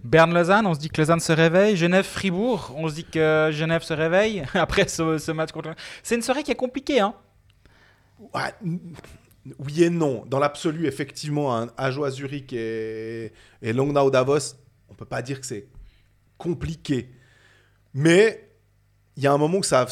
Berne-Lausanne, 0.04 0.66
on 0.66 0.74
se 0.74 0.80
dit 0.80 0.88
que 0.88 1.00
Lausanne 1.00 1.20
se 1.20 1.32
réveille. 1.32 1.76
Genève-Fribourg, 1.76 2.74
on 2.76 2.88
se 2.88 2.94
dit 2.94 3.04
que 3.04 3.50
Genève 3.52 3.82
se 3.82 3.94
réveille. 3.94 4.44
Après 4.54 4.88
ce, 4.88 5.18
ce 5.18 5.30
match 5.30 5.52
contre... 5.52 5.74
C'est 6.02 6.16
une 6.16 6.22
soirée 6.22 6.42
qui 6.42 6.50
est 6.50 6.56
compliquée. 6.56 7.00
Hein 7.00 7.14
ouais, 8.34 8.52
oui 9.58 9.82
et 9.84 9.90
non. 9.90 10.24
Dans 10.26 10.38
l'absolu, 10.38 10.86
effectivement, 10.86 11.56
un 11.56 11.68
Ajoie 11.76 12.10
Zurich 12.10 12.52
et, 12.52 13.32
et 13.60 13.72
Langnau 13.72 14.10
Davos, 14.10 14.56
on 14.88 14.94
peut 14.94 15.04
pas 15.04 15.22
dire 15.22 15.40
que 15.40 15.46
c'est 15.46 15.68
compliqué. 16.38 17.10
Mais 17.94 18.48
il 19.16 19.22
y 19.22 19.26
a 19.26 19.32
un 19.32 19.38
moment 19.38 19.58
où 19.58 19.62
ça, 19.62 19.86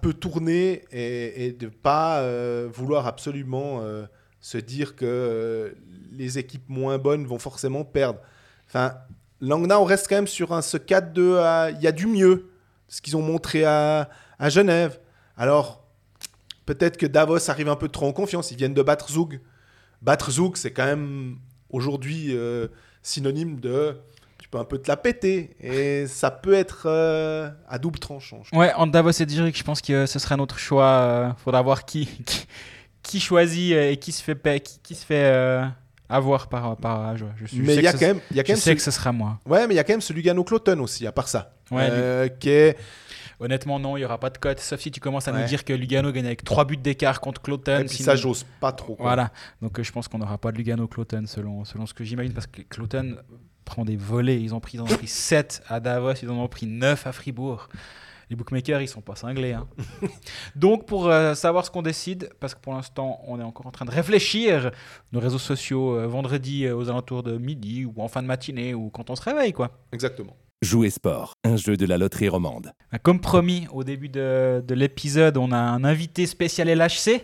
peut 0.00 0.14
tourner 0.14 0.84
et, 0.92 1.46
et 1.46 1.52
de 1.52 1.68
pas 1.68 2.20
euh, 2.20 2.68
vouloir 2.72 3.06
absolument 3.06 3.80
euh, 3.82 4.04
se 4.40 4.58
dire 4.58 4.96
que 4.96 5.04
euh, 5.06 5.72
les 6.12 6.38
équipes 6.38 6.68
moins 6.68 6.98
bonnes 6.98 7.26
vont 7.26 7.38
forcément 7.38 7.84
perdre. 7.84 8.20
Enfin, 8.68 8.94
Langnau 9.40 9.84
reste 9.84 10.06
quand 10.08 10.16
même 10.16 10.26
sur 10.26 10.52
un, 10.52 10.62
ce 10.62 10.76
4-2. 10.76 11.38
à- 11.38 11.70
Il 11.70 11.80
y 11.80 11.86
a 11.86 11.92
du 11.92 12.06
mieux, 12.06 12.50
ce 12.88 13.00
qu'ils 13.00 13.16
ont 13.16 13.22
montré 13.22 13.64
à, 13.64 14.08
à 14.38 14.48
Genève. 14.50 15.00
Alors, 15.36 15.84
peut-être 16.74 16.96
que 16.96 17.06
Davos 17.06 17.50
arrive 17.50 17.68
un 17.68 17.76
peu 17.76 17.88
trop 17.88 18.06
en 18.06 18.12
confiance. 18.12 18.50
Ils 18.50 18.56
viennent 18.56 18.74
de 18.74 18.82
battre 18.82 19.10
Zug. 19.10 19.40
Battre 20.02 20.30
Zug, 20.30 20.56
c'est 20.56 20.72
quand 20.72 20.86
même 20.86 21.36
aujourd'hui 21.70 22.28
euh, 22.30 22.68
synonyme 23.02 23.58
de 23.60 23.96
tu 24.38 24.48
peux 24.48 24.58
un 24.58 24.64
peu 24.64 24.78
te 24.78 24.88
la 24.88 24.96
péter. 24.96 25.50
Et 25.60 26.06
ça 26.06 26.30
peut 26.30 26.54
être 26.54 26.84
euh, 26.86 27.50
à 27.68 27.78
double 27.78 27.98
tranchant. 27.98 28.42
Ouais, 28.52 28.72
entre 28.74 28.92
Davos 28.92 29.10
et 29.10 29.28
Zurich, 29.28 29.58
je 29.58 29.64
pense 29.64 29.80
que 29.82 30.06
ce 30.06 30.18
serait 30.18 30.36
notre 30.36 30.58
choix. 30.58 31.34
Il 31.38 31.42
faudra 31.42 31.60
voir 31.62 31.84
qui, 31.84 32.06
qui, 32.26 32.46
qui 33.02 33.20
choisit 33.20 33.72
euh, 33.74 33.90
et 33.90 33.96
qui 33.98 34.12
se 34.12 34.22
fait, 34.22 34.60
qui, 34.60 34.78
qui 34.82 34.94
se 34.94 35.04
fait 35.04 35.24
euh, 35.24 35.64
avoir 36.08 36.48
par, 36.48 36.76
par. 36.78 37.16
Je, 37.16 37.24
suis- 37.46 37.58
je 37.58 37.62
Mais 37.62 37.74
il 37.76 37.82
y 37.82 37.86
a 37.86 37.92
que 37.92 37.98
quand 37.98 38.00
ce- 38.00 38.04
même, 38.06 38.20
il 38.30 38.36
y 38.36 38.40
a 38.40 38.42
je 38.42 38.46
quand 38.46 38.52
même 38.54 38.60
sais 38.60 38.70
ce... 38.70 38.76
que 38.76 38.82
ce 38.82 38.90
sera 38.90 39.12
moi. 39.12 39.38
ouais, 39.46 39.66
mais 39.66 39.74
il 39.74 39.76
y 39.76 39.80
a 39.80 39.84
quand 39.84 39.92
même 39.92 40.00
ce 40.00 40.12
Lugano 40.14 40.42
Cloton 40.44 40.80
aussi, 40.80 41.06
à 41.06 41.12
part 41.12 41.28
ça, 41.28 41.54
Ouais, 41.70 41.86
Euh, 41.90 42.28
qui 42.28 42.48
est 42.50 42.78
Honnêtement, 43.40 43.78
non, 43.80 43.96
il 43.96 44.00
n'y 44.00 44.04
aura 44.04 44.18
pas 44.20 44.30
de 44.30 44.38
cote. 44.38 44.60
Sauf 44.60 44.78
si 44.80 44.90
tu 44.90 45.00
commences 45.00 45.26
à 45.26 45.32
Ouais. 45.32 45.40
nous 45.42 45.46
dire 45.48 45.64
que 45.64 45.72
Lugano 45.72 46.12
gagne 46.12 46.26
avec 46.26 46.44
3 46.44 46.64
buts 46.66 46.76
d'écart 46.76 47.20
contre 47.20 47.40
Cloton. 47.42 47.78
et 47.80 47.84
puis 47.84 47.96
sinon- 47.96 48.04
ça, 48.06 48.16
j'ose 48.16 48.44
pas 48.60 48.72
trop. 48.72 48.94
quoi. 48.94 49.06
Voilà. 49.06 49.32
Donc 49.62 49.78
euh, 49.78 49.82
je 49.82 49.90
pense 49.92 50.06
qu'on 50.08 50.18
n'aura 50.18 50.38
pas 50.38 50.52
de 50.52 50.58
Lugano 50.58 50.86
Cloton 50.86 51.24
selon, 51.26 51.64
selon 51.64 51.86
ce 51.86 51.94
que 51.94 52.04
j'imagine 52.04 52.32
parce 52.34 52.46
que 52.46 52.62
Cloton 52.62 53.16
prend 53.64 53.84
des 53.84 53.96
volets. 53.96 54.40
Ils 54.40 54.54
ont 54.54 54.60
pris, 54.60 54.76
ils 54.76 54.80
en 54.80 54.84
ont 54.84 54.96
pris 54.96 55.06
7 55.08 55.62
à 55.68 55.80
Davos, 55.80 56.12
ils 56.22 56.30
en 56.30 56.36
ont 56.38 56.48
pris 56.48 56.66
9 56.66 57.06
à 57.06 57.12
Fribourg. 57.12 57.68
Les 58.28 58.36
bookmakers, 58.36 58.80
ils 58.80 58.86
sont 58.88 59.00
pas 59.00 59.16
cinglés. 59.16 59.54
hein. 59.54 59.66
Donc 60.54 60.86
pour 60.86 61.08
euh, 61.08 61.34
savoir 61.34 61.64
ce 61.64 61.70
qu'on 61.70 61.82
décide, 61.82 62.30
parce 62.40 62.54
que 62.54 62.60
pour 62.60 62.72
l'instant 62.74 63.20
on 63.26 63.40
est 63.40 63.42
encore 63.42 63.66
en 63.66 63.70
train 63.72 63.84
de 63.86 63.90
réfléchir, 63.90 64.70
nos 65.12 65.18
réseaux 65.20 65.38
sociaux 65.38 65.96
euh, 65.96 66.06
vendredi 66.06 66.64
euh, 66.66 66.76
aux 66.76 66.88
alentours 66.88 67.22
de 67.22 67.38
midi 67.38 67.84
ou 67.84 67.94
en 68.00 68.08
fin 68.08 68.22
de 68.22 68.28
matinée 68.28 68.74
ou 68.74 68.90
quand 68.90 69.10
on 69.10 69.16
se 69.16 69.22
réveille 69.22 69.52
quoi. 69.52 69.70
Exactement. 69.92 70.36
Jouer 70.62 70.90
sport, 70.90 71.36
un 71.42 71.56
jeu 71.56 71.78
de 71.78 71.86
la 71.86 71.96
loterie 71.96 72.28
romande. 72.28 72.72
Comme 73.02 73.18
promis 73.18 73.66
au 73.72 73.82
début 73.82 74.10
de, 74.10 74.62
de 74.66 74.74
l'épisode, 74.74 75.38
on 75.38 75.52
a 75.52 75.56
un 75.56 75.84
invité 75.84 76.26
spécial 76.26 76.68
LHC. 76.68 77.22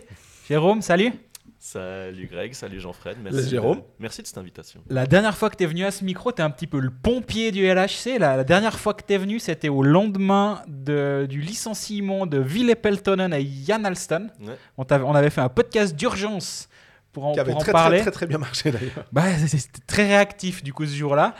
Jérôme, 0.49 0.81
salut. 0.81 1.13
Salut 1.59 2.27
Greg, 2.31 2.55
salut 2.55 2.79
Jean-Fred. 2.79 3.17
Salut 3.17 3.29
Merci, 3.35 3.49
Jérôme. 3.51 3.77
de- 3.77 3.83
merci 3.99 4.23
de 4.23 4.27
cette 4.27 4.39
invitation. 4.39 4.81
La 4.89 5.05
dernière 5.05 5.37
fois 5.37 5.51
que 5.51 5.55
tu 5.55 5.65
es 5.65 5.67
venu 5.67 5.85
à 5.85 5.91
ce 5.91 6.03
micro, 6.03 6.31
tu 6.31 6.41
es 6.41 6.45
un 6.45 6.49
petit 6.49 6.65
peu 6.65 6.79
le 6.79 6.89
pompier 6.89 7.51
du 7.51 7.63
LHC. 7.67 8.17
La, 8.17 8.37
la 8.37 8.43
dernière 8.43 8.79
fois 8.79 8.95
que 8.95 9.03
tu 9.05 9.13
es 9.13 9.19
venu, 9.19 9.37
c'était 9.37 9.69
au 9.69 9.83
lendemain 9.83 10.63
de- 10.67 11.27
du 11.29 11.39
licenciement 11.39 12.25
de 12.25 12.39
Ville 12.39 12.75
Peltonen 12.75 13.33
et 13.35 13.47
Jan 13.67 13.83
Alston. 13.83 14.29
Ouais. 14.41 14.57
On, 14.79 15.13
avait 15.13 15.29
fait 15.29 15.41
un 15.41 15.49
podcast 15.49 15.95
d'urgence 15.95 16.69
pour 17.13 17.25
en, 17.27 17.33
Qui 17.33 17.39
avait 17.39 17.51
pour 17.51 17.59
en 17.59 17.63
très, 17.63 17.71
parler. 17.71 17.97
très, 17.97 18.05
très, 18.05 18.11
très 18.11 18.25
bien 18.27 18.39
marché 18.39 18.71
d'ailleurs. 18.71 19.05
Bah, 19.11 19.25
c'était 19.47 19.81
très 19.85 20.07
réactif 20.07 20.63
du 20.63 20.73
coup 20.73 20.87
ce 20.87 20.95
jour-là. 20.95 21.35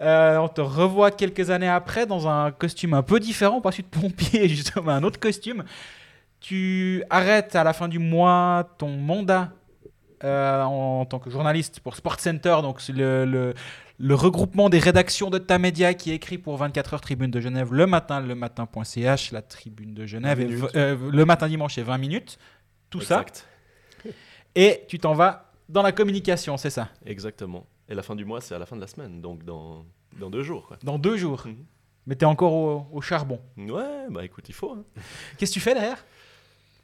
Euh, 0.00 0.36
on 0.38 0.48
te 0.48 0.60
revoit 0.60 1.10
quelques 1.10 1.50
années 1.50 1.68
après 1.68 2.06
dans 2.06 2.28
un 2.28 2.50
costume 2.52 2.94
un 2.94 3.02
peu 3.02 3.18
différent, 3.18 3.60
pas 3.60 3.72
celui 3.72 3.84
de 3.84 3.88
pompier, 4.00 4.48
justement 4.58 4.92
un 4.92 5.02
autre 5.02 5.18
costume. 5.18 5.64
Tu 6.40 7.02
arrêtes 7.10 7.56
à 7.56 7.64
la 7.64 7.72
fin 7.72 7.88
du 7.88 7.98
mois 7.98 8.68
ton 8.78 8.90
mandat 8.96 9.50
euh, 10.22 10.62
en, 10.62 11.04
tant 11.04 11.18
que 11.18 11.30
journaliste 11.30 11.80
pour 11.80 11.96
Sport 11.96 12.20
Center, 12.20 12.56
donc 12.62 12.80
le, 12.88 13.24
le- 13.24 13.54
le 14.00 14.14
regroupement 14.14 14.68
des 14.68 14.78
rédactions 14.78 15.28
de 15.30 15.38
ta 15.38 15.58
média 15.58 15.92
qui 15.92 16.12
est 16.12 16.14
écrit 16.14 16.38
pour 16.38 16.56
24 16.56 16.94
heures 16.94 17.00
Tribune 17.00 17.32
de 17.32 17.40
Genève 17.40 17.74
le 17.74 17.84
matin, 17.88 18.20
le 18.20 18.36
matin.ch, 18.36 19.32
la 19.32 19.42
Tribune 19.42 19.92
de 19.94 20.06
Genève, 20.06 20.38
20 20.38 20.44
et 20.44 20.46
minutes. 20.46 20.62
v- 20.62 20.68
euh, 20.76 20.96
le 21.10 21.24
matin 21.24 21.48
dimanche 21.48 21.74
c'est 21.74 21.82
20 21.82 21.98
minutes, 21.98 22.38
tout 22.90 23.00
ça, 23.00 23.22
Exact. 23.22 23.48
et 24.54 24.84
tu 24.88 25.00
t'en 25.00 25.14
vas 25.14 25.50
dans 25.68 25.82
la 25.82 25.90
communication, 25.90 26.56
c'est 26.56 26.70
ça, 26.70 26.88
Exactement. 27.06 27.66
Et 27.88 27.94
la 27.94 28.02
fin 28.02 28.14
du 28.14 28.24
mois, 28.24 28.40
c'est 28.40 28.54
à 28.54 28.58
la 28.58 28.66
fin 28.66 28.76
de 28.76 28.80
la 28.80 28.86
semaine, 28.86 29.20
donc 29.20 29.44
dans, 29.44 29.84
dans 30.18 30.30
deux 30.30 30.42
jours. 30.42 30.66
Quoi. 30.66 30.78
dans 30.82 30.98
deux 30.98 31.16
jours. 31.16 31.42
Mhm. 31.46 31.64
Mais 32.06 32.14
t'es 32.16 32.24
encore 32.26 32.52
au, 32.52 32.86
au 32.92 33.00
charbon. 33.02 33.40
Ouais, 33.56 34.06
bah 34.10 34.24
écoute, 34.24 34.48
il 34.48 34.54
faut. 34.54 34.72
hein. 34.72 34.84
Qu'est-ce 35.36 35.50
que 35.50 35.54
tu 35.54 35.60
fais 35.60 35.74
derrière? 35.74 36.04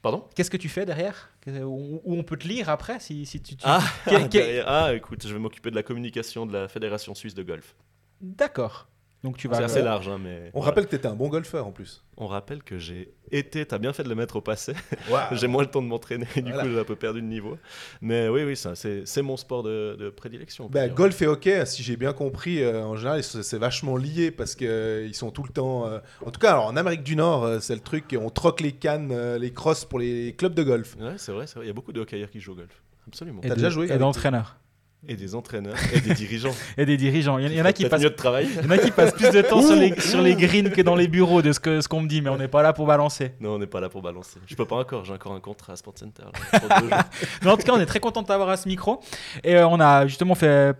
Pardon? 0.02 0.24
Qu'est-ce 0.34 0.50
que 0.50 0.59
tu 0.59 0.68
fais 0.68 0.84
derrière? 0.84 1.30
Où, 1.46 2.00
où 2.05 2.14
on 2.14 2.22
peut 2.22 2.36
te 2.36 2.46
lire 2.46 2.68
après 2.68 3.00
si, 3.00 3.24
si 3.24 3.40
tu... 3.40 3.57
tu- 3.57 3.62
ah, 3.66 3.80
derrière- 4.07 4.64
ah, 4.68 4.94
écoute, 4.94 5.26
je 5.26 5.32
vais 5.32 5.38
m'occuper 5.40 5.70
de 5.70 5.76
la 5.76 5.82
communication 5.82 6.44
de 6.44 6.52
la 6.52 6.68
Fédération 6.68 7.14
suisse 7.14 7.34
de 7.34 7.42
golf. 7.42 7.74
D'accord. 8.20 8.86
Donc 9.25 9.39
tu 9.39 9.49
vas... 9.49 9.57
C'est 9.57 9.64
assez 9.64 9.83
large, 9.83 10.07
hein, 10.09 10.18
mais. 10.22 10.51
On 10.53 10.59
voilà. 10.61 10.66
rappelle 10.66 10.85
que 10.85 10.91
tu 10.91 10.97
étais 10.97 11.09
un 11.09 11.14
bon 11.16 11.29
golfeur 11.29 11.66
en 11.66 11.72
plus. 11.72 12.05
On 12.18 12.27
rappelle 12.29 12.62
que 12.62 12.79
j'ai 12.79 13.12
été, 13.33 13.64
t'as 13.66 13.79
bien 13.79 13.93
fait 13.93 14.05
de 14.05 14.09
le 14.11 14.14
mettre 14.14 14.37
au 14.37 14.41
passé. 14.41 14.75
J'ai 15.33 15.49
moins 15.49 15.62
le 15.62 15.68
temps 15.70 15.83
de 15.83 15.89
m'entraîner, 15.89 16.27
du 16.37 16.43
Voilà. 16.43 16.62
coup 16.62 16.68
j'ai 16.70 16.79
un 16.79 16.85
peu 16.85 16.95
perdu 16.95 17.20
de 17.22 17.27
niveau. 17.27 17.57
Mais 18.03 18.29
oui, 18.29 18.45
oui, 18.45 18.55
ça, 18.57 18.75
c'est, 18.77 19.07
c'est 19.07 19.22
mon 19.22 19.37
sport 19.37 19.62
de, 19.62 19.97
de 19.99 20.11
prédilection. 20.11 20.68
Bah, 20.70 20.89
golf 20.89 21.20
et 21.22 21.27
hockey, 21.27 21.64
si 21.66 21.83
j'ai 21.83 21.97
bien 21.97 22.12
compris, 22.12 22.62
euh, 22.62 22.85
en 22.85 22.97
général, 22.97 23.25
c'est 23.25 23.43
c'est 23.43 23.59
vachement 23.59 23.97
lié 23.97 24.31
parce 24.31 24.55
qu'ils 24.55 25.14
sont 25.14 25.31
tout 25.31 25.43
le 25.43 25.49
temps. 25.53 25.87
euh, 25.89 25.99
En 26.25 26.31
tout 26.31 26.39
cas, 26.39 26.51
alors, 26.51 26.66
en 26.66 26.77
Amérique 26.77 27.03
du 27.03 27.16
Nord, 27.16 27.45
euh, 27.45 27.59
c'est 27.61 27.75
le 27.75 27.81
truc, 27.81 28.14
on 28.20 28.29
troque 28.31 28.61
les 28.61 28.72
cannes, 28.72 29.11
euh, 29.11 29.39
les 29.39 29.53
crosses 29.53 29.85
pour 29.87 29.99
les 29.99 30.35
clubs 30.37 30.55
de 30.55 30.62
golf. 30.62 30.97
Ouais, 31.01 31.14
c'est 31.16 31.33
vrai, 31.33 31.47
c'est 31.47 31.57
vrai. 31.57 31.64
Il 31.64 31.68
y 31.68 31.70
a 31.70 31.75
beaucoup 31.75 31.93
de 31.93 32.01
hockeyeurs 32.01 32.31
qui 32.31 32.41
jouent 32.41 32.53
au 32.53 32.57
golf. 32.57 32.83
Absolument. 33.09 33.41
Et 33.43 33.49
T'as 33.49 33.55
de- 33.55 33.61
déjà 33.61 33.70
joué 33.70 33.91
Et 33.91 33.97
d'entraîneurs. 33.99 34.59
Et 35.09 35.16
des 35.16 35.34
entraîneurs 35.34 35.74
et 35.94 36.00
des 36.00 36.14
dirigeants. 36.14 36.55
Et 36.78 36.86
des 36.86 36.96
dirigeants. 36.96 37.38
Il 37.38 37.44
y, 37.44 37.46
en- 37.46 37.50
il 37.50 37.57
y 37.57 37.61
en 37.62 37.64
a 37.64 37.72
qui 37.72 37.86
passent 37.88 38.02
mieux 38.02 38.11
de 38.11 38.14
travail. 38.14 38.48
Il 38.59 38.64
y 38.64 38.66
en 38.66 38.70
a 38.70 38.78
qui 38.78 38.90
passent 38.90 39.12
plus 39.12 39.30
de 39.30 39.42
temps 39.42 39.61
sur 39.62 39.76
les, 39.76 39.98
sur 40.00 40.22
les 40.22 40.34
greens 40.34 40.70
que 40.70 40.80
dans 40.82 40.94
les 40.96 41.09
bureaux 41.09 41.42
de 41.42 41.52
ce 41.52 41.61
que 41.61 41.80
ce 41.80 41.88
qu'on 41.88 42.00
me 42.02 42.09
dit, 42.09 42.22
mais 42.22 42.30
on 42.30 42.38
n'est 42.38 42.48
pas 42.48 42.62
là 42.62 42.72
pour 42.72 42.86
balancer. 42.86 43.32
Non, 43.40 43.55
on 43.55 43.59
n'est 43.59 43.66
pas 43.66 43.80
là 43.80 43.88
pour 43.88 44.00
balancer. 44.02 44.38
Je 44.46 44.55
peux 44.55 44.64
pas 44.66 44.76
encore, 44.76 45.05
j'ai 45.05 45.12
encore 45.12 45.32
un 45.34 45.40
contrat 45.40 45.74
à 45.74 45.76
Sport 45.76 45.94
Center. 45.98 46.22
là. 46.90 47.07
Mais 47.42 47.50
en 47.50 47.57
tout 47.57 47.64
cas, 47.64 47.72
on 47.74 47.80
est 47.80 47.86
très 47.86 48.00
content 48.00 48.22
de 48.22 48.26
t'avoir 48.26 48.48
à 48.48 48.57
ce 48.57 48.66
micro. 48.68 49.00
Et 49.42 49.57
euh, 49.57 49.66
on 49.68 49.78
a 49.80 50.07
justement 50.07 50.34
fait 50.34 50.74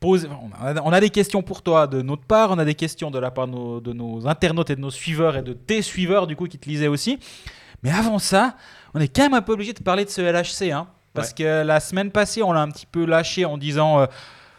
poser. 0.00 0.28
On 0.28 0.50
a, 0.66 0.80
on 0.82 0.92
a 0.92 1.00
des 1.00 1.10
questions 1.10 1.42
pour 1.42 1.62
toi 1.62 1.86
de 1.86 2.02
notre 2.02 2.24
part, 2.24 2.50
on 2.52 2.58
a 2.58 2.64
des 2.64 2.74
questions 2.74 3.10
de 3.10 3.18
la 3.18 3.30
part 3.30 3.46
de 3.48 3.52
nos, 3.52 3.80
de 3.80 3.92
nos 3.92 4.26
internautes 4.28 4.70
et 4.70 4.76
de 4.76 4.80
nos 4.80 4.90
suiveurs 4.90 5.36
et 5.36 5.42
de 5.42 5.52
tes 5.52 5.82
suiveurs, 5.82 6.26
du 6.26 6.36
coup, 6.36 6.46
qui 6.46 6.58
te 6.58 6.68
lisaient 6.68 6.88
aussi. 6.88 7.18
Mais 7.82 7.90
avant 7.90 8.18
ça, 8.18 8.56
on 8.94 9.00
est 9.00 9.08
quand 9.08 9.22
même 9.22 9.34
un 9.34 9.42
peu 9.42 9.52
obligé 9.52 9.72
de 9.72 9.82
parler 9.82 10.04
de 10.04 10.10
ce 10.10 10.20
LHC. 10.22 10.72
Hein, 10.72 10.86
parce 11.14 11.32
que 11.32 11.62
la 11.62 11.80
semaine 11.80 12.10
passée, 12.10 12.42
on 12.42 12.52
l'a 12.52 12.60
un 12.60 12.70
petit 12.70 12.86
peu 12.86 13.04
lâché 13.04 13.44
en 13.44 13.56
disant 13.56 14.00
euh, 14.00 14.06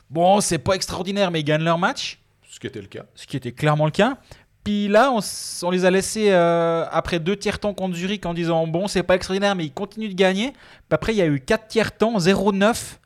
Bon, 0.09 0.39
c'est 0.39 0.57
pas 0.59 0.73
extraordinaire, 0.73 1.31
mais 1.31 1.41
ils 1.41 1.43
gagnent 1.43 1.63
leur 1.63 1.77
match. 1.77 2.19
Ce 2.49 2.59
qui 2.59 2.67
était 2.67 2.81
le 2.81 2.87
cas. 2.87 3.03
ce 3.15 3.27
qui 3.27 3.35
était 3.35 3.51
clairement 3.51 3.85
le 3.85 3.91
cas. 3.91 4.17
Puis 4.63 4.87
là, 4.87 5.11
on, 5.61 5.69
les 5.69 5.85
a 5.85 5.91
laissés 5.91 6.31
euh, 6.31 6.85
après 6.89 7.19
deux 7.19 7.35
tiers 7.35 7.59
temps 7.59 7.73
contre 7.73 7.95
Zurich 7.95 8.25
en 8.25 8.33
disant 8.33 8.65
bon, 8.65 8.87
c'est 8.87 9.03
pas 9.03 9.15
extraordinaire, 9.15 9.55
mais 9.55 9.65
ils 9.65 9.73
continuent 9.73 10.09
de 10.09 10.15
gagner. 10.15 10.51
Puis 10.51 10.91
après, 10.91 11.13
il 11.13 11.17
y 11.17 11.21
a 11.21 11.27
eu 11.27 11.39
quatre 11.39 11.67
tiers 11.67 11.95
temps, 11.95 12.17
0-9. 12.17 12.97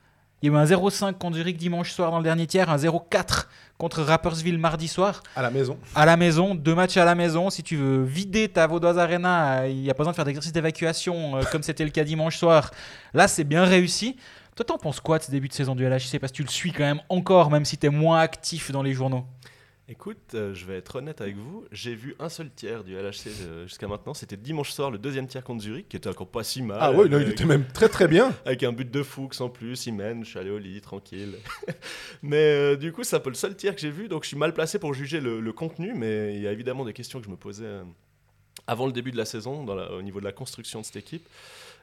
Il 0.41 0.47
y 0.47 0.49
a 0.49 0.53
eu 0.53 0.57
un 0.57 0.63
0-5 0.63 1.13
contre 1.15 1.35
Zurich 1.35 1.57
dimanche 1.57 1.91
soir 1.91 2.11
dans 2.11 2.17
le 2.17 2.23
dernier 2.23 2.47
tiers, 2.47 2.69
un 2.69 2.77
0-4 2.77 3.47
contre 3.77 4.01
Rapperswil 4.03 4.57
mardi 4.57 4.87
soir 4.87 5.21
À 5.35 5.41
la 5.41 5.49
maison. 5.51 5.77
à 5.95 6.05
la 6.05 6.15
maison, 6.17 6.55
deux 6.55 6.75
matchs 6.75 6.97
à 6.97 7.03
la 7.05 7.15
maison. 7.15 7.49
Si 7.49 7.61
tu 7.63 7.75
veux 7.75 8.03
vider 8.03 8.47
ta 8.47 8.65
Vaudoise 8.67 8.97
Arena, 8.97 9.67
il 9.67 9.81
n'y 9.81 9.89
a 9.89 9.93
pas 9.93 9.99
besoin 9.99 10.11
de 10.11 10.15
faire 10.15 10.25
d'exercice 10.25 10.51
d'évacuation 10.53 11.37
euh, 11.37 11.41
comme 11.51 11.63
c'était 11.63 11.83
le 11.83 11.89
cas 11.89 12.03
dimanche 12.05 12.37
soir. 12.37 12.71
Là, 13.13 13.27
c'est 13.27 13.43
bien 13.43 13.65
réussi. 13.65 14.15
Toi, 14.55 14.65
t'en 14.65 14.77
penses 14.77 14.99
quoi 14.99 15.17
de 15.19 15.23
ce 15.23 15.31
début 15.31 15.47
de 15.47 15.53
saison 15.53 15.75
du 15.75 15.85
LHC 15.85 16.19
Parce 16.19 16.31
que 16.31 16.37
tu 16.37 16.43
le 16.43 16.49
suis 16.49 16.71
quand 16.71 16.83
même 16.83 17.01
encore, 17.09 17.49
même 17.51 17.65
si 17.65 17.77
tu 17.77 17.87
es 17.87 17.89
moins 17.89 18.19
actif 18.19 18.71
dans 18.71 18.83
les 18.83 18.93
journaux. 18.93 19.25
Écoute, 19.91 20.35
euh, 20.35 20.53
je 20.53 20.67
vais 20.67 20.75
être 20.77 20.97
honnête 20.97 21.19
avec 21.19 21.35
vous. 21.35 21.65
J'ai 21.71 21.95
vu 21.95 22.15
un 22.19 22.29
seul 22.29 22.51
tiers 22.51 22.83
du 22.83 22.93
LHC 22.95 23.25
euh, 23.41 23.63
jusqu'à 23.65 23.87
maintenant. 23.87 24.13
C'était 24.13 24.37
dimanche 24.37 24.69
soir, 24.71 24.91
le 24.91 24.99
deuxième 24.99 25.25
tiers 25.25 25.43
contre 25.43 25.63
Zurich, 25.63 25.89
qui 25.89 25.97
était 25.97 26.07
encore 26.09 26.27
pas 26.27 26.43
si 26.43 26.61
mal. 26.61 26.77
Ah 26.79 26.91
ouais, 26.91 27.09
non, 27.09 27.19
il 27.19 27.27
était 27.29 27.43
même 27.45 27.65
très 27.65 27.89
très 27.89 28.07
bien. 28.07 28.31
avec 28.45 28.61
un 28.61 28.71
but 28.71 28.91
de 28.91 29.01
Fuchs 29.01 29.41
en 29.41 29.49
plus. 29.49 29.87
Il 29.87 29.95
mène, 29.95 30.23
je 30.23 30.29
suis 30.29 30.37
allé 30.37 30.51
au 30.51 30.59
lit, 30.59 30.79
tranquille. 30.81 31.33
mais 32.21 32.37
euh, 32.37 32.75
du 32.75 32.91
coup, 32.91 33.03
c'est 33.03 33.15
un 33.15 33.19
peu 33.19 33.31
le 33.31 33.35
seul 33.35 33.55
tiers 33.55 33.73
que 33.73 33.81
j'ai 33.81 33.89
vu. 33.89 34.07
Donc 34.09 34.23
je 34.25 34.27
suis 34.27 34.37
mal 34.37 34.53
placé 34.53 34.77
pour 34.77 34.93
juger 34.93 35.21
le, 35.21 35.39
le 35.39 35.53
contenu. 35.53 35.95
Mais 35.95 36.35
il 36.35 36.41
y 36.43 36.47
a 36.47 36.51
évidemment 36.51 36.85
des 36.85 36.93
questions 36.93 37.19
que 37.19 37.25
je 37.25 37.31
me 37.31 37.37
posais 37.37 37.65
avant 38.67 38.85
le 38.85 38.91
début 38.91 39.11
de 39.11 39.17
la 39.17 39.25
saison, 39.25 39.63
dans 39.63 39.73
la- 39.73 39.91
au 39.91 40.03
niveau 40.03 40.19
de 40.19 40.25
la 40.25 40.31
construction 40.33 40.81
de 40.81 40.85
cette 40.85 40.97
équipe. 40.97 41.27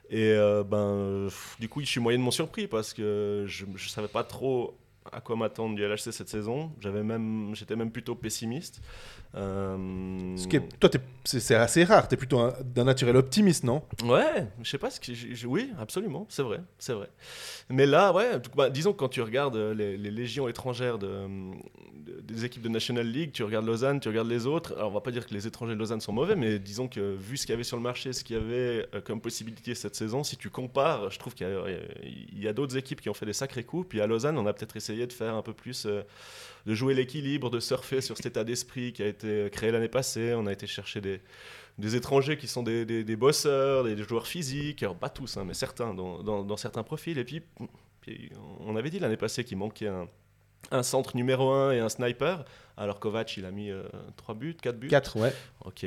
Et 0.09 0.33
ben, 0.65 1.25
pff, 1.25 1.57
du 1.59 1.67
coup, 1.67 1.81
je 1.81 1.87
suis 1.87 1.99
moyennement 1.99 2.31
surpris 2.31 2.67
parce 2.67 2.93
que 2.93 3.43
je 3.47 3.65
ne 3.65 3.77
savais 3.77 4.07
pas 4.07 4.23
trop 4.23 4.77
à 5.11 5.21
quoi 5.21 5.35
m'attendre 5.35 5.75
du 5.75 5.83
LHC 5.83 6.11
cette 6.11 6.29
saison. 6.29 6.71
J'avais 6.79 7.03
même, 7.03 7.51
j'étais 7.55 7.75
même 7.75 7.91
plutôt 7.91 8.15
pessimiste. 8.15 8.81
Euh, 9.35 10.35
Ce 10.37 10.47
qui 10.47 10.55
est, 10.57 10.79
toi, 10.79 10.89
c'est 11.23 11.55
assez 11.55 11.83
rare. 11.83 12.07
T'es 12.07 12.17
plutôt 12.17 12.39
un- 12.39 12.53
d'un 12.63 12.85
naturel 12.85 13.15
optimiste, 13.17 13.63
non? 13.63 13.83
Ouais, 14.03 14.47
je 14.61 14.69
sais 14.69 14.77
pas 14.77 14.89
ce 14.89 14.99
que. 14.99 15.45
Oui, 15.47 15.71
absolument, 15.79 16.25
c'est 16.29 16.43
vrai, 16.43 16.59
c'est 16.79 16.93
vrai. 16.93 17.09
Mais 17.69 17.85
là, 17.85 18.13
ouais, 18.13 18.39
bah, 18.55 18.69
disons 18.69 18.93
que 18.93 18.97
quand 18.97 19.09
tu 19.09 19.21
regardes 19.21 19.55
euh, 19.55 19.73
les, 19.73 19.97
les 19.97 20.11
légions 20.11 20.47
étrangères 20.47 20.97
de, 20.97 21.07
de- 21.07 22.21
des 22.21 22.45
équipes 22.45 22.61
de 22.63 22.69
National 22.69 23.05
League, 23.05 23.31
tu 23.33 23.43
regardes 23.43 23.65
Lausanne, 23.65 23.99
tu 23.99 24.07
regardes 24.07 24.29
les 24.29 24.47
autres. 24.47 24.73
Alors, 24.77 24.89
on 24.89 24.93
va 24.93 25.01
pas 25.01 25.11
dire 25.11 25.27
que 25.27 25.33
les 25.33 25.45
étrangers 25.45 25.73
de 25.73 25.79
Lausanne 25.79 26.01
sont 26.01 26.13
mauvais, 26.13 26.35
mais 26.35 26.57
disons 26.57 26.87
que 26.87 27.15
vu 27.15 27.37
ce 27.37 27.45
qu'il 27.45 27.53
y 27.53 27.55
avait 27.55 27.63
sur 27.63 27.77
le 27.77 27.83
marché, 27.83 28.13
ce 28.13 28.23
qu'il 28.23 28.37
y 28.37 28.39
avait 28.39 28.87
euh, 28.95 29.01
comme 29.03 29.19
possibilité 29.21 29.75
cette 29.75 29.95
saison, 29.95 30.23
si 30.23 30.37
tu 30.37 30.49
compares, 30.49 31.11
je 31.11 31.19
trouve 31.19 31.35
qu'il 31.35 31.47
y 31.47 32.47
a, 32.47 32.49
a 32.49 32.53
d'autres 32.53 32.77
équipes 32.77 33.01
qui 33.01 33.09
ont 33.09 33.13
fait 33.13 33.25
des 33.25 33.33
sacrés 33.33 33.63
coups. 33.65 33.87
Puis 33.89 34.01
à 34.01 34.07
Lausanne, 34.07 34.37
on 34.37 34.47
a 34.47 34.53
peut-être 34.53 34.77
essayé 34.77 34.96
de 35.05 35.13
faire 35.13 35.35
un 35.35 35.43
peu 35.43 35.53
plus. 35.53 35.85
euh, 35.85 36.01
de 36.65 36.73
jouer 36.73 36.93
l'équilibre, 36.93 37.49
de 37.49 37.61
surfer 37.61 38.01
sur 38.01 38.17
cet 38.17 38.25
état 38.25 38.43
d'esprit 38.43 38.91
qui 38.91 39.01
a 39.01 39.05
été 39.07 39.49
créé 39.51 39.71
l'année 39.71 39.87
passée. 39.87 40.33
On 40.35 40.47
a 40.47 40.51
été 40.51 40.67
chercher 40.67 40.99
des, 40.99 41.21
des 41.77 41.95
étrangers 41.95 42.35
qui 42.37 42.45
sont 42.47 42.61
des, 42.61 42.83
des, 42.83 43.05
des 43.05 43.15
bosseurs, 43.15 43.85
des 43.85 43.95
joueurs 44.03 44.27
physiques, 44.27 44.83
alors 44.83 44.97
pas 44.97 45.07
tous, 45.07 45.37
hein, 45.37 45.45
mais 45.47 45.53
certains 45.53 45.93
dans, 45.93 46.21
dans, 46.23 46.43
dans 46.43 46.57
certains 46.57 46.83
profils. 46.83 47.17
Et 47.17 47.23
puis, 47.23 47.41
puis, 48.01 48.31
on 48.65 48.75
avait 48.75 48.89
dit 48.89 48.99
l'année 48.99 49.15
passée 49.15 49.45
qu'il 49.45 49.57
manquait 49.57 49.87
un, 49.87 50.09
un 50.71 50.83
centre 50.83 51.15
numéro 51.15 51.51
1 51.51 51.71
et 51.71 51.79
un 51.79 51.87
sniper. 51.87 52.43
Alors 52.75 52.99
Kovac, 52.99 53.37
il 53.37 53.45
a 53.45 53.51
mis 53.51 53.71
3 54.17 54.35
buts, 54.35 54.57
4 54.61 54.77
buts. 54.77 54.87
4, 54.89 55.19
ouais. 55.21 55.33
Ok, 55.63 55.85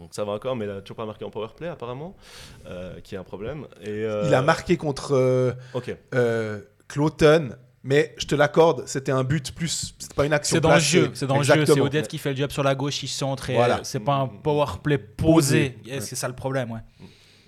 donc 0.00 0.08
ça 0.14 0.24
va 0.24 0.32
encore, 0.32 0.56
mais 0.56 0.64
il 0.64 0.68
n'a 0.72 0.80
toujours 0.80 0.96
pas 0.96 1.04
marqué 1.06 1.26
en 1.26 1.30
powerplay 1.30 1.68
apparemment, 1.68 2.16
euh, 2.64 2.98
qui 3.02 3.14
est 3.14 3.18
un 3.18 3.24
problème. 3.24 3.66
Et, 3.82 3.88
euh, 3.90 4.24
Il 4.26 4.32
a 4.32 4.40
marqué 4.40 4.78
contre 4.78 5.12
euh, 5.12 5.52
Ok, 5.74 5.94
euh, 6.14 6.62
Cloton, 6.88 7.50
mais 7.82 8.14
je 8.18 8.26
te 8.26 8.34
l'accorde, 8.34 8.84
c'était 8.86 9.12
un 9.12 9.24
but 9.24 9.52
plus. 9.54 9.94
C'était 9.98 10.14
pas 10.14 10.26
une 10.26 10.32
action. 10.32 10.56
C'est 10.56 10.60
dans 10.60 10.74
le 10.74 10.80
jeu, 10.80 11.10
c'est 11.14 11.26
dans 11.26 11.38
le 11.38 11.42
jeu. 11.44 11.64
C'est. 11.64 11.80
Odette 11.80 12.08
qui 12.08 12.18
fait 12.18 12.30
le 12.30 12.36
job 12.36 12.50
sur 12.50 12.62
la 12.62 12.74
gauche, 12.74 13.02
il 13.02 13.08
centre 13.08 13.50
et 13.50 13.54
Voilà. 13.54 13.76
euh, 13.78 13.84
c'est 13.84 14.00
pas 14.00 14.16
un 14.16 14.26
power 14.26 14.66
play 14.82 14.98
posé. 14.98 15.70
Posé. 15.70 15.94
Et 15.96 16.00
C'est 16.00 16.16
ça 16.16 16.28
le 16.28 16.34
problème, 16.34 16.70
ouais. 16.72 16.80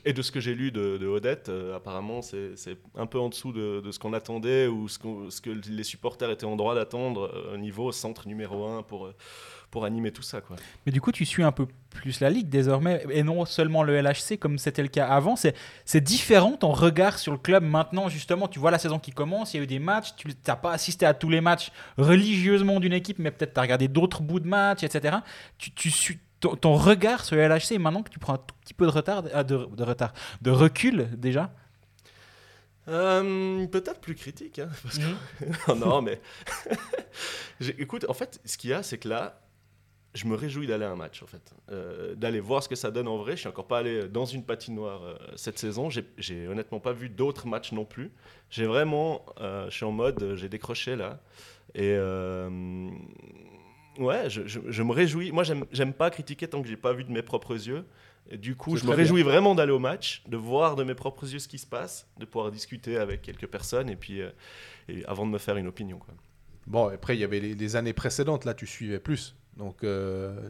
Et 0.06 0.14
de 0.14 0.22
ce 0.22 0.32
que 0.32 0.40
j'ai 0.40 0.54
lu 0.54 0.70
de, 0.72 0.96
de 0.96 1.06
Odette, 1.06 1.50
euh, 1.50 1.76
apparemment, 1.76 2.22
c'est 2.22 2.56
c'est 2.56 2.78
un 2.96 3.04
peu 3.04 3.18
en 3.18 3.28
dessous 3.28 3.52
de, 3.52 3.82
de 3.84 3.90
ce 3.92 3.98
qu'on 3.98 4.14
attendait 4.14 4.66
ou 4.66 4.88
ce, 4.88 4.98
que 4.98 5.50
les 5.50 5.84
supporters 5.84 6.30
étaient 6.30 6.46
en 6.46 6.56
droit 6.56 6.74
d'attendre 6.74 7.30
euh, 7.34 7.54
au 7.54 7.58
niveau 7.58 7.92
centre 7.92 8.26
numéro 8.26 8.64
1 8.66 8.82
pour, 8.82 9.06
euh, 9.06 9.14
pour 9.70 9.84
animer 9.84 10.10
tout 10.10 10.22
ça. 10.22 10.40
Quoi. 10.40 10.56
Mais 10.84 10.92
du 10.92 11.00
coup, 11.00 11.12
tu 11.12 11.24
suis 11.24 11.42
un 11.42 11.52
peu 11.52 11.66
plus 11.90 12.20
la 12.20 12.30
ligue 12.30 12.48
désormais 12.48 13.04
et 13.10 13.22
non 13.22 13.44
seulement 13.44 13.82
le 13.82 14.00
LHC 14.00 14.38
comme 14.38 14.58
c'était 14.58 14.82
le 14.82 14.88
cas 14.88 15.06
avant. 15.08 15.36
C'est 15.36 16.00
différent 16.00 16.56
ton 16.56 16.72
regard 16.72 17.18
sur 17.18 17.32
le 17.32 17.38
club 17.38 17.62
maintenant. 17.64 18.08
Justement, 18.08 18.48
tu 18.48 18.58
vois 18.58 18.70
la 18.70 18.78
saison 18.78 18.98
qui 18.98 19.10
commence, 19.12 19.54
il 19.54 19.58
y 19.58 19.60
a 19.60 19.62
eu 19.64 19.66
des 19.66 19.78
matchs, 19.78 20.14
tu 20.16 20.28
n'as 20.46 20.56
pas 20.56 20.72
assisté 20.72 21.06
à 21.06 21.14
tous 21.14 21.28
les 21.30 21.40
matchs 21.40 21.70
religieusement 21.98 22.80
d'une 22.80 22.92
équipe, 22.92 23.18
mais 23.18 23.30
peut-être 23.30 23.54
tu 23.54 23.58
as 23.58 23.62
regardé 23.62 23.88
d'autres 23.88 24.22
bouts 24.22 24.40
de 24.40 24.48
matchs, 24.48 24.82
etc. 24.82 25.18
Tu, 25.58 25.70
tu 25.72 25.90
suis 25.90 26.18
ton, 26.40 26.56
ton 26.56 26.74
regard 26.74 27.24
sur 27.24 27.36
le 27.36 27.46
LHC 27.46 27.78
maintenant 27.78 28.02
que 28.02 28.10
tu 28.10 28.18
prends 28.18 28.34
un 28.34 28.38
tout 28.38 28.54
petit 28.62 28.74
peu 28.74 28.86
de 28.86 28.90
retard, 28.90 29.24
ah, 29.34 29.44
de, 29.44 29.68
de 29.76 29.82
retard, 29.82 30.12
de 30.42 30.50
recul 30.50 31.08
déjà? 31.16 31.52
Euh, 32.88 33.66
Peut-être 33.66 34.00
plus 34.00 34.14
critique. 34.14 34.58
hein, 34.58 34.68
parce 34.82 34.98
que... 34.98 35.68
non, 35.68 35.76
non, 35.76 36.02
mais. 36.02 36.20
Écoute, 37.78 38.06
en 38.08 38.14
fait, 38.14 38.40
ce 38.44 38.56
qu'il 38.56 38.70
y 38.70 38.72
a, 38.72 38.82
c'est 38.82 38.98
que 38.98 39.08
là, 39.08 39.40
je 40.14 40.26
me 40.26 40.34
réjouis 40.34 40.66
d'aller 40.66 40.84
à 40.84 40.90
un 40.90 40.96
match, 40.96 41.22
en 41.22 41.26
fait. 41.26 41.54
Euh, 41.70 42.14
d'aller 42.14 42.40
voir 42.40 42.62
ce 42.62 42.68
que 42.68 42.74
ça 42.74 42.90
donne 42.90 43.06
en 43.08 43.16
vrai. 43.18 43.32
Je 43.32 43.40
suis 43.40 43.48
encore 43.48 43.66
pas 43.68 43.78
allé 43.78 44.08
dans 44.08 44.24
une 44.24 44.44
patinoire 44.44 45.02
euh, 45.04 45.14
cette 45.36 45.58
saison. 45.58 45.88
J'ai- 45.90 46.48
honnêtement 46.48 46.80
pas 46.80 46.92
vu 46.92 47.08
d'autres 47.08 47.46
matchs 47.46 47.72
non 47.72 47.84
plus. 47.84 48.10
J'ai 48.50 48.66
vraiment. 48.66 49.24
euh, 49.40 49.70
je 49.70 49.76
suis 49.76 49.84
en 49.84 49.92
mode, 49.92 50.34
j'ai 50.36 50.48
décroché 50.48 50.96
là. 50.96 51.20
Et. 51.74 51.96
Ouais, 53.98 54.30
je, 54.30 54.46
je- 54.46 54.60
je 54.68 54.82
me 54.82 54.92
réjouis. 54.92 55.32
Moi, 55.32 55.42
j'aime 55.72 55.92
pas 55.92 56.10
critiquer 56.10 56.48
tant 56.48 56.62
que 56.62 56.68
j'ai 56.68 56.76
pas 56.76 56.92
vu 56.92 57.04
de 57.04 57.10
mes 57.12 57.22
propres 57.22 57.54
yeux. 57.68 57.84
Et 58.30 58.38
du 58.38 58.54
coup, 58.54 58.76
je 58.76 58.84
me 58.84 58.90
réjouis 58.94 59.22
vraiment 59.22 59.54
d'aller 59.54 59.72
au 59.72 59.78
match, 59.80 60.22
de 60.28 60.36
voir 60.36 60.76
de 60.76 60.84
mes 60.84 60.94
propres 60.94 61.30
yeux 61.32 61.38
ce 61.40 61.48
qui 61.48 61.58
se 61.58 61.66
passe, 61.66 62.08
de 62.18 62.24
pouvoir 62.24 62.50
discuter 62.52 62.96
avec 62.96 63.22
quelques 63.22 63.46
personnes 63.48 63.90
et 63.90 63.96
puis 63.96 64.20
et 64.88 65.04
avant 65.06 65.26
de 65.26 65.30
me 65.32 65.38
faire 65.38 65.56
une 65.56 65.66
opinion. 65.66 65.98
Quoi. 65.98 66.14
Bon, 66.66 66.86
après, 66.88 67.16
il 67.16 67.20
y 67.20 67.24
avait 67.24 67.40
les, 67.40 67.54
les 67.54 67.76
années 67.76 67.92
précédentes, 67.92 68.44
là, 68.44 68.54
tu 68.54 68.66
suivais 68.66 69.00
plus. 69.00 69.34
Donc, 69.60 69.84
euh, 69.84 70.48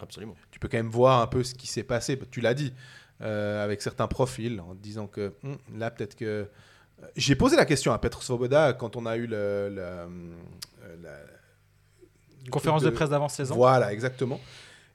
Absolument. 0.00 0.34
tu 0.50 0.58
peux 0.58 0.66
quand 0.68 0.78
même 0.78 0.88
voir 0.88 1.20
un 1.20 1.26
peu 1.26 1.44
ce 1.44 1.54
qui 1.54 1.66
s'est 1.66 1.82
passé. 1.84 2.18
Tu 2.30 2.40
l'as 2.40 2.54
dit, 2.54 2.72
euh, 3.20 3.62
avec 3.62 3.82
certains 3.82 4.08
profils, 4.08 4.58
en 4.60 4.74
disant 4.74 5.06
que 5.06 5.34
hum, 5.44 5.58
là, 5.76 5.90
peut-être 5.90 6.16
que. 6.16 6.24
euh, 6.24 7.06
J'ai 7.16 7.34
posé 7.36 7.56
la 7.56 7.66
question 7.66 7.92
à 7.92 7.98
Petr 7.98 8.22
Svoboda 8.22 8.72
quand 8.72 8.96
on 8.96 9.04
a 9.06 9.16
eu 9.16 9.26
le. 9.26 9.68
le, 9.70 9.76
la- 11.02 11.20
le 12.46 12.50
Conférence 12.50 12.80
truc 12.80 12.92
de 12.92 12.96
presse 12.96 13.10
d'avant-saison. 13.10 13.54
Voilà, 13.54 13.92
exactement. 13.92 14.40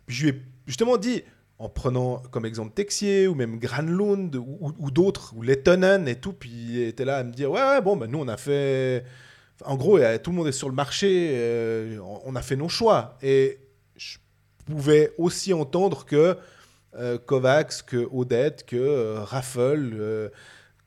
Puis 0.08 0.16
je 0.16 0.24
lui 0.24 0.30
ai 0.32 0.42
justement 0.66 0.98
dit, 0.98 1.22
en 1.60 1.70
prenant 1.70 2.18
comme 2.32 2.46
exemple 2.48 2.74
Texier 2.74 3.28
ou 3.28 3.36
même 3.36 3.60
Granlund 3.60 4.36
ou, 4.36 4.58
ou- 4.60 4.74
ou 4.80 4.90
d'autres, 4.92 5.34
ou 5.36 5.44
Lettonen 5.44 6.08
et 6.08 6.16
tout, 6.20 6.34
puis 6.34 6.50
il 6.50 6.82
était 6.82 7.06
là 7.06 7.18
à 7.18 7.24
me 7.24 7.32
dire 7.32 7.52
Ouais, 7.52 7.62
ouais, 7.62 7.82
bon, 7.82 7.96
ben 7.96 8.10
nous 8.10 8.18
on 8.20 8.28
a 8.28 8.38
fait. 8.38 9.06
En 9.64 9.76
gros, 9.78 9.98
euh, 9.98 10.18
tout 10.18 10.32
le 10.32 10.38
monde 10.38 10.48
est 10.48 10.52
sur 10.52 10.68
le 10.70 10.76
marché, 10.76 11.30
euh, 11.34 11.98
on- 12.26 12.36
a 12.36 12.42
fait 12.42 12.56
nos 12.58 12.68
choix. 12.70 13.18
Et 13.22 13.60
je 13.96 14.18
pouvais 14.66 15.14
aussi 15.18 15.54
entendre 15.54 16.06
que 16.06 16.38
euh, 16.98 17.18
Kovacs, 17.18 17.84
que 17.86 18.08
Odette, 18.12 18.66
que 18.66 19.16
Raffel, 19.18 19.92
euh, 19.94 20.30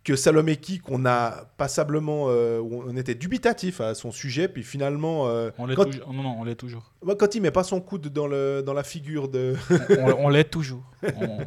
que 0.04 0.16
Salomeki, 0.16 0.78
qu'on 0.78 1.04
a 1.06 1.50
passablement. 1.58 2.24
on 2.26 2.96
était 2.96 3.14
dubitatif 3.14 3.80
à 3.82 3.94
son 3.94 4.10
sujet, 4.10 4.48
puis 4.48 4.62
finalement. 4.62 5.24
On 5.58 5.66
l'est 5.66 5.74
quand, 5.74 5.84
toujours. 5.84 6.12
Non, 6.14 6.22
non, 6.22 6.36
on 6.40 6.44
l'est 6.44 6.54
toujours. 6.54 6.92
Ouais, 7.02 7.14
quand 7.16 7.34
il 7.34 7.42
met 7.42 7.50
pas 7.50 7.64
son 7.64 7.80
coude 7.82 8.08
dans, 8.08 8.26
le, 8.26 8.62
dans 8.64 8.72
la 8.72 8.84
figure 8.84 9.28
de. 9.28 9.54
on 9.98 10.24
on 10.26 10.28
l'est 10.30 10.44
toujours. 10.50 10.82
On- 11.02 11.38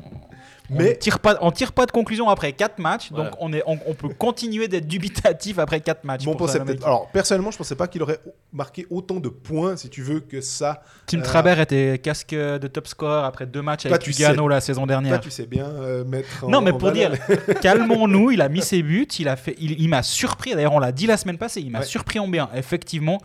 on 0.74 0.78
Mais- 0.78 0.98
tire 0.98 1.20
pas, 1.20 1.38
on 1.42 1.52
tire 1.52 1.74
pas 1.74 1.86
de 1.86 1.92
conclusion 1.92 2.30
après 2.30 2.54
4 2.54 2.80
matchs, 2.80 3.12
donc 3.12 3.28
on, 3.40 3.52
est, 3.52 3.62
on, 3.66 3.78
on 3.86 3.94
peut 3.94 4.10
continuer 4.10 4.68
d'être 4.70 4.88
dubitatif 4.88 5.60
après 5.60 5.82
4 5.82 6.04
matchs. 6.06 6.24
Bon, 6.24 6.32
on 6.32 6.36
pour 6.36 6.48
peut-être- 6.52 6.86
Alors, 6.86 7.10
personnellement, 7.12 7.52
je 7.52 7.58
pensais 7.58 7.76
pas 7.76 7.88
qu'il 7.88 8.02
aurait 8.02 8.20
marqué 8.54 8.88
autant 8.90 9.20
de 9.20 9.28
points, 9.30 9.76
si 9.76 9.90
tu 9.90 10.02
veux, 10.02 10.22
que 10.22 10.40
ça. 10.40 10.82
Tim 11.08 11.20
euh, 11.20 11.24
Trabert 11.24 11.60
était 11.60 12.00
casque 12.02 12.34
de 12.34 12.68
top 12.68 12.88
scorer 12.88 13.26
après 13.26 13.46
deux 13.46 13.62
matchs 13.62 13.84
Toi, 13.84 13.92
avec 13.96 14.08
Lugano 14.08 14.48
la 14.48 14.62
saison 14.62 14.82
Toi, 14.82 14.88
dernière. 14.88 15.20
tu 15.20 15.30
sais 15.30 15.46
bien 15.46 15.66
euh, 15.68 16.04
mettre. 16.06 16.48
Non, 16.48 16.62
mais 16.62 16.72
en 16.72 16.78
pour 16.78 16.92
dire, 16.92 17.12
calmons-nous, 17.62 18.32
il 18.32 18.42
a 18.42 18.50
mis 18.50 18.62
ses 18.62 18.82
buts, 18.82 19.08
il, 19.20 19.28
a 19.28 19.36
fait, 19.36 19.56
il, 19.60 19.80
il 19.82 19.90
m'a 19.90 20.04
surpris, 20.04 20.54
d'ailleurs 20.56 20.74
on 20.74 20.80
l'a 20.80 20.92
dit 20.92 21.06
la 21.08 21.18
semaine 21.18 21.38
passée, 21.38 21.62
il 21.62 21.70
m'a 21.72 21.80
Ouais. 21.80 21.86
surpris 21.86 22.20
en 22.20 22.28
bien, 22.28 22.50
effectivement. 22.56 23.20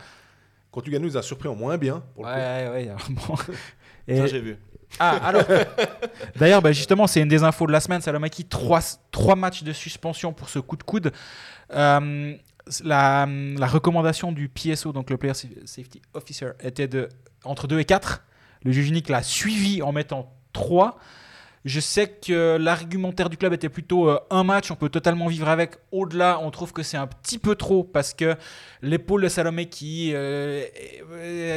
Quand 0.71 0.81
tu 0.81 0.91
gagnes, 0.91 1.01
nous 1.03 1.17
a 1.17 1.21
surpris 1.23 1.47
en 1.47 1.55
moins 1.55 1.77
bien. 1.77 2.03
Pour 2.13 2.25
le 2.25 2.29
Ouais, 2.31 2.35
coup. 2.65 2.71
ouais, 2.73 2.89
ouais, 2.89 2.95
bon. 3.27 3.35
Et- 4.07 4.17
Ça, 4.17 4.27
j'ai 4.27 4.39
vu. 4.41 4.57
Ah, 4.99 5.17
alors. 5.23 5.43
D'ailleurs, 6.35 6.61
bah, 6.61 6.71
justement, 6.71 7.07
c'est 7.07 7.21
une 7.21 7.27
des 7.27 7.43
infos 7.43 7.67
de 7.67 7.71
la 7.71 7.79
semaine. 7.79 8.01
Salomaki, 8.01 8.45
trois, 8.45 8.79
trois 9.11 9.35
matchs 9.35 9.63
de 9.63 9.73
suspension 9.73 10.33
pour 10.33 10.49
ce 10.49 10.59
coup 10.59 10.75
de 10.75 10.83
coude. 10.83 11.11
Euh, 11.73 12.35
la, 12.83 13.25
recommandation 13.67 14.31
du 14.31 14.49
PSO, 14.49 14.91
donc 14.91 15.09
le 15.09 15.17
Player 15.17 15.33
Safety 15.33 16.01
Officer, 16.13 16.51
était 16.61 16.87
de 16.87 17.09
entre 17.43 17.67
2 17.67 17.79
et 17.79 17.85
4. 17.85 18.23
Le 18.63 18.71
juge 18.71 18.89
unique 18.89 19.09
l'a 19.09 19.23
suivi 19.23 19.81
en 19.81 19.91
mettant 19.91 20.33
3. 20.53 20.97
Je 21.67 21.81
sais 21.81 22.07
que 22.07 22.55
l'argumentaire 22.57 23.29
du 23.29 23.35
club 23.35 23.51
était 23.51 23.67
plutôt 23.67 24.09
euh, 24.09 24.19
un 24.29 24.45
match, 24.45 24.71
on 24.71 24.75
peut 24.75 24.87
totalement 24.87 25.27
vivre 25.27 25.49
avec. 25.49 25.75
Au-delà, 25.91 26.39
on 26.41 26.49
trouve 26.49 26.71
que 26.71 26.81
c'est 26.81 26.95
un 26.95 27.07
petit 27.07 27.37
peu 27.37 27.55
trop 27.55 27.83
parce 27.83 28.13
que 28.13 28.35
l'épaule 28.81 29.23
de 29.23 29.27
Salomé 29.27 29.67
qui 29.67 30.11
euh, 30.13 30.63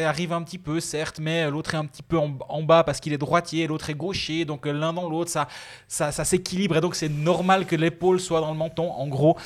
arrive 0.07 0.33
un 0.33 0.43
petit 0.43 0.59
peu, 0.59 0.81
certes, 0.81 1.21
mais 1.21 1.49
l'autre 1.49 1.75
est 1.75 1.79
un 1.79 1.87
petit 1.87 2.03
peu 2.03 2.19
en, 2.19 2.37
en 2.49 2.63
bas 2.65 2.83
parce 2.83 2.99
qu'il 2.99 3.13
est 3.13 3.19
droitier, 3.19 3.69
l'autre 3.69 3.89
est 3.91 3.95
gaucher, 3.95 4.45
donc 4.45 4.67
euh, 4.67 4.73
l'un 4.73 4.93
dans 4.93 5.09
l'autre, 5.09 5.31
ça, 5.31 5.47
ça, 5.87 6.11
ça 6.11 6.25
s'équilibre 6.25 6.77
et 6.77 6.81
donc 6.81 6.97
c'est 6.97 7.09
normal 7.09 7.65
que 7.67 7.77
l'épaule 7.77 8.19
soit 8.19 8.41
dans 8.41 8.51
le 8.51 8.59
menton. 8.59 8.91
En 8.91 9.07
gros, 9.07 9.37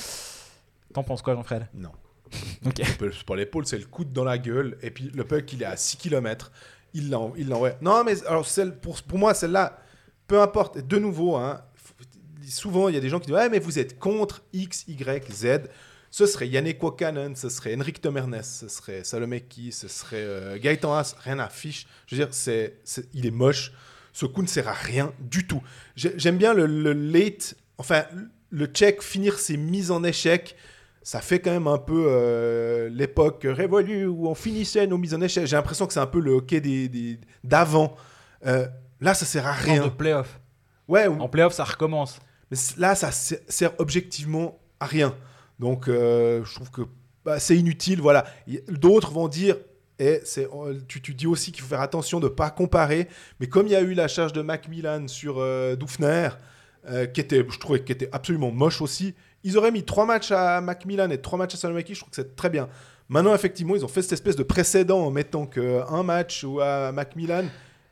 t'en 0.94 1.02
penses 1.02 1.20
quoi, 1.22 1.34
Jean-Fred? 1.34 1.66
Non. 1.74 1.90
Ok. 2.66 2.80
C'est 2.84 3.24
pas 3.24 3.36
l'épaule, 3.36 3.66
c'est 3.66 3.78
le 3.78 3.84
coude 3.84 4.12
dans 4.12 4.24
la 4.24 4.38
gueule. 4.38 4.78
Et 4.82 4.90
puis 4.90 5.10
le 5.14 5.24
puck, 5.24 5.52
il 5.52 5.62
est 5.62 5.66
à 5.66 5.76
6 5.76 5.98
km. 5.98 6.50
Il 6.94 7.10
l'en- 7.10 7.32
il 7.36 7.48
l'envoie. 7.48 7.72
Non, 7.82 8.02
mais 8.02 8.24
alors, 8.26 8.46
celle, 8.46 8.74
pour, 8.78 9.02
pour 9.02 9.18
moi, 9.18 9.34
celle-là, 9.34 9.78
peu 10.26 10.40
importe. 10.40 10.78
De 10.78 10.98
nouveau, 10.98 11.36
hein, 11.36 11.60
souvent, 12.48 12.88
il 12.88 12.94
y 12.94 12.98
a 12.98 13.00
des 13.00 13.08
gens 13.08 13.20
qui 13.20 13.26
disent 13.26 13.36
Ouais, 13.36 13.48
mais 13.48 13.58
vous 13.58 13.78
êtes 13.78 13.98
contre 13.98 14.42
X, 14.52 14.84
Y, 14.88 15.30
Z. 15.32 15.68
Ce 16.10 16.26
serait 16.26 16.46
Yannick 16.46 16.80
Wakanen, 16.82 17.34
ce 17.34 17.48
serait 17.48 17.74
Henrik 17.74 18.00
Tomernes, 18.00 18.40
ce 18.42 18.68
serait 18.68 19.02
Salomeki, 19.02 19.72
ce 19.72 19.88
serait 19.88 20.22
euh, 20.22 20.58
Gaëtan 20.60 20.94
Haas, 20.94 21.16
rien 21.24 21.40
à 21.40 21.48
fiche. 21.48 21.86
Je 22.06 22.14
veux 22.14 22.24
dire, 22.24 22.32
c'est, 22.32 22.76
il 23.14 23.26
est 23.26 23.32
moche. 23.32 23.72
Ce 24.12 24.24
coup 24.26 24.42
ne 24.42 24.46
sert 24.46 24.68
à 24.68 24.72
rien 24.74 25.12
du 25.18 25.44
tout. 25.44 25.60
J'ai- 25.96 26.16
J'aime 26.16 26.36
bien 26.38 26.54
le, 26.54 26.66
late, 26.92 27.56
enfin, 27.78 28.04
le 28.50 28.66
check, 28.66 29.02
finir 29.02 29.38
ses 29.40 29.56
mises 29.56 29.90
en 29.90 30.04
échec 30.04 30.56
ça 31.06 31.20
fait 31.20 31.38
quand 31.38 31.50
même 31.50 31.66
un 31.66 31.76
peu 31.76 32.06
euh, 32.08 32.88
l'époque 32.88 33.42
révolue 33.46 34.06
où 34.06 34.26
on 34.26 34.34
finissait 34.34 34.86
nos 34.86 34.96
mises 34.96 35.12
en 35.12 35.20
échec. 35.20 35.46
J'ai 35.46 35.54
l'impression 35.54 35.86
que 35.86 35.92
c'est 35.92 36.00
un 36.00 36.06
peu 36.06 36.18
le 36.18 36.30
hockey 36.30 36.62
des, 36.62 36.88
des- 36.88 37.18
d'avant. 37.42 37.94
Euh, 38.46 38.66
là, 39.04 39.14
ça 39.14 39.24
sert 39.26 39.46
à 39.46 39.52
Rien. 39.52 39.82
rien. 39.82 39.88
playoff. 39.90 40.40
Ouais, 40.88 41.06
ou- 41.06 41.20
En 41.20 41.28
playoff, 41.28 41.52
ça 41.54 41.64
recommence. 41.64 42.18
mais 42.50 42.56
là, 42.76 42.94
ça 42.94 43.10
sert, 43.12 43.38
sert 43.48 43.72
objectivement 43.78 44.58
à 44.80 44.86
rien. 44.86 45.14
Donc, 45.58 45.88
euh, 45.88 46.44
je 46.44 46.54
trouve 46.54 46.70
que 46.70 46.82
bah, 47.24 47.38
c'est 47.38 47.56
inutile. 47.56 48.00
Voilà. 48.00 48.24
D'autres 48.68 49.10
vont 49.12 49.28
dire. 49.28 49.56
Et 50.00 50.20
c'est, 50.24 50.48
euh, 50.52 50.78
tu, 50.88 51.00
tu 51.00 51.14
dis 51.14 51.26
aussi 51.28 51.52
qu'il 51.52 51.62
faut 51.62 51.68
faire 51.68 51.80
attention 51.80 52.18
de 52.18 52.24
ne 52.28 52.32
pas 52.34 52.50
comparer. 52.50 53.08
Mais 53.38 53.46
comme 53.46 53.66
il 53.66 53.72
y 53.72 53.76
a 53.76 53.80
eu 53.80 53.94
la 53.94 54.08
charge 54.08 54.32
de 54.32 54.42
Macmillan 54.42 55.06
sur 55.06 55.36
euh, 55.38 55.76
Dufner, 55.76 56.30
euh, 56.90 57.06
qui 57.06 57.20
était, 57.20 57.46
je 57.48 57.58
trouvais, 57.60 57.82
qui 57.84 57.92
était 57.92 58.08
absolument 58.12 58.50
moche 58.50 58.82
aussi, 58.82 59.14
ils 59.44 59.56
auraient 59.56 59.70
mis 59.70 59.84
trois 59.84 60.04
matchs 60.04 60.32
à 60.32 60.60
Macmillan 60.60 61.10
et 61.10 61.18
trois 61.20 61.38
matchs 61.38 61.54
à 61.54 61.58
Salomaki. 61.58 61.94
Je 61.94 62.00
trouve 62.00 62.10
que 62.10 62.16
c'est 62.16 62.34
très 62.34 62.50
bien. 62.50 62.68
Maintenant, 63.08 63.34
effectivement, 63.34 63.76
ils 63.76 63.84
ont 63.84 63.88
fait 63.88 64.02
cette 64.02 64.14
espèce 64.14 64.34
de 64.36 64.42
précédent 64.42 65.00
en 65.06 65.10
mettant 65.12 65.46
qu'un 65.46 66.02
match 66.02 66.42
ou 66.42 66.60
à 66.60 66.90
Macmillan 66.90 67.44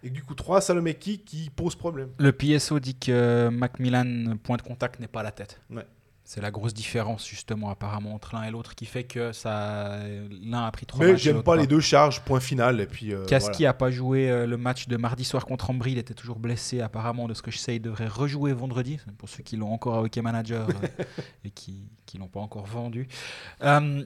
et 0.03 0.11
du 0.11 0.23
coup 0.23 0.35
trois 0.35 0.59
à 0.59 0.61
Salomaki 0.61 1.19
qui 1.21 1.51
pose 1.51 1.75
problème. 1.77 2.11
Le 2.19 2.33
PSO 2.33 2.81
dit 2.81 2.95
que 2.95 3.49
Macmillan, 3.49 4.37
point 4.43 4.57
de 4.57 4.63
contact, 4.63 5.01
n'est 5.01 5.09
pas 5.09 5.21
à 5.21 5.25
la 5.25 5.33
tête. 5.33 5.61
Ouais. 5.71 5.87
C'est 6.25 6.41
la 6.41 6.53
grosse 6.53 6.73
différence, 6.73 7.27
justement, 7.29 7.69
apparemment, 7.69 8.15
entre 8.15 8.37
l'un 8.37 8.45
et 8.45 8.51
l'autre 8.51 8.77
qui 8.77 8.87
fait 8.87 9.03
que 9.03 9.33
ça... 9.33 9.99
l'un 10.45 10.65
a 10.65 10.71
pris 10.71 10.87
trois 10.87 11.05
Mais 11.05 11.17
j'aime 11.17 11.43
pas 11.43 11.57
les 11.57 11.67
deux 11.67 11.81
charges, 11.81 12.21
point 12.21 12.39
final. 12.39 12.81
Et 12.81 12.87
puis, 12.87 13.13
euh, 13.13 13.27
Kaski 13.27 13.67
a 13.67 13.75
pas 13.75 13.91
joué 13.91 14.31
euh, 14.31 14.47
le 14.47 14.57
match 14.57 14.87
de 14.87 14.97
mardi 14.97 15.25
soir 15.25 15.45
contre 15.45 15.71
Ambry, 15.71 15.93
il 15.93 15.99
était 15.99 16.15
toujours 16.15 16.39
blessé 16.39 16.81
apparemment 16.81 17.27
de 17.27 17.35
ce 17.35 17.43
que 17.43 17.51
je 17.51 17.59
sais, 17.59 17.77
il 17.77 17.81
devrait 17.81 18.07
rejouer 18.07 18.53
vendredi, 18.53 18.99
pour 19.19 19.29
ceux 19.29 19.43
qui 19.43 19.57
l'ont 19.57 19.73
encore 19.73 19.97
à 19.97 20.03
Hockey 20.03 20.23
Manager 20.23 20.69
euh, 20.69 21.05
et 21.45 21.51
qui 21.51 21.89
ne 22.15 22.21
l'ont 22.21 22.29
pas 22.29 22.41
encore 22.41 22.67
vendu. 22.67 23.09
Euh, 23.63 24.05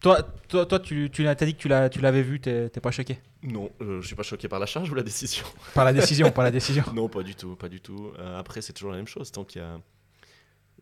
toi, 0.00 0.22
toi, 0.48 0.66
toi, 0.66 0.80
tu, 0.80 1.08
tu 1.10 1.24
t'as 1.24 1.34
dit 1.34 1.54
que 1.54 1.60
tu 1.60 1.70
tu 1.90 2.00
l'avais 2.02 2.22
vu, 2.22 2.40
t'es 2.40 2.68
t'es 2.68 2.80
pas 2.80 2.90
choqué? 2.90 3.20
Non, 3.44 3.70
euh, 3.82 4.00
je 4.00 4.06
suis 4.06 4.16
pas 4.16 4.22
choqué 4.22 4.48
par 4.48 4.58
la 4.58 4.66
charge 4.66 4.90
ou 4.90 4.94
la 4.94 5.02
décision. 5.02 5.44
Par 5.74 5.84
la 5.84 5.92
décision, 5.92 6.30
par 6.30 6.44
la 6.44 6.50
décision. 6.58 6.82
Non, 6.94 7.08
pas 7.08 7.22
du 7.22 7.34
tout, 7.34 7.54
pas 7.56 7.68
du 7.68 7.80
tout. 7.80 8.10
Euh, 8.18 8.38
après, 8.40 8.62
c'est 8.62 8.72
toujours 8.72 8.90
la 8.92 8.96
même 8.96 9.06
chose. 9.06 9.30
Tant 9.30 9.44
qu'il 9.44 9.60
y 9.60 9.64
a, 9.64 9.78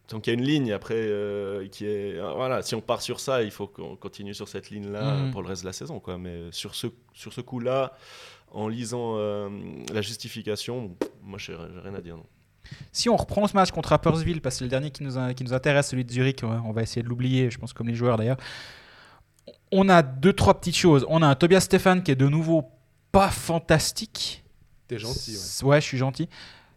tant 0.06 0.20
qu'il 0.20 0.32
y 0.32 0.36
a 0.36 0.38
une 0.38 0.46
ligne, 0.46 0.72
après, 0.72 0.94
euh, 0.96 1.66
qui 1.68 1.86
est, 1.86 2.14
euh, 2.18 2.32
voilà, 2.34 2.62
si 2.62 2.74
on 2.76 2.80
part 2.80 3.02
sur 3.02 3.18
ça, 3.18 3.42
il 3.42 3.50
faut 3.50 3.66
qu'on 3.66 3.96
continue 3.96 4.32
sur 4.34 4.46
cette 4.48 4.70
ligne-là 4.70 5.14
Mhm. 5.16 5.30
pour 5.32 5.42
le 5.42 5.48
reste 5.48 5.62
de 5.62 5.66
la 5.66 5.72
saison, 5.72 5.98
quoi. 5.98 6.18
Mais 6.18 6.44
sur 6.52 6.74
ce, 6.76 6.86
sur 7.12 7.32
ce 7.32 7.40
coup-là, 7.40 7.94
en 8.52 8.68
lisant 8.68 9.16
la 9.92 10.02
justification, 10.02 10.96
moi, 11.22 11.38
j'ai 11.38 11.54
rien 11.56 11.94
à 11.94 12.00
dire. 12.00 12.16
Non. 12.16 12.26
Si 12.92 13.08
on 13.08 13.16
reprend 13.16 13.46
ce 13.48 13.54
match 13.54 13.70
contre 13.70 13.88
Rappersville, 13.90 14.40
parce 14.40 14.54
que 14.54 14.58
c'est 14.60 14.64
le 14.64 14.70
dernier 14.70 14.90
qui 14.90 15.02
nous, 15.02 15.18
a- 15.18 15.34
qui 15.34 15.42
nous 15.42 15.52
intéresse, 15.52 15.88
celui 15.88 16.04
de 16.04 16.12
Zurich, 16.12 16.42
on 16.44 16.70
va 16.72 16.82
essayer 16.82 17.02
de 17.02 17.08
l'oublier, 17.08 17.50
je 17.50 17.58
pense 17.58 17.72
comme 17.72 17.88
les 17.88 17.94
joueurs 17.94 18.16
d'ailleurs. 18.18 18.36
On 19.72 19.88
a 19.88 20.02
deux, 20.02 20.32
trois 20.32 20.54
petites 20.60 20.76
choses. 20.76 21.04
On 21.08 21.22
a 21.22 21.26
un 21.26 21.34
Tobias 21.34 21.60
Stéphane 21.60 22.02
qui 22.02 22.10
est 22.10 22.16
de 22.16 22.28
nouveau 22.28 22.70
pas 23.10 23.30
fantastique. 23.30 24.44
T'es 24.88 24.98
gentil. 24.98 25.36
Ouais. 25.62 25.68
Ouais, 25.70 25.80
je 25.80 25.86
suis 25.86 25.98
gentil. 25.98 26.28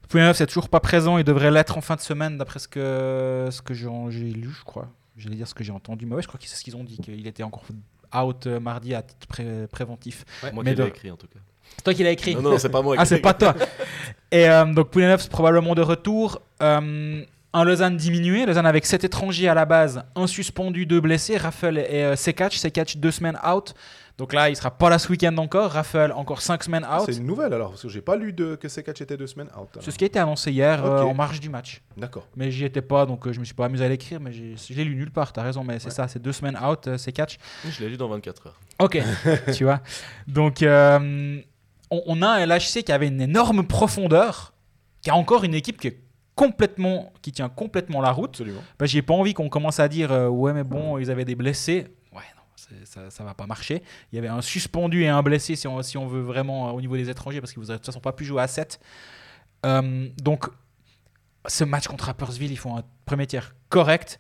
Pouyanov, 0.09 0.35
c'est 0.35 0.47
toujours 0.47 0.69
pas 0.69 0.79
présent. 0.79 1.17
Il 1.17 1.23
devrait 1.23 1.51
l'être 1.51 1.77
en 1.77 1.81
fin 1.81 1.95
de 1.95 2.01
semaine, 2.01 2.37
d'après 2.37 2.59
ce 2.59 2.67
que, 2.67 3.47
ce 3.51 3.61
que 3.61 3.73
j'ai 3.73 3.89
lu, 3.89 4.49
je 4.57 4.63
crois. 4.63 4.87
J'allais 5.17 5.35
dire 5.35 5.47
ce 5.47 5.53
que 5.53 5.63
j'ai 5.63 5.71
entendu. 5.71 6.05
Mais 6.05 6.15
ouais, 6.15 6.21
je 6.21 6.27
crois 6.27 6.39
que 6.39 6.47
c'est 6.47 6.55
ce 6.55 6.63
qu'ils 6.63 6.75
ont 6.75 6.83
dit, 6.83 6.97
qu'il 6.99 7.25
était 7.27 7.43
encore 7.43 7.63
out 8.15 8.47
euh, 8.47 8.59
mardi 8.59 8.93
à 8.93 9.01
titre 9.01 9.27
pré- 9.27 9.67
préventif. 9.71 10.23
Moi 10.53 10.63
mais 10.63 10.71
qui 10.71 10.77
l'ai 10.77 10.83
de- 10.83 10.87
écrit, 10.89 11.11
en 11.11 11.17
tout 11.17 11.27
cas. 11.27 11.39
C'est 11.77 11.83
toi 11.83 11.93
qui 11.93 12.03
l'as 12.03 12.11
écrit 12.11 12.35
Non, 12.35 12.41
non, 12.43 12.57
c'est 12.57 12.69
pas 12.69 12.81
moi. 12.81 12.95
Ah, 12.97 13.05
c'est 13.05 13.19
pas 13.19 13.33
toi. 13.33 13.55
Et 14.31 14.47
euh, 14.47 14.65
donc 14.65 14.89
Pouyanov, 14.91 15.21
c'est 15.21 15.31
probablement 15.31 15.73
de 15.75 15.81
retour. 15.81 16.39
Euh, 16.61 17.23
un 17.55 17.63
Lausanne 17.63 17.97
diminué. 17.97 18.45
Lausanne 18.45 18.65
avec 18.65 18.85
7 18.85 19.03
étrangers 19.03 19.47
à 19.47 19.53
la 19.53 19.65
base, 19.65 20.03
un 20.15 20.27
suspendu, 20.27 20.85
deux 20.85 21.01
blessés. 21.01 21.37
Raffel 21.37 21.77
et 21.77 22.03
euh, 22.03 22.15
Sekatch. 22.15 22.57
Sekatch, 22.57 22.97
deux 22.97 23.11
semaines 23.11 23.39
out. 23.47 23.73
Donc 24.17 24.31
là, 24.31 24.49
il 24.49 24.55
sera 24.55 24.71
pas 24.71 24.89
là 24.89 24.97
ce 24.97 25.09
week-end 25.09 25.35
encore. 25.37 25.71
Raffel, 25.71 26.13
encore 26.13 26.41
5 26.41 26.63
semaines 26.63 26.85
out. 26.85 27.03
C'est 27.05 27.17
une 27.17 27.25
nouvelle 27.25 27.53
alors, 27.53 27.71
parce 27.71 27.81
que 27.81 27.89
j'ai 27.89 27.99
pas 28.01 28.15
lu 28.15 28.31
de, 28.31 28.55
que 28.55 28.69
ces 28.69 28.81
catchs 28.81 29.01
étaient 29.01 29.17
deux 29.17 29.27
semaines 29.27 29.49
out. 29.59 29.67
C'est 29.81 29.91
ce 29.91 29.97
qui 29.97 30.05
a 30.05 30.07
été 30.07 30.19
annoncé 30.19 30.51
hier 30.53 30.85
euh, 30.85 31.01
en 31.01 31.13
marge 31.13 31.41
du 31.41 31.49
match. 31.49 31.81
D'accord. 31.97 32.25
Mais 32.37 32.49
j'y 32.49 32.63
étais 32.63 32.81
pas, 32.81 33.05
donc 33.05 33.27
euh, 33.27 33.33
je 33.33 33.41
me 33.41 33.45
suis 33.45 33.53
pas 33.53 33.65
amusé 33.65 33.83
à 33.83 33.89
l'écrire, 33.89 34.21
mais 34.21 34.31
j'ai- 34.31 34.55
je 34.57 34.73
l'ai 34.73 34.85
lu 34.85 34.95
nulle 34.95 35.11
part, 35.11 35.33
t'as 35.33 35.43
raison, 35.43 35.65
mais 35.65 35.79
c'est 35.79 35.87
Ouais. 35.87 35.91
ça, 35.91 36.07
c'est 36.07 36.21
deux 36.21 36.31
semaines 36.31 36.57
out, 36.57 36.87
euh, 36.87 36.97
c'est 36.97 37.11
catch. 37.11 37.35
Je 37.69 37.83
l'ai 37.83 37.89
lu 37.89 37.97
dans 37.97 38.07
24 38.07 38.47
heures. 38.47 38.59
Ok, 38.79 39.01
tu 39.53 39.65
vois. 39.65 39.81
Donc, 40.27 40.61
euh, 40.63 41.41
on, 41.91 42.01
on 42.05 42.21
a 42.21 42.27
un 42.27 42.45
LHC 42.45 42.83
qui 42.85 42.93
avait 42.93 43.07
une 43.09 43.19
énorme 43.19 43.67
profondeur, 43.67 44.53
qui 45.01 45.09
a 45.09 45.15
encore 45.15 45.43
une 45.43 45.53
équipe 45.55 45.77
qui 45.81 45.87
est 45.87 45.99
complètement, 46.35 47.13
qui 47.21 47.31
tient 47.31 47.49
complètement 47.49 48.01
la 48.01 48.11
route. 48.11 48.31
Absolument. 48.31 48.61
Bah, 48.77 48.85
j'ai 48.85 49.01
pas 49.01 49.13
envie 49.13 49.33
qu'on 49.33 49.49
commence 49.49 49.79
à 49.79 49.87
dire 49.87 50.11
euh, 50.11 50.27
ouais 50.27 50.53
mais 50.53 50.63
bon 50.63 50.97
ils 50.97 51.09
avaient 51.09 51.25
des 51.25 51.35
blessés. 51.35 51.87
Ouais 52.13 52.21
non 52.35 52.43
ça, 52.83 53.09
ça 53.09 53.23
va 53.23 53.33
pas 53.33 53.47
marcher. 53.47 53.81
Il 54.11 54.15
y 54.15 54.19
avait 54.19 54.27
un 54.27 54.41
suspendu 54.41 55.03
et 55.03 55.07
un 55.07 55.23
blessé 55.23 55.55
si 55.55 55.67
on, 55.67 55.81
si 55.81 55.97
on 55.97 56.07
veut 56.07 56.21
vraiment 56.21 56.69
euh, 56.69 56.71
au 56.73 56.81
niveau 56.81 56.97
des 56.97 57.09
étrangers 57.09 57.39
parce 57.39 57.53
qu'ils 57.53 57.61
vous 57.61 57.69
de 57.69 57.73
toute 57.75 57.85
façon 57.85 57.99
pas 57.99 58.11
pu 58.11 58.25
jouer 58.25 58.41
à 58.41 58.47
7. 58.47 58.79
Euh, 59.65 60.09
donc 60.21 60.47
ce 61.47 61.63
match 61.63 61.87
contre 61.87 62.05
Rappersville 62.05 62.51
ils 62.51 62.57
font 62.57 62.77
un 62.77 62.83
premier 63.05 63.27
tiers 63.27 63.55
correct. 63.69 64.19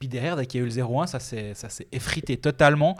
Puis 0.00 0.08
derrière 0.08 0.36
dès 0.36 0.46
qu'il 0.46 0.60
y 0.60 0.64
a 0.64 0.66
eu 0.66 0.68
le 0.68 0.74
0-1 0.74 1.06
ça 1.06 1.20
s'est 1.20 1.54
ça 1.54 1.68
s'est 1.68 1.86
effrité 1.92 2.36
totalement. 2.36 2.96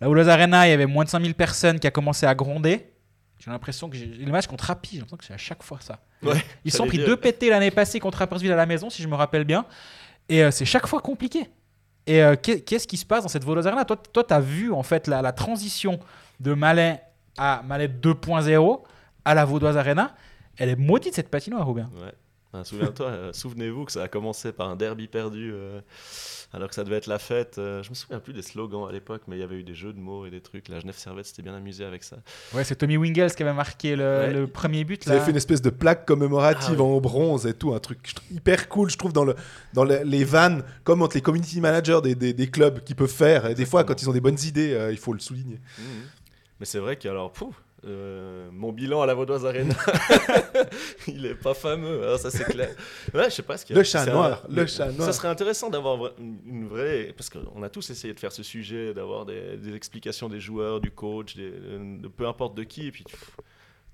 Là 0.00 0.08
où 0.08 0.16
Arena 0.16 0.66
il 0.66 0.70
y 0.70 0.72
avait 0.72 0.86
moins 0.86 1.04
de 1.04 1.10
5000 1.10 1.34
personnes 1.34 1.78
qui 1.78 1.86
a 1.86 1.90
commencé 1.90 2.24
à 2.24 2.34
gronder. 2.34 2.90
J'ai 3.42 3.50
l'impression 3.50 3.88
que 3.88 3.96
j'ai- 3.96 4.06
le 4.06 4.30
match 4.30 4.46
contre 4.46 4.64
Rapi, 4.64 4.90
j'ai 4.92 4.96
l'impression 4.98 5.16
que 5.16 5.24
c'est 5.24 5.32
à 5.34 5.38
chaque 5.38 5.62
fois 5.62 5.78
ça. 5.80 5.98
Ouais, 6.22 6.40
Ils 6.64 6.70
sont 6.72 6.86
pris 6.86 6.98
dire. 6.98 7.06
deux 7.06 7.16
pétés 7.16 7.48
l'année 7.50 7.70
passée 7.70 7.98
contre 7.98 8.18
Rappersville 8.18 8.52
à 8.52 8.56
la 8.56 8.66
maison, 8.66 8.90
si 8.90 9.02
je 9.02 9.08
me 9.08 9.14
rappelle 9.14 9.44
bien. 9.44 9.64
Et 10.28 10.42
euh, 10.44 10.50
c'est 10.50 10.66
chaque 10.66 10.86
fois 10.86 11.00
compliqué. 11.00 11.48
Et 12.06 12.22
euh, 12.22 12.36
qu'est- 12.36 12.60
qu'est-ce 12.60 12.86
qui 12.86 12.96
se 12.98 13.06
passe 13.06 13.22
dans 13.22 13.28
cette 13.28 13.44
Vaudoise 13.44 13.66
Arena? 13.66 13.84
Toi, 13.84 13.96
tu 14.24 14.34
as 14.34 14.40
vu 14.40 14.72
en 14.72 14.82
fait 14.82 15.06
la, 15.06 15.22
la 15.22 15.32
transition 15.32 15.98
de 16.38 16.52
Malais 16.54 17.02
à 17.38 17.62
Malais 17.66 17.88
2.0 17.88 18.82
à 19.24 19.34
la 19.34 19.44
Vaudoise 19.44 19.76
Arena? 19.78 20.14
Elle 20.58 20.68
est 20.68 20.76
maudite 20.76 21.14
cette 21.14 21.30
patinoire, 21.30 21.66
Ouais. 21.70 21.82
Hein, 22.52 22.64
Souviens-toi, 22.64 23.06
euh, 23.06 23.32
souvenez-vous 23.32 23.84
que 23.84 23.92
ça 23.92 24.02
a 24.02 24.08
commencé 24.08 24.50
par 24.50 24.68
un 24.68 24.74
derby 24.74 25.06
perdu 25.06 25.52
euh, 25.54 25.80
alors 26.52 26.68
que 26.68 26.74
ça 26.74 26.82
devait 26.82 26.96
être 26.96 27.06
la 27.06 27.20
fête. 27.20 27.58
Euh, 27.58 27.80
je 27.84 27.90
me 27.90 27.94
souviens 27.94 28.18
plus 28.18 28.32
des 28.32 28.42
slogans 28.42 28.88
à 28.88 28.92
l'époque, 28.92 29.22
mais 29.28 29.36
il 29.36 29.38
y 29.38 29.42
avait 29.44 29.54
eu 29.54 29.62
des 29.62 29.76
jeux 29.76 29.92
de 29.92 30.00
mots 30.00 30.26
et 30.26 30.30
des 30.30 30.40
trucs. 30.40 30.68
La 30.68 30.80
Genève 30.80 30.96
Servette 30.96 31.26
s'était 31.26 31.42
bien 31.42 31.54
amusé 31.54 31.84
avec 31.84 32.02
ça. 32.02 32.16
Ouais, 32.52 32.64
c'est 32.64 32.74
Tommy 32.74 32.96
Wingels 32.96 33.36
qui 33.36 33.44
avait 33.44 33.52
marqué 33.52 33.94
le, 33.94 34.02
Ouais. 34.02 34.32
le 34.32 34.46
premier 34.48 34.82
but. 34.82 35.04
Ils 35.06 35.10
avaient 35.10 35.18
Là. 35.20 35.24
fait 35.26 35.30
une 35.30 35.36
espèce 35.36 35.62
de 35.62 35.70
plaque 35.70 36.06
commémorative 36.06 36.74
Ah 36.80 36.82
oui. 36.82 36.96
en 36.96 37.00
bronze 37.00 37.46
et 37.46 37.54
tout, 37.54 37.72
un 37.72 37.78
truc 37.78 37.98
hyper 38.32 38.68
cool, 38.68 38.90
je 38.90 38.98
trouve, 38.98 39.12
dans, 39.12 39.24
le, 39.24 39.36
dans 39.72 39.84
le- 39.84 40.02
les 40.02 40.24
vannes, 40.24 40.64
comme 40.82 41.02
entre 41.02 41.14
les 41.14 41.22
community 41.22 41.60
managers 41.60 42.00
des, 42.02 42.16
des- 42.16 42.32
des 42.32 42.50
clubs 42.50 42.82
qui 42.82 42.96
peuvent 42.96 43.08
faire. 43.08 43.46
Et 43.46 43.54
des 43.54 43.64
fois, 43.64 43.84
quand 43.84 44.02
ils 44.02 44.10
ont 44.10 44.12
des 44.12 44.20
bonnes 44.20 44.40
idées, 44.44 44.72
euh, 44.72 44.90
il 44.90 44.98
faut 44.98 45.12
le 45.12 45.20
souligner. 45.20 45.60
Mhm. 45.78 45.84
Mais 46.58 46.66
c'est 46.66 46.80
vrai 46.80 46.96
qu'alors, 46.96 47.32
pouf, 47.32 47.54
euh, 47.86 48.48
mon 48.52 48.72
bilan 48.72 49.02
à 49.02 49.06
la 49.06 49.14
Vaudoise 49.14 49.46
Arena, 49.46 49.74
il 51.08 51.24
est 51.26 51.34
pas 51.34 51.54
fameux, 51.54 52.06
hein, 52.08 52.18
ça 52.18 52.30
c'est 52.30 52.44
clair. 52.44 52.70
Ouais, 53.14 53.24
je 53.24 53.30
sais 53.36 53.42
pas 53.42 53.56
ce 53.56 53.64
qu'il 53.64 53.74
y 53.74 53.78
a. 53.78 53.80
Le 53.80 53.84
chat 53.84 54.06
noir, 54.06 54.44
un- 54.48 54.54
le 54.54 54.66
chat 54.66 54.86
noir. 54.92 55.06
Ça 55.06 55.12
serait 55.12 55.28
intéressant 55.28 55.70
d'avoir 55.70 56.12
une 56.18 56.38
une 56.46 56.68
vraie. 56.68 57.12
Parce 57.16 57.30
qu'on 57.30 57.62
a 57.62 57.68
tous 57.68 57.88
essayé 57.90 58.12
de 58.14 58.20
faire 58.20 58.32
ce 58.32 58.42
sujet, 58.42 58.92
d'avoir 58.94 59.24
des, 59.26 59.56
des 59.56 59.74
explications 59.74 60.28
des 60.28 60.40
joueurs, 60.40 60.80
du 60.80 60.90
coach, 60.90 61.36
des- 61.36 61.50
de 61.50 62.08
peu 62.08 62.26
importe 62.26 62.54
de 62.56 62.62
qui. 62.64 62.86
Et 62.88 62.92
puis, 62.92 63.04
pff, 63.04 63.30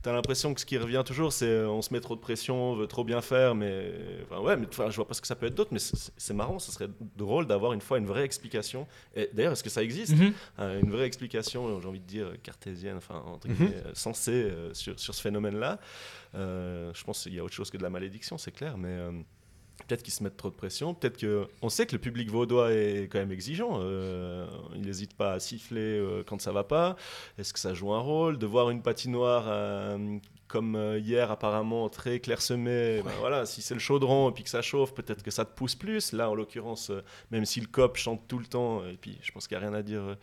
t'as 0.03 0.13
l'impression 0.13 0.55
que 0.55 0.61
ce 0.61 0.67
qui 0.67 0.79
revient 0.79 1.03
toujours, 1.05 1.33
c'est 1.33 1.47
euh, 1.47 1.69
on 1.69 1.83
se 1.83 1.93
met 1.93 2.01
trop 2.01 2.15
de 2.15 2.21
pression, 2.21 2.73
on 2.73 2.77
veut 2.77 2.87
trop 2.87 3.05
bien 3.05 3.21
faire, 3.21 3.55
mais. 3.55 3.93
Enfin, 4.25 4.41
ouais, 4.41 4.57
mais 4.57 4.67
enfin, 4.69 4.89
je 4.91 4.97
vois 4.97 5.07
pas 5.07 5.15
ce 5.15 5.21
que 5.21 5.27
ça 5.27 5.35
peut 5.37 5.47
être 5.47 5.55
d'autre, 5.55 5.71
mais 5.73 5.79
c'est 5.81 6.35
marrant, 6.35 6.59
ce 6.59 6.71
serait 6.73 6.89
drôle 7.17 7.47
d'avoir 7.47 7.73
une 7.73 7.81
fois 7.81 7.99
une 7.99 8.07
vraie 8.07 8.25
explication. 8.25 8.87
Et 9.15 9.29
d'ailleurs, 9.33 9.53
est-ce 9.53 9.65
que 9.65 9.71
ça 9.71 9.83
existe 9.83 10.15
Mhm. 10.17 10.33
euh, 10.61 10.81
une 10.81 10.91
vraie 10.91 11.07
explication, 11.07 11.81
j'ai 11.81 11.89
envie 11.89 12.01
de 12.01 12.07
dire 12.07 12.33
cartésienne, 12.43 12.97
enfin 12.99 13.23
entre 13.27 13.49
guillemets, 13.49 13.75
euh, 13.85 13.91
sensée 13.95 14.33
euh, 14.33 14.73
sur, 14.75 14.99
sur 14.99 15.15
ce 15.15 15.21
phénomène-là? 15.21 15.79
Euh, 16.35 16.93
je 16.95 17.03
pense 17.05 17.23
qu'il 17.23 17.35
y 17.35 17.39
a 17.39 17.45
autre 17.45 17.55
chose 17.55 17.71
que 17.71 17.77
de 17.79 17.83
la 17.83 17.91
malédiction, 17.91 18.39
c'est 18.39 18.53
clair, 18.53 18.77
mais 18.79 18.89
euh, 18.91 19.11
peut-être 19.87 20.03
qu'ils 20.03 20.13
se 20.13 20.23
mettent 20.23 20.37
trop 20.37 20.51
de 20.51 20.55
pression. 20.55 20.95
Peut-être 20.95 21.17
que 21.17 21.47
on 21.63 21.69
sait 21.69 21.87
que 21.87 21.93
le 21.93 22.01
public 22.01 22.31
vaudois 22.31 22.73
est 22.73 23.09
quand 23.11 23.19
même 23.19 23.33
exigeant. 23.33 23.81
euh, 23.81 24.47
il 24.75 24.83
n'hésite 24.83 25.15
pas 25.15 25.33
à 25.33 25.41
siffler 25.41 25.99
euh, 25.99 26.23
quand 26.27 26.41
ça 26.41 26.53
va 26.53 26.65
pas. 26.65 26.97
Est-ce 27.39 27.53
que 27.53 27.59
ça 27.59 27.75
joue 27.75 27.93
un 27.93 28.01
rôle 28.01 28.39
de 28.39 28.47
voir 28.47 28.71
une 28.71 28.83
patinoire 28.83 29.45
euh, 29.47 30.19
comme 30.49 30.99
hier 30.99 31.31
apparemment 31.31 31.89
très 31.89 32.21
clairsemée 32.21 33.03
ben 33.05 33.11
voilà, 33.21 33.47
si 33.47 33.63
c'est 33.63 33.75
le 33.75 33.81
chaudron 33.81 34.31
et 34.31 34.33
puis 34.33 34.45
que 34.45 34.51
ça 34.51 34.63
chauffe, 34.63 34.95
peut-être 34.95 35.23
que 35.23 35.31
ça 35.31 35.45
te 35.45 35.55
pousse 35.55 35.75
plus. 35.75 36.13
Là, 36.13 36.31
en 36.31 36.35
l'occurrence, 36.35 36.93
même 37.31 37.45
si 37.45 37.61
le 37.61 37.67
cop 37.67 37.97
chante 37.97 38.27
tout 38.29 38.39
le 38.39 38.47
temps, 38.47 38.87
et 38.87 38.97
puis 38.97 39.19
je 39.23 39.33
pense 39.33 39.49
qu'il 39.49 39.59
n'y 39.59 39.65
a 39.65 39.69
rien 39.69 39.77
à 39.77 39.83
dire 39.83 40.17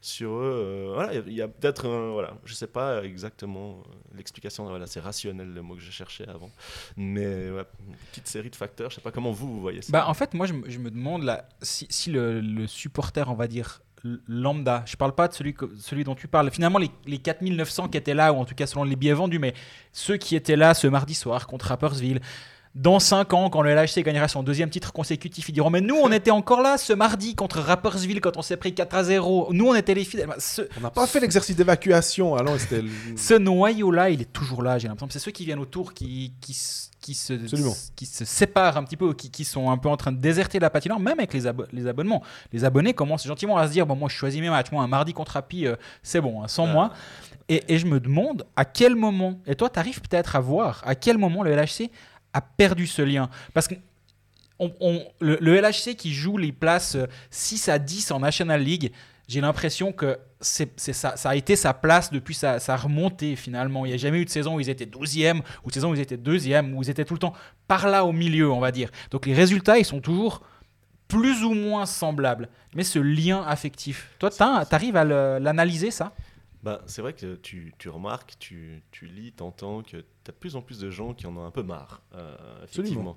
sur 0.00 0.30
eux. 0.30 0.62
euh, 0.88 0.90
voilà, 0.94 1.14
il 1.14 1.32
y 1.32 1.42
a- 1.42 1.48
peut-être, 1.48 1.86
un- 1.88 2.10
voilà, 2.12 2.34
je 2.44 2.54
sais 2.54 2.66
pas 2.66 3.02
exactement 3.04 3.82
euh, 3.86 4.16
l'explication. 4.16 4.64
Voilà, 4.68 4.86
c'est 4.86 5.00
rationnel 5.00 5.52
le 5.52 5.62
mot 5.62 5.74
que 5.74 5.80
je 5.80 5.90
cherchais 5.90 6.28
avant, 6.28 6.50
mais 6.96 7.48
une 7.48 7.64
petite 8.10 8.28
série 8.28 8.50
de 8.50 8.56
facteurs. 8.56 8.90
Je 8.90 8.96
sais 8.96 9.00
pas 9.00 9.10
comment 9.12 9.32
vous 9.32 9.52
vous 9.54 9.60
voyez 9.60 9.82
ça. 9.82 9.90
Bah, 9.92 10.06
en 10.08 10.14
fait, 10.14 10.34
moi, 10.34 10.46
je, 10.46 10.52
me- 10.54 10.68
je 10.70 10.78
me 10.78 10.90
demande 10.90 11.22
là, 11.24 11.48
si, 11.62 12.10
le, 12.10 12.66
supporter, 12.66 13.28
on 13.30 13.34
va 13.34 13.48
dire, 13.48 13.82
lambda, 14.28 14.84
je 14.86 14.96
parle 14.96 15.14
pas 15.14 15.26
de 15.28 15.34
celui, 15.34 15.54
que- 15.54 15.74
celui 15.78 16.04
dont 16.04 16.14
tu 16.14 16.28
parles, 16.28 16.50
finalement, 16.52 16.78
les, 16.78 16.90
les 17.06 17.18
4900 17.18 17.88
qui 17.88 17.98
étaient 17.98 18.14
là, 18.14 18.32
ou 18.32 18.36
en 18.36 18.44
tout 18.44 18.54
cas 18.54 18.66
selon 18.66 18.84
les 18.84 18.94
billets 18.96 19.12
vendus, 19.12 19.40
mais 19.40 19.54
ceux 19.92 20.16
qui 20.16 20.36
étaient 20.36 20.54
là 20.56 20.74
ce 20.74 20.86
mardi 20.86 21.14
soir 21.14 21.46
contre 21.48 21.66
Rappersville, 21.66 22.20
dans 22.80 23.00
5 23.00 23.34
ans, 23.34 23.50
quand 23.50 23.60
le 23.62 23.74
LHC 23.74 24.04
gagnera 24.04 24.28
son 24.28 24.44
deuxième 24.44 24.70
titre 24.70 24.92
consécutif, 24.92 25.48
ils 25.48 25.52
diront 25.52 25.68
Mais 25.68 25.80
nous, 25.80 25.96
on 25.96 26.12
était 26.12 26.30
encore 26.30 26.62
là 26.62 26.78
ce 26.78 26.92
mardi 26.92 27.34
contre 27.34 27.58
Rappersville 27.58 28.20
quand 28.20 28.36
on 28.36 28.42
s'est 28.42 28.56
pris 28.56 28.72
4 28.72 28.94
à 28.94 29.02
0. 29.04 29.48
Nous, 29.52 29.66
on 29.66 29.74
était 29.74 29.94
les 29.94 30.04
fidèles. 30.04 30.28
Ce, 30.38 30.62
On 30.78 30.82
n'a 30.82 30.90
pas 30.90 31.06
fait 31.08 31.18
l'exercice 31.18 31.56
d'évacuation. 31.56 32.36
Alors, 32.36 32.54
le- 32.70 32.84
ce 33.16 33.34
noyau-là, 33.34 34.10
il 34.10 34.22
est 34.22 34.32
toujours 34.32 34.62
là, 34.62 34.78
j'ai 34.78 34.86
l'impression. 34.86 35.08
C'est 35.10 35.18
ceux 35.18 35.32
qui 35.32 35.44
viennent 35.44 35.58
autour 35.58 35.92
qui, 35.92 36.32
qui, 36.40 36.56
qui, 37.00 37.14
se, 37.14 37.32
qui 37.96 38.06
se 38.06 38.24
séparent 38.24 38.76
un 38.76 38.84
petit 38.84 38.96
peu, 38.96 39.12
qui, 39.12 39.30
qui 39.30 39.44
sont 39.44 39.70
un 39.70 39.76
peu 39.76 39.88
en 39.88 39.96
train 39.96 40.12
de 40.12 40.20
déserter 40.20 40.60
la 40.60 40.70
patinoire, 40.70 41.00
même 41.00 41.18
avec 41.18 41.34
les, 41.34 41.46
abo- 41.46 41.66
les 41.72 41.86
abonnements. 41.88 42.22
Les 42.52 42.64
abonnés 42.64 42.94
commencent 42.94 43.26
gentiment 43.26 43.56
à 43.56 43.66
se 43.66 43.72
dire 43.72 43.86
Bon, 43.86 43.96
moi, 43.96 44.08
je 44.08 44.14
choisis 44.14 44.40
mes 44.40 44.50
matchs. 44.50 44.70
Moi, 44.70 44.84
un 44.84 44.88
mardi 44.88 45.12
contre 45.12 45.36
Happy, 45.36 45.66
euh, 45.66 45.74
c'est 46.04 46.20
bon, 46.20 46.42
hein, 46.44 46.48
sans 46.48 46.66
moi. 46.66 46.92
Et, 47.48 47.64
et 47.74 47.78
je 47.78 47.86
me 47.86 47.98
demande 47.98 48.46
à 48.54 48.64
quel 48.64 48.94
moment, 48.94 49.40
et 49.46 49.56
toi, 49.56 49.68
tu 49.68 49.78
arrives 49.80 50.00
peut-être 50.00 50.36
à 50.36 50.40
voir 50.40 50.82
à 50.86 50.94
quel 50.94 51.18
moment 51.18 51.42
le 51.42 51.50
LHC 51.56 51.90
a 52.32 52.40
perdu 52.40 52.86
ce 52.86 53.02
lien. 53.02 53.30
Parce 53.54 53.68
que 53.68 53.74
le, 55.20 55.60
LHC 55.60 55.94
qui 55.96 56.12
joue 56.12 56.36
les 56.36 56.52
places 56.52 56.96
euh, 56.96 57.06
6 57.30 57.68
à 57.68 57.78
10 57.78 58.10
en 58.10 58.20
National 58.20 58.62
League, 58.62 58.92
j'ai 59.28 59.40
l'impression 59.40 59.92
que 59.92 60.18
ça, 60.40 61.12
a 61.24 61.36
été 61.36 61.54
sa 61.54 61.74
place 61.74 62.10
depuis 62.10 62.34
sa, 62.34 62.58
sa 62.58 62.76
remontée 62.76 63.36
finalement. 63.36 63.84
Il 63.84 63.90
n'y 63.90 63.94
a 63.94 63.98
jamais 63.98 64.20
eu 64.20 64.24
de 64.24 64.30
saison 64.30 64.56
où 64.56 64.60
ils 64.60 64.70
étaient 64.70 64.86
12e, 64.86 65.42
ou 65.64 65.68
de 65.68 65.74
saison 65.74 65.90
où 65.90 65.94
ils 65.94 66.00
étaient 66.00 66.16
2e, 66.16 66.72
où 66.72 66.82
ils 66.82 66.90
étaient 66.90 67.04
tout 67.04 67.14
le 67.14 67.20
temps 67.20 67.34
par 67.66 67.88
là 67.88 68.04
au 68.04 68.12
milieu, 68.12 68.50
on 68.50 68.60
va 68.60 68.72
dire. 68.72 68.90
Donc 69.10 69.26
les 69.26 69.34
résultats, 69.34 69.78
ils 69.78 69.84
sont 69.84 70.00
toujours 70.00 70.42
plus 71.08 71.44
ou 71.44 71.52
moins 71.52 71.86
semblables. 71.86 72.48
Mais 72.74 72.84
ce 72.84 72.98
lien 72.98 73.42
affectif, 73.42 74.10
toi, 74.18 74.30
tu 74.30 74.42
arrives 74.42 74.96
à 74.96 75.04
l'analyser 75.04 75.90
ça? 75.90 76.14
Bah, 76.62 76.82
c'est 76.86 77.02
vrai 77.02 77.12
que 77.12 77.36
tu, 77.36 77.72
tu 77.78 77.88
remarques, 77.88 78.34
tu, 78.38 78.82
tu 78.90 79.06
lis, 79.06 79.32
t'entends 79.32 79.82
que 79.82 80.04
de 80.32 80.38
plus 80.38 80.56
en 80.56 80.62
plus 80.62 80.78
de 80.78 80.90
gens 80.90 81.14
qui 81.14 81.26
en 81.26 81.36
ont 81.36 81.44
un 81.44 81.50
peu 81.50 81.62
marre. 81.62 82.02
euh, 82.14 82.36
effectivement. 82.64 83.16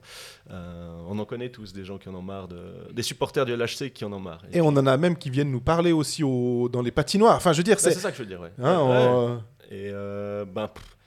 Euh, 0.50 0.96
on 1.08 1.20
en 1.20 1.26
connaît 1.26 1.50
tous 1.50 1.74
des 1.74 1.84
gens 1.84 1.98
qui 1.98 2.10
en 2.10 2.16
ont 2.16 2.22
marre, 2.22 2.48
de, 2.48 2.62
des 2.92 3.04
supporters 3.04 3.46
du 3.46 3.54
LHC 3.56 3.92
qui 3.94 4.06
en 4.06 4.14
ont 4.14 4.20
marre. 4.20 4.42
Et 4.54 4.62
on 4.62 4.68
en 4.70 4.86
a 4.88 4.98
même 4.98 5.18
qui 5.18 5.30
viennent 5.30 5.52
nous 5.52 5.62
parler 5.62 5.92
aussi 5.92 6.24
au- 6.24 6.70
dans 6.70 6.82
les 6.82 6.92
patinoires. 6.92 7.36
Enfin, 7.36 7.52
je 7.54 7.58
veux 7.58 7.64
dire, 7.64 7.76
Ouais, 7.76 7.82
c'est. 7.82 7.92
ça 7.94 8.12
que 8.12 8.18
je 8.18 8.24
veux 8.24 8.28
dire, 8.30 8.40
ouais. 8.42 8.52
hein, 8.60 8.78
on- 8.80 9.38
Et 9.70 9.90
euh, 9.92 10.46
ben, 10.46 10.68
pff, 10.68 10.98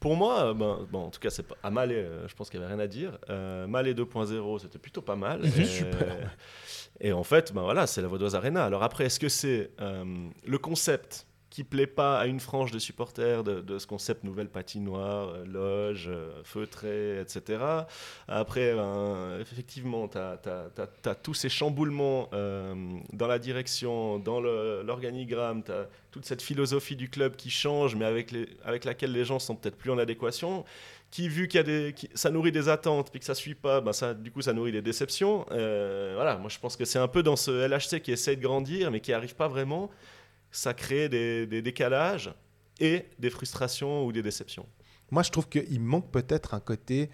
pour 0.00 0.16
moi, 0.16 0.46
euh, 0.46 0.54
ben, 0.54 0.78
bon, 0.90 1.04
en 1.06 1.10
tout 1.10 1.20
cas, 1.20 1.30
c'est 1.30 1.44
pas, 1.44 1.56
à 1.62 1.70
Malais, 1.70 1.94
euh, 1.96 2.26
je 2.28 2.34
pense 2.34 2.50
qu'il 2.50 2.58
n'y 2.60 2.66
avait 2.66 2.74
rien 2.74 2.82
à 2.82 2.86
dire. 2.88 3.18
Euh, 3.30 3.66
Malais 3.68 3.94
2.0, 3.94 4.58
c'était 4.60 4.78
plutôt 4.78 5.02
pas 5.02 5.16
mal. 5.16 5.44
Et- 5.44 5.64
Super. 5.64 6.30
Et 7.00 7.12
en 7.12 7.24
fait, 7.24 7.52
ben 7.52 7.62
voilà, 7.62 7.86
c'est 7.86 8.02
la 8.02 8.06
Vaudoise 8.08 8.34
Arena. 8.36 8.64
Alors 8.64 8.82
après, 8.82 9.06
est-ce 9.06 9.18
que 9.18 9.28
c'est 9.28 9.70
euh, 9.80 10.04
le 10.46 10.58
concept 10.58 11.26
qui 11.52 11.64
plaît 11.64 11.86
pas 11.86 12.18
à 12.18 12.24
une 12.24 12.40
frange 12.40 12.70
de 12.70 12.78
supporters 12.78 13.44
de, 13.44 13.78
ce 13.78 13.86
concept 13.86 14.24
nouvelle 14.24 14.48
patinoire, 14.48 15.34
euh, 15.34 15.44
loge, 15.44 16.08
euh, 16.08 16.40
feutré, 16.44 17.20
etc. 17.20 17.62
Après, 18.26 18.74
ben, 18.74 19.38
effectivement, 19.38 20.08
tu 20.08 20.16
as, 20.16 21.14
tous 21.22 21.34
ces 21.34 21.50
chamboulements 21.50 22.30
euh, 22.32 22.74
dans 23.12 23.26
la 23.26 23.38
direction, 23.38 24.18
dans 24.18 24.40
l'organigramme, 24.40 25.62
tu 25.62 25.72
as 25.72 25.88
toute 26.10 26.24
cette 26.24 26.40
philosophie 26.40 26.96
du 26.96 27.10
club 27.10 27.36
qui 27.36 27.50
change, 27.50 27.96
mais 27.96 28.06
avec, 28.06 28.30
les, 28.30 28.48
avec 28.64 28.86
laquelle 28.86 29.12
les 29.12 29.26
gens 29.26 29.38
sont 29.38 29.54
peut-être 29.54 29.76
plus 29.76 29.90
en 29.90 29.98
adéquation 29.98 30.64
qui 31.10 31.28
vu 31.28 31.46
qu'il 31.46 31.58
y 31.58 31.60
a 31.60 31.64
des, 31.64 31.94
ça 32.14 32.30
nourrit 32.30 32.52
des 32.52 32.70
attentes 32.70 33.10
puis 33.10 33.20
que 33.20 33.26
ça 33.26 33.34
suit 33.34 33.54
pas, 33.54 33.82
ben 33.82 33.92
ça, 33.92 34.14
du 34.14 34.30
coup 34.30 34.40
ça 34.40 34.54
nourrit 34.54 34.72
des 34.72 34.80
déceptions. 34.80 35.44
Voilà, 35.50 36.38
moi 36.40 36.48
je 36.48 36.58
pense 36.58 36.74
que 36.74 36.86
c'est 36.86 36.98
un 36.98 37.08
peu 37.08 37.22
dans 37.22 37.36
ce 37.36 37.50
LHC 37.50 38.00
qui 38.00 38.12
essaye 38.12 38.38
de 38.38 38.42
grandir 38.42 38.90
mais 38.90 39.00
qui 39.00 39.12
arrive 39.12 39.34
pas 39.34 39.48
vraiment. 39.48 39.90
Ça 40.52 40.74
crée 40.74 41.08
des, 41.08 41.62
décalages 41.62 42.32
et 42.78 43.06
des 43.18 43.30
frustrations 43.30 44.06
ou 44.06 44.12
des 44.12 44.22
déceptions. 44.22 44.66
Moi, 45.10 45.22
je 45.22 45.30
trouve 45.30 45.48
qu'il 45.48 45.80
manque 45.80 46.10
peut-être 46.10 46.54
un 46.54 46.60
côté, 46.60 47.10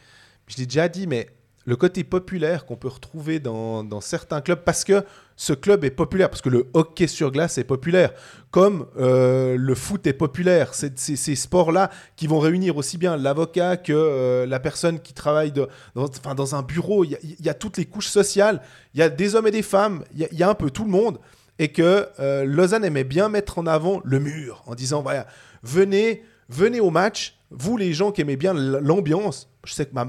je 0.47 0.57
l'ai 0.57 0.66
déjà 0.66 0.89
dit, 0.89 1.07
mais 1.07 1.28
le 1.68 1.76
côté 1.76 2.03
populaire 2.03 2.64
qu'on 2.64 2.76
peut 2.76 2.89
retrouver 2.89 3.41
dans, 3.41 4.01
certains 4.01 4.41
clubs, 4.41 4.61
parce 4.64 4.84
que 4.84 5.05
ce 5.36 5.53
club 5.53 5.84
est 5.84 5.91
populaire, 5.91 6.30
parce 6.30 6.41
que 6.41 6.49
le 6.49 6.66
hockey 6.72 7.07
sur 7.07 7.30
glace 7.30 7.59
est 7.59 7.64
populaire, 7.64 8.12
comme 8.51 8.86
euh, 8.99 9.55
le 9.59 9.74
foot 9.74 10.07
est 10.07 10.14
populaire. 10.14 10.72
C'est 10.72 10.99
ces 10.99 11.36
sports-là 11.36 11.91
qui 12.16 12.26
vont 12.26 12.39
réunir 12.39 12.78
aussi 12.78 12.97
bien 12.97 13.18
l'avocat 13.18 13.76
que 13.76 13.93
euh, 13.93 14.47
la 14.47 14.61
personne 14.61 14.99
qui 14.99 15.12
travaille 15.12 15.53
dans, 15.53 16.55
un 16.55 16.62
bureau. 16.62 17.05
Il 17.05 17.18
y, 17.39 17.49
a, 17.51 17.55
toutes 17.55 17.76
les 17.76 17.84
couches 17.84 18.09
sociales, 18.09 18.62
il 18.95 19.01
y 19.01 19.03
a 19.03 19.11
des 19.11 19.34
hommes 19.34 19.47
et 19.47 19.53
des 19.53 19.62
femmes, 19.62 20.05
il 20.16 20.26
y 20.32 20.43
a 20.43 20.49
un 20.49 20.55
peu 20.55 20.70
tout 20.70 20.84
le 20.84 20.91
monde. 20.91 21.18
Et 21.59 21.68
que 21.72 22.06
euh, 22.20 22.44
Lausanne 22.44 22.84
aimait 22.84 23.04
bien 23.04 23.28
mettre 23.28 23.59
en 23.59 23.66
avant 23.66 24.00
le 24.04 24.20
mur, 24.20 24.62
en 24.66 24.74
disant, 24.74 25.02
voilà, 25.02 25.26
venez, 25.62 26.22
venez 26.48 26.80
au 26.80 26.90
match, 26.90 27.36
vous 27.50 27.76
les 27.76 27.92
gens 27.92 28.12
qui 28.12 28.20
aimez 28.20 28.36
bien 28.36 28.54
l'ambiance, 28.54 29.48
je 29.64 29.72
sais 29.74 29.86
que 29.86 29.94
ma, 29.94 30.06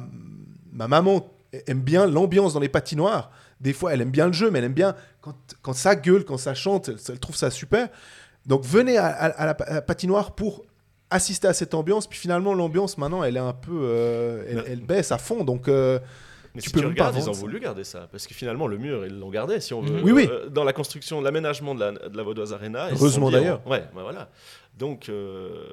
ma 0.71 0.87
maman 0.87 1.27
aime 1.67 1.81
bien 1.81 2.05
l'ambiance 2.05 2.53
dans 2.53 2.59
les 2.59 2.69
patinoires, 2.69 3.31
des 3.61 3.73
fois 3.73 3.93
elle 3.93 4.01
aime 4.01 4.11
bien 4.11 4.27
le 4.27 4.33
jeu, 4.33 4.51
mais 4.51 4.59
elle 4.59 4.65
aime 4.65 4.73
bien 4.73 4.95
quand, 5.21 5.35
quand 5.63 5.73
ça 5.73 5.95
gueule, 5.95 6.23
quand 6.23 6.37
ça 6.37 6.53
chante, 6.53 6.89
elle, 6.89 6.97
elle 7.09 7.19
trouve 7.19 7.35
ça 7.35 7.49
super. 7.49 7.87
Donc 8.45 8.63
venez 8.63 8.97
à, 8.97 9.07
à- 9.07 9.25
à 9.29 9.45
la, 9.47 9.53
pa- 9.55 9.63
à 9.65 9.73
la 9.75 9.81
patinoire 9.81 10.35
pour 10.35 10.63
assister 11.09 11.47
à 11.47 11.53
cette 11.53 11.73
ambiance, 11.73 12.05
puis 12.07 12.19
finalement 12.19 12.53
l'ambiance 12.53 12.97
maintenant 12.99 13.23
elle 13.23 13.35
est 13.37 13.39
un 13.39 13.53
peu, 13.53 13.71
euh, 13.81 14.63
elle 14.67 14.81
baisse 14.81 15.11
à 15.11 15.17
fond, 15.17 15.43
donc 15.43 15.67
euh, 15.67 15.97
Mais 16.55 16.61
Tu 16.61 16.69
si 16.69 16.73
peux 16.73 16.79
tu 16.79 16.85
même 16.87 16.95
pas 16.95 17.11
ils 17.15 17.29
ont 17.29 17.33
voulu 17.33 17.59
garder 17.59 17.83
ça. 17.83 18.07
Parce 18.11 18.25
que 18.27 18.33
finalement, 18.33 18.67
le 18.67 18.77
mur, 18.77 19.05
ils 19.05 19.17
l'ont 19.19 19.29
gardé, 19.29 19.59
si 19.59 19.73
on 19.73 19.81
veut. 19.81 20.01
Oui, 20.01 20.11
oui. 20.11 20.27
Euh, 20.29 20.49
dans 20.49 20.63
la 20.63 20.73
construction, 20.73 21.21
l'aménagement 21.21 21.75
de 21.75 21.79
la, 21.79 21.91
de 21.91 22.17
la 22.17 22.23
Vaudoise 22.23 22.53
Arena. 22.53 22.89
Heureusement 22.91 23.29
d'ailleurs. 23.29 23.61
Ouais, 23.67 23.83
bah 23.93 24.01
voilà. 24.03 24.29
Donc, 24.77 25.09
euh, 25.09 25.67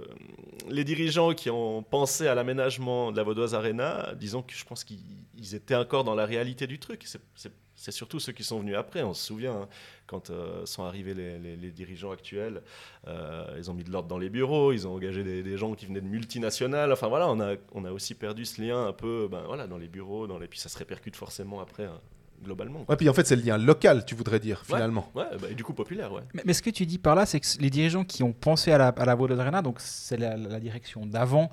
les 0.68 0.84
dirigeants 0.84 1.32
qui 1.32 1.48
ont 1.50 1.82
pensé 1.82 2.26
à 2.26 2.34
l'aménagement 2.34 3.12
de 3.12 3.16
la 3.16 3.22
Vaudoise 3.22 3.54
Arena, 3.54 4.12
disons 4.18 4.42
que 4.42 4.54
je 4.54 4.64
pense 4.64 4.84
qu'ils 4.84 4.98
ils 5.38 5.54
étaient 5.54 5.74
encore 5.76 6.02
dans 6.04 6.14
la 6.14 6.26
réalité 6.26 6.66
du 6.66 6.78
truc. 6.78 7.02
C'est- 7.04 7.52
c'est- 7.86 7.92
surtout 7.96 8.18
ceux 8.20 8.32
qui 8.32 8.44
sont 8.44 8.60
venus 8.60 8.76
après. 8.76 9.02
On 9.02 9.14
se 9.14 9.24
souvient, 9.24 9.52
hein, 9.62 9.68
quand 10.06 10.30
euh, 10.30 10.66
sont 10.66 10.84
arrivés 10.84 11.14
les, 11.14 11.38
les- 11.38 11.56
les 11.56 11.70
dirigeants 11.70 12.10
actuels, 12.10 12.62
euh, 13.08 13.46
ils 13.58 13.70
ont 13.70 13.74
mis 13.74 13.84
de 13.84 13.90
l'ordre 13.90 14.08
dans 14.08 14.18
les 14.18 14.28
bureaux, 14.30 14.72
ils 14.72 14.86
ont 14.86 14.94
engagé 14.94 15.22
des, 15.24 15.42
des 15.42 15.56
gens 15.56 15.74
qui 15.74 15.86
venaient 15.86 16.00
de 16.00 16.06
multinationales. 16.06 16.92
Enfin 16.92 17.08
voilà, 17.08 17.28
on 17.28 17.40
a, 17.40 17.54
on 17.72 17.84
a 17.84 17.90
aussi 17.92 18.14
perdu 18.14 18.44
ce 18.44 18.60
lien 18.60 18.86
un 18.86 18.92
peu 18.92 19.28
ben, 19.30 19.42
voilà, 19.46 19.66
dans 19.66 19.78
les 19.78 19.88
bureaux, 19.88 20.26
dans 20.26 20.38
les... 20.38 20.46
puis 20.48 20.58
ça 20.58 20.68
se 20.68 20.78
répercute 20.78 21.16
forcément 21.16 21.60
après, 21.60 21.84
hein, 21.84 22.00
globalement. 22.44 22.84
quoi. 22.84 22.92
Ouais, 22.92 22.96
puis 22.96 23.08
en 23.08 23.14
fait, 23.14 23.26
c'est 23.26 23.36
le 23.36 23.42
lien 23.42 23.56
local, 23.58 24.04
tu 24.04 24.14
voudrais 24.14 24.38
dire, 24.40 24.62
finalement. 24.64 25.10
Ouais, 25.14 25.24
bah, 25.40 25.46
et 25.50 25.54
du 25.54 25.64
coup 25.64 25.72
populaire, 25.72 26.12
ouais. 26.12 26.22
Mais, 26.34 26.42
mais 26.44 26.52
ce 26.52 26.62
que 26.62 26.70
tu 26.70 26.84
dis 26.86 26.98
par 26.98 27.14
là, 27.14 27.24
c'est 27.26 27.40
que 27.40 27.46
les 27.60 27.70
dirigeants 27.70 28.04
qui 28.04 28.22
ont 28.22 28.32
pensé 28.32 28.72
à 28.72 28.78
la, 28.78 28.88
à 28.88 29.04
la 29.04 29.14
Vodafone 29.14 29.40
Arena, 29.40 29.62
donc 29.62 29.76
c'est 29.80 30.16
la, 30.18 30.36
la 30.36 30.60
direction 30.60 31.06
d'avant, 31.06 31.50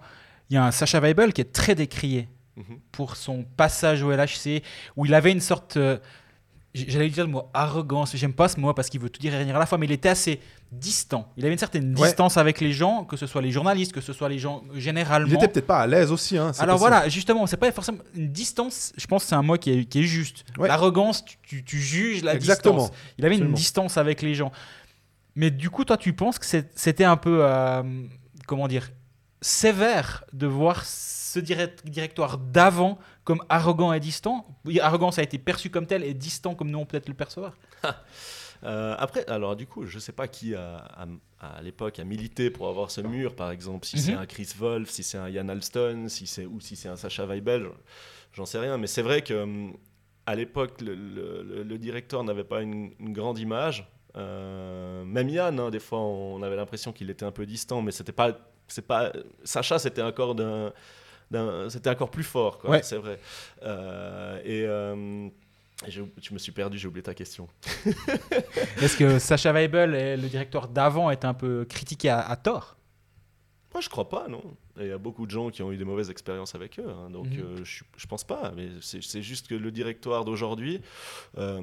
il 0.49 0.55
y 0.55 0.57
a 0.57 0.65
un 0.65 0.72
Sacha 0.72 0.99
Weibel 0.99 1.31
qui 1.34 1.41
est 1.41 1.53
très 1.53 1.76
décrié 1.76 2.27
Mhm. 2.55 2.77
pour 2.91 3.15
son 3.15 3.43
passage 3.43 4.03
au 4.03 4.11
LHC, 4.11 4.61
où 4.95 5.07
il 5.07 5.15
avait 5.15 5.31
une 5.31 5.39
sorte, 5.39 5.76
euh, 5.77 5.97
j'allais 6.73 7.09
dire 7.09 7.25
le 7.25 7.31
mot 7.31 7.43
arrogance, 7.53 8.15
j'aime 8.15 8.33
pas 8.33 8.47
ce 8.47 8.59
mot 8.59 8.73
parce 8.73 8.89
qu'il 8.89 8.99
veut 8.99 9.09
tout 9.09 9.19
dire 9.21 9.33
et 9.33 9.37
rien 9.37 9.45
dire 9.45 9.55
à 9.55 9.59
la 9.59 9.65
fois, 9.65 9.77
mais 9.77 9.85
il 9.85 9.91
était 9.91 10.09
assez 10.09 10.39
distant. 10.71 11.31
Il 11.37 11.45
avait 11.45 11.53
une 11.53 11.59
certaine 11.59 11.95
Ouais. 11.99 12.07
distance 12.07 12.35
avec 12.37 12.59
les 12.59 12.71
gens, 12.73 13.03
que 13.03 13.15
ce 13.15 13.27
soit 13.27 13.41
les 13.43 13.51
journalistes, 13.51 13.91
que 13.93 14.01
ce 14.01 14.11
soit 14.11 14.27
les 14.29 14.39
gens 14.39 14.63
généralement. 14.73 15.27
Il 15.27 15.35
était 15.35 15.47
peut-être 15.47 15.67
pas 15.67 15.81
à 15.81 15.87
l'aise 15.87 16.11
aussi. 16.11 16.37
Hein, 16.37 16.51
Alors 16.57 16.77
possible. 16.77 16.79
voilà, 16.79 17.09
justement, 17.09 17.45
c'est 17.45 17.57
pas 17.57 17.71
forcément 17.71 17.99
une 18.15 18.29
distance. 18.31 18.91
Je 18.97 19.05
pense 19.05 19.23
que 19.23 19.29
c'est 19.29 19.35
un 19.35 19.43
mot 19.43 19.57
qui 19.57 19.71
est, 19.71 19.85
qui 19.85 19.99
est 19.99 20.03
juste. 20.03 20.45
Ouais. 20.57 20.67
L'arrogance, 20.67 21.23
tu, 21.25 21.37
tu- 21.43 21.63
tu 21.63 21.77
juges 21.79 22.23
la 22.23 22.33
Exactement. 22.33 22.77
distance. 22.79 22.97
Il 23.19 23.25
avait 23.25 23.35
Absolument. 23.35 23.49
une 23.55 23.55
distance 23.55 23.97
avec 23.97 24.21
les 24.23 24.33
gens. 24.33 24.51
Mais 25.35 25.51
du 25.51 25.69
coup, 25.69 25.85
toi, 25.85 25.97
tu 25.97 26.13
penses 26.13 26.39
que 26.39 26.45
c'était 26.75 27.03
un 27.03 27.17
peu, 27.17 27.39
euh, 27.43 27.83
comment 28.47 28.67
dire, 28.67 28.89
sévère 29.43 30.23
de 30.33 30.47
voir 30.47 30.83
ce 30.85 31.39
direct- 31.39 31.85
directoire 31.85 32.37
d'avant 32.37 32.97
comme 33.23 33.43
arrogant 33.49 33.93
et 33.93 33.99
distant. 33.99 34.45
Oui, 34.65 34.79
arrogant, 34.79 35.11
ça 35.11 35.21
a 35.21 35.23
été 35.23 35.37
perçu 35.37 35.69
comme 35.69 35.85
tel 35.85 36.03
et 36.03 36.13
distant 36.13 36.55
comme 36.55 36.69
nous 36.71 36.79
on 36.79 36.85
peut 36.85 36.97
être 36.97 37.07
le 37.09 37.13
percevoir. 37.13 37.53
Euh, 38.63 38.95
après, 38.97 39.29
alors 39.29 39.55
du 39.57 39.67
coup, 39.67 39.85
je 39.85 39.99
sais 39.99 40.13
pas 40.13 40.27
qui 40.29 40.55
a, 40.55 40.77
a- 40.77 41.07
à 41.57 41.61
l'époque 41.61 41.99
a 41.99 42.05
milité 42.05 42.49
pour 42.49 42.69
avoir 42.69 42.89
ce 42.91 43.01
mur, 43.01 43.35
par 43.35 43.51
exemple, 43.51 43.85
si 43.85 43.99
c'est 43.99 44.13
Mhm. 44.13 44.19
un 44.19 44.25
Chris 44.25 44.49
Wolf, 44.57 44.89
si 44.89 45.03
c'est 45.03 45.17
un 45.17 45.29
Jan 45.29 45.49
Alston, 45.49 46.05
si 46.07 46.25
c'est 46.27 46.45
ou 46.45 46.61
si 46.61 46.77
c'est 46.77 46.87
un 46.87 46.95
Sacha 46.95 47.25
Weibel, 47.25 47.67
j'en 48.31 48.45
sais 48.45 48.59
rien. 48.59 48.77
Mais 48.77 48.87
c'est 48.87 49.01
vrai 49.01 49.21
que 49.21 49.33
hum, 49.43 49.75
à 50.25 50.35
l'époque, 50.35 50.79
le, 50.79 50.95
le- 50.95 51.43
le- 51.43 51.63
le 51.63 51.77
directeur 51.77 52.23
n'avait 52.23 52.45
pas 52.45 52.61
une, 52.61 52.91
une 52.99 53.11
grande 53.11 53.37
image. 53.37 53.85
Euh, 54.15 55.03
même 55.03 55.27
Yann, 55.27 55.59
hein, 55.59 55.69
des 55.69 55.79
fois, 55.81 55.99
on 55.99 56.41
avait 56.41 56.55
l'impression 56.55 56.93
qu'il 56.93 57.09
était 57.09 57.25
un 57.25 57.31
peu 57.31 57.45
distant, 57.45 57.81
mais 57.81 57.91
c'était 57.91 58.13
pas, 58.13 58.31
c'est 58.73 58.81
pas. 58.87 59.11
Sacha, 59.43 59.79
c'était 59.79 60.01
encore 60.01 60.35
d'un, 60.35 60.71
c'était 61.69 61.89
encore 61.89 62.11
plus 62.11 62.23
fort, 62.23 62.59
quoi, 62.59 62.69
Ouais. 62.71 62.83
c'est 62.83 62.97
vrai. 62.97 63.19
Euh, 63.63 64.39
et 64.43 64.65
euh, 64.67 65.27
je, 65.87 66.01
je 66.21 66.33
me 66.33 66.39
suis 66.39 66.51
perdu, 66.51 66.77
j'ai 66.77 66.87
oublié 66.87 67.03
ta 67.03 67.13
question. 67.13 67.47
Est-ce 68.81 68.97
que 68.97 69.19
Sacha 69.19 69.51
Weibel 69.51 69.95
et 69.95 70.17
le 70.17 70.27
directeur 70.27 70.67
d'avant 70.67 71.09
est 71.09 71.25
un 71.25 71.33
peu 71.33 71.65
critiqué 71.65 72.09
à, 72.09 72.19
à 72.21 72.35
tort? 72.35 72.77
Moi, 73.73 73.81
je 73.81 73.89
crois 73.89 74.07
pas, 74.07 74.27
non. 74.27 74.43
Il 74.79 74.85
y 74.85 74.91
a 74.91 74.99
beaucoup 74.99 75.25
de 75.25 75.31
gens 75.31 75.49
qui 75.49 75.63
ont 75.63 75.71
eu 75.71 75.77
des 75.77 75.83
mauvaises 75.85 76.11
expériences 76.11 76.53
avec 76.53 76.77
eux, 76.79 76.87
hein, 76.87 77.09
donc 77.09 77.25
Mhm. 77.25 77.39
euh, 77.39 77.63
je, 77.63 77.83
je 77.97 78.05
pense 78.07 78.23
pas. 78.23 78.51
Mais 78.55 78.67
c'est 78.81 79.21
juste 79.23 79.47
que 79.47 79.55
le 79.55 79.71
directoire 79.71 80.25
d'aujourd'hui, 80.25 80.79
euh, 81.39 81.59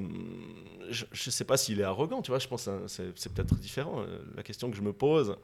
je, 0.89 1.05
je 1.11 1.29
sais 1.29 1.45
pas 1.45 1.55
s'il 1.55 1.79
est 1.79 1.83
arrogant, 1.85 2.21
tu 2.21 2.31
vois. 2.31 2.39
Je 2.39 2.49
pense 2.49 2.65
que 2.65 2.87
c'est 3.15 3.33
peut-être 3.33 3.55
différent. 3.55 4.03
La 4.35 4.43
question 4.43 4.69
que 4.69 4.75
je 4.75 4.81
me 4.81 4.91
pose, 4.91 5.37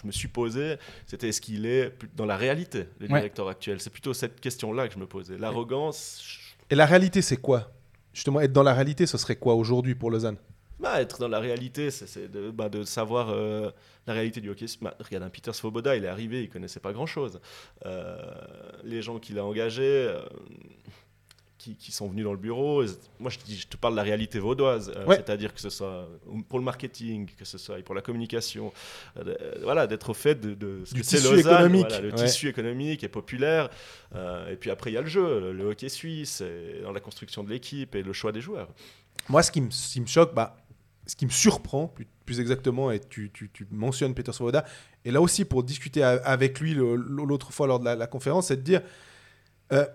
je 0.00 0.06
me 0.06 0.12
suis 0.12 0.28
posée, 0.28 0.76
c'était 1.06 1.28
est-ce 1.28 1.40
qu'il 1.40 1.66
est 1.66 1.92
dans 2.16 2.26
la 2.26 2.36
réalité, 2.36 2.86
le 3.00 3.06
Ouais. 3.08 3.18
directeur 3.20 3.48
actuel? 3.48 3.80
C'est 3.80 3.90
plutôt 3.90 4.14
cette 4.14 4.40
question-là 4.40 4.88
que 4.88 4.94
je 4.94 4.98
me 4.98 5.06
posais. 5.06 5.38
L'arrogance, 5.38 6.20
je- 6.26 6.38
Et 6.70 6.74
la 6.74 6.86
réalité, 6.86 7.22
c'est 7.22 7.36
quoi? 7.36 7.70
Justement, 8.12 8.40
être 8.40 8.52
dans 8.52 8.62
la 8.62 8.72
réalité, 8.74 9.06
ce 9.06 9.18
serait 9.18 9.36
quoi 9.36 9.54
aujourd'hui 9.54 9.94
pour 9.94 10.10
Lausanne? 10.10 10.36
Bah, 10.80 11.00
être 11.00 11.18
dans 11.18 11.28
la 11.28 11.38
réalité, 11.40 11.90
c'est- 11.90 12.06
c'est 12.06 12.28
de, 12.30 12.50
bah, 12.50 12.68
de 12.68 12.82
savoir 12.84 13.30
euh, 13.30 13.70
la 14.06 14.12
réalité 14.12 14.40
du 14.40 14.50
hockey. 14.50 14.66
Bah, 14.82 14.94
regarde, 14.98 15.24
un 15.24 15.30
Peter 15.30 15.52
Svoboda, 15.52 15.96
il 15.96 16.04
est 16.04 16.08
arrivé, 16.08 16.42
il 16.42 16.48
connaissait 16.50 16.80
pas 16.80 16.92
grand-chose. 16.92 17.40
Euh, 17.86 18.16
les 18.82 19.00
gens 19.00 19.18
qu'il 19.18 19.38
a 19.38 19.44
engagés, 19.44 19.82
euh, 20.08 20.20
qui, 21.64 21.76
qui 21.76 21.92
sont 21.92 22.08
venus 22.08 22.24
dans 22.24 22.32
le 22.32 22.38
bureau, 22.38 22.82
euh, 22.82 22.88
moi 23.18 23.30
je 23.30 23.38
te, 23.38 23.44
dis- 23.44 23.56
je 23.58 23.66
te 23.66 23.76
parle 23.78 23.94
de 23.94 23.96
la 23.96 24.02
réalité 24.02 24.38
vaudoise, 24.38 24.92
euh, 24.94 25.06
Ouais. 25.06 25.16
c'est-à-dire 25.16 25.54
que 25.54 25.60
ce 25.60 25.70
soit 25.70 26.06
pour 26.48 26.58
le 26.58 26.64
marketing, 26.64 27.26
que 27.38 27.44
ce 27.46 27.56
soit 27.56 27.82
pour 27.82 27.94
la 27.94 28.02
communication, 28.02 28.72
euh, 29.16 29.24
de- 29.24 29.62
voilà, 29.62 29.86
d'être 29.86 30.10
au 30.10 30.14
fait 30.14 30.34
de, 30.40 30.52
de 30.54 30.84
ce 30.84 30.92
Du 30.94 31.00
que 31.00 31.06
c'est 31.06 31.20
Lausanne, 31.22 31.72
voilà, 31.76 32.00
le 32.00 32.08
ouais. 32.10 32.14
tissu 32.14 32.48
économique 32.48 33.02
est 33.02 33.08
populaire. 33.08 33.70
Euh, 34.14 34.52
et 34.52 34.56
puis 34.56 34.70
après, 34.70 34.90
il 34.90 34.94
y 34.94 34.98
a 34.98 35.00
le 35.00 35.06
jeu, 35.08 35.40
le, 35.40 35.52
le 35.52 35.64
hockey 35.70 35.88
suisse, 35.88 36.40
et 36.42 36.80
dans 36.82 36.92
la 36.92 37.00
construction 37.00 37.42
de 37.42 37.50
l'équipe 37.50 37.94
et 37.94 38.02
le 38.02 38.12
choix 38.12 38.30
des 38.32 38.40
joueurs. 38.42 38.68
Moi, 39.28 39.42
ce 39.42 39.50
qui 39.50 39.60
me, 39.62 39.70
ce 39.70 39.94
qui 39.94 40.00
me 40.02 40.06
choque, 40.06 40.34
bah, 40.34 40.56
ce 41.06 41.16
qui 41.16 41.24
me 41.24 41.30
surprend, 41.30 41.88
plus, 41.88 42.06
plus 42.26 42.40
exactement, 42.40 42.90
et 42.90 43.00
tu, 43.00 43.30
tu- 43.32 43.50
tu 43.52 43.66
mentionnes 43.70 44.14
Peter 44.14 44.32
Svoboda, 44.32 44.64
et 45.04 45.10
là 45.10 45.20
aussi 45.20 45.44
pour 45.44 45.62
discuter 45.64 46.02
avec 46.02 46.60
lui 46.60 46.74
l'autre 46.74 47.52
fois 47.52 47.66
lors 47.66 47.80
de 47.80 47.84
la, 47.86 47.96
la 47.96 48.06
conférence, 48.06 48.48
c'est 48.48 48.56
de 48.56 48.62
dire, 48.62 48.82
euh, 49.72 49.86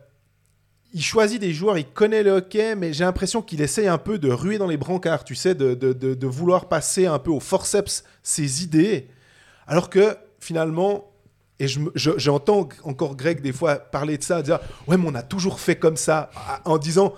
il 0.93 1.03
choisit 1.03 1.39
des 1.39 1.53
joueurs, 1.53 1.77
il 1.77 1.85
connaît 1.85 2.23
le 2.23 2.31
hockey, 2.31 2.75
mais 2.75 2.93
j'ai 2.93 3.03
l'impression 3.03 3.41
qu'il 3.41 3.61
essaye 3.61 3.87
un 3.87 3.97
peu 3.99 4.17
de 4.17 4.31
ruer 4.31 4.57
dans 4.57 4.67
les 4.67 4.77
brancards, 4.77 5.23
tu 5.23 5.35
sais, 5.35 5.53
de, 5.55 5.73
de- 5.75 5.93
de- 5.93 6.27
vouloir 6.27 6.67
passer 6.67 7.05
un 7.05 7.19
peu 7.19 7.29
au 7.31 7.39
forceps 7.39 8.03
ses 8.23 8.63
idées, 8.63 9.07
alors 9.67 9.89
que 9.89 10.17
finalement, 10.39 11.11
et 11.59 11.67
je 11.67 11.79
me- 11.79 11.91
je- 11.95 12.17
j'entends 12.17 12.69
encore 12.83 13.15
Greg 13.15 13.41
des 13.41 13.51
fois 13.53 13.75
parler 13.75 14.17
de 14.17 14.23
ça, 14.23 14.41
dire, 14.41 14.59
ouais, 14.87 14.97
mais 14.97 15.05
on 15.07 15.13
a 15.15 15.21
toujours 15.21 15.59
fait 15.59 15.75
comme 15.75 15.97
ça, 15.97 16.31
en 16.65 16.77
disant, 16.77 17.13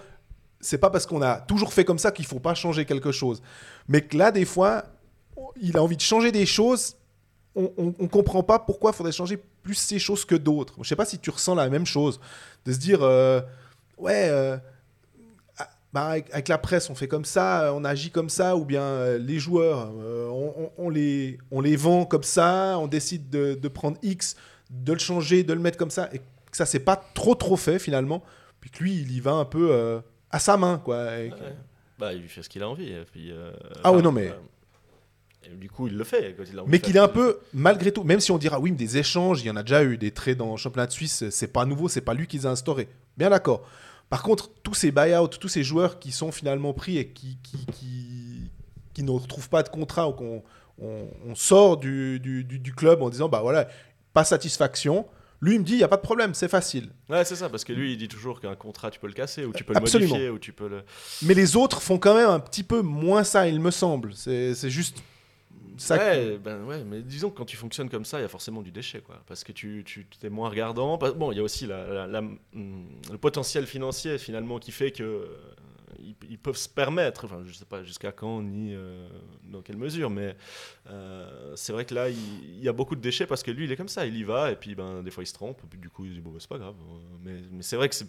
c'est 0.60 0.77
pas 0.77 0.89
parce 0.89 1.06
qu'on 1.06 1.22
a 1.22 1.35
toujours 1.39 1.72
fait 1.73 1.85
comme 1.85 1.99
ça 1.99 2.11
qu'il 2.11 2.26
faut 2.26 2.39
pas 2.39 2.53
changer 2.56 2.85
quelque 2.85 3.11
chose. 3.11 3.41
Mais 3.88 4.02
que 4.02 4.18
là, 4.18 4.31
des 4.31 4.45
fois, 4.45 4.84
il 5.61 5.77
a 5.77 5.81
envie 5.84 5.95
de 5.98 6.02
changer 6.02 6.31
des 6.31 6.45
choses. 6.45 6.95
On, 7.56 7.72
on 7.99 8.07
comprend 8.07 8.43
pas 8.43 8.60
pourquoi 8.60 8.91
il 8.91 8.95
faudrait 8.95 9.11
changer 9.11 9.38
plus 9.64 9.73
ces 9.76 9.98
choses 9.99 10.23
que 10.23 10.35
d'autres. 10.35 10.76
Je 10.81 10.88
sais 10.88 10.95
pas 10.95 11.06
si 11.06 11.19
tu 11.19 11.30
ressens 11.31 11.56
la 11.56 11.68
même 11.69 11.85
chose. 11.85 12.19
De 12.65 12.72
se 12.73 12.77
dire, 12.77 12.99
euh, 13.02 13.41
ouais, 13.98 14.28
euh, 14.30 14.58
ah, 15.58 15.70
bah, 15.94 16.06
avec, 16.08 16.30
avec 16.32 16.48
la 16.48 16.58
presse, 16.58 16.90
on 16.90 16.96
fait 16.96 17.08
comme 17.08 17.26
ça, 17.26 17.66
euh, 17.66 17.72
on 17.74 17.84
agit 17.86 18.12
comme 18.12 18.30
ça, 18.30 18.56
ou 18.56 18.66
bien 18.66 18.82
euh, 18.84 19.18
les 19.18 19.40
joueurs, 19.40 19.92
euh, 20.00 20.28
on, 20.30 20.54
on- 20.66 20.72
on 20.78 20.90
les, 20.90 21.38
on 21.52 21.62
les 21.62 21.76
vend 21.76 22.06
comme 22.06 22.24
ça, 22.24 22.78
on 22.80 22.88
décide 22.88 23.30
de, 23.30 23.54
de 23.56 23.68
prendre 23.68 23.98
X, 24.02 24.36
de 24.70 24.94
le 24.94 25.00
changer, 25.00 25.44
de 25.44 25.54
le 25.54 25.60
mettre 25.60 25.78
comme 25.78 25.92
ça, 25.92 26.10
et 26.14 26.20
que 26.20 26.24
ça, 26.58 26.66
c'est 26.66 26.80
pas 26.80 26.96
trop 27.14 27.36
trop 27.36 27.58
fait 27.58 27.80
finalement. 27.80 28.24
Puis 28.60 28.70
que 28.70 28.84
lui, 28.84 28.94
il 28.96 29.12
y 29.12 29.20
va 29.20 29.32
un 29.32 29.46
peu 29.46 30.02
à 30.30 30.40
sa 30.40 30.56
main, 30.58 30.78
quoi. 30.78 31.04
Ouais. 31.06 31.32
Bah, 31.98 32.14
il 32.14 32.28
fait 32.30 32.42
ce 32.44 32.50
qu'il 32.50 32.62
a 32.64 32.70
envie. 32.70 32.94
puis, 33.12 33.34
Ah 33.84 33.92
ouais, 33.92 34.02
non, 34.02 34.12
mais- 34.12 34.32
du 35.57 35.69
coup, 35.69 35.88
il 35.88 35.98
le 35.98 36.03
fait. 36.03 36.36
Quand 36.38 36.44
il 36.44 36.60
Mais 36.68 36.80
qu'il 36.80 36.95
est 36.95 36.99
un 36.99 37.07
peu, 37.07 37.40
malgré 37.53 37.91
tout, 37.91 38.03
même 38.03 38.19
si 38.19 38.32
on 38.32 38.38
dira 38.38 38.60
oui, 38.60 38.72
mais 38.72 38.78
des 38.78 38.98
échanges, 38.98 39.41
il 39.41 39.48
y 39.48 39.49
en 39.52 39.56
a 39.56 39.64
déjà 39.64 39.84
eu, 39.84 39.98
des 39.98 40.11
trades 40.11 40.38
dans 40.38 40.52
le 40.52 40.57
championnat 40.57 40.88
de 40.88 40.91
Suisse, 40.91 41.23
c'est 41.30 41.48
pas 41.52 41.65
nouveau, 41.65 41.88
c'est 41.90 42.02
pas 42.02 42.14
lui 42.14 42.28
qui 42.28 42.38
les 42.38 42.45
a 42.45 42.49
instaurés. 42.52 42.88
Bien 43.18 43.30
d'accord. 43.30 43.68
Par 44.10 44.23
contre, 44.23 44.52
tous 44.64 44.73
ces 44.73 44.91
buyouts, 44.91 45.28
tous 45.28 45.48
ces 45.48 45.64
joueurs 45.64 45.99
qui 45.99 46.11
sont 46.11 46.32
finalement 46.32 46.73
pris 46.73 46.98
et 46.98 47.07
qui, 47.07 47.38
qui, 47.44 47.65
qui, 47.68 48.52
qui 48.94 49.03
ne 49.03 49.11
retrouvent 49.11 49.49
pas 49.49 49.64
de 49.64 49.69
contrat 49.69 50.10
ou 50.10 50.14
qu'on 50.14 50.44
on, 50.82 51.07
on 51.28 51.36
sort 51.36 51.78
du, 51.78 52.19
du, 52.19 52.44
du- 52.44 52.60
du 52.60 52.73
club 52.73 53.02
en 53.02 53.10
disant 53.10 53.30
bah 53.30 53.40
voilà, 53.41 53.68
pas 54.14 54.23
satisfaction. 54.26 55.06
Lui, 55.44 55.56
il 55.56 55.60
me 55.61 55.65
dit, 55.65 55.73
il 55.73 55.78
n'y 55.78 55.84
a 55.84 55.88
pas 55.88 55.98
de 55.98 56.02
problème, 56.03 56.36
c'est 56.36 56.48
facile. 56.48 56.90
Ouais, 57.10 57.26
c'est 57.26 57.36
ça, 57.36 57.49
parce 57.49 57.64
que 57.64 57.73
lui, 57.73 57.94
il 57.94 57.98
dit 57.98 58.07
toujours 58.07 58.40
qu'un 58.41 58.53
contrat, 58.56 58.91
tu 58.91 58.99
peux 58.99 59.07
le 59.07 59.14
casser, 59.14 59.44
ou 59.44 59.52
tu 59.53 59.64
peux 59.64 59.73
Absolument. 59.76 60.10
le 60.10 60.14
modifier, 60.14 60.30
ou 60.30 60.38
tu 60.38 60.53
peux 60.53 60.68
le. 60.68 60.84
Mais 61.23 61.34
les 61.34 61.56
autres 61.56 61.82
font 61.82 61.98
quand 61.98 62.14
même 62.14 62.30
un 62.30 62.40
petit 62.40 62.61
peu 62.61 62.82
moins 62.84 63.23
ça, 63.23 63.48
il 63.48 63.60
me 63.60 63.72
semble. 63.72 64.14
C'est 64.14 64.53
juste 64.69 65.02
ça. 65.82 65.98
ouais, 65.98 66.38
ben 66.38 66.64
ouais, 66.66 66.84
mais 66.84 67.02
disons 67.02 67.30
que 67.30 67.38
quand 67.38 67.45
tu 67.45 67.58
fonctionnes 67.58 67.90
comme 67.90 68.06
ça, 68.06 68.20
il 68.20 68.22
y 68.24 68.26
a 68.26 68.30
forcément 68.30 68.62
du 68.62 68.72
déchet, 68.72 69.02
quoi. 69.02 69.22
Parce 69.28 69.44
que 69.44 69.52
tu, 69.52 69.84
tu 69.86 70.06
es 70.24 70.30
moins 70.30 70.49
regardant. 70.49 70.98
Bon, 70.98 71.32
il 71.32 71.38
y 71.38 71.40
a 71.40 71.44
aussi 71.44 71.68
la, 71.68 71.88
la- 71.88 72.08
la- 72.08 72.20
hum, 72.20 72.88
le 73.12 73.18
potentiel 73.18 73.66
financier, 73.68 74.18
finalement, 74.18 74.60
qui 74.60 74.72
fait 74.72 74.91
que 74.91 75.03
euh, 75.03 75.28
ils, 76.30 76.38
peuvent 76.38 76.58
se 76.58 76.70
permettre, 76.70 77.26
enfin, 77.26 77.44
je 77.45 77.53
sais 77.53 77.66
pas 77.66 77.84
jusqu'à 77.84 78.12
quand 78.12 78.41
ni 78.41 78.74
euh, 78.74 79.08
dans 79.44 79.62
quelle 79.62 79.78
mesure, 79.78 80.10
mais 80.10 80.36
euh, 80.90 81.53
c'est 81.56 81.74
vrai 81.74 81.86
que 81.86 81.94
là, 81.94 82.10
il, 82.10 82.18
il 82.58 82.64
y 82.64 82.68
a 82.70 82.74
beaucoup 82.74 82.95
de 82.95 83.02
déchets 83.02 83.28
parce 83.28 83.44
que 83.44 83.52
lui, 83.52 83.66
il 83.66 83.72
est 83.72 83.76
comme 83.78 83.88
ça, 83.90 84.06
il 84.06 84.16
y 84.18 84.24
va, 84.24 84.52
et 84.52 84.56
puis 84.56 84.74
ben, 84.76 85.03
des 85.03 85.12
fois, 85.12 85.24
il 85.24 85.28
se 85.28 85.34
trompe, 85.34 85.60
et 85.64 85.68
puis 85.68 85.80
du 85.80 85.90
coup, 85.90 86.06
il 86.06 86.14
dit, 86.14 86.22
bon, 86.22 86.32
ben, 86.32 86.40
c'est 86.40 86.49
pas 86.49 86.58
grave. 86.58 86.76
Mais, 87.24 87.36
mais 87.52 87.62
c'est 87.64 87.76
vrai 87.76 87.90
que 87.90 87.95
c'est 87.95 88.08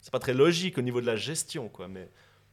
c'est 0.00 0.12
pas 0.12 0.20
très 0.20 0.34
logique 0.34 0.78
au 0.78 0.82
niveau 0.82 1.00
de 1.00 1.06
la 1.06 1.16
gestion, 1.16 1.68
quoi. 1.68 1.88
Mais 1.88 2.08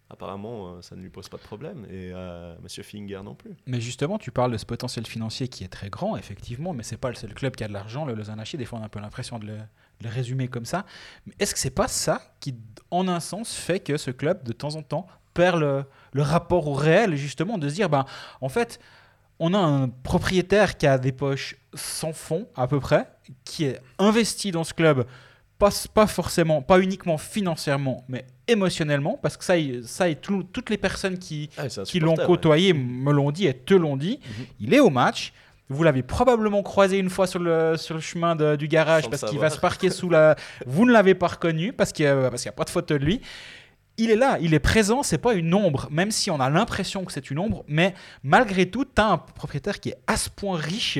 apparemment, 0.09 0.75
euh, 0.75 0.81
ça 0.81 0.95
ne 0.95 1.01
lui 1.01 1.09
pose 1.09 1.29
pas 1.29 1.37
de 1.37 1.43
problème, 1.43 1.85
et 1.89 2.11
euh, 2.13 2.55
Monsieur 2.61 2.83
Finger 2.83 3.21
non 3.23 3.35
plus. 3.35 3.51
Mais 3.65 3.81
justement, 3.81 4.17
tu 4.17 4.31
parles 4.31 4.51
de 4.51 4.57
ce 4.57 4.65
potentiel 4.65 5.05
financier 5.05 5.47
qui 5.47 5.63
est 5.63 5.69
très 5.69 5.89
grand, 5.89 6.15
effectivement, 6.17 6.73
mais 6.73 6.83
c'est 6.83 6.97
pas 6.97 7.09
le 7.09 7.15
seul 7.15 7.33
club 7.33 7.55
qui 7.55 7.63
a 7.63 7.67
de 7.67 7.73
l'argent. 7.73 8.05
Le 8.05 8.13
Lausanne 8.13 8.43
des 8.53 8.65
fois, 8.65 8.79
on 8.79 8.81
a 8.81 8.85
un 8.85 8.89
peu 8.89 8.99
l'impression 8.99 9.39
de 9.39 9.47
le, 9.47 9.57
résumer 10.05 10.49
comme 10.49 10.65
ça. 10.65 10.85
Mais 11.25 11.33
est-ce 11.39 11.53
que 11.53 11.59
c'est 11.59 11.69
pas 11.69 11.87
ça 11.87 12.21
qui, 12.41 12.55
en 12.91 13.07
un 13.07 13.21
sens, 13.21 13.53
fait 13.53 13.79
que 13.79 13.95
ce 13.95 14.11
club, 14.11 14.43
de 14.43 14.51
temps 14.51 14.75
en 14.75 14.81
temps, 14.81 15.07
perd 15.33 15.61
le, 15.61 15.85
le 16.11 16.21
rapport 16.21 16.67
au 16.67 16.73
réel, 16.73 17.15
justement, 17.15 17.57
de 17.57 17.69
se 17.69 17.75
dire, 17.75 17.89
ben, 17.89 18.05
en 18.41 18.49
fait, 18.49 18.81
on 19.39 19.53
a 19.53 19.57
un 19.57 19.87
propriétaire 19.89 20.77
qui 20.77 20.87
a 20.87 20.97
des 20.97 21.13
poches 21.13 21.55
sans 21.73 22.13
fond, 22.13 22.47
à 22.55 22.67
peu 22.67 22.79
près, 22.79 23.07
qui 23.45 23.65
est 23.65 23.79
investi 23.97 24.51
dans 24.51 24.63
ce 24.63 24.73
club 24.73 25.05
pas, 25.63 25.71
pas 25.93 26.07
forcément, 26.07 26.61
pas 26.61 26.79
uniquement 26.79 27.17
financièrement, 27.17 28.03
mais 28.07 28.25
émotionnellement, 28.47 29.17
parce 29.21 29.37
que 29.37 29.43
ça, 29.45 29.53
ça 29.83 30.09
et 30.09 30.15
tout- 30.15 30.43
toutes 30.43 30.69
les 30.69 30.77
personnes 30.77 31.17
qui, 31.17 31.49
Ah, 31.57 31.67
qui 31.67 31.99
l'ont 31.99 32.15
ouais. 32.15 32.25
côtoyé 32.25 32.73
me 32.73 33.11
l'ont 33.11 33.31
dit 33.31 33.47
et 33.47 33.53
te 33.53 33.73
l'ont 33.73 33.97
dit. 33.97 34.19
Mhm. 34.21 34.45
Il 34.59 34.73
est 34.73 34.79
au 34.79 34.89
match. 34.89 35.33
Vous 35.69 35.81
l'avez 35.83 36.03
probablement 36.03 36.61
croisé 36.61 36.97
une 36.99 37.09
fois 37.09 37.25
sur 37.25 37.39
le, 37.39 37.77
sur 37.77 37.95
le 37.95 38.01
chemin 38.01 38.35
de- 38.35 38.55
du 38.57 38.67
garage 38.67 39.03
Sans 39.03 39.09
parce 39.09 39.23
qu'il 39.23 39.39
va 39.39 39.49
se 39.49 39.59
parquer 39.59 39.89
sous 39.89 40.09
la. 40.09 40.35
Vous 40.67 40.85
ne 40.85 40.91
l'avez 40.91 41.15
pas 41.15 41.27
reconnu 41.27 41.71
parce 41.71 41.91
qu'il 41.93 42.05
n'y 42.05 42.11
a, 42.11 42.29
y 42.45 42.47
a 42.47 42.51
pas 42.51 42.65
de 42.65 42.69
photo 42.69 42.97
de 42.97 43.03
lui. 43.03 43.21
Il 43.97 44.11
est 44.11 44.15
là, 44.15 44.37
il 44.41 44.53
est 44.53 44.59
présent, 44.59 45.03
c'est 45.03 45.19
pas 45.19 45.33
une 45.35 45.53
ombre, 45.53 45.87
même 45.91 46.09
si 46.11 46.29
on 46.31 46.39
a 46.39 46.49
l'impression 46.49 47.05
que 47.05 47.11
c'est 47.13 47.29
une 47.31 47.37
ombre, 47.39 47.63
mais 47.67 47.93
malgré 48.23 48.65
tout, 48.69 48.85
tu 48.85 48.99
as 49.01 49.05
un 49.07 49.17
propriétaire 49.19 49.79
qui 49.79 49.89
est 49.89 49.97
à 50.07 50.17
ce 50.17 50.29
point 50.29 50.57
riche. 50.57 50.97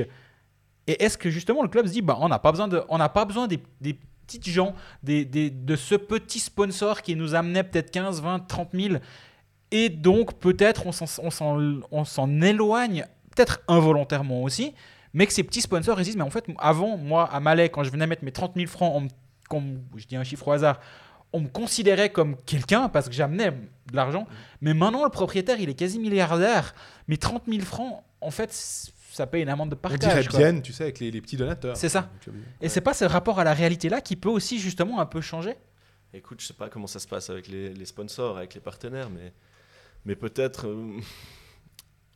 Et 0.86 1.04
est-ce 1.04 1.18
que 1.18 1.30
justement 1.30 1.62
le 1.64 1.70
club 1.70 1.88
se 1.88 1.92
dit, 1.92 2.02
bah, 2.02 2.18
on 2.22 2.30
n'a 2.30 2.40
pas 2.40 2.52
besoin, 2.52 2.68
de, 2.68 2.82
on 2.90 2.98
n'a 2.98 3.10
pas 3.10 3.26
besoin 3.26 3.48
des, 3.48 3.60
des 3.82 3.98
petites 4.26 4.48
gens, 4.50 4.74
des, 5.04 5.26
des- 5.26 5.50
de 5.50 5.76
ce 5.76 5.96
petit 5.96 6.40
sponsor 6.40 7.02
qui 7.02 7.16
nous 7.16 7.36
amenait 7.36 7.64
peut-être 7.64 7.92
15, 7.92 8.22
20, 8.22 8.40
30 8.48 8.70
000 8.74 8.96
et 9.72 9.90
donc, 9.90 10.34
peut-être, 10.36 10.86
on 10.86 10.92
s'en- 10.92 11.08
éloigne, 12.42 13.06
peut-être 13.36 13.62
involontairement 13.68 14.44
aussi, 14.44 14.74
mais 15.14 15.26
que 15.28 15.34
ces 15.34 15.44
petits 15.44 15.62
sponsors 15.62 16.00
ils 16.00 16.04
disent, 16.04 16.16
mais 16.18 16.24
en 16.24 16.30
fait, 16.30 16.46
avant, 16.60 16.98
moi, 16.98 17.28
à 17.32 17.40
Malais, 17.40 17.70
quand 17.70 17.84
je 17.84 17.90
venais 17.92 18.06
mettre 18.08 18.24
mes 18.24 18.32
30 18.32 18.54
000 18.56 18.68
francs, 18.68 18.94
on 18.96 19.02
me- 19.02 19.10
je 19.98 20.06
dis 20.08 20.16
un 20.16 20.24
chiffre 20.24 20.48
au 20.48 20.52
hasard, 20.52 20.80
on 21.32 21.40
me 21.42 21.48
considérait 21.48 22.12
comme 22.12 22.36
quelqu'un 22.46 22.90
parce 22.90 23.08
que 23.10 23.16
j'amenais 23.16 23.50
de 23.52 23.96
l'argent. 23.96 24.28
Mais 24.62 24.74
maintenant, 24.76 25.04
le 25.04 25.10
propriétaire, 25.10 25.60
il 25.60 25.68
est 25.70 25.74
quasi 25.74 25.98
milliardaire. 26.00 26.76
Mais 27.08 27.18
30 27.18 27.44
000 27.48 27.62
francs, 27.64 28.04
en 28.22 28.30
fait, 28.32 28.52
ça 29.14 29.28
paye 29.28 29.44
une 29.44 29.50
amende 29.50 29.70
de 29.70 29.76
On 29.82 29.88
dirait 29.90 30.00
partage. 30.00 30.28
quoi. 30.30 30.40
bien, 30.40 30.60
tu 30.60 30.74
sais, 30.74 30.84
avec 30.84 31.00
les, 31.00 31.12
les 31.12 31.22
petits 31.22 31.38
donateurs. 31.38 31.78
C'est 31.78 31.90
ça. 31.90 32.10
Et 32.62 32.70
c'est 32.70 32.82
pas 32.82 32.94
ce 32.94 33.06
rapport 33.06 33.40
à 33.40 33.44
la 33.44 33.54
réalité-là 33.54 34.02
qui 34.02 34.16
peut 34.16 34.30
aussi, 34.30 34.60
justement, 34.60 35.00
un 35.00 35.06
peu 35.06 35.22
changer? 35.22 35.56
Écoute, 36.14 36.42
je 36.42 36.48
sais 36.48 36.54
pas 36.54 36.70
comment 36.70 36.88
ça 36.88 37.00
se 37.00 37.08
passe 37.08 37.30
avec 37.30 37.48
les, 37.48 37.70
les 37.74 37.86
sponsors, 37.86 38.38
avec 38.38 38.54
les 38.54 38.62
partenaires, 38.62 39.10
mais, 39.10 39.34
mais 40.06 40.16
peut-être, 40.16 40.68
euh, 40.68 41.00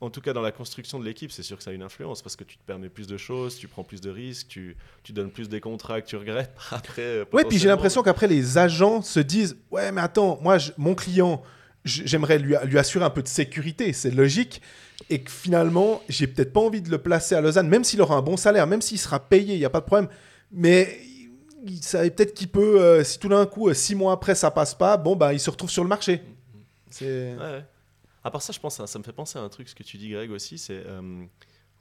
en 0.02 0.10
tout 0.12 0.22
cas 0.22 0.34
dans 0.34 0.42
la 0.44 0.52
construction 0.52 1.00
de 1.00 1.06
l'équipe, 1.06 1.32
c'est 1.32 1.42
sûr 1.42 1.58
que 1.58 1.64
ça 1.64 1.72
a 1.72 1.74
une 1.74 1.82
influence 1.82 2.22
parce 2.22 2.36
que 2.36 2.44
tu 2.44 2.58
te 2.58 2.64
permets 2.64 2.90
plus 2.90 3.08
de 3.08 3.18
choses, 3.18 3.58
tu 3.58 3.68
prends 3.68 3.84
plus 3.84 4.00
de 4.02 4.12
risques, 4.12 4.48
tu, 4.50 4.78
tu 5.02 5.14
donnes 5.14 5.32
plus 5.32 5.50
des 5.50 5.60
contrats 5.60 6.02
que 6.02 6.06
tu 6.08 6.16
regrettes 6.16 6.56
après. 6.72 7.02
euh, 7.02 7.26
Ouais, 7.34 7.44
puis 7.46 7.58
j'ai 7.58 7.68
l'impression 7.68 8.04
qu'après, 8.04 8.28
les 8.28 8.58
agents 8.60 9.02
se 9.02 9.20
disent 9.20 9.58
Ouais, 9.72 9.92
mais 9.92 10.02
attends, 10.02 10.38
moi, 10.42 10.60
je- 10.60 10.72
mon 10.78 10.94
client, 10.94 11.42
j'aimerais 11.88 12.38
lui, 12.40 12.56
lui 12.66 12.78
assurer 12.78 13.06
un 13.06 13.10
peu 13.10 13.24
de 13.24 13.28
sécurité, 13.28 13.94
c'est 13.94 14.12
logique. 14.12 14.62
Et 15.10 15.22
que 15.22 15.32
finalement, 15.32 16.02
j'ai 16.10 16.28
peut-être 16.28 16.52
pas 16.54 16.60
envie 16.60 16.82
de 16.82 16.90
le 16.90 16.98
placer 16.98 17.36
à 17.36 17.42
Lausanne, 17.42 17.68
même 17.68 17.84
s'il 17.84 18.02
aura 18.02 18.16
un 18.16 18.22
bon 18.22 18.36
salaire, 18.38 18.66
même 18.68 18.82
s'il 18.82 18.98
sera 19.00 19.20
payé, 19.20 19.54
il 19.56 19.60
n'y 19.60 19.66
a 19.66 19.70
pas 19.70 19.80
de 19.82 19.86
problème. 19.86 20.10
Mais 20.52 21.00
il- 21.66 21.84
savait 21.84 22.10
peut-être 22.10 22.34
qu'il 22.34 22.48
peut, 22.50 22.82
euh, 22.82 23.04
si 23.04 23.20
tout 23.20 23.30
d'un 23.30 23.46
coup, 23.46 23.70
euh, 23.70 23.74
six 23.74 23.94
mois 23.96 24.14
après, 24.14 24.36
ça 24.36 24.50
passe 24.52 24.74
pas, 24.76 24.98
bon, 24.98 25.16
bah, 25.16 25.34
il 25.34 25.40
se 25.40 25.50
retrouve 25.50 25.70
sur 25.70 25.84
le 25.84 25.90
marché. 25.90 26.22
C'est. 26.90 27.36
Ouais, 27.36 27.40
ouais. 27.40 27.66
À 28.24 28.32
part 28.32 28.42
ça, 28.42 28.52
je 28.54 28.60
pense, 28.60 28.80
hein, 28.80 28.88
ça 28.88 28.98
me 29.00 29.04
fait 29.04 29.14
penser 29.14 29.38
à 29.40 29.42
un 29.42 29.50
truc, 29.50 29.70
ce 29.70 29.76
que 29.76 29.84
tu 29.84 29.98
dis, 29.98 30.10
Greg, 30.10 30.32
aussi, 30.32 30.58
c'est. 30.58 30.84
euh, 30.86 31.24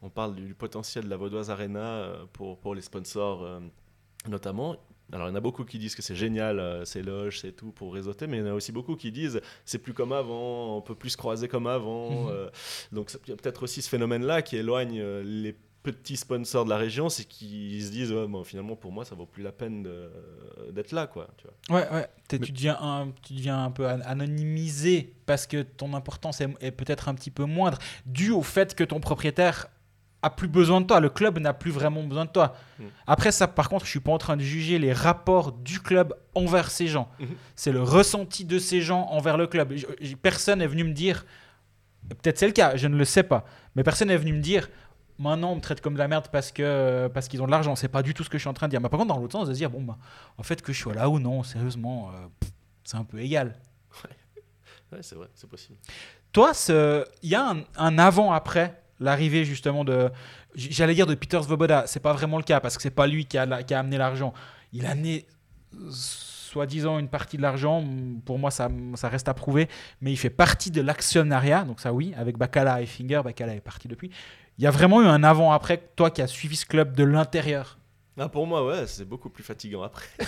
on 0.02 0.10
parle 0.10 0.34
du 0.36 0.54
potentiel 0.54 1.04
de 1.04 1.10
la 1.10 1.16
Vaudoise 1.16 1.50
Arena 1.50 2.12
pour, 2.34 2.58
pour 2.58 2.74
les 2.74 2.82
sponsors, 2.82 3.42
euh, 3.44 3.60
notamment. 4.28 4.76
Alors, 5.12 5.28
il 5.28 5.30
y 5.30 5.32
en 5.32 5.36
a 5.36 5.40
beaucoup 5.40 5.64
qui 5.64 5.78
disent 5.78 5.94
que 5.94 6.02
c'est 6.02 6.16
génial, 6.16 6.58
euh, 6.58 6.84
c'est 6.84 7.02
loge, 7.02 7.40
c'est 7.40 7.52
tout 7.52 7.70
pour 7.70 7.94
réseauter, 7.94 8.26
mais 8.26 8.38
il 8.38 8.40
y 8.40 8.42
en 8.48 8.50
a 8.50 8.54
aussi 8.54 8.72
beaucoup 8.72 8.96
qui 8.96 9.12
disent 9.12 9.40
c'est 9.64 9.78
plus 9.78 9.92
comme 9.94 10.12
avant, 10.12 10.76
on 10.76 10.80
peut 10.82 10.96
plus 10.96 11.10
se 11.10 11.16
croiser 11.16 11.46
comme 11.48 11.66
avant. 11.68 12.10
Mhm. 12.24 12.28
euh, 12.30 12.48
donc, 12.92 13.12
il 13.26 13.30
y 13.30 13.32
a 13.32 13.36
peut-être 13.36 13.62
aussi 13.62 13.82
ce 13.82 13.88
phénomène-là 13.88 14.42
qui 14.42 14.56
éloigne 14.56 14.98
euh, 15.00 15.22
les 15.24 15.54
petits 15.84 16.16
sponsors 16.16 16.64
de 16.64 16.70
la 16.70 16.76
région, 16.78 17.08
c'est 17.08 17.24
qu'ils 17.24 17.80
se 17.84 17.92
disent 17.92 18.10
ouais, 18.12 18.26
bon, 18.26 18.42
finalement, 18.42 18.74
pour 18.74 18.90
moi, 18.90 19.04
ça 19.04 19.14
vaut 19.14 19.26
plus 19.26 19.44
la 19.44 19.52
peine 19.52 19.84
de- 19.84 20.10
d'être 20.72 20.90
là, 20.90 21.06
quoi. 21.06 21.28
Tu 21.36 21.46
vois. 21.68 21.78
Ouais, 21.80 21.88
ouais. 21.92 22.08
Tu, 22.28 22.38
deviens 22.50 22.76
un, 22.80 23.12
tu 23.22 23.34
deviens 23.34 23.62
un 23.62 23.70
peu 23.70 23.86
an- 23.88 24.00
anonymisé 24.04 25.14
parce 25.26 25.46
que 25.46 25.62
ton 25.62 25.94
importance 25.94 26.40
est, 26.40 26.48
est 26.60 26.72
peut-être 26.72 27.08
un 27.08 27.14
petit 27.14 27.30
peu 27.30 27.44
moindre, 27.44 27.78
dû 28.04 28.32
au 28.32 28.42
fait 28.42 28.74
que 28.74 28.82
ton 28.82 28.98
propriétaire 28.98 29.68
a 30.22 30.30
plus 30.30 30.48
besoin 30.48 30.80
de 30.80 30.86
toi. 30.86 31.00
Le 31.00 31.08
club 31.08 31.38
n'a 31.38 31.52
plus 31.52 31.70
vraiment 31.70 32.02
besoin 32.02 32.24
de 32.24 32.30
toi. 32.30 32.56
Mm. 32.78 32.84
Après 33.06 33.32
ça, 33.32 33.46
par 33.46 33.68
contre, 33.68 33.84
je 33.84 33.90
suis 33.90 34.00
pas 34.00 34.12
en 34.12 34.18
train 34.18 34.36
de 34.36 34.42
juger 34.42 34.78
les 34.78 34.92
rapports 34.92 35.52
du 35.52 35.80
club 35.80 36.14
envers 36.34 36.70
ces 36.70 36.86
gens. 36.86 37.08
Mhm. 37.20 37.28
C'est 37.54 37.72
le 37.72 37.82
ressenti 37.82 38.44
de 38.44 38.58
ces 38.58 38.80
gens 38.80 39.06
envers 39.10 39.36
le 39.36 39.46
club. 39.46 39.74
Personne 40.22 40.58
n'est 40.58 40.66
venu 40.66 40.84
me 40.84 40.92
dire, 40.92 41.24
peut-être 42.08 42.38
c'est 42.38 42.46
le 42.46 42.52
cas, 42.52 42.76
je 42.76 42.88
ne 42.88 42.96
le 42.96 43.04
sais 43.04 43.22
pas, 43.22 43.44
mais 43.74 43.82
personne 43.82 44.08
n'est 44.08 44.16
venu 44.16 44.32
me 44.32 44.40
dire. 44.40 44.68
Maintenant, 45.18 45.52
on 45.52 45.56
me 45.56 45.60
traite 45.62 45.80
comme 45.80 45.94
de 45.94 45.98
la 45.98 46.08
merde 46.08 46.28
parce 46.30 46.52
que 46.52 47.08
parce 47.08 47.26
qu'ils 47.28 47.40
ont 47.40 47.46
de 47.46 47.50
l'argent. 47.50 47.74
C'est 47.74 47.88
pas 47.88 48.02
du 48.02 48.12
tout 48.12 48.22
ce 48.22 48.28
que 48.28 48.36
je 48.36 48.42
suis 48.42 48.50
en 48.50 48.54
train 48.54 48.66
de 48.66 48.72
dire. 48.72 48.82
Mais 48.82 48.90
par 48.90 48.98
contre, 48.98 49.14
dans 49.14 49.18
l'autre 49.18 49.32
sens, 49.32 49.48
de 49.48 49.54
se 49.54 49.58
dire 49.58 49.70
bon 49.70 49.82
bah, 49.82 49.96
en 50.36 50.42
fait, 50.42 50.60
que 50.60 50.74
je 50.74 50.78
sois 50.78 50.92
là 50.92 51.08
ou 51.08 51.18
non, 51.18 51.42
sérieusement, 51.42 52.10
euh, 52.10 52.46
c'est 52.84 52.98
un 52.98 53.04
peu 53.04 53.18
égal. 53.20 53.58
Ouais, 54.92 54.98
c'est 55.00 55.16
vrai, 55.16 55.26
c'est 55.34 55.48
possible. 55.50 55.76
Toi, 56.30 56.52
il 56.68 57.28
y 57.28 57.34
a 57.34 57.50
un, 57.50 57.64
un 57.76 57.98
avant-après 57.98 58.80
l'arrivée 59.00 59.44
justement 59.44 59.84
de, 59.84 60.10
j'allais 60.54 60.94
dire 60.94 61.06
de 61.06 61.14
Peter 61.14 61.40
Svoboda. 61.42 61.84
C'est 61.86 62.00
pas 62.00 62.12
vraiment 62.12 62.38
le 62.38 62.44
cas 62.44 62.60
parce 62.60 62.76
que 62.76 62.82
c'est 62.82 62.90
pas 62.90 63.06
lui 63.06 63.26
qui 63.26 63.38
a, 63.38 63.62
qui 63.62 63.74
a 63.74 63.78
amené 63.78 63.98
l'argent. 63.98 64.32
Il 64.72 64.86
a 64.86 64.90
amené 64.90 65.26
soi-disant 65.90 66.98
une 66.98 67.08
partie 67.08 67.36
de 67.36 67.42
l'argent. 67.42 67.84
Pour 68.24 68.38
moi, 68.38 68.50
ça, 68.50 68.68
ça 68.94 69.08
reste 69.08 69.28
à 69.28 69.34
prouver. 69.34 69.68
Mais 70.00 70.12
il 70.12 70.16
fait 70.16 70.30
partie 70.30 70.70
de 70.70 70.80
l'actionnariat. 70.80 71.64
Donc 71.64 71.80
ça, 71.80 71.92
oui, 71.92 72.14
avec 72.16 72.38
Bacala 72.38 72.80
et 72.80 72.86
Finger. 72.86 73.20
Bacala 73.24 73.54
est 73.54 73.60
parti 73.60 73.88
depuis. 73.88 74.10
Il 74.58 74.64
y 74.64 74.66
a 74.66 74.70
vraiment 74.70 75.02
eu 75.02 75.06
un 75.06 75.22
avant-après, 75.22 75.90
toi 75.96 76.10
qui 76.10 76.22
as 76.22 76.26
suivi 76.26 76.56
ce 76.56 76.64
club 76.64 76.96
de 76.96 77.04
l'intérieur. 77.04 77.78
Ah, 78.18 78.28
pour 78.30 78.46
moi, 78.46 78.64
ouais, 78.64 78.86
c'est 78.86 79.04
beaucoup 79.04 79.28
plus 79.28 79.44
fatigant 79.44 79.82
après. 79.82 80.06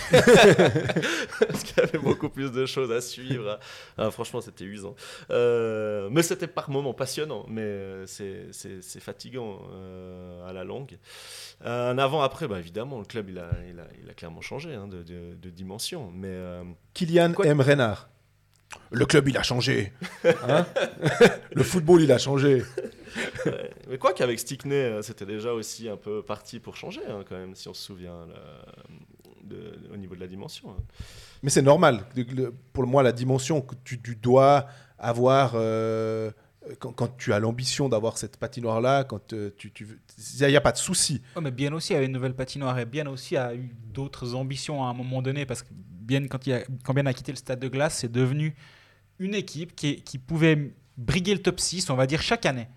Parce 1.47 1.63
qu'il 1.63 1.77
y 1.77 1.79
avait 1.81 1.97
beaucoup 1.97 2.29
plus 2.29 2.51
de 2.51 2.65
choses 2.65 2.91
à 2.91 3.01
suivre. 3.01 3.59
Ah, 3.97 4.11
franchement, 4.11 4.41
c'était 4.41 4.63
usant. 4.65 4.95
Euh, 5.31 6.07
mais 6.11 6.21
c'était 6.21 6.47
par 6.47 6.69
moments 6.69 6.93
passionnant, 6.93 7.45
mais 7.47 8.05
c'est- 8.05 8.47
c'est 8.51 8.81
c'est 8.83 8.99
fatigant 8.99 9.59
euh, 9.73 10.47
à 10.47 10.53
la 10.53 10.63
longue. 10.63 10.97
Euh, 11.65 11.91
un 11.91 11.97
avant-après, 11.97 12.47
bah, 12.47 12.59
évidemment, 12.59 12.99
le 12.99 13.05
club, 13.05 13.29
il 13.29 13.39
a, 13.39 13.49
il 13.69 13.79
a, 13.79 13.87
il 14.03 14.09
a 14.09 14.13
clairement 14.13 14.41
changé 14.41 14.73
hein, 14.75 14.87
de, 14.87 15.01
de- 15.03 15.33
de 15.33 15.49
dimension. 15.49 16.11
Mais 16.13 16.27
euh, 16.29 16.63
Kylian 16.93 17.33
Quoi- 17.33 17.47
M. 17.47 17.59
Renard. 17.61 18.09
Le 18.91 19.05
club, 19.05 19.27
il 19.27 19.37
a 19.37 19.43
changé. 19.43 19.93
Hein 20.47 20.65
le 21.53 21.63
football, 21.63 22.01
il 22.01 22.11
a 22.11 22.17
changé. 22.17 22.63
Ouais. 23.45 23.69
Mais 23.89 23.97
quoi 23.97 24.13
qu'avec 24.13 24.39
Stickney, 24.39 24.75
euh, 24.75 25.01
c'était 25.01 25.25
déjà 25.25 25.53
aussi 25.53 25.89
un 25.89 25.97
peu 25.97 26.21
parti 26.23 26.59
pour 26.59 26.75
changer, 26.75 27.01
hein, 27.09 27.23
quand 27.27 27.35
même, 27.37 27.55
si 27.55 27.67
on 27.67 27.73
se 27.73 27.81
souvient, 27.83 28.25
là, 28.27 28.35
de- 29.43 29.79
au 29.93 29.97
niveau 29.97 30.15
de 30.15 30.19
la 30.19 30.27
dimension. 30.27 30.69
hein. 30.71 30.81
Mais 31.41 31.49
c'est 31.49 31.61
normal. 31.63 32.03
Le- 32.15 32.23
le- 32.23 32.53
Pour 32.73 32.85
moi, 32.85 33.01
la 33.03 33.11
dimension 33.11 33.61
que 33.61 33.73
tu, 33.83 33.99
tu 34.01 34.15
dois 34.15 34.67
avoir 34.99 35.53
euh, 35.55 36.29
quand, 36.79 36.91
quand 36.91 37.17
tu 37.17 37.33
as 37.33 37.39
l'ambition 37.39 37.89
d'avoir 37.89 38.17
cette 38.17 38.37
patinoire-là, 38.37 39.03
quand 39.05 39.33
euh, 39.33 39.49
tu, 39.57 39.71
tu 39.71 39.85
veux- 39.85 39.99
il 40.41 40.47
n'y 40.47 40.55
a, 40.55 40.61
pas 40.61 40.73
de 40.73 40.77
souci. 40.77 41.21
Oh, 41.35 41.41
mais 41.41 41.51
Bien 41.51 41.73
aussi 41.73 41.95
a 41.95 42.01
une 42.03 42.11
nouvelle 42.11 42.35
patinoire 42.35 42.77
et 42.77 42.85
Bien 42.85 43.07
aussi 43.07 43.37
a 43.37 43.55
eu 43.55 43.71
d'autres 43.93 44.35
ambitions 44.35 44.83
à 44.83 44.89
un 44.89 44.93
moment 44.93 45.21
donné 45.21 45.45
parce 45.45 45.63
que 45.63 45.69
Bien, 46.09 46.27
quand, 46.27 46.47
il 46.47 46.53
a, 46.53 46.61
quand 46.83 46.93
Bien 46.95 47.05
a 47.05 47.13
quitté 47.13 47.31
le 47.31 47.37
stade 47.37 47.59
de 47.59 47.67
glace, 47.67 47.99
c'est 47.99 48.11
devenu 48.11 48.55
une 49.19 49.35
équipe 49.35 49.75
qui, 49.75 50.01
qui 50.01 50.17
pouvait 50.17 50.73
briguer 50.97 51.33
le 51.33 51.41
top 51.41 51.59
6, 51.59 51.89
on 51.91 51.95
va 51.95 52.07
dire, 52.07 52.21
chaque 52.21 52.45
année. 52.47 52.67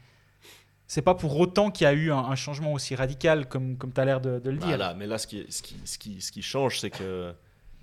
C'est 0.86 1.00
pas 1.02 1.14
pour 1.14 1.38
autant 1.40 1.70
qu'il 1.70 1.84
y 1.86 1.88
a 1.88 1.94
eu 1.94 2.12
un, 2.12 2.18
un 2.18 2.34
changement 2.36 2.74
aussi 2.74 2.94
radical 2.94 3.48
comme, 3.48 3.78
comme 3.78 3.90
tu 3.92 4.00
as 4.00 4.04
l'air 4.04 4.20
de, 4.20 4.38
de 4.38 4.50
le 4.50 4.58
dire. 4.58 4.66
Voilà, 4.68 4.92
mais 4.92 5.06
là, 5.06 5.16
ce 5.16 5.26
qui, 5.26 5.46
ce 5.48 5.62
qui, 5.62 5.76
ce 5.86 5.96
qui, 5.96 6.20
ce 6.20 6.30
qui 6.30 6.42
change, 6.42 6.78
c'est 6.80 6.90
que 6.90 7.32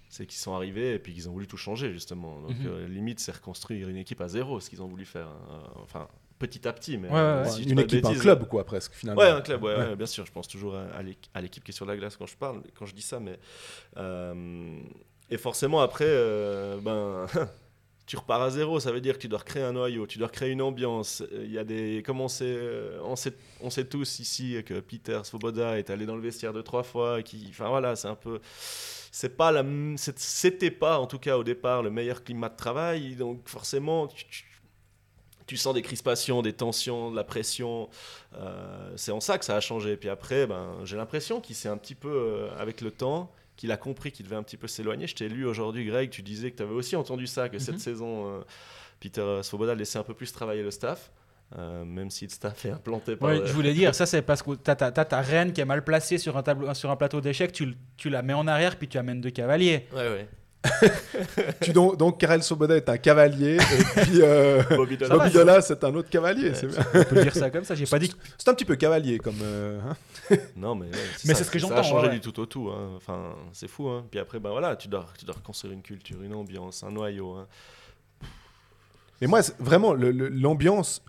c'est 0.10 0.26
qu'ils 0.28 0.38
sont 0.40 0.54
arrivés 0.54 0.94
et 0.94 1.00
puis 1.00 1.14
qu'ils 1.14 1.28
ont 1.30 1.32
voulu 1.32 1.48
tout 1.48 1.58
changer 1.58 1.92
justement. 1.92 2.40
Donc 2.42 2.52
Mhm. 2.60 2.68
euh, 2.68 2.88
limite, 2.88 3.20
c'est 3.20 3.32
reconstruire 3.32 3.90
une 3.90 3.98
équipe 3.98 4.22
à 4.22 4.28
zéro, 4.28 4.60
ce 4.60 4.70
qu'ils 4.70 4.82
ont 4.84 4.88
voulu 4.88 5.06
faire. 5.06 5.28
hein. 5.28 5.64
Enfin, 5.82 6.08
petit 6.38 6.68
à 6.68 6.74
petit, 6.74 6.98
mais 6.98 7.10
Ouais, 7.10 7.16
euh, 7.18 7.44
ouais. 7.44 7.50
si 7.50 7.64
Une 7.64 7.80
équipe, 7.80 8.06
un 8.06 8.14
club, 8.14 8.48
quoi, 8.48 8.64
presque, 8.66 8.94
finalement. 8.94 9.22
Ouais, 9.22 9.30
un 9.30 9.42
club, 9.42 9.64
ouais, 9.64 9.76
Ouais. 9.76 9.88
ouais, 9.90 9.96
bien 9.96 10.06
sûr. 10.06 10.26
Je 10.28 10.32
pense 10.32 10.48
toujours 10.48 10.76
à, 10.76 10.86
à 11.34 11.42
l'équipe 11.42 11.64
qui 11.64 11.72
est 11.72 11.74
sur 11.74 11.86
la 11.88 11.98
glace 11.98 12.16
quand 12.16 12.28
je 12.28 12.38
parle, 12.38 12.62
quand 12.76 12.86
je 12.86 12.94
dis 12.94 13.02
ça, 13.02 13.20
mais 13.20 13.40
euh, 13.98 14.80
et 15.30 15.38
forcément 15.38 15.82
après, 15.82 16.06
euh, 16.08 16.78
ben. 16.82 17.26
Tu 18.10 18.18
repars 18.18 18.42
à 18.42 18.50
zéro, 18.50 18.80
ça 18.80 18.92
veut 18.92 19.02
dire 19.02 19.14
que 19.14 19.20
tu 19.20 19.28
dois 19.28 19.38
recréer 19.38 19.62
un 19.62 19.74
noyau, 19.74 20.08
tu 20.08 20.18
dois 20.18 20.30
recréer 20.30 20.50
une 20.50 20.64
ambiance. 20.64 21.22
Il 21.32 21.52
y 21.52 21.60
a 21.60 21.64
des, 21.64 22.02
comme 22.04 22.22
on 22.22 22.28
sait, 22.28 22.46
euh, 22.48 23.00
on 23.04 23.16
sait, 23.16 23.36
on 23.62 23.70
sait 23.70 23.86
tous 23.86 24.18
ici 24.18 24.58
que 24.66 24.80
Peter 24.80 25.20
Svoboda 25.24 25.78
est 25.78 25.92
allé 25.92 26.08
dans 26.08 26.16
le 26.16 26.22
vestiaire 26.24 26.52
deux 26.52 26.64
trois 26.64 26.82
fois, 26.82 27.22
qui, 27.22 27.46
enfin 27.52 27.70
voilà, 27.70 27.96
c'est 27.96 28.08
un 28.08 28.16
peu, 28.16 28.40
c'est 29.12 29.38
pas 29.38 29.52
la, 29.52 29.64
c'était 29.96 30.72
pas 30.72 30.98
en 30.98 31.06
tout 31.06 31.20
cas 31.20 31.38
au 31.38 31.44
départ 31.44 31.84
le 31.84 31.92
meilleur 31.92 32.24
climat 32.24 32.50
de 32.50 32.56
travail, 32.56 33.16
donc 33.16 33.48
forcément 33.48 34.08
tu, 35.46 35.58
sens 35.58 35.76
des 35.76 35.84
crispations, 35.84 36.42
des 36.42 36.54
tensions, 36.54 37.12
de 37.12 37.16
la 37.16 37.24
pression. 37.24 37.90
Euh, 38.34 38.92
c'est 38.96 39.12
en 39.12 39.20
ça 39.20 39.38
que 39.38 39.46
ça 39.46 39.56
a 39.56 39.60
changé. 39.60 39.98
Puis 39.98 40.10
après, 40.10 40.48
ben, 40.48 40.80
j'ai 40.84 40.98
l'impression 40.98 41.42
qu'il 41.42 41.56
s'est 41.56 41.70
un 41.70 41.78
petit 41.78 41.96
peu, 41.96 42.48
avec 42.58 42.82
le 42.82 42.90
temps, 42.90 43.32
qu'il 43.60 43.72
a 43.74 43.78
compris 43.78 44.12
qu'il 44.14 44.26
devait 44.26 44.38
un 44.38 44.44
petit 44.44 44.56
peu 44.56 44.68
s'éloigner. 44.68 45.06
Je 45.06 45.16
t'ai 45.16 45.28
lu 45.28 45.46
aujourd'hui, 45.46 45.84
Greg, 45.86 46.10
tu 46.10 46.22
disais 46.22 46.50
que 46.50 46.56
tu 46.58 46.64
avais 46.64 46.72
aussi 46.74 46.96
entendu 46.96 47.28
ça, 47.28 47.50
que 47.50 47.60
cette 47.60 47.76
Mhm. 47.76 47.80
saison, 47.82 48.28
euh, 48.38 48.40
Peter 49.02 49.40
Svoboda 49.44 49.76
laissait 49.76 50.00
un 50.00 50.04
peu 50.04 50.14
plus 50.14 50.32
travailler 50.32 50.64
le 50.64 50.72
staff. 50.72 51.12
euh, 51.58 51.84
même 51.84 52.12
si 52.12 52.26
le 52.26 52.30
staff 52.30 52.64
est 52.66 52.70
implanté 52.70 53.16
par. 53.16 53.30
Euh, 53.32 53.44
je 53.44 53.52
voulais 53.54 53.74
dire, 53.74 53.94
ça 53.96 54.06
c'est 54.06 54.22
parce 54.22 54.44
que 54.44 54.52
t'as 54.54 54.76
ta, 54.76 54.92
ta 54.92 55.20
reine 55.22 55.52
qui 55.52 55.60
est 55.62 55.66
mal 55.66 55.84
placée 55.84 56.20
sur 56.20 56.38
un, 56.38 56.44
tableau, 56.44 56.72
sur 56.76 56.92
un 56.92 56.96
plateau 56.96 57.22
d'échecs, 57.22 57.52
tu, 57.52 57.74
tu 57.98 58.10
la 58.12 58.22
mets 58.22 58.34
en 58.34 58.46
arrière 58.48 58.78
puis 58.78 58.88
tu 58.88 59.00
amènes 59.00 59.20
deux 59.20 59.32
cavaliers. 59.32 59.88
Ouais, 59.92 59.98
ouais. 60.10 60.28
Tu 61.62 61.72
donc, 61.72 61.98
donc 61.98 62.20
Karel 62.20 62.44
Soboda 62.44 62.76
est 62.76 62.90
un 62.90 62.98
cavalier 62.98 63.56
et 63.56 64.02
puis 64.02 64.22
euh, 64.22 64.62
Bobby 64.76 64.98
Ça 65.00 65.08
Bobby 65.18 65.32
Dola 65.32 65.62
c'est 65.62 65.84
un 65.84 65.96
autre 65.96 66.10
cavalier. 66.10 66.52
On 66.94 67.04
peut 67.04 67.22
dire 67.24 67.34
ça 67.34 67.50
comme 67.50 67.64
ça, 67.64 67.76
j'ai 67.76 67.86
pas 67.86 67.98
dit. 68.00 68.14
C'est 68.38 68.50
un 68.50 68.54
petit 68.54 68.66
peu 68.66 68.76
cavalier 68.76 69.20
comme. 69.20 69.38
euh, 69.42 69.80
hein. 70.30 70.36
Non, 70.58 70.76
mais, 70.76 70.88
ouais, 70.88 70.92
Mais 71.26 71.34
ça, 71.34 71.40
c'est 71.40 71.44
ce 71.46 71.52
que 71.52 71.60
Ça 71.60 71.68
j'entends, 71.68 71.80
a 71.80 71.84
changé 71.84 72.08
ouais. 72.08 72.14
du 72.14 72.20
tout 72.20 72.38
au 72.40 72.46
tout. 72.46 72.70
hein. 72.70 72.92
Enfin, 72.98 73.36
c'est 73.54 73.70
fou. 73.70 73.88
Hein. 73.88 74.06
Puis 74.12 74.20
après, 74.20 74.40
ben 74.40 74.50
voilà, 74.52 74.76
tu 74.76 74.88
dois, 74.90 75.06
tu 75.18 75.26
dois 75.26 75.36
reconstruire 75.36 75.74
une 75.74 75.82
culture, 75.82 76.22
une 76.22 76.36
ambiance, 76.36 76.84
un 76.84 76.92
noyau. 76.92 77.34
hein. 77.36 77.48
Mais 79.22 79.28
moi, 79.28 79.42
vraiment, 79.60 79.94
le- 79.94 80.12
le- 80.12 80.30
l'ambiance, 80.30 81.02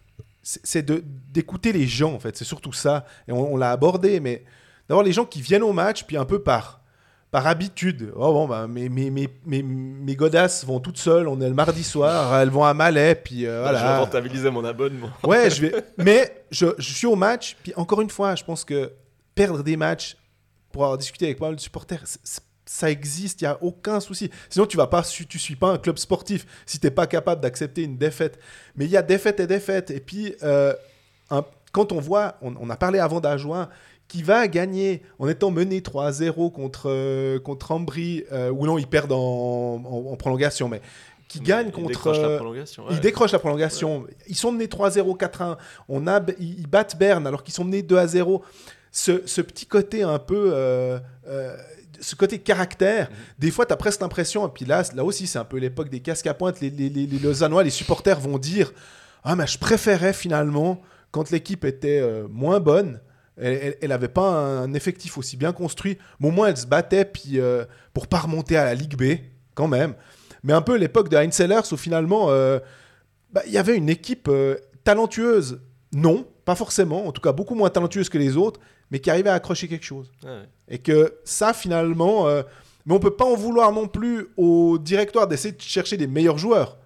c'est 0.43 0.60
c'est 0.64 0.82
de- 0.82 1.05
d'écouter 1.32 1.72
les 1.72 1.86
gens, 1.86 2.12
en 2.14 2.18
fait. 2.20 2.36
C'est 2.36 2.44
surtout 2.44 2.72
ça. 2.72 3.05
Et 3.28 3.32
on, 3.32 3.55
on 3.55 3.56
l'a 3.56 3.70
abordé, 3.72 4.20
mais 4.20 4.44
d'avoir 4.89 5.05
les 5.05 5.12
gens 5.12 5.24
qui 5.24 5.40
viennent 5.43 5.62
au 5.62 5.72
match, 5.72 6.05
puis 6.05 6.16
un 6.16 6.24
peu 6.24 6.40
par, 6.43 6.80
par 7.31 7.47
habitude. 7.47 8.12
Oh 8.16 8.32
bon, 8.32 8.48
bah, 8.48 8.66
mes, 8.66 8.89
mes, 8.89 9.11
mes, 9.11 9.28
mes, 9.47 9.62
mes 9.62 10.16
godasses 10.16 10.65
vont 10.65 10.81
toutes 10.81 10.98
seules, 10.98 11.28
on 11.28 11.40
est 11.40 11.48
le 11.48 11.55
mardi 11.55 11.85
soir, 11.85 12.35
elles 12.40 12.51
vont 12.51 12.65
à 12.65 12.74
Malais, 12.74 13.15
puis 13.15 13.47
euh, 13.47 13.66
Je 13.69 13.73
vais 13.73 13.78
voilà. 13.78 13.98
rentabiliser 14.01 14.51
mon 14.51 14.65
abonnement. 14.65 15.11
Ouais, 15.24 15.48
je 15.51 15.61
vais. 15.62 15.74
Mais 15.98 16.44
je, 16.51 16.66
je 16.78 16.93
suis 16.93 17.07
au 17.07 17.16
match, 17.16 17.57
puis 17.62 17.73
encore 17.77 18.01
une 18.01 18.11
fois, 18.11 18.35
je 18.35 18.43
pense 18.44 18.65
que 18.65 18.93
perdre 19.35 19.62
des 19.62 19.77
matchs 19.77 20.16
pour 20.73 20.82
avoir 20.85 20.98
discuté 20.98 21.27
avec 21.27 21.39
pas 21.39 21.47
mal 21.47 21.57
de 21.57 21.61
supporters, 21.61 22.02
ça 22.66 22.90
existe, 22.90 23.40
il 23.40 23.44
n'y 23.44 23.48
a 23.48 23.59
aucun 23.62 23.98
souci. 24.01 24.31
Sinon, 24.48 24.66
tu 24.66 24.77
vas 24.77 24.86
pas, 24.86 25.02
tu 25.02 25.39
suis 25.39 25.57
pas 25.57 25.70
un 25.73 25.78
club 25.78 25.98
sportif 25.98 26.47
si 26.66 26.78
tu 26.78 26.86
n'es 26.86 26.90
pas 26.93 27.07
capable 27.09 27.40
d'accepter 27.40 27.82
une 27.82 27.97
défaite. 27.97 28.39
Mais 28.77 28.85
il 28.85 28.90
y 28.93 28.97
a 28.97 29.02
défaite 29.02 29.40
et 29.40 29.47
défaite. 29.48 29.90
Et 29.90 29.98
puis, 29.98 30.35
euh, 30.44 30.73
un- 31.31 31.44
quand 31.73 31.90
on 31.93 31.98
voit, 32.01 32.36
on, 32.43 32.55
on 32.61 32.70
a 32.70 32.77
parlé 32.77 32.98
avant 33.01 33.20
d'Ajoin, 33.20 33.69
qui 34.11 34.24
va 34.24 34.49
gagner 34.49 35.03
en 35.20 35.28
étant 35.28 35.53
mené 35.53 35.81
3-0 35.81 36.51
contre, 36.51 36.91
euh, 36.91 37.39
contre 37.39 37.70
Ambry, 37.70 38.24
euh, 38.32 38.51
ou 38.51 38.66
non, 38.66 38.77
ils 38.77 38.89
perdent 38.89 39.12
en, 39.12 39.16
en- 39.19 40.12
en 40.12 40.16
prolongation, 40.16 40.69
mais 40.69 40.82
qui 41.28 41.39
gagne 41.39 41.69
Il 41.69 41.73
contre. 41.73 41.89
décroche 41.91 42.19
la 42.19 42.27
euh, 42.28 42.37
prolongation. 42.39 42.85
ils 42.91 42.95
ouais. 42.95 43.01
décrochent 43.01 43.31
la 43.31 43.39
prolongation. 43.39 44.05
Ils 44.27 44.35
sont 44.35 44.51
menés 44.51 44.66
3-0, 44.66 45.16
4-1. 45.16 45.57
On 45.89 46.09
a, 46.09 46.20
ils 46.41 46.66
battent 46.66 46.99
Berne 46.99 47.24
alors 47.24 47.45
qu'ils 47.45 47.55
sont 47.55 47.62
menés 47.62 47.82
2-0. 47.82 48.41
Ce, 48.91 49.23
ce 49.27 49.41
petit 49.41 49.66
côté 49.66 50.03
un 50.03 50.19
peu. 50.19 50.51
euh, 50.53 50.99
euh, 51.28 51.57
ce 52.01 52.16
côté 52.16 52.39
caractère, 52.41 53.11
Mhm. 53.11 53.16
des 53.39 53.51
fois, 53.53 53.65
tu 53.66 53.73
as 53.74 53.77
presque 53.77 54.01
l'impression, 54.01 54.45
et 54.49 54.51
puis 54.51 54.65
là, 54.65 54.82
là 54.97 55.05
aussi, 55.05 55.27
c'est 55.28 55.39
un 55.39 55.45
peu 55.45 55.59
l'époque 55.59 55.89
des 55.91 56.01
casques 56.01 56.27
à 56.27 56.35
pointe. 56.35 56.59
Les, 56.61 56.70
les, 56.70 56.89
les, 56.89 57.07
les 57.07 57.19
Lausannois, 57.20 57.62
les 57.62 57.70
supporters 57.70 58.19
vont 58.19 58.39
dire 58.39 58.73
Ah, 59.23 59.37
mais 59.37 59.47
je 59.47 59.57
préférais 59.59 60.12
finalement, 60.15 60.81
quand 61.12 61.31
l'équipe 61.31 61.65
était 61.65 62.01
euh, 62.01 62.27
moins 62.28 62.59
bonne, 62.59 63.01
elle 63.41 63.89
n'avait 63.89 64.09
pas 64.09 64.31
un 64.31 64.73
effectif 64.75 65.19
aussi 65.19 65.37
bien 65.37 65.53
construit, 65.53 65.99
mais 66.19 66.29
au 66.29 66.31
moins 66.31 66.49
elle 66.49 66.57
se 66.57 66.67
battait 66.67 67.05
puis, 67.05 67.41
euh, 67.41 67.65
pour 67.95 68.07
pas 68.07 68.19
remonter 68.19 68.57
à 68.57 68.65
la 68.65 68.75
Ligue 68.75 68.97
B, 68.97 69.19
quand 69.55 69.69
même. 69.69 69.95
Mais 70.43 70.53
un 70.53 70.62
peu 70.62 70.77
l'époque 70.77 71.09
de 71.09 71.17
Heinz 71.17 71.35
Sellers 71.35 71.73
où 71.73 71.77
finalement, 71.77 72.31
euh, 72.31 72.59
bah, 73.33 73.43
il 73.47 73.53
y 73.53 73.59
avait 73.59 73.77
une 73.77 73.89
équipe 73.89 74.29
euh, 74.29 74.57
talentueuse, 74.85 75.61
non, 75.93 76.27
pas 76.45 76.55
forcément, 76.55 77.07
en 77.07 77.12
tout 77.12 77.21
cas 77.21 77.33
beaucoup 77.33 77.55
moins 77.55 77.71
talentueuse 77.71 78.09
que 78.09 78.19
les 78.19 78.37
autres, 78.37 78.61
mais 78.91 78.99
qui 78.99 79.11
arrivait 79.11 79.31
à 79.31 79.35
accrocher 79.35 79.69
quelque 79.69 79.85
chose. 79.85 80.11
Ouais. 80.25 80.43
Et 80.69 80.79
que 80.79 81.19
ça, 81.25 81.53
finalement, 81.53 82.27
euh, 82.27 82.43
mais 82.87 82.95
on 82.95 82.99
peut 82.99 83.15
pas 83.15 83.25
en 83.25 83.37
vouloir 83.37 83.73
non 83.73 83.87
plus 83.87 84.29
au 84.37 84.79
directoire 84.79 85.29
d'essayer 85.29 85.55
de 85.55 85.61
chercher 85.61 85.97
des 85.97 86.07
meilleurs 86.07 86.39
joueurs. 86.39 86.79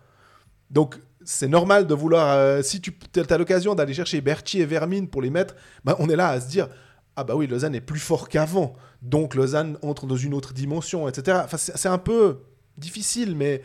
Donc, 0.71 0.99
c'est 1.25 1.49
normal 1.49 1.87
de 1.87 1.95
vouloir, 1.95 2.37
euh, 2.37 2.63
si 2.63 2.81
tu 2.81 2.93
as 3.29 3.39
l'occasion 3.39 3.75
d'aller 3.75 3.95
chercher 3.95 4.21
Berti 4.21 4.61
et 4.61 4.67
Vermine 4.67 5.09
pour 5.09 5.23
les 5.23 5.31
mettre, 5.31 5.55
bah, 5.85 5.97
on 5.99 6.09
est 6.09 6.17
là 6.17 6.29
à 6.29 6.41
se 6.41 6.49
dire, 6.49 6.69
ah 7.17 7.25
bah 7.25 7.35
oui, 7.37 7.47
Lausanne 7.47 7.75
est 7.75 7.81
plus 7.81 8.01
fort 8.01 8.29
qu'avant. 8.29 8.75
Donc, 9.03 9.35
Lausanne 9.35 9.79
entre 9.83 10.07
dans 10.07 10.17
une 10.17 10.35
autre 10.35 10.53
dimension, 10.53 11.09
etc. 11.09 11.41
Enfin, 11.45 11.57
c'est 11.59 11.89
un 11.89 11.99
peu 11.99 12.41
difficile, 12.79 13.37
mais 13.37 13.63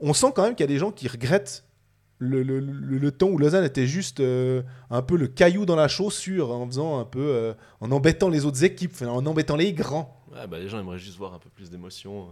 on 0.00 0.14
sent 0.14 0.28
quand 0.34 0.42
même 0.42 0.54
qu'il 0.54 0.64
y 0.64 0.68
a 0.70 0.72
des 0.72 0.78
gens 0.78 0.90
qui 0.90 1.06
regrettent 1.08 1.64
le, 2.18 2.42
le- 2.44 2.60
le- 2.60 3.10
temps 3.10 3.26
où 3.28 3.36
Lausanne 3.36 3.64
était 3.64 3.86
juste 3.86 4.20
euh, 4.20 4.62
un 4.90 5.02
peu 5.02 5.16
le 5.16 5.26
caillou 5.26 5.66
dans 5.66 5.74
la 5.76 5.88
chaussure, 5.88 6.52
en 6.52 6.66
faisant 6.66 7.00
un 7.00 7.04
peu, 7.04 7.20
euh, 7.20 7.52
en 7.80 7.90
embêtant 7.90 8.28
les 8.28 8.44
autres 8.44 8.62
équipes, 8.62 9.02
en 9.02 9.26
embêtant 9.26 9.56
les 9.56 9.72
grands. 9.72 10.22
Ouais, 10.32 10.46
bah, 10.46 10.58
les 10.60 10.68
gens 10.68 10.78
aimeraient 10.78 10.98
juste 11.00 11.18
voir 11.18 11.34
un 11.34 11.38
peu 11.38 11.50
plus 11.50 11.68
d'émotion 11.68 12.28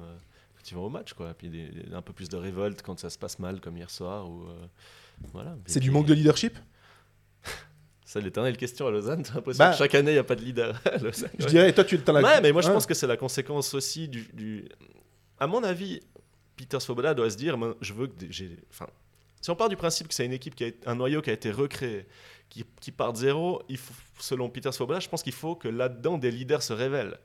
vont 0.74 0.84
au 0.86 0.90
match, 0.90 1.12
quoi. 1.14 1.34
Puis 1.34 1.48
des- 1.48 1.70
un 1.92 2.02
peu 2.02 2.12
plus 2.12 2.28
de 2.28 2.36
révolte 2.36 2.82
quand 2.82 2.98
ça 2.98 3.10
se 3.10 3.18
passe 3.18 3.38
mal, 3.38 3.60
comme 3.60 3.76
hier 3.76 3.90
soir. 3.90 4.28
Ou, 4.28 4.44
euh, 4.48 4.66
voilà. 5.32 5.56
C'est 5.66 5.80
du 5.80 5.90
manque 5.90 6.06
de 6.06 6.14
leadership? 6.14 6.58
C'est 8.04 8.20
l'éternelle 8.20 8.56
question 8.56 8.86
à 8.86 8.90
Lausanne. 8.90 9.24
J'ai 9.24 9.34
l'impression 9.34 9.64
Bah, 9.64 9.70
que 9.70 9.76
chaque 9.78 9.94
année, 9.94 10.10
il 10.10 10.14
n'y 10.14 10.18
a 10.20 10.24
pas 10.24 10.34
de 10.36 10.42
leader 10.42 10.80
à 10.84 10.98
Lausanne. 10.98 11.30
Je 11.38 11.44
Ouais. 11.44 11.50
dirais, 11.50 11.70
et 11.70 11.72
toi 11.74 11.84
tu 11.84 11.98
t'en 12.00 12.14
as 12.16 12.22
Ouais, 12.22 12.40
mais 12.40 12.52
moi 12.52 12.60
je 12.62 12.68
Hein 12.68 12.72
pense 12.72 12.86
que 12.86 12.94
c'est 12.94 13.06
la 13.06 13.16
conséquence 13.16 13.72
aussi 13.74 14.08
du, 14.08 14.28
du- 14.32 14.68
À 15.38 15.46
mon 15.46 15.62
avis, 15.62 16.00
Peter 16.56 16.80
Svoboda 16.80 17.14
doit 17.14 17.30
se 17.30 17.36
dire 17.36 17.56
je 17.80 17.92
veux 17.94 18.08
que 18.08 18.14
j'ai. 18.28 18.58
Enfin, 18.70 18.86
si 19.40 19.48
on 19.50 19.56
part 19.56 19.68
du 19.68 19.76
principe 19.76 20.08
que 20.08 20.14
c'est 20.14 20.26
une 20.26 20.32
équipe 20.32 20.54
qui 20.56 20.64
a 20.64 20.70
un 20.86 20.96
noyau 20.96 21.22
qui 21.22 21.30
a 21.30 21.32
été 21.32 21.50
recréé, 21.52 22.06
qui, 22.48 22.64
qui 22.80 22.90
part 22.90 23.12
de 23.12 23.18
zéro, 23.18 23.62
il 23.68 23.78
faut, 23.78 23.94
selon 24.18 24.50
Peter 24.50 24.72
Svoboda, 24.72 24.98
je 25.00 25.08
pense 25.08 25.22
qu'il 25.22 25.32
faut 25.32 25.54
que 25.54 25.68
là-dedans 25.68 26.18
des 26.18 26.30
leaders 26.32 26.62
se 26.62 26.72
révèlent. 26.72 27.16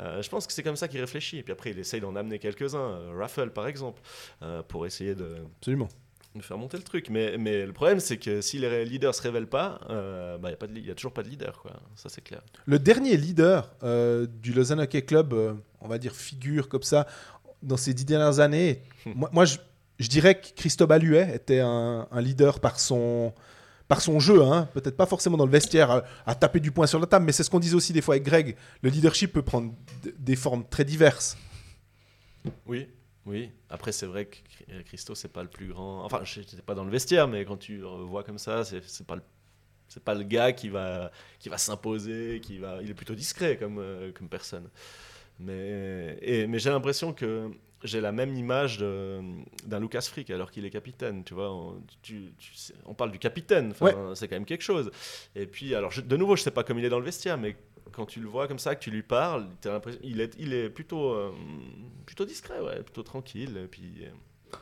Euh, 0.00 0.22
je 0.22 0.28
pense 0.28 0.46
que 0.46 0.52
c'est 0.52 0.62
comme 0.62 0.76
ça 0.76 0.88
qu'il 0.88 1.00
réfléchit. 1.00 1.38
Et 1.38 1.42
puis 1.42 1.52
après, 1.52 1.70
il 1.70 1.78
essaye 1.78 2.00
d'en 2.00 2.14
amener 2.16 2.38
quelques-uns, 2.38 2.78
euh, 2.78 3.12
Raffle 3.18 3.50
par 3.50 3.66
exemple, 3.66 4.00
euh, 4.42 4.62
pour 4.62 4.86
essayer 4.86 5.14
de, 5.14 5.36
Absolument. 5.60 5.88
de 6.34 6.42
faire 6.42 6.58
monter 6.58 6.76
le 6.76 6.82
truc. 6.82 7.08
Mais, 7.10 7.36
mais 7.38 7.66
le 7.66 7.72
problème, 7.72 8.00
c'est 8.00 8.16
que 8.18 8.40
si 8.40 8.58
les 8.58 8.84
leaders 8.84 9.14
se 9.14 9.22
révèlent 9.22 9.48
pas, 9.48 9.80
euh, 9.90 10.38
bah, 10.38 10.50
il 10.74 10.82
n'y 10.82 10.90
a, 10.90 10.94
toujours 10.94 11.12
pas 11.12 11.22
de 11.22 11.28
leader. 11.28 11.58
Quoi. 11.60 11.72
Ça, 11.96 12.08
c'est 12.08 12.22
clair. 12.22 12.42
Le 12.66 12.78
dernier 12.78 13.16
leader 13.16 13.70
euh, 13.82 14.26
du 14.26 14.52
Lausanne 14.52 14.80
Hockey 14.80 15.02
Club, 15.02 15.32
euh, 15.32 15.54
on 15.80 15.88
va 15.88 15.98
dire 15.98 16.14
figure 16.14 16.68
comme 16.68 16.82
ça, 16.82 17.06
dans 17.62 17.76
ces 17.76 17.92
dix 17.92 18.04
dernières 18.04 18.38
années, 18.40 18.82
moi, 19.06 19.30
moi, 19.32 19.44
je, 19.44 19.58
je 19.98 20.08
dirais 20.08 20.40
que 20.40 20.48
Christophe 20.54 20.92
Alluet 20.92 21.34
était 21.34 21.60
un, 21.60 22.06
un 22.10 22.20
leader 22.20 22.60
par 22.60 22.78
son, 22.78 23.32
par 23.88 24.02
son 24.02 24.20
jeu, 24.20 24.42
hein. 24.42 24.68
peut-être 24.74 24.96
pas 24.96 25.06
forcément 25.06 25.38
dans 25.38 25.46
le 25.46 25.50
vestiaire 25.50 26.04
à, 26.26 26.34
taper 26.34 26.60
du 26.60 26.70
poing 26.70 26.86
sur 26.86 27.00
la 27.00 27.06
table, 27.06 27.24
mais 27.24 27.32
c'est 27.32 27.42
ce 27.42 27.50
qu'on 27.50 27.58
disait 27.58 27.74
aussi 27.74 27.94
des 27.94 28.02
fois 28.02 28.14
avec 28.14 28.24
Greg. 28.24 28.54
Le 28.82 28.90
leadership 28.90 29.32
peut 29.32 29.42
prendre 29.42 29.72
des 30.18 30.36
formes 30.36 30.64
très 30.68 30.84
diverses. 30.84 31.38
Oui, 32.66 32.86
oui. 33.24 33.50
Après, 33.70 33.92
c'est 33.92 34.06
vrai 34.06 34.26
que 34.26 34.36
Chr- 34.36 34.84
Christo, 34.84 35.14
c'est 35.14 35.32
pas 35.32 35.42
le 35.42 35.48
plus 35.48 35.68
grand. 35.68 36.04
Enfin, 36.04 36.20
je 36.22 36.40
n'étais 36.40 36.60
pas 36.60 36.74
dans 36.74 36.84
le 36.84 36.90
vestiaire, 36.90 37.28
mais 37.28 37.46
quand 37.46 37.56
tu 37.56 37.80
vois 37.80 38.22
comme 38.24 38.38
ça, 38.38 38.62
c'est 38.64 39.06
pas 39.06 39.16
le. 39.16 39.22
C'est 39.90 40.04
pas 40.04 40.14
le 40.14 40.22
gars 40.22 40.52
qui 40.52 40.68
va, 40.68 41.10
qui 41.38 41.48
va 41.48 41.56
s'imposer, 41.56 42.40
qui 42.42 42.58
va. 42.58 42.82
Il 42.82 42.90
est 42.90 42.94
plutôt 42.94 43.14
discret 43.14 43.56
comme, 43.56 43.78
euh, 43.78 44.12
comme 44.12 44.28
personne. 44.28 44.68
Mais, 45.40 46.46
mais 46.46 46.58
j'ai 46.58 46.68
l'impression 46.68 47.14
que 47.14 47.50
j'ai 47.84 48.00
la 48.00 48.12
même 48.12 48.34
image 48.34 48.78
d'un 48.78 49.80
Lucas 49.80 50.00
Frick 50.02 50.30
alors 50.30 50.50
qu'il 50.50 50.64
est 50.64 50.70
capitaine. 50.70 51.22
Tu 51.24 51.34
vois, 51.34 51.52
on, 51.52 51.80
tu- 52.02 52.32
tu 52.38 52.54
sais- 52.54 52.74
on 52.86 52.94
parle 52.94 53.12
du 53.12 53.18
capitaine, 53.18 53.72
c'est 54.14 54.28
quand 54.28 54.36
même 54.36 54.44
quelque 54.44 54.62
chose. 54.64 54.90
Et 55.36 55.46
puis, 55.46 55.74
alors, 55.74 55.90
je- 55.90 56.00
de 56.00 56.16
nouveau, 56.16 56.34
je 56.36 56.42
sais 56.42 56.50
pas 56.50 56.64
comment 56.64 56.80
il 56.80 56.84
est 56.86 56.90
dans 56.90 56.98
le 56.98 57.04
vestiaire, 57.04 57.38
mais 57.38 57.56
quand 57.92 58.06
tu 58.06 58.20
le 58.20 58.28
vois 58.28 58.48
comme 58.48 58.58
ça, 58.58 58.74
que 58.74 58.80
tu 58.82 58.90
lui 58.90 59.02
parles, 59.02 59.46
t'as 59.60 59.72
l'impression, 59.72 60.00
il 60.02 60.20
est, 60.20 60.34
il 60.38 60.52
est 60.52 60.68
plutôt, 60.70 61.12
euh, 61.12 61.30
plutôt 62.06 62.24
discret, 62.24 62.60
ouais, 62.60 62.82
plutôt 62.82 63.02
tranquille. 63.02 63.56
Et 63.64 63.66
puis, 63.68 63.92
euh, 64.02 64.56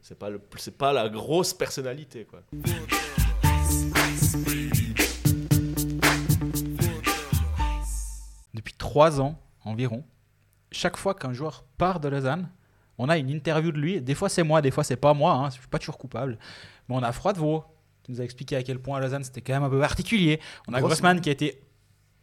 c'est 0.00 0.18
pas 0.18 0.30
le, 0.30 0.40
c'est 0.56 0.76
pas 0.78 0.92
la 0.92 1.08
grosse 1.08 1.54
personnalité, 1.54 2.24
quoi. 2.24 2.42
Depuis 8.54 8.74
trois 8.74 9.20
ans 9.20 9.38
environ, 9.64 10.04
chaque 10.70 10.96
fois 10.96 11.14
qu'un 11.14 11.32
joueur 11.32 11.64
part 11.78 12.00
de 12.00 12.08
Lausanne, 12.08 12.48
on 12.98 13.08
a 13.08 13.16
une 13.18 13.30
interview 13.30 13.70
de 13.72 13.78
lui. 13.78 14.00
Des 14.00 14.14
fois 14.14 14.28
c'est 14.28 14.42
moi, 14.42 14.60
des 14.62 14.70
fois 14.70 14.84
c'est 14.84 14.96
pas 14.96 15.14
moi. 15.14 15.32
Hein, 15.32 15.50
je 15.50 15.58
suis 15.58 15.68
pas 15.68 15.78
toujours 15.78 15.98
coupable. 15.98 16.38
Mais 16.88 16.94
on 16.96 17.02
a 17.02 17.12
Froidevaux 17.12 17.64
qui 18.02 18.12
nous 18.12 18.20
a 18.20 18.24
expliqué 18.24 18.56
à 18.56 18.62
quel 18.62 18.78
point 18.78 18.98
Lausanne 19.00 19.24
c'était 19.24 19.40
quand 19.40 19.52
même 19.52 19.62
un 19.64 19.70
peu 19.70 19.78
particulier. 19.80 20.40
On 20.66 20.74
a 20.74 20.80
Grossman. 20.80 21.20
Qui 21.20 21.28
a 21.28 21.32
été 21.32 21.60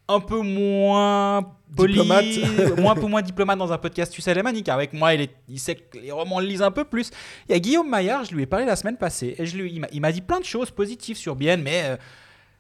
un 0.08 0.20
peu 0.20 0.40
moins 0.42 1.56
poli, 1.76 1.94
Diplomate. 1.94 2.78
moins, 2.78 2.92
un 2.92 2.96
peu 2.96 3.08
moins 3.08 3.22
diplomate 3.24 3.58
dans 3.58 3.72
un 3.74 3.78
podcast 3.80 4.12
tu 4.14 4.22
sais 4.22 4.32
alémanique. 4.32 4.70
Avec 4.70 4.94
moi, 4.94 5.14
il, 5.16 5.22
est, 5.22 5.36
il 5.48 5.60
sait 5.60 5.76
que 5.76 5.98
les 5.98 6.12
romans 6.12 6.40
le 6.40 6.46
lisent 6.46 6.62
un 6.62 6.70
peu 6.72 6.84
plus. 6.84 7.10
Il 7.50 7.54
y 7.54 7.56
a 7.56 7.60
Guillaume 7.60 7.90
Maillard, 7.90 8.24
je 8.26 8.36
lui 8.36 8.44
ai 8.44 8.46
parlé 8.46 8.66
la 8.66 8.76
semaine 8.76 8.98
passée 8.98 9.34
et 9.40 9.46
je 9.48 9.58
lui, 9.58 9.72
il 9.74 9.80
m'a- 9.82 9.88
il 9.92 10.02
m'a 10.02 10.12
dit 10.12 10.22
plein 10.22 10.40
de 10.40 10.46
choses 10.46 10.70
positives 10.70 11.18
sur 11.18 11.36
Bienne, 11.36 11.62
mais 11.64 11.82
euh, 11.86 11.98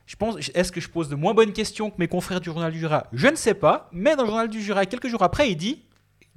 je 0.05 0.15
pense, 0.15 0.35
est-ce 0.53 0.71
que 0.71 0.79
je 0.79 0.89
pose 0.89 1.09
de 1.09 1.15
moins 1.15 1.33
bonnes 1.33 1.53
questions 1.53 1.89
que 1.89 1.95
mes 1.97 2.07
confrères 2.07 2.39
du 2.39 2.45
Journal 2.45 2.71
du 2.71 2.79
Jura? 2.79 3.07
Je 3.11 3.27
ne 3.27 3.35
sais 3.35 3.55
pas, 3.55 3.89
mais 3.91 4.15
dans 4.15 4.23
le 4.23 4.29
Journal 4.29 4.49
du 4.49 4.61
Jura, 4.61 4.85
quelques 4.85 5.07
jours 5.07 5.23
après, 5.23 5.49
il 5.49 5.55
dit 5.55 5.83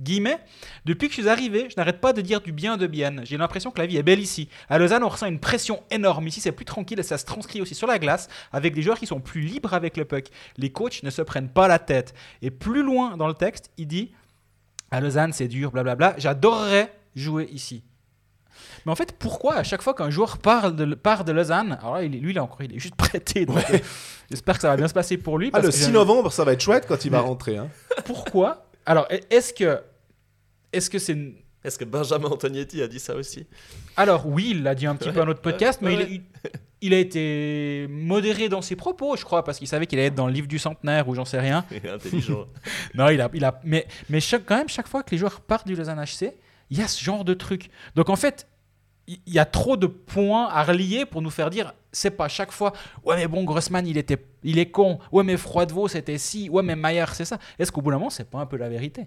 Guillemets, 0.00 0.38
depuis 0.84 1.08
que 1.08 1.14
je 1.14 1.20
suis 1.20 1.28
arrivé, 1.28 1.66
je 1.68 1.74
n'arrête 1.76 2.00
pas 2.00 2.12
de 2.12 2.20
dire 2.20 2.40
du 2.40 2.52
bien 2.52 2.76
de 2.76 2.86
Bienne. 2.86 3.22
J'ai 3.24 3.36
l'impression 3.36 3.72
que 3.72 3.80
la 3.80 3.86
vie 3.86 3.96
est 3.96 4.02
belle 4.04 4.20
ici. 4.20 4.48
À 4.68 4.78
Lausanne, 4.78 5.02
on 5.02 5.08
ressent 5.08 5.26
une 5.26 5.40
pression 5.40 5.82
énorme. 5.90 6.28
Ici, 6.28 6.40
c'est 6.40 6.52
plus 6.52 6.64
tranquille 6.64 7.00
et 7.00 7.02
ça 7.02 7.18
se 7.18 7.24
transcrit 7.24 7.60
aussi 7.60 7.74
sur 7.74 7.88
la 7.88 7.98
glace 7.98 8.28
avec 8.52 8.74
des 8.74 8.82
joueurs 8.82 9.00
qui 9.00 9.08
sont 9.08 9.20
plus 9.20 9.40
libres 9.40 9.74
avec 9.74 9.96
le 9.96 10.04
puck. 10.04 10.26
Les 10.56 10.70
coachs 10.70 11.02
ne 11.02 11.10
se 11.10 11.20
prennent 11.20 11.48
pas 11.48 11.66
la 11.66 11.80
tête. 11.80 12.14
Et 12.42 12.52
plus 12.52 12.84
loin 12.84 13.16
dans 13.16 13.26
le 13.26 13.34
texte, 13.34 13.72
il 13.76 13.88
dit 13.88 14.12
À 14.92 15.00
Lausanne, 15.00 15.32
c'est 15.32 15.48
dur, 15.48 15.72
blablabla. 15.72 16.14
J'adorerais 16.16 16.92
jouer 17.16 17.48
ici. 17.52 17.82
Mais 18.86 18.92
en 18.92 18.96
fait, 18.96 19.12
pourquoi 19.18 19.54
à 19.56 19.62
chaque 19.62 19.82
fois 19.82 19.94
qu'un 19.94 20.10
joueur 20.10 20.38
part 20.38 20.72
de, 20.72 20.94
part 20.94 21.24
de 21.24 21.32
Lausanne, 21.32 21.78
alors 21.80 21.94
là, 21.96 22.02
lui, 22.02 22.30
il 22.30 22.36
est, 22.36 22.40
encore, 22.40 22.62
il 22.62 22.74
est 22.74 22.78
juste 22.78 22.94
prêté. 22.96 23.46
donc, 23.46 23.58
euh, 23.70 23.78
J'espère 24.30 24.56
que 24.56 24.60
ça 24.62 24.68
va 24.68 24.76
bien 24.76 24.88
se 24.88 24.94
passer 24.94 25.16
pour 25.16 25.38
lui. 25.38 25.50
Ah, 25.52 25.60
le 25.60 25.68
que 25.68 25.74
6 25.74 25.84
j'aime- 25.84 25.92
novembre, 25.92 26.30
ça 26.32 26.44
va 26.44 26.52
être 26.52 26.60
chouette 26.60 26.84
quand 26.86 27.04
il 27.04 27.10
va 27.10 27.20
rentrer. 27.20 27.56
Hein. 27.56 27.68
Pourquoi? 28.04 28.66
Alors, 28.86 29.06
e- 29.10 29.20
est-ce 29.30 29.52
que 29.54 29.80
est-ce 30.72 30.90
que 30.90 30.98
c'est 30.98 31.16
Est-ce 31.64 31.78
que 31.78 31.84
Benjamin 31.84 32.28
Antognetti 32.28 32.82
a 32.82 32.88
dit 32.88 33.00
ça 33.00 33.14
aussi? 33.14 33.46
Alors 33.96 34.26
oui, 34.26 34.48
il 34.50 34.62
l'a 34.62 34.74
dit 34.74 34.86
un 34.86 34.94
petit 34.96 35.10
peu 35.10 35.20
à 35.20 35.24
notre 35.24 35.40
podcast, 35.40 35.80
mais 35.82 35.96
ouais. 35.96 36.06
il, 36.08 36.14
il- 36.16 36.22
il 36.80 36.94
a 36.94 36.98
été 36.98 37.88
modéré 37.90 38.48
dans 38.48 38.62
ses 38.62 38.76
propos, 38.76 39.16
je 39.16 39.24
crois, 39.24 39.42
parce 39.42 39.58
qu'il 39.58 39.66
savait 39.66 39.86
qu'il 39.86 39.98
allait 39.98 40.06
être 40.08 40.14
dans 40.14 40.28
le 40.28 40.32
livre 40.32 40.46
du 40.46 40.60
centenaire 40.60 41.08
ou 41.08 41.14
j'en 41.16 41.24
sais 41.24 41.40
rien. 41.40 41.64
Il 41.72 41.84
est 41.84 41.90
intelligent. 41.90 42.46
Non, 42.94 43.08
il 43.08 43.20
a, 43.20 43.28
il 43.34 43.44
a, 43.44 43.58
mais, 43.64 43.88
mais 44.08 44.20
chaque, 44.20 44.44
quand 44.46 44.56
même, 44.56 44.68
chaque 44.68 44.86
fois 44.86 45.02
que 45.02 45.10
les 45.10 45.18
joueurs 45.18 45.40
partent 45.40 45.66
du 45.66 45.74
Lausanne 45.74 46.00
HC, 46.00 46.32
il 46.70 46.78
y 46.78 46.82
a 46.82 46.88
ce 46.88 47.02
genre 47.02 47.24
de 47.24 47.34
truc. 47.34 47.70
Donc 47.94 48.10
en 48.10 48.16
fait, 48.16 48.46
il 49.06 49.18
y 49.26 49.38
a 49.38 49.44
trop 49.44 49.76
de 49.76 49.86
points 49.86 50.48
à 50.48 50.62
relier 50.62 51.06
pour 51.06 51.22
nous 51.22 51.30
faire 51.30 51.50
dire, 51.50 51.72
c'est 51.92 52.10
pas 52.10 52.28
chaque 52.28 52.52
fois, 52.52 52.72
ouais 53.04 53.16
mais 53.16 53.26
bon, 53.26 53.44
Grossman, 53.44 53.86
il, 53.86 53.96
était, 53.96 54.22
il 54.42 54.58
est 54.58 54.70
con, 54.70 54.98
ouais 55.12 55.24
mais 55.24 55.36
Froidevaux, 55.36 55.88
c'était 55.88 56.18
ci, 56.18 56.50
ouais 56.50 56.62
mais 56.62 56.76
Maillard, 56.76 57.14
c'est 57.14 57.24
ça. 57.24 57.38
Est-ce 57.58 57.72
qu'au 57.72 57.80
bout 57.80 57.90
d'un 57.90 57.98
moment, 57.98 58.10
c'est 58.10 58.28
pas 58.28 58.38
un 58.38 58.46
peu 58.46 58.56
la 58.56 58.68
vérité? 58.68 59.06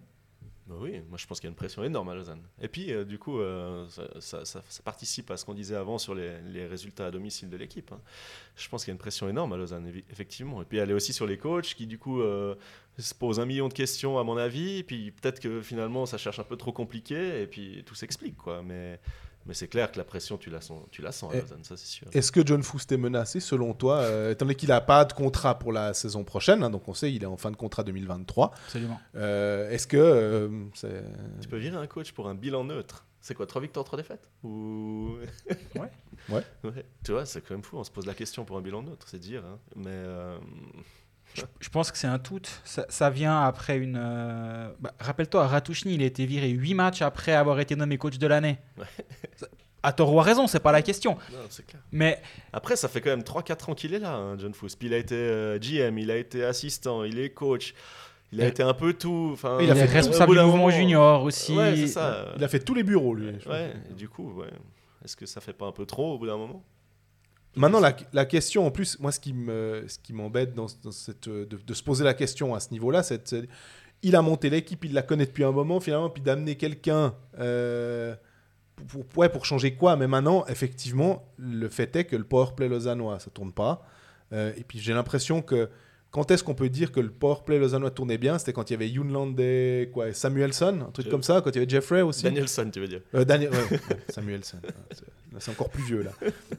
Oui, 0.79 1.01
moi 1.09 1.17
je 1.17 1.25
pense 1.27 1.39
qu'il 1.39 1.47
y 1.47 1.49
a 1.49 1.51
une 1.51 1.55
pression 1.55 1.83
énorme 1.83 2.09
à 2.09 2.15
Lausanne. 2.15 2.41
Et 2.61 2.67
puis, 2.67 2.91
euh, 2.91 3.03
du 3.03 3.19
coup, 3.19 3.39
euh, 3.39 3.87
ça, 4.19 4.43
participe 4.83 5.31
à 5.31 5.37
ce 5.37 5.45
qu'on 5.45 5.53
disait 5.53 5.75
avant 5.75 5.97
sur 5.97 6.15
les, 6.15 6.65
résultats 6.67 7.07
à 7.07 7.11
domicile 7.11 7.49
de 7.49 7.57
l'équipe. 7.57 7.91
hein. 7.91 8.01
Je 8.55 8.67
pense 8.69 8.83
qu'il 8.83 8.91
y 8.91 8.93
a 8.93 8.95
une 8.95 8.99
pression 8.99 9.27
énorme 9.29 9.53
à 9.53 9.57
Lausanne, 9.57 9.91
effectivement. 10.09 10.61
Et 10.61 10.65
puis, 10.65 10.77
elle 10.77 10.91
est 10.91 10.93
aussi 10.93 11.13
sur 11.13 11.25
les 11.27 11.37
coachs 11.37 11.73
qui, 11.73 11.87
du 11.87 11.97
coup, 11.97 12.21
euh, 12.21 12.55
se 12.97 13.13
posent 13.13 13.39
un 13.39 13.45
million 13.45 13.67
de 13.67 13.73
questions, 13.73 14.19
à 14.19 14.23
mon 14.23 14.37
avis. 14.37 14.77
Et 14.77 14.83
puis, 14.83 15.11
peut-être 15.11 15.39
que 15.39 15.61
finalement, 15.61 16.05
ça 16.05 16.17
cherche 16.17 16.39
un 16.39 16.43
peu 16.43 16.57
trop 16.57 16.71
compliqué. 16.71 17.41
Et 17.41 17.47
puis, 17.47 17.83
tout 17.85 17.95
s'explique, 17.95 18.37
quoi. 18.37 18.61
Mais, 18.63 18.99
mais 19.45 19.53
c'est 19.53 19.67
clair 19.67 19.91
que 19.91 19.97
la 19.97 20.03
pression, 20.03 20.37
tu 20.37 20.49
la 20.49 20.61
sens, 20.61 20.83
tu 20.91 21.01
la 21.01 21.11
sens 21.11 21.33
à 21.33 21.37
Lausanne, 21.39 21.63
ça 21.63 21.75
c'est 21.77 21.87
sûr. 21.87 22.07
Est-ce 22.11 22.31
que 22.31 22.45
John 22.45 22.61
Foust 22.63 22.91
est 22.91 22.97
menacé 22.97 23.39
selon 23.39 23.73
toi, 23.73 23.97
euh, 23.99 24.31
étant 24.31 24.45
donné 24.45 24.55
qu'il 24.55 24.69
n'a 24.69 24.81
pas 24.81 25.05
de 25.05 25.13
contrat 25.13 25.57
pour 25.59 25.71
la 25.71 25.93
saison 25.93 26.23
prochaine, 26.23 26.63
hein, 26.63 26.69
donc 26.69 26.87
on 26.87 26.93
sait 26.93 27.11
il 27.11 27.23
est 27.23 27.27
en 27.27 27.37
fin 27.37 27.51
de 27.51 27.55
contrat 27.55 27.83
2023. 27.83 28.51
Absolument. 28.65 28.99
euh, 29.15 29.69
Est-ce 29.69 29.87
que 29.87 29.97
euh, 29.97 30.49
Tu 31.41 31.47
peux 31.47 31.57
virer 31.57 31.77
un 31.77 31.87
coach 31.87 32.11
pour 32.11 32.27
un 32.27 32.35
bilan 32.35 32.63
neutre. 32.63 33.05
C'est 33.23 33.35
quoi, 33.35 33.45
3 33.45 33.61
victoires, 33.61 33.85
3 33.85 33.97
défaites? 33.97 34.29
Ou... 34.43 35.15
Ouais. 35.75 35.91
Ouais. 36.29 36.43
Ouais. 36.63 36.85
Tu 37.03 37.11
vois, 37.11 37.25
c'est 37.25 37.41
quand 37.41 37.53
même 37.53 37.63
fou, 37.63 37.77
on 37.77 37.83
se 37.83 37.91
pose 37.91 38.05
la 38.05 38.13
question 38.15 38.45
pour 38.45 38.57
un 38.57 38.61
bilan 38.61 38.81
neutre, 38.83 39.07
c'est 39.09 39.19
dire. 39.19 39.43
hein. 39.45 39.59
Mais 39.75 39.91
Je 41.59 41.69
pense 41.69 41.91
que 41.91 41.97
c'est 41.97 42.07
un 42.07 42.19
tout. 42.19 42.41
Ça, 42.65 42.85
ça 42.89 43.09
vient 43.09 43.41
après 43.43 43.77
une. 43.77 43.97
euh, 43.99 44.69
bah, 44.79 44.91
Rappelle-toi, 44.99 45.47
Ratouchny, 45.47 45.95
il 45.95 46.03
a 46.03 46.05
été 46.05 46.25
viré 46.25 46.49
8 46.49 46.73
matchs 46.73 47.01
après 47.01 47.33
avoir 47.33 47.59
été 47.59 47.75
nommé 47.75 47.97
coach 47.97 48.17
de 48.17 48.27
l'année. 48.27 48.57
Ouais. 48.77 48.85
À 49.83 49.93
tort 49.93 50.13
ou 50.13 50.19
à 50.19 50.23
raison, 50.23 50.45
c'est 50.45 50.59
pas 50.59 50.71
la 50.71 50.81
question. 50.83 51.17
non, 51.31 51.39
c'est 51.49 51.65
clair. 51.65 51.81
Mais 51.91 52.21
Après, 52.53 52.75
ça 52.75 52.87
fait 52.87 53.01
quand 53.01 53.09
même 53.09 53.23
3-4 53.23 53.71
ans 53.71 53.73
qu'il 53.73 53.93
est 53.95 53.99
là, 53.99 54.13
hein, 54.13 54.37
John. 54.37 54.51
Puis 54.51 54.67
il 54.81 54.93
a 54.93 54.97
été 54.97 55.15
euh, 55.15 55.57
GM, 55.59 55.97
il 55.97 56.11
a 56.11 56.17
été 56.17 56.43
assistant, 56.43 57.03
il 57.03 57.17
est 57.17 57.31
coach, 57.31 57.73
il 58.31 58.41
a 58.41 58.47
été 58.47 58.61
un 58.61 58.73
peu 58.75 58.93
tout. 58.93 59.31
Enfin, 59.33 59.57
Il 59.59 59.65
il 59.65 59.71
a 59.71 59.75
fait- 59.75 59.85
responsable 59.85 60.31
du 60.33 60.37
d'un 60.37 60.45
mouvement 60.45 60.69
junior 60.69 61.23
aussi. 61.23 61.55
Ouais, 61.57 61.75
c'est 61.75 61.87
ça. 61.87 62.27
il 62.37 62.43
a 62.43 62.47
fait 62.47 62.59
tous 62.59 62.75
les 62.75 62.83
bureaux 62.83 63.15
lui 63.15 63.29
et 63.29 63.93
du 63.95 64.07
coup, 64.07 64.31
ouais. 64.33 64.49
est-ce 65.03 65.15
que 65.15 65.25
ça 65.25 65.41
fait 65.41 65.53
pas 65.53 65.65
un 65.65 65.71
peu 65.71 65.85
trop 65.87 66.13
au 66.13 66.19
bout 66.19 66.27
d'un 66.27 66.37
moment? 66.37 66.63
Maintenant, 67.55 67.81
la, 68.13 68.25
question, 68.25 68.65
en 68.65 68.71
plus, 68.71 68.97
moi, 68.99 69.11
ce 69.11 69.19
qui 69.19 69.33
me, 69.33 69.83
ce 69.87 69.99
qui 69.99 70.13
m'embête 70.13 70.53
dans, 70.53 70.67
cette, 70.69 71.27
euh, 71.27 71.45
de, 71.45 71.73
se 71.73 71.83
poser 71.83 72.03
la 72.05 72.13
question 72.13 72.55
à 72.55 72.59
ce 72.61 72.71
niveau-là, 72.71 73.03
c'est, 73.03 73.33
il 74.03 74.15
a 74.15 74.21
monté 74.21 74.49
l'équipe, 74.49 74.85
il 74.85 74.93
la 74.93 75.01
connaît 75.01 75.25
depuis 75.25 75.43
un 75.43 75.51
moment, 75.51 75.79
finalement, 75.79 76.09
puis 76.09 76.21
d'amener 76.23 76.55
quelqu'un 76.55 77.13
euh, 77.39 78.15
pour, 78.87 79.05
pour- 79.05 79.29
pour 79.29 79.45
changer 79.45 79.75
quoi 79.75 79.97
Mais 79.97 80.07
maintenant, 80.07 80.45
effectivement, 80.47 81.25
le 81.37 81.67
fait 81.67 81.93
est 81.95 82.05
que 82.05 82.15
le 82.15 82.23
powerplay 82.23 82.69
lausannois, 82.69 83.19
ça 83.19 83.29
tourne 83.29 83.51
pas. 83.51 83.85
Euh, 84.33 84.53
et 84.55 84.63
puis 84.63 84.79
j'ai 84.79 84.93
l'impression 84.93 85.41
que 85.41 85.69
quand 86.11 86.29
est-ce 86.29 86.43
qu'on 86.43 86.53
peut 86.55 86.69
dire 86.69 86.91
que 86.91 86.99
le 86.99 87.09
powerplay 87.09 87.57
lausannois 87.57 87.89
tournait 87.91 88.17
bien? 88.17 88.37
C'était 88.37 88.51
quand 88.53 88.69
il 88.69 88.73
y 88.73 88.75
avait 88.75 88.89
Younland 88.89 89.33
et, 89.39 89.89
quoi, 89.93 90.11
Samuelson, 90.13 90.85
un 90.87 90.91
truc 90.91 91.05
Je- 91.05 91.11
comme 91.11 91.23
ça, 91.23 91.41
quand 91.41 91.49
il 91.51 91.55
y 91.55 91.57
avait 91.59 91.69
Jeffrey 91.69 92.01
aussi? 92.01 92.23
Danielson, 92.23 92.69
tu 92.71 92.81
veux 92.81 92.87
dire 92.87 93.01
Euh, 93.15 93.23
Daniel, 93.23 93.51
ouais, 93.51 93.57
ouais, 93.71 93.97
Samuelson. 94.09 94.57
hein, 94.67 94.71
c'est- 94.91 95.49
encore 95.49 95.69
plus 95.69 95.83
vieux 95.83 96.03
là. 96.03 96.11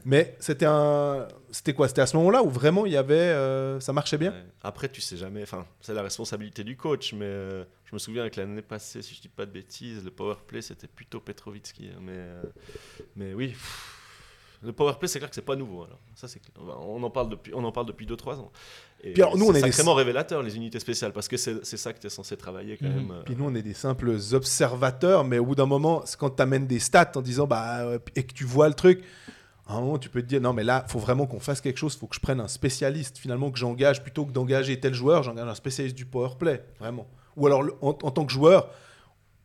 Mais 0.03 0.35
c'était 0.39 0.65
un, 0.65 1.27
c'était 1.51 1.73
quoi? 1.73 1.87
C'était 1.87 2.01
à 2.01 2.07
ce 2.07 2.17
moment-là 2.17 2.41
où 2.43 2.49
vraiment 2.49 2.85
il 2.87 2.91
y 2.91 2.97
avait, 2.97 3.13
euh, 3.13 3.79
ça 3.79 3.93
marchait 3.93 4.17
bien? 4.17 4.31
Ouais. 4.31 4.43
Après, 4.63 4.89
tu 4.89 4.99
sais 4.99 5.15
jamais. 5.15 5.43
Enfin, 5.43 5.65
c'est 5.79 5.93
la 5.93 6.01
responsabilité 6.01 6.63
du 6.63 6.75
coach, 6.75 7.13
mais 7.13 7.25
euh, 7.25 7.63
je 7.85 7.93
me 7.93 7.99
souviens 7.99 8.27
que 8.29 8.41
l'année 8.41 8.63
passée, 8.63 9.01
si 9.03 9.13
je 9.13 9.21
dis 9.21 9.29
pas 9.29 9.45
de 9.45 9.51
bêtises, 9.51 10.03
le 10.03 10.09
power 10.11 10.35
play 10.47 10.61
c'était 10.63 10.87
plutôt 10.87 11.19
Petrovitsky. 11.19 11.91
hein, 11.95 11.99
mais, 12.01 12.19
mais 13.15 13.33
oui, 13.35 13.49
pff, 13.49 13.99
le 14.63 14.71
power 14.73 14.93
play 14.99 15.07
c'est 15.07 15.19
clair 15.19 15.29
que 15.29 15.35
c'est 15.35 15.41
pas 15.41 15.55
nouveau. 15.55 15.83
Alors 15.83 15.99
ça 16.15 16.27
c'est 16.27 16.41
on 16.87 17.01
en 17.03 17.09
parle 17.09 17.29
depuis, 17.29 17.53
on 17.55 17.63
en 17.63 17.71
parle 17.71 17.87
depuis 17.87 18.05
2-3 18.05 18.35
ans. 18.39 18.51
Et 19.05 19.11
Puis 19.13 19.21
alors, 19.21 19.37
nous, 19.37 19.45
c'est 19.45 19.51
on 19.51 19.55
est 19.55 19.61
des- 19.63 19.71
sacrément 19.71 19.93
révélateur 19.95 20.41
les 20.41 20.55
unités 20.55 20.79
spéciales 20.79 21.11
parce 21.11 21.27
que 21.27 21.35
c'est 21.35 21.63
ça 21.77 21.91
que 21.91 21.99
tu 21.99 22.07
es 22.07 22.09
censé 22.09 22.37
travailler 22.37 22.77
quand 22.77 22.87
Mhm. 22.87 22.95
même. 22.95 23.11
euh, 23.11 23.21
Puis 23.25 23.35
nous 23.35 23.43
on 23.45 23.53
est 23.55 23.61
des 23.61 23.73
simples 23.73 24.15
observateurs, 24.33 25.23
mais 25.25 25.39
au 25.39 25.45
bout 25.45 25.55
d'un 25.55 25.65
moment, 25.65 26.03
quand 26.17 26.29
tu 26.29 26.41
amènes 26.41 26.67
des 26.67 26.79
stats 26.79 27.11
en 27.15 27.21
disant 27.21 27.47
bah 27.47 27.81
euh, 27.81 27.99
et 28.15 28.23
que 28.23 28.33
tu 28.33 28.45
vois 28.45 28.67
le 28.67 28.73
truc. 28.75 29.03
À 29.65 29.75
un 29.77 29.79
moment, 29.79 29.97
tu 29.97 30.09
peux 30.09 30.21
te 30.21 30.27
dire 30.27 30.41
non, 30.41 30.51
mais 30.51 30.65
là, 30.65 30.83
faut 30.89 30.99
vraiment 30.99 31.25
qu'on 31.25 31.39
fasse 31.39 31.61
quelque 31.61 31.77
chose. 31.77 31.95
faut 31.95 32.05
que 32.07 32.15
je 32.15 32.19
prenne 32.19 32.41
un 32.41 32.49
spécialiste 32.49 33.17
finalement 33.17 33.49
que 33.49 33.57
j'engage 33.57 34.03
plutôt 34.03 34.25
que 34.25 34.31
d'engager 34.33 34.77
tel 34.77 34.93
joueur. 34.93 35.23
J'engage 35.23 35.47
un 35.47 35.55
spécialiste 35.55 35.95
du 35.95 36.05
power 36.05 36.31
play, 36.37 36.65
vraiment. 36.81 37.07
Ou 37.37 37.47
alors 37.47 37.63
en, 37.81 37.89
en 38.01 38.11
tant 38.11 38.25
que 38.25 38.31
joueur, 38.33 38.69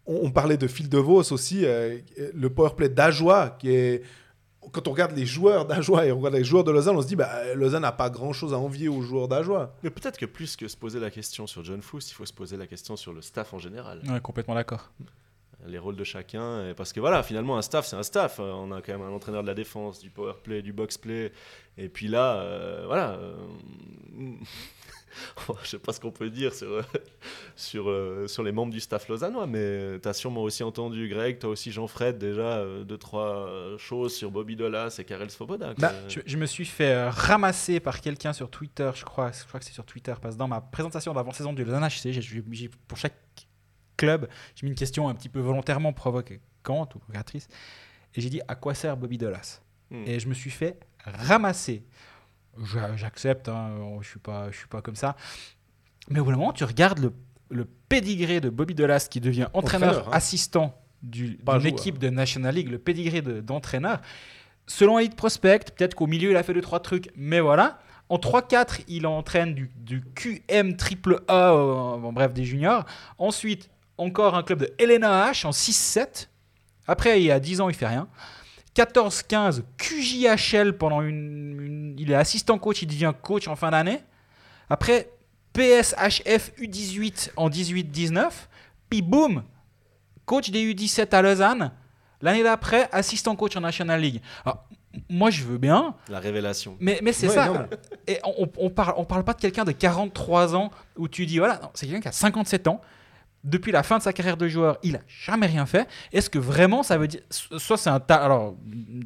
on, 0.07 0.19
on 0.25 0.31
parlait 0.33 0.57
de 0.57 0.67
Phil 0.67 0.89
DeVos 0.89 1.33
aussi, 1.33 1.65
euh, 1.65 1.99
le 2.35 2.51
power 2.51 2.71
play 2.77 2.89
d'Ajoie 2.89 3.51
qui 3.61 3.71
est 3.71 4.03
quand 4.73 4.87
on 4.89 4.91
regarde 4.93 5.13
les 5.17 5.25
joueurs 5.27 5.65
d'Ajoie 5.67 6.07
et 6.07 6.13
on 6.13 6.19
regarde 6.19 6.35
les 6.35 6.45
joueurs 6.45 6.65
de 6.65 6.71
Lausanne, 6.71 6.97
on 6.97 7.03
se 7.03 7.07
dit 7.07 7.17
bah 7.17 7.55
Lausanne 7.55 7.83
n'a 7.83 7.93
pas 7.93 8.11
grand 8.11 8.33
chose 8.33 8.53
à 8.53 8.59
envier 8.59 8.89
aux 8.89 9.03
joueurs 9.03 9.29
d'Ajoie. 9.29 9.75
Mais 9.83 9.91
peut-être 9.91 10.19
que 10.19 10.27
plus 10.27 10.57
que 10.57 10.69
se 10.69 10.77
poser 10.77 11.01
la 11.01 11.11
question 11.11 11.47
sur 11.47 11.65
John 11.65 11.81
Foos, 11.83 12.01
il 12.11 12.15
faut 12.15 12.27
se 12.27 12.33
poser 12.33 12.57
la 12.57 12.67
question 12.67 12.97
sur 12.97 13.13
le 13.13 13.23
staff 13.23 13.55
en 13.55 13.59
général. 13.59 14.01
Ouais, 14.09 14.21
complètement 14.21 14.55
d'accord. 14.55 14.91
les 15.67 15.79
rôles 15.79 15.97
de 15.97 16.05
chacun. 16.05 16.69
et 16.69 16.75
Parce 16.75 16.93
que 16.93 17.01
voilà, 17.01 17.23
finalement, 17.23 17.57
un 17.57 17.63
staff, 17.63 17.87
c'est 17.87 17.97
un 17.97 18.03
staff. 18.03 18.39
Euh, 18.41 18.53
On 18.53 18.71
a 18.73 18.81
quand 18.83 18.93
même 18.93 19.03
un 19.07 19.11
entraîneur 19.13 19.43
de 19.43 19.49
la 19.49 19.55
défense, 19.55 20.01
du 20.01 20.11
power 20.11 20.35
play, 20.43 20.63
du 20.63 20.73
box 20.73 20.99
play. 20.99 21.33
Et 21.77 21.89
puis 21.89 22.09
là, 22.09 22.37
euh, 22.37 22.85
voilà. 22.87 23.13
euh, 23.13 23.35
Je 25.63 25.69
sais 25.69 25.79
pas 25.79 25.93
ce 25.93 26.01
qu'on 26.01 26.11
peut 26.11 26.31
dire 26.31 26.55
sur, 26.55 26.69
euh, 26.71 26.83
sur, 27.57 27.89
euh, 27.91 28.27
sur 28.27 28.43
les 28.43 28.53
membres 28.53 28.73
du 28.73 28.81
staff 28.81 29.09
lausannois, 29.09 29.47
mais 29.47 29.99
tu 30.01 30.09
as 30.09 30.13
sûrement 30.13 30.43
aussi 30.43 30.63
entendu, 30.63 31.09
Greg, 31.09 31.39
toi 31.39 31.51
aussi, 31.51 31.71
Jean-Fred, 31.73 32.19
déjà, 32.19 32.59
euh, 32.59 32.85
deux, 32.85 32.99
trois 32.99 33.49
choses 33.79 34.15
sur 34.15 34.31
Bobby 34.31 34.57
Dolas 34.57 34.95
et 34.99 35.05
Karel 35.05 35.31
Svoboda. 35.31 35.75
Bah, 35.79 35.93
Je, 36.09 36.21
je 36.25 36.37
me 36.37 36.47
suis 36.47 36.65
fait 36.65 36.93
euh, 36.93 37.11
ramasser 37.11 37.81
par 37.81 38.01
quelqu'un 38.01 38.33
sur 38.33 38.51
Twitter, 38.51 38.91
je 38.95 39.05
crois, 39.05 39.31
je 39.33 39.45
crois 39.47 39.61
que 39.61 39.67
c'est 39.67 39.73
sur 39.73 39.85
Twitter, 39.85 40.15
parce 40.21 40.35
que 40.35 40.39
dans 40.39 40.49
ma 40.49 40.61
présentation 40.61 41.13
d'avant-saison 41.13 41.53
du 41.53 41.65
Lausanne 41.65 41.85
HC, 41.89 42.13
j'ai- 42.13 42.69
pour 42.87 42.99
chaque 42.99 43.15
club, 43.97 44.29
j'ai 44.55 44.65
mis 44.65 44.71
une 44.71 44.77
question 44.79 45.09
un 45.09 45.15
petit 45.15 45.29
peu 45.29 45.41
volontairement 45.41 45.93
provocante 45.93 46.95
ou 46.95 46.99
provocatrice, 46.99 47.49
et 48.15 48.21
j'ai 48.21 48.31
dit 48.31 48.41
à 48.49 48.55
quoi 48.55 48.75
sert 48.75 48.97
Bobby 48.97 49.19
Dolas? 49.19 49.61
Hmm. 49.91 50.05
Et 50.07 50.21
je 50.21 50.29
me 50.29 50.35
suis 50.35 50.51
fait 50.51 50.79
ramasser. 51.05 51.83
J'a- 52.65 52.97
J'accepte, 52.97 53.49
hein, 53.49 53.71
je 54.01 54.09
suis 54.09 54.19
pas, 54.19 54.51
je 54.51 54.57
suis 54.57 54.69
pas 54.69 54.83
comme 54.83 54.97
ça. 54.97 55.17
Mais 56.11 56.21
au 56.21 56.25
bout 56.25 56.31
d'un 56.33 56.39
moment, 56.39 56.53
tu 56.53 56.65
regardes 56.65 56.99
le, 56.99 57.13
le 57.51 57.65
pédigré 57.89 58.41
de 58.41 58.49
Bobby 58.51 58.75
Dolas 58.75 59.07
qui 59.11 59.21
devient 59.21 59.49
entraîneur, 59.53 60.09
hein. 60.09 60.11
assistant 60.13 60.81
du- 61.03 61.37
d'une 61.37 61.39
joueur. 61.45 61.67
équipe 61.67 61.99
de 61.99 62.09
National 62.11 62.55
League, 62.55 62.69
le 62.71 62.79
pédigré 62.79 63.23
de- 63.23 63.41
d'entraîneur. 63.41 64.01
Selon 64.67 64.99
Elite 64.99 65.15
Prospect, 65.17 65.61
peut-être 65.77 65.95
qu'au 65.95 66.07
milieu 66.07 66.31
il 66.31 66.37
a 66.37 66.43
fait 66.43 66.53
deux 66.55 66.61
trois 66.61 66.81
trucs, 66.81 67.11
mais 67.17 67.41
voilà. 67.41 67.79
En 68.11 68.17
3-4, 68.17 68.81
il 68.89 69.07
entraîne 69.07 69.55
du, 69.55 69.71
du 69.77 70.03
QM 70.03 70.77
triple 70.77 71.21
A, 71.29 71.53
euh, 71.53 71.99
bref, 72.11 72.33
des 72.33 72.45
juniors. 72.45 72.85
Ensuite, 73.19 73.69
encore 73.99 74.35
un 74.35 74.43
club 74.43 74.61
de 74.61 74.73
Helena 74.79 75.31
H 75.31 75.47
en 75.47 75.51
6-7. 75.51 76.29
Après, 76.87 77.21
il 77.21 77.25
y 77.27 77.31
a 77.31 77.39
10 77.39 77.61
ans, 77.61 77.69
il 77.69 77.75
fait 77.75 77.87
rien. 77.87 78.09
14-15, 78.83 79.63
QJHL 79.77 80.73
pendant 80.77 81.03
une, 81.03 81.61
une- 81.61 81.95
Il 81.99 82.11
est 82.13 82.15
assistant 82.15 82.59
coach, 82.59 82.83
il 82.83 82.87
devient 82.87 83.13
coach 83.23 83.49
en 83.49 83.57
fin 83.57 83.71
d'année. 83.71 84.01
Après, 84.71 85.11
PSHF 85.53 86.53
U18 86.61 87.31
en 87.37 87.49
18-19. 87.51 88.31
Puis 88.89 89.03
boum, 89.03 89.43
coach 90.25 90.51
des 90.51 90.73
U17 90.75 91.13
à 91.15 91.23
Lausanne. 91.23 91.73
L'année 92.23 92.43
d'après, 92.43 92.89
assistant 92.93 93.35
coach 93.37 93.57
en 93.57 93.61
National 93.61 94.01
League. 94.01 94.21
Alors, 94.45 94.65
moi, 95.09 95.31
je 95.31 95.45
veux 95.45 95.59
bien, 95.59 95.95
La 96.09 96.19
révélation. 96.21 96.77
mais, 96.81 96.99
mais 97.03 97.13
c'est 97.13 97.29
Ouais, 97.29 97.35
ça. 97.35 97.47
non, 97.49 97.67
Et 98.07 98.19
on, 98.25 98.45
on, 98.45 98.51
on 98.67 98.71
parle, 98.71 98.95
on 98.97 99.05
parle 99.05 99.25
pas 99.25 99.35
de 99.35 99.41
quelqu'un 99.41 99.65
de 99.65 99.73
43 99.73 100.57
ans 100.57 100.71
où 100.97 101.07
tu 101.09 101.27
dis, 101.27 101.39
voilà, 101.39 101.61
c'est 101.75 101.87
quelqu'un 101.87 102.01
qui 102.01 102.09
a 102.09 102.13
57 102.13 102.67
ans. 102.69 102.81
Depuis 103.45 103.71
la 103.73 103.83
fin 103.83 103.99
de 103.99 104.03
sa 104.03 104.13
carrière 104.13 104.37
de 104.37 104.49
joueur, 104.49 104.79
il 104.83 104.97
a 104.97 105.01
jamais 105.07 105.47
rien 105.47 105.65
fait. 105.67 105.87
Est-ce 106.13 106.29
que 106.29 106.39
vraiment 106.39 106.83
ça 106.83 106.99
veut 106.99 107.07
dire. 107.09 107.21
so- 107.31 107.59
Soit 107.59 107.77
c'est 107.77 107.91
un. 107.91 108.01
ta- 108.01 108.17
Alors, 108.17 108.57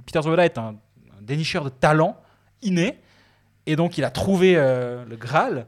Peter 0.06 0.22
Zola 0.22 0.44
est 0.46 0.56
un, 0.58 0.76
un 1.16 1.22
dénicheur 1.22 1.64
de 1.64 1.68
talent 1.70 2.16
inné. 2.62 2.98
Et 3.66 3.76
donc, 3.76 3.98
il 3.98 4.04
a 4.04 4.10
trouvé 4.10 4.54
euh, 4.56 5.04
le 5.04 5.16
Graal. 5.16 5.66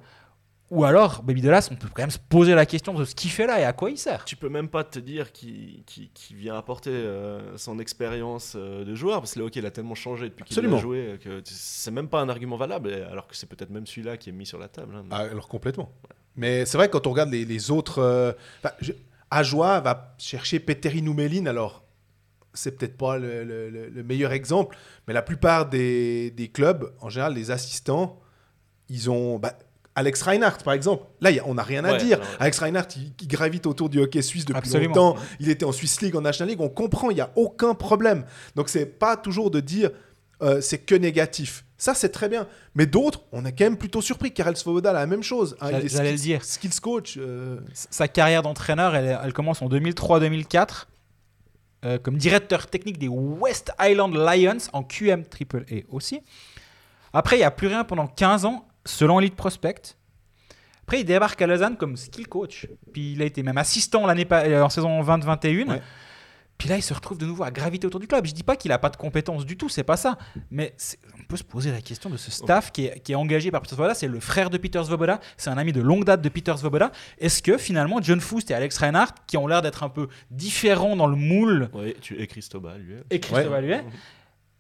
Ou 0.71 0.85
alors, 0.85 1.23
Baby 1.23 1.43
Dolas, 1.43 1.69
on 1.71 1.77
peut 1.77 1.87
quand 1.95 2.03
même 2.03 2.11
se 2.11 2.19
poser 2.19 2.55
la 2.55 2.65
question 2.67 2.95
de 2.95 3.05
ce 3.05 3.15
qu'il 3.15 3.31
fait 3.31 3.47
là 3.47 3.61
et 3.61 3.65
à 3.65 3.73
quoi 3.75 3.91
il 3.91 3.99
sert. 3.99 4.25
Tu 4.25 4.35
peux 4.35 4.49
même 4.49 4.69
pas 4.69 4.83
te 4.83 4.99
dire 4.99 5.31
qu'il 5.31 5.85
vient 6.33 6.57
apporter 6.57 6.91
euh, 6.91 7.57
son 7.59 7.79
expérience 7.79 8.55
euh, 8.57 8.83
de 8.85 8.95
joueur, 8.95 9.21
parce 9.21 9.35
que 9.35 9.39
le 9.41 9.45
hockey 9.45 9.61
il 9.61 9.67
a 9.67 9.71
tellement 9.71 9.95
changé 9.95 10.31
depuis 10.31 10.43
qu'il 10.45 10.55
a 10.79 10.81
joué 10.81 11.21
que 11.23 11.43
c'est 11.45 11.91
même 11.93 12.09
pas 12.09 12.21
un 12.23 12.29
argument 12.31 12.57
valable, 12.57 12.93
alors 13.11 13.29
que 13.29 13.37
c'est 13.37 13.47
peut-être 13.49 13.71
même 13.71 13.87
celui-là 13.87 14.17
qui 14.17 14.31
est 14.31 14.33
mis 14.33 14.47
sur 14.47 14.59
la 14.59 14.67
table. 14.69 14.97
hein. 14.97 15.05
Ah, 15.11 15.19
alors 15.19 15.47
complètement. 15.47 15.93
Mais 16.37 16.67
c'est 16.67 16.77
vrai, 16.77 16.89
quand 16.91 17.07
on 17.07 17.11
regarde 17.11 17.31
les, 17.31 17.45
les 17.45 17.71
autres. 17.71 17.99
euh, 18.01 18.33
je- 18.81 18.93
Ajoie 19.31 19.81
va 19.81 20.15
chercher 20.19 20.61
Petteri 20.61 21.03
Noumelin, 21.03 21.47
alors 21.47 21.83
c'est 22.53 22.79
peut-être 22.79 22.97
pas 22.97 23.19
le, 23.19 23.43
le- 23.43 23.69
le- 23.69 23.89
le 23.89 24.03
meilleur 24.05 24.31
exemple, 24.33 24.77
mais 25.09 25.15
la 25.15 25.23
plupart 25.23 25.69
des, 25.69 26.31
des 26.31 26.49
clubs, 26.49 26.93
en 27.01 27.09
général, 27.09 27.35
les 27.35 27.51
assistants, 27.51 28.21
ils 28.89 29.11
ont. 29.11 29.39
bah, 29.39 29.59
Alex 29.97 30.23
Reinhardt, 30.23 30.59
par 30.65 30.73
exemple. 30.75 31.05
Là, 31.21 31.31
y 31.33 31.39
a- 31.41 31.47
on 31.47 31.55
n'a 31.55 31.63
rien 31.65 31.85
à 31.85 31.93
Ouais, 31.93 31.99
dire. 31.99 32.19
ouais. 32.21 32.25
Alex 32.41 32.59
Reinhardt, 32.61 32.89
il, 32.97 33.13
il 33.21 33.29
gravite 33.29 33.67
autour 33.67 33.89
du 33.89 34.01
hockey 34.01 34.23
suisse 34.23 34.45
depuis 34.45 34.59
Absolument. 34.59 34.95
longtemps. 34.95 35.17
Il 35.41 35.49
était 35.51 35.65
en 35.65 35.73
Swiss 35.73 36.01
League, 36.01 36.15
en 36.17 36.21
National 36.21 36.51
League. 36.51 36.61
On 36.61 36.69
comprend, 36.69 37.11
il 37.11 37.15
n'y 37.15 37.21
a 37.21 37.31
aucun 37.37 37.75
problème. 37.75 38.25
Donc, 38.57 38.69
c'est 38.69 38.87
pas 38.87 39.17
toujours 39.17 39.51
de 39.53 39.61
dire 39.61 39.91
euh, 40.43 40.61
c'est 40.61 40.79
que 40.79 40.95
négatif. 40.97 41.65
Ça, 41.85 41.93
c'est 41.93 42.09
très 42.09 42.31
bien. 42.31 42.47
Mais 42.75 42.87
d'autres, 42.87 43.21
on 43.31 43.45
est 43.45 43.53
quand 43.53 43.65
même 43.65 43.77
plutôt 43.77 44.01
surpris. 44.01 44.33
Karel 44.33 44.57
Svoboda, 44.57 44.91
la 44.95 45.05
même 45.07 45.23
chose. 45.23 45.55
hein. 45.61 45.69
J'allais- 45.85 46.13
le 46.13 46.17
dire. 46.19 46.43
Skills 46.43 46.81
coach. 46.81 47.17
euh, 47.19 47.61
Sa 47.75 48.09
carrière 48.09 48.41
d'entraîneur, 48.41 48.97
elle, 48.97 49.19
elle 49.23 49.33
commence 49.35 49.61
en 49.61 49.69
2003-2004 49.69 50.89
euh, 51.85 51.99
comme 51.99 52.17
directeur 52.17 52.69
technique 52.69 52.99
des 52.99 53.09
West 53.09 53.71
Island 53.79 54.15
Lions 54.15 54.57
en 54.73 54.83
QM 54.83 55.25
AAA 55.25 55.83
aussi. 55.91 56.23
Après, 57.13 57.37
il 57.37 57.41
n'y 57.41 57.45
a 57.45 57.51
plus 57.51 57.67
rien 57.67 57.85
pendant 57.85 58.07
15 58.07 58.47
ans, 58.47 58.67
selon 58.87 59.21
Elite 59.21 59.37
Prospect. 59.37 59.95
Après, 60.85 61.01
il 61.01 61.05
débarque 61.05 61.41
à 61.43 61.47
Lausanne 61.47 61.77
comme 61.77 61.99
skill 61.99 62.29
coach. 62.29 62.67
Puis 62.95 63.13
il 63.13 63.21
a 63.21 63.27
été 63.27 63.43
même 63.43 63.59
assistant 63.59 64.07
l'année 64.07 64.27
euh, 64.33 64.63
en 64.63 64.71
saison 64.71 65.03
20-21. 65.03 65.69
Ouais. 65.69 65.83
Puis 66.57 66.69
là, 66.69 66.77
il 66.77 66.83
se 66.83 66.95
retrouve 66.95 67.19
de 67.19 67.27
nouveau 67.27 67.43
à 67.43 67.51
graviter 67.51 67.87
autour 67.87 68.01
du 68.01 68.07
club. 68.07 68.25
Je 68.27 68.33
dis 68.33 68.45
pas 68.45 68.57
qu'il 68.57 68.69
n'a 68.71 68.79
pas 68.79 68.89
de 68.89 68.97
compétences 68.97 69.45
du 69.45 69.57
tout, 69.57 69.69
c'est 69.69 69.83
pas 69.83 69.97
ça. 69.97 70.17
Mais 70.51 70.75
on 71.21 71.25
peut 71.25 71.37
se 71.37 71.43
poser 71.43 71.73
la 71.73 71.81
question 71.81 72.09
de 72.11 72.17
ce 72.17 72.31
staff 72.31 72.71
qui, 72.71 72.87
est, 72.87 73.01
qui 73.01 73.13
est 73.13 73.17
engagé 73.17 73.51
par 73.51 73.61
Peter 73.61 73.75
Svoboda. 73.75 73.95
C'est 73.95 74.07
le 74.07 74.21
frère 74.21 74.51
de 74.51 74.57
Peter 74.57 74.83
Svoboda. 74.85 75.21
C'est 75.37 75.51
un 75.51 75.59
ami 75.59 75.73
de 75.73 75.81
longue 75.81 76.05
date 76.05 76.23
de 76.23 76.29
Peter 76.29 76.57
Svoboda. 76.57 76.93
Est-ce 77.19 77.43
que 77.43 77.59
finalement, 77.59 78.01
John 78.01 78.21
Foust 78.21 78.51
et 78.51 78.55
Alex 78.55 78.79
Reinhardt, 78.79 79.15
qui 79.27 79.37
ont 79.37 79.47
l'air 79.49 79.63
d'être 79.63 79.83
un 79.83 79.89
peu 79.89 80.09
différents 80.31 80.95
dans 80.97 81.09
le 81.09 81.17
moule, 81.17 81.71
Oui, 81.75 81.95
tu 82.01 82.21
es 82.23 82.27
Christobal, 82.27 82.81
lui. 82.81 82.95
et 83.11 83.21
Christophe 83.21 83.51
Ouais. 83.51 83.57
Alluet, 83.57 83.85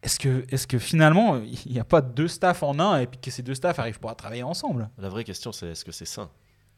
est-ce 0.02 0.18
que, 0.18 0.44
est 0.50 0.66
que 0.66 0.78
finalement, 0.78 1.36
il 1.66 1.72
n'y 1.72 1.78
a 1.80 1.84
pas 1.84 2.00
deux 2.02 2.28
staffs 2.28 2.62
en 2.62 2.78
un 2.80 2.98
et 3.00 3.06
puis 3.06 3.20
que 3.20 3.30
ces 3.30 3.42
deux 3.42 3.54
staffs 3.54 3.78
arrivent 3.78 4.00
pas 4.00 4.10
à 4.10 4.14
travailler 4.14 4.42
ensemble? 4.42 4.90
La 4.98 5.08
vraie 5.08 5.24
question, 5.24 5.52
c'est 5.52 5.68
est-ce 5.68 5.84
que 5.84 5.92
c'est 5.92 6.04
sain? 6.04 6.28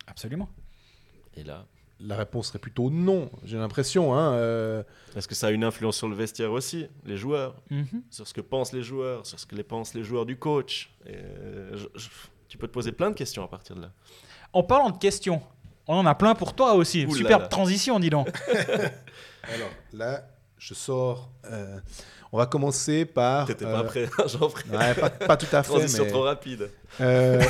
Absolument. 0.06 0.48
Et 1.34 1.42
là, 1.42 1.66
la 2.00 2.16
réponse 2.16 2.48
serait 2.48 2.58
plutôt 2.58 2.90
non, 2.90 3.30
j'ai 3.44 3.56
l'impression. 3.56 4.14
Hein, 4.14 4.32
euh, 4.34 4.82
est-ce 5.16 5.26
que 5.28 5.34
ça 5.34 5.46
a 5.46 5.50
une 5.50 5.64
influence 5.64 5.96
sur 5.96 6.08
le 6.08 6.14
vestiaire 6.14 6.52
aussi, 6.52 6.86
les 7.04 7.16
joueurs 7.16 7.54
Mhm. 7.70 8.02
sur 8.10 8.26
ce 8.28 8.34
que 8.34 8.40
pensent 8.42 8.72
les 8.72 8.82
joueurs, 8.82 9.24
sur 9.26 9.38
ce 9.40 9.46
que 9.46 9.54
les 9.54 9.62
pensent 9.64 9.94
les 9.94 10.04
joueurs 10.04 10.26
du 10.26 10.36
coach. 10.38 10.90
Et, 11.06 11.12
euh, 11.14 11.74
je- 11.76 11.98
je- 12.00 12.08
tu 12.48 12.58
peux 12.58 12.66
te 12.68 12.72
poser 12.72 12.92
plein 12.92 13.10
de 13.10 13.14
questions 13.16 13.42
à 13.42 13.48
partir 13.48 13.76
de 13.76 13.82
là. 13.82 13.90
En 14.52 14.62
parlant 14.62 14.90
de 14.90 14.98
questions, 14.98 15.40
on 15.88 15.96
en 15.96 16.06
a 16.06 16.14
plein 16.14 16.34
pour 16.34 16.54
toi 16.54 16.74
aussi. 16.74 17.04
Ouh 17.06 17.10
là 17.12 17.16
Superbe 17.16 17.42
là. 17.42 17.48
transition, 17.48 17.98
dis 17.98 18.10
donc. 18.10 18.28
Alors 19.54 19.70
là, 19.92 20.28
je 20.58 20.74
sors. 20.74 21.30
euh, 21.50 21.78
on 22.32 22.38
va 22.38 22.46
commencer 22.46 23.04
par. 23.06 23.46
T'étais 23.46 23.64
euh, 23.64 23.72
pas 23.72 23.84
prêt, 23.84 24.08
hein, 24.18 24.24
Jean-Frère 24.26 24.64
ouais, 24.80 24.94
pas, 24.94 25.10
pas 25.10 25.36
tout 25.36 25.46
à 25.52 25.62
fait. 25.62 25.68
Transition 25.70 26.04
mais, 26.04 26.10
trop 26.10 26.22
rapide. 26.22 26.68
euh, 27.00 27.42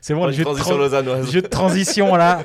C'est 0.00 0.12
bon, 0.14 0.26
le 0.26 0.32
jeu 0.32 0.38
de, 0.40 0.44
transition 0.44 0.74
tran- 0.74 0.78
lausannoise. 0.78 1.30
jeu 1.30 1.40
de 1.42 1.46
transition 1.46 2.14
là. 2.16 2.42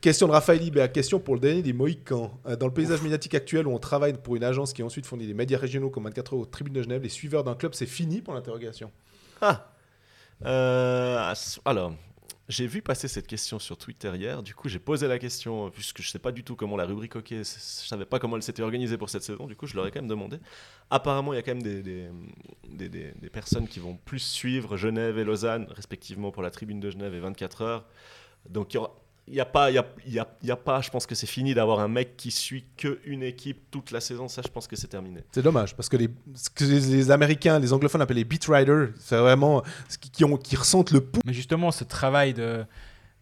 Question 0.00 0.26
de 0.26 0.32
Raphaël 0.32 0.60
Libert. 0.60 0.90
Question 0.92 1.18
pour 1.20 1.34
le 1.34 1.40
dernier 1.40 1.62
des 1.62 1.72
Mohicans. 1.72 2.38
Euh, 2.46 2.56
dans 2.56 2.66
le 2.66 2.72
paysage 2.74 3.02
médiatique 3.02 3.34
actuel 3.34 3.66
où 3.66 3.72
on 3.72 3.78
travaille 3.78 4.14
pour 4.14 4.36
une 4.36 4.44
agence 4.44 4.72
qui 4.72 4.82
ensuite 4.82 5.06
fournit 5.06 5.26
des 5.26 5.34
médias 5.34 5.58
régionaux 5.58 5.90
comme 5.90 6.04
24 6.04 6.34
heures 6.34 6.40
aux 6.40 6.46
tribunes 6.46 6.74
de 6.74 6.82
Genève, 6.82 7.02
les 7.02 7.08
suiveurs 7.08 7.44
d'un 7.44 7.54
club, 7.54 7.74
c'est 7.74 7.86
fini 7.86 8.20
pour 8.20 8.34
l'interrogation. 8.34 8.90
Ah. 9.40 9.72
Euh, 10.44 11.32
alors, 11.64 11.92
j'ai 12.48 12.66
vu 12.66 12.80
passer 12.80 13.08
cette 13.08 13.26
question 13.26 13.58
sur 13.58 13.76
Twitter 13.76 14.10
hier. 14.14 14.42
Du 14.42 14.54
coup, 14.54 14.68
j'ai 14.68 14.78
posé 14.78 15.08
la 15.08 15.18
question, 15.18 15.70
puisque 15.70 16.00
je 16.00 16.08
sais 16.10 16.18
pas 16.18 16.32
du 16.32 16.44
tout 16.44 16.54
comment 16.56 16.76
la 16.76 16.84
rubrique 16.84 17.16
hockey, 17.16 17.38
je 17.38 17.42
savais 17.44 18.04
pas 18.06 18.18
comment 18.18 18.36
elle 18.36 18.42
s'était 18.42 18.62
organisée 18.62 18.96
pour 18.96 19.10
cette 19.10 19.22
saison. 19.22 19.46
Du 19.46 19.56
coup, 19.56 19.66
je 19.66 19.74
leur 19.76 19.86
ai 19.86 19.90
quand 19.90 20.00
même 20.00 20.08
demandé. 20.08 20.38
Apparemment, 20.90 21.32
il 21.32 21.36
y 21.36 21.38
a 21.38 21.42
quand 21.42 21.54
même 21.54 21.62
des, 21.62 21.82
des, 21.82 22.08
des- 22.68 22.88
des- 22.88 23.12
des 23.20 23.30
personnes 23.30 23.66
qui 23.68 23.80
vont 23.80 23.96
plus 24.04 24.20
suivre 24.20 24.76
Genève 24.76 25.18
et 25.18 25.24
Lausanne, 25.24 25.66
respectivement 25.70 26.30
pour 26.30 26.42
la 26.42 26.50
tribune 26.50 26.80
de 26.80 26.90
Genève 26.90 27.14
et 27.14 27.20
24 27.20 27.62
heures. 27.62 27.84
Donc, 28.48 28.72
il 28.72 28.76
y 28.76 28.78
aura- 28.78 28.94
il 29.30 29.34
n'y 29.34 29.40
a, 29.40 29.44
pas, 29.44 29.70
il 29.70 29.74
y 29.74 29.78
a, 29.78 29.86
il 30.06 30.12
y 30.14 30.18
a- 30.18 30.28
il 30.42 30.48
y 30.48 30.50
a 30.50 30.56
pas, 30.56 30.80
je 30.80 30.90
pense 30.90 31.06
que 31.06 31.14
c'est 31.14 31.26
fini 31.26 31.54
d'avoir 31.54 31.80
un 31.80 31.88
mec 31.88 32.16
qui 32.16 32.30
suit 32.30 32.64
que 32.76 32.98
une 33.04 33.22
équipe 33.22 33.70
toute 33.70 33.90
la 33.90 34.00
saison. 34.00 34.26
Ça, 34.28 34.42
je 34.44 34.48
pense 34.50 34.66
que 34.66 34.74
c'est 34.76 34.88
terminé. 34.88 35.22
C'est 35.32 35.42
dommage 35.42 35.76
parce 35.76 35.88
que 35.88 35.96
les, 35.96 36.08
ce 36.34 36.50
que 36.50 36.64
les, 36.64 37.10
Américains, 37.10 37.58
les 37.58 37.72
anglophones 37.72 38.00
appellent 38.02 38.16
les 38.16 38.24
beat 38.24 38.44
riders, 38.48 38.88
c'est 38.98 39.16
vraiment 39.18 39.62
ce 39.88 39.98
qui, 39.98 40.10
qui 40.10 40.24
ont, 40.24 40.36
qui 40.36 40.56
ressentent 40.56 40.90
le 40.90 41.00
pouls. 41.02 41.20
Mais 41.26 41.32
justement, 41.34 41.70
ce 41.70 41.84
travail 41.84 42.34
de, 42.34 42.64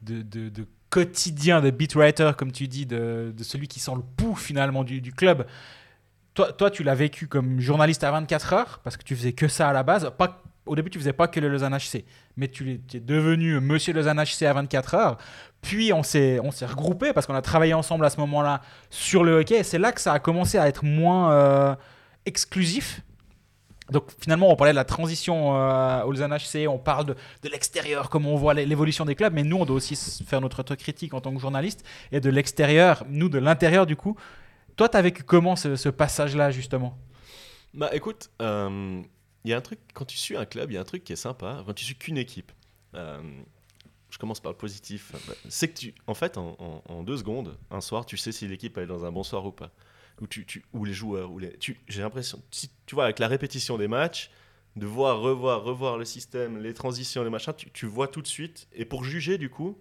de, 0.02 0.22
de- 0.22 0.48
de 0.48 0.66
quotidien 0.88 1.60
de 1.60 1.70
beatwriter, 1.70 2.30
comme 2.38 2.52
tu 2.52 2.68
dis, 2.68 2.86
de, 2.86 3.34
de 3.36 3.42
celui 3.44 3.66
qui 3.68 3.80
sent 3.80 3.92
le 3.96 4.02
pouls 4.16 4.36
finalement 4.36 4.84
du, 4.84 5.00
du 5.00 5.12
club. 5.12 5.44
Toi, 6.34 6.52
toi, 6.52 6.70
tu 6.70 6.82
l'as 6.84 6.94
vécu 6.94 7.26
comme 7.28 7.60
journaliste 7.60 8.04
à 8.04 8.10
24 8.10 8.52
heures 8.52 8.80
parce 8.84 8.96
que 8.96 9.02
tu 9.02 9.16
faisais 9.16 9.32
que 9.32 9.48
ça 9.48 9.68
à 9.68 9.72
la 9.72 9.82
base. 9.82 10.10
Pas, 10.16 10.42
au 10.66 10.74
début, 10.76 10.90
tu 10.90 10.98
faisais 10.98 11.12
pas 11.12 11.28
que 11.28 11.40
le 11.40 11.48
Lausanne 11.48 11.74
HC, 11.76 12.04
mais 12.36 12.48
tu 12.48 12.72
es, 12.72 12.80
tu 12.86 12.96
es 12.98 13.00
devenu 13.00 13.58
Monsieur 13.60 13.92
Lausanne 13.94 14.20
HC 14.22 14.42
à 14.46 14.52
24 14.52 14.94
heures. 14.94 15.16
Puis 15.66 15.92
on 15.92 16.04
s'est 16.04 16.38
on 16.38 16.52
s'est 16.52 16.64
regroupé 16.64 17.12
parce 17.12 17.26
qu'on 17.26 17.34
a 17.34 17.42
travaillé 17.42 17.74
ensemble 17.74 18.04
à 18.06 18.10
ce 18.10 18.18
moment-là 18.20 18.62
sur 18.88 19.24
le 19.24 19.40
hockey. 19.40 19.64
C'est 19.64 19.80
là 19.80 19.90
que 19.90 20.00
ça 20.00 20.12
a 20.12 20.20
commencé 20.20 20.58
à 20.58 20.68
être 20.68 20.84
moins 20.84 21.32
euh, 21.32 21.74
exclusif. 22.24 23.00
Donc 23.90 24.04
finalement, 24.20 24.48
on 24.48 24.54
parlait 24.54 24.72
de 24.72 24.76
la 24.76 24.84
transition 24.84 25.56
euh, 25.56 26.04
au 26.04 26.14
on 26.68 26.78
parle 26.78 27.06
de, 27.06 27.48
l'extérieur, 27.48 28.10
comment 28.10 28.32
on 28.32 28.36
voit 28.36 28.54
l'é- 28.54 28.64
l'évolution 28.64 29.04
des 29.04 29.16
clubs, 29.16 29.32
mais 29.32 29.42
nous, 29.42 29.56
on 29.56 29.64
doit 29.64 29.76
aussi 29.76 29.96
faire 30.24 30.40
notre 30.40 30.60
autocritique 30.60 31.14
en 31.14 31.20
tant 31.20 31.34
que 31.34 31.40
journaliste, 31.40 31.84
et 32.12 32.20
de 32.20 32.30
l'extérieur, 32.30 33.04
nous, 33.08 33.28
de 33.28 33.38
l'intérieur, 33.38 33.86
du 33.86 33.96
coup. 33.96 34.16
Toi, 34.76 34.88
tu 34.88 34.96
as 34.96 35.02
vécu 35.02 35.22
comment 35.24 35.56
ce, 35.56 35.74
ce 35.76 35.88
passage-là, 35.88 36.50
justement? 36.52 36.96
Bah 37.74 37.90
écoute, 37.92 38.30
euh, 38.40 39.02
il 39.44 39.50
y 39.50 39.54
a 39.54 39.56
un 39.56 39.60
truc, 39.60 39.80
quand 39.94 40.04
tu 40.04 40.16
suis 40.16 40.36
un 40.36 40.46
club, 40.46 40.70
il 40.70 40.74
y 40.74 40.78
a 40.78 40.80
un 40.80 40.84
truc 40.84 41.02
qui 41.04 41.12
est 41.12 41.16
sympa, 41.16 41.62
quand 41.66 41.74
tu 41.74 41.84
suis 41.84 41.96
qu'une 41.96 42.18
équipe. 42.18 42.52
euh, 42.94 43.20
je 44.16 44.18
commence 44.18 44.40
par 44.40 44.50
le 44.52 44.56
positif. 44.56 45.12
C'est 45.50 45.68
que 45.68 45.78
tu, 45.78 45.94
en 46.06 46.14
fait, 46.14 46.38
en, 46.38 47.02
deux 47.02 47.18
secondes, 47.18 47.58
un 47.70 47.82
soir, 47.82 48.06
tu 48.06 48.16
sais 48.16 48.32
si 48.32 48.48
l'équipe 48.48 48.78
est 48.78 48.86
dans 48.86 49.04
un 49.04 49.12
bon 49.12 49.22
soir 49.22 49.44
ou 49.44 49.52
pas. 49.52 49.70
Ou, 50.22 50.26
tu, 50.26 50.46
tu- 50.46 50.64
les 50.86 50.94
joueurs. 50.94 51.30
Tu- 51.60 51.78
J'ai 51.86 52.00
l'impression, 52.00 52.42
si, 52.50 52.70
tu 52.86 52.94
vois, 52.94 53.04
avec 53.04 53.18
la 53.18 53.28
répétition 53.28 53.76
des 53.76 53.88
matchs, 53.88 54.30
de 54.74 54.86
voir, 54.86 55.20
revoir, 55.20 55.62
revoir 55.64 55.98
le 55.98 56.06
système, 56.06 56.56
les 56.56 56.72
transitions, 56.72 57.24
les 57.24 57.28
machins, 57.28 57.52
tu, 57.54 57.70
tu 57.72 57.84
vois 57.84 58.08
tout 58.08 58.22
de 58.22 58.26
suite. 58.26 58.68
Et 58.72 58.86
pour 58.86 59.04
juger, 59.04 59.36
du 59.36 59.50
coup, 59.50 59.76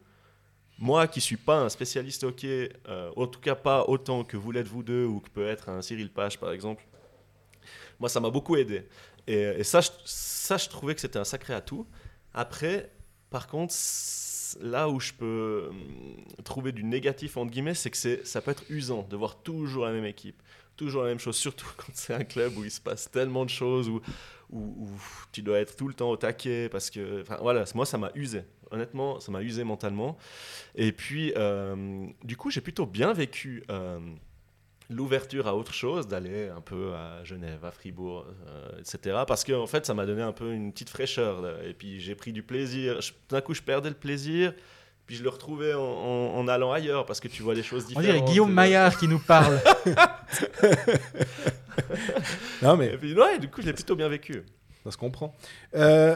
moi 0.79 1.07
qui 1.07 1.21
suis 1.21 1.37
pas 1.37 1.61
un 1.61 1.69
spécialiste 1.69 2.25
hockey, 2.25 2.73
euh, 2.89 3.13
en 3.15 3.27
tout 3.27 3.39
cas 3.39 3.55
pas 3.55 3.85
autant 3.87 4.25
que 4.25 4.35
vous 4.35 4.51
l'êtes 4.51 4.67
vous 4.67 4.83
deux, 4.83 5.05
ou 5.05 5.21
que 5.21 5.29
peut 5.29 5.47
être 5.47 5.69
un 5.69 5.81
Cyril 5.81 6.11
Page 6.11 6.37
par 6.41 6.51
exemple, 6.51 6.85
moi 8.01 8.09
ça 8.09 8.19
m'a 8.19 8.29
beaucoup 8.29 8.57
aidé. 8.57 8.85
Et, 9.27 9.63
ça, 9.63 9.79
je, 9.79 9.91
ça, 10.03 10.57
je 10.57 10.67
trouvais 10.67 10.93
que 10.93 10.99
c'était 10.99 11.19
un 11.19 11.23
sacré 11.23 11.53
atout. 11.53 11.87
Après, 12.33 12.91
par 13.29 13.47
contre, 13.47 13.73
là 14.61 14.89
où 14.89 14.99
je 14.99 15.13
peux 15.13 15.67
hum, 15.69 16.43
trouver 16.43 16.72
du 16.72 16.84
négatif, 16.84 17.38
entre 17.38 17.51
guillemets, 17.51 17.73
c'est 17.73 17.89
que 17.89 18.26
ça 18.26 18.41
peut 18.41 18.51
être 18.51 18.63
usant 18.69 19.05
de 19.09 19.15
voir 19.15 19.41
toujours 19.41 19.85
la 19.85 19.91
même 19.91 20.05
équipe, 20.05 20.41
toujours 20.76 21.03
la 21.03 21.09
même 21.09 21.19
chose, 21.19 21.35
surtout 21.35 21.67
quand 21.77 21.91
c'est 21.93 22.13
un 22.13 22.23
club 22.23 22.57
où 22.57 22.63
il 22.63 22.72
se 22.72 22.81
passe 22.81 23.09
tellement 23.09 23.45
de 23.45 23.49
choses, 23.49 23.89
où, 23.89 24.01
tu 25.31 25.41
dois 25.41 25.59
être 25.59 25.76
tout 25.76 25.88
le 25.88 25.93
temps 25.93 26.09
au 26.11 26.17
taquet, 26.17 26.69
parce 26.69 26.89
que, 26.89 27.23
voilà, 27.41 27.65
moi 27.73 27.85
ça 27.85 27.97
m'a 27.97 28.11
usé. 28.15 28.43
Honnêtement, 28.72 29.19
ça 29.19 29.31
m'a 29.31 29.41
usé 29.41 29.63
mentalement. 29.63 30.17
Et 30.76 30.91
puis, 30.91 31.34
euh, 31.35 32.07
du 32.23 32.35
coup, 32.35 32.49
j'ai 32.49 32.61
plutôt 32.61 32.85
bien 32.85 33.13
vécu 33.13 33.63
euh, 33.69 33.99
l'ouverture 34.89 35.47
à 35.47 35.55
autre 35.55 35.73
chose, 35.73 36.07
d'aller 36.07 36.49
un 36.49 36.61
peu 36.61 36.93
à 36.93 37.23
Genève, 37.23 37.63
à 37.65 37.71
Fribourg, 37.71 38.25
euh, 38.47 38.79
etc. 38.79 39.17
Parce 39.27 39.43
que 39.43 39.53
en 39.53 39.67
fait, 39.67 39.85
ça 39.85 39.93
m'a 39.93 40.05
donné 40.05 40.21
un 40.21 40.31
peu 40.31 40.51
une 40.53 40.71
petite 40.71 40.89
fraîcheur. 40.89 41.41
là. 41.41 41.53
Et 41.67 41.73
puis, 41.73 41.99
j'ai 41.99 42.15
pris 42.15 42.31
du 42.31 42.43
plaisir. 42.43 42.99
D'un 43.29 43.41
coup, 43.41 43.53
je 43.53 43.61
perdais 43.61 43.89
le 43.89 43.95
plaisir. 43.95 44.53
Puis 45.07 45.15
je 45.17 45.23
le 45.23 45.29
retrouvais 45.29 45.75
en, 45.75 45.81
en- 45.83 46.35
en 46.35 46.47
allant 46.47 46.71
ailleurs 46.71 47.05
parce 47.05 47.19
que 47.19 47.27
tu 47.27 47.43
vois 47.43 47.53
les 47.53 47.61
choses 47.61 47.83
On 47.85 47.87
différentes. 47.89 48.05
dirait 48.05 48.21
Guillaume 48.23 48.51
Maillard 48.51 48.97
qui 48.97 49.07
nous 49.07 49.19
parle. 49.19 49.59
Non, 52.61 52.75
Et 52.75 52.77
mais 52.91 52.97
puis, 52.97 53.13
ouais, 53.13 53.39
du 53.39 53.47
coup, 53.49 53.61
je 53.61 53.67
l'ai 53.67 53.73
plutôt 53.73 53.95
bien 53.95 54.07
vécu. 54.09 54.43
ça 54.83 54.91
se 54.91 54.97
comprend. 54.97 55.35
Euh, 55.75 56.15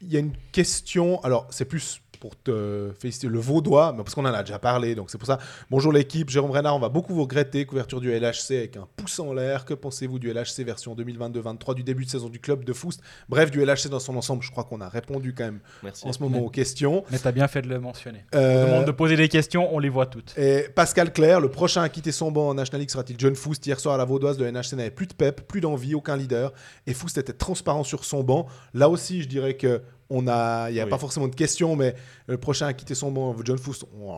Il 0.00 0.12
y 0.12 0.16
a 0.16 0.20
une 0.20 0.34
question, 0.52 1.22
alors 1.24 1.46
c'est 1.50 1.64
plus 1.64 2.00
pour 2.24 2.36
te 2.40 2.90
féliciter 2.98 3.26
le 3.26 3.38
Vaudois, 3.38 3.92
mais 3.92 4.02
parce 4.02 4.14
qu'on 4.14 4.24
en 4.24 4.32
a 4.32 4.42
déjà 4.42 4.58
parlé, 4.58 4.94
donc 4.94 5.10
c'est 5.10 5.18
pour 5.18 5.26
ça. 5.26 5.38
Bonjour 5.70 5.92
l'équipe, 5.92 6.30
Jérôme 6.30 6.52
Renard, 6.52 6.74
on 6.74 6.78
va 6.78 6.88
beaucoup 6.88 7.12
vous 7.12 7.24
regretter. 7.24 7.66
Couverture 7.66 8.00
du 8.00 8.10
LHC 8.18 8.52
avec 8.52 8.78
un 8.78 8.88
pouce 8.96 9.18
en 9.20 9.34
l'air. 9.34 9.66
Que 9.66 9.74
pensez-vous 9.74 10.18
du 10.18 10.32
LHC 10.32 10.60
version 10.64 10.94
2022-23, 10.96 11.74
du 11.74 11.82
début 11.82 12.06
de 12.06 12.08
saison 12.10 12.30
du 12.30 12.40
club 12.40 12.64
de 12.64 12.72
Foust 12.72 13.02
Bref, 13.28 13.50
du 13.50 13.62
LHC 13.62 13.88
dans 13.90 13.98
son 13.98 14.16
ensemble, 14.16 14.42
je 14.42 14.50
crois 14.50 14.64
qu'on 14.64 14.80
a 14.80 14.88
répondu 14.88 15.34
quand 15.34 15.44
même 15.44 15.60
Merci. 15.82 16.06
en 16.06 16.14
ce 16.14 16.22
moment 16.22 16.38
Mais- 16.38 16.46
aux 16.46 16.48
questions. 16.48 17.04
Mais 17.10 17.18
t'as 17.18 17.30
bien 17.30 17.46
fait 17.46 17.60
de 17.60 17.68
le 17.68 17.78
mentionner. 17.78 18.24
Euh, 18.34 18.64
On 18.64 18.68
demande 18.70 18.86
de 18.86 18.92
poser 18.92 19.16
des 19.16 19.28
questions, 19.28 19.68
on 19.74 19.78
les 19.78 19.90
voit 19.90 20.06
toutes. 20.06 20.32
Et 20.38 20.70
Pascal 20.74 21.12
Claire, 21.12 21.40
le 21.42 21.50
prochain 21.50 21.82
à 21.82 21.90
quitter 21.90 22.10
son 22.10 22.32
banc 22.32 22.48
en 22.48 22.54
National 22.54 22.80
League 22.80 22.90
sera-t-il 22.90 23.20
John 23.20 23.34
Foust 23.36 23.66
Hier 23.66 23.78
soir 23.78 23.96
à 23.96 23.98
la 23.98 24.06
Vaudoise, 24.06 24.38
le 24.38 24.46
NHC 24.50 24.76
n'avait 24.76 24.90
plus 24.90 25.06
de 25.08 25.12
pep, 25.12 25.46
plus 25.46 25.60
d'envie, 25.60 25.94
aucun 25.94 26.16
leader. 26.16 26.54
Et 26.86 26.94
Foust 26.94 27.18
était 27.18 27.34
transparent 27.34 27.84
sur 27.84 28.06
son 28.06 28.24
banc. 28.24 28.46
Là 28.72 28.88
aussi, 28.88 29.20
je 29.22 29.28
dirais 29.28 29.58
que 29.58 29.82
on 30.16 30.26
a, 30.28 30.70
il 30.70 30.74
n'y 30.74 30.80
a 30.80 30.84
Oui. 30.84 30.90
pas 30.90 30.98
forcément 30.98 31.28
de 31.28 31.34
questions, 31.34 31.76
mais 31.76 31.94
le 32.26 32.38
prochain 32.38 32.66
à 32.66 32.72
quitter 32.72 32.94
son 32.94 33.10
banc, 33.10 33.34
John 33.44 33.58
Foust, 33.58 33.84
on, 34.00 34.12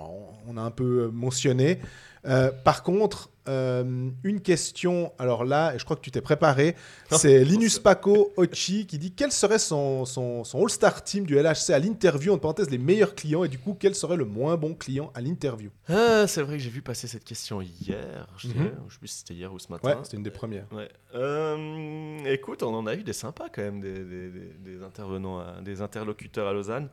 on 0.49 0.57
a 0.57 0.61
un 0.61 0.71
peu 0.71 1.11
mentionné. 1.13 1.81
Euh, 2.27 2.51
par 2.65 2.83
contre, 2.83 3.31
euh, 3.49 4.11
une 4.25 4.41
question, 4.41 5.13
alors 5.19 5.45
là, 5.45 5.77
je 5.79 5.85
crois 5.85 5.97
que 5.97 6.01
tu 6.03 6.11
t'es 6.11 6.21
préparé, 6.21 6.75
c'est 7.11 7.45
Linus 7.45 7.79
Paco 7.79 8.33
Ochi 8.37 8.87
qui 8.87 8.99
dit 8.99 9.13
quel 9.13 9.33
serait 9.33 9.59
son, 9.59 10.05
son, 10.05 10.45
son 10.45 10.63
All-Star 10.63 11.03
Team 11.05 11.25
du 11.27 11.37
LHC 11.37 11.71
à 11.71 11.79
l'interview, 11.79 12.33
en 12.33 12.39
parenthèse, 12.39 12.71
les 12.71 12.79
meilleurs 12.79 13.15
clients, 13.15 13.45
et 13.45 13.49
du 13.49 13.59
coup, 13.59 13.77
quel 13.79 13.95
serait 13.95 14.17
le 14.17 14.25
moins 14.25 14.57
bon 14.57 14.75
client 14.75 15.11
à 15.15 15.21
l'interview? 15.21 15.71
Ah, 15.89 16.27
c'est 16.27 16.43
vrai 16.43 16.57
que 16.57 16.63
j'ai 16.63 16.71
vu 16.71 16.83
passer 16.83 17.07
cette 17.09 17.25
question 17.25 17.61
hier. 17.63 18.27
Je 18.37 18.49
Mhm. 18.49 18.53
dirais. 18.55 18.73
Je 18.89 18.93
sais 18.95 18.99
plus 18.99 19.09
si 19.09 19.19
c'était 19.19 19.35
hier 19.35 19.53
ou 19.53 19.59
ce 19.59 19.71
matin. 19.71 19.89
Ouais, 19.91 19.97
c'était 20.05 20.17
une 20.17 20.23
des 20.23 20.31
premières. 20.31 20.67
Ouais. 20.73 20.89
Euh, 21.15 22.19
écoute, 22.27 22.63
on 22.63 22.75
en 22.75 22.87
a 22.87 22.95
eu 22.95 23.03
des 23.03 23.13
sympas 23.13 23.47
quand 23.53 23.63
même, 23.63 23.81
des, 23.81 23.93
des- 24.05 24.31
des- 24.31 24.55
des 24.77 24.83
intervenants, 24.83 25.39
à- 25.41 25.61
des 25.63 25.81
interlocuteurs 25.81 26.49
à 26.49 26.53
Lausanne. 26.53 26.89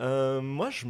Euh, 0.00 0.40
moi, 0.40 0.70
je. 0.70 0.86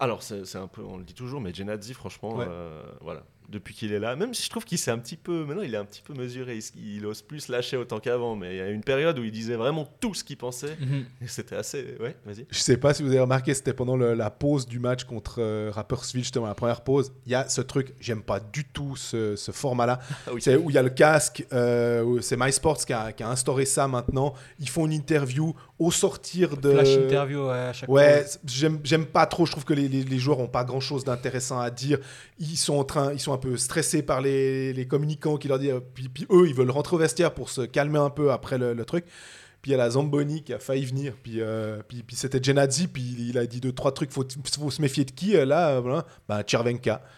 alors, 0.00 0.22
c'est 0.22 0.56
un 0.56 0.68
peu, 0.68 0.82
on 0.82 0.96
le 0.98 1.04
dit 1.04 1.14
toujours, 1.14 1.40
mais 1.40 1.52
Genadzi, 1.52 1.92
franchement, 1.94 2.36
Ouais. 2.36 2.46
euh, 2.48 2.82
voilà, 3.00 3.24
depuis 3.48 3.74
qu'il 3.74 3.92
est 3.92 3.98
là, 3.98 4.14
même 4.16 4.34
si 4.34 4.44
je 4.44 4.50
trouve 4.50 4.64
qu'il 4.64 4.76
s'est 4.78 4.90
un 4.90 4.98
petit 4.98 5.16
peu. 5.16 5.44
Maintenant, 5.44 5.62
il 5.62 5.72
est 5.74 5.78
un 5.78 5.84
petit 5.84 6.02
peu 6.02 6.12
mesuré. 6.12 6.58
Il, 6.76 6.96
il 6.96 7.06
ose 7.06 7.22
plus 7.22 7.48
lâcher 7.48 7.76
autant 7.76 7.98
qu'avant, 7.98 8.36
mais 8.36 8.54
il 8.54 8.58
y 8.58 8.60
a 8.60 8.68
une 8.68 8.82
période 8.84 9.18
où 9.18 9.24
il 9.24 9.32
disait 9.32 9.54
vraiment 9.56 9.88
tout 10.00 10.12
ce 10.14 10.22
qu'il 10.22 10.36
pensait. 10.36 10.76
Et 11.22 11.26
c'était 11.28 11.56
assez. 11.56 11.96
Ouais, 12.00 12.14
vas-y. 12.26 12.46
Je 12.50 12.58
sais 12.58 12.76
pas 12.76 12.92
si 12.94 13.02
vous 13.02 13.08
avez 13.08 13.20
remarqué, 13.20 13.54
c'était 13.54 13.72
pendant 13.72 13.96
le- 13.96 14.14
la 14.14 14.30
pause 14.30 14.66
du 14.66 14.78
match 14.78 15.04
contre 15.04 15.36
euh, 15.38 15.70
Rapperswil, 15.72 16.22
justement, 16.22 16.46
la 16.46 16.54
première 16.54 16.82
pause. 16.82 17.12
Il 17.26 17.32
y 17.32 17.34
a 17.34 17.48
ce 17.48 17.60
truc, 17.62 17.94
j'aime 18.00 18.22
pas 18.22 18.38
du 18.40 18.64
tout 18.64 18.96
ce, 18.96 19.34
ce 19.36 19.50
format-là. 19.52 19.98
Ah 20.26 20.30
oui. 20.34 20.42
C'est 20.42 20.56
où 20.56 20.68
il 20.70 20.74
y 20.74 20.78
a 20.78 20.82
le 20.82 20.90
casque, 20.90 21.46
euh, 21.52 22.20
c'est 22.20 22.36
MySports 22.36 22.84
qui 22.84 22.92
a, 22.92 23.12
qui 23.12 23.22
a 23.22 23.28
instauré 23.30 23.64
ça 23.64 23.88
maintenant. 23.88 24.34
Ils 24.60 24.68
font 24.68 24.84
une 24.86 24.92
interview 24.92 25.54
au 25.78 25.90
sortir 25.90 26.56
de. 26.56 26.72
Flash 26.72 26.88
interview 26.96 27.48
à 27.48 27.72
chaque 27.72 27.88
Ouais, 27.88 28.26
j'aime 28.44 28.80
j'aime 28.84 29.06
pas 29.06 29.24
trop. 29.26 29.46
Je 29.46 29.52
trouve 29.52 29.64
que 29.64 29.72
les, 29.74 29.88
les- 29.88 30.04
les 30.04 30.18
joueurs 30.18 30.40
ont 30.40 30.48
pas 30.48 30.64
grand 30.64 30.80
chose 30.80 31.04
d'intéressant 31.04 31.58
à 31.60 31.70
dire. 31.70 31.98
Ils 32.38 32.56
sont 32.56 32.74
en 32.76 32.84
train, 32.84 33.12
ils 33.12 33.20
sont 33.20 33.32
un 33.32 33.37
peu 33.38 33.56
stressés 33.56 34.02
par 34.02 34.20
les, 34.20 34.72
les 34.72 34.86
communicants 34.86 35.38
qui 35.38 35.48
leur 35.48 35.58
disent. 35.58 35.80
Puis, 35.94 36.08
puis 36.08 36.26
eux, 36.30 36.46
ils 36.46 36.54
veulent 36.54 36.70
rentrer 36.70 36.96
au 36.96 36.98
vestiaire 36.98 37.32
pour 37.32 37.50
se 37.50 37.62
calmer 37.62 37.98
un 37.98 38.10
peu 38.10 38.30
après 38.30 38.58
le, 38.58 38.84
truc. 38.84 39.06
Puis 39.62 39.70
il 39.70 39.72
y 39.72 39.74
a 39.74 39.78
la 39.78 39.90
Zamboni 39.90 40.44
qui 40.44 40.52
a 40.52 40.58
failli 40.58 40.84
venir. 40.84 41.14
Puis, 41.22 41.40
euh, 41.40 41.80
puis, 41.88 42.04
c'était 42.12 42.42
Genadzi. 42.42 42.86
Puis 42.88 43.16
il, 43.18 43.38
a 43.38 43.46
dit 43.46 43.60
deux 43.60 43.72
trois 43.72 43.92
trucs. 43.92 44.12
Faut, 44.12 44.26
faut 44.58 44.70
se 44.70 44.82
méfier 44.82 45.04
de 45.04 45.10
qui 45.10 45.36
euh, 45.36 45.44
là 45.44 45.70
euh, 45.70 45.80
voilà. 45.80 46.06
Bah 46.28 46.42
Tchervenka. 46.42 47.02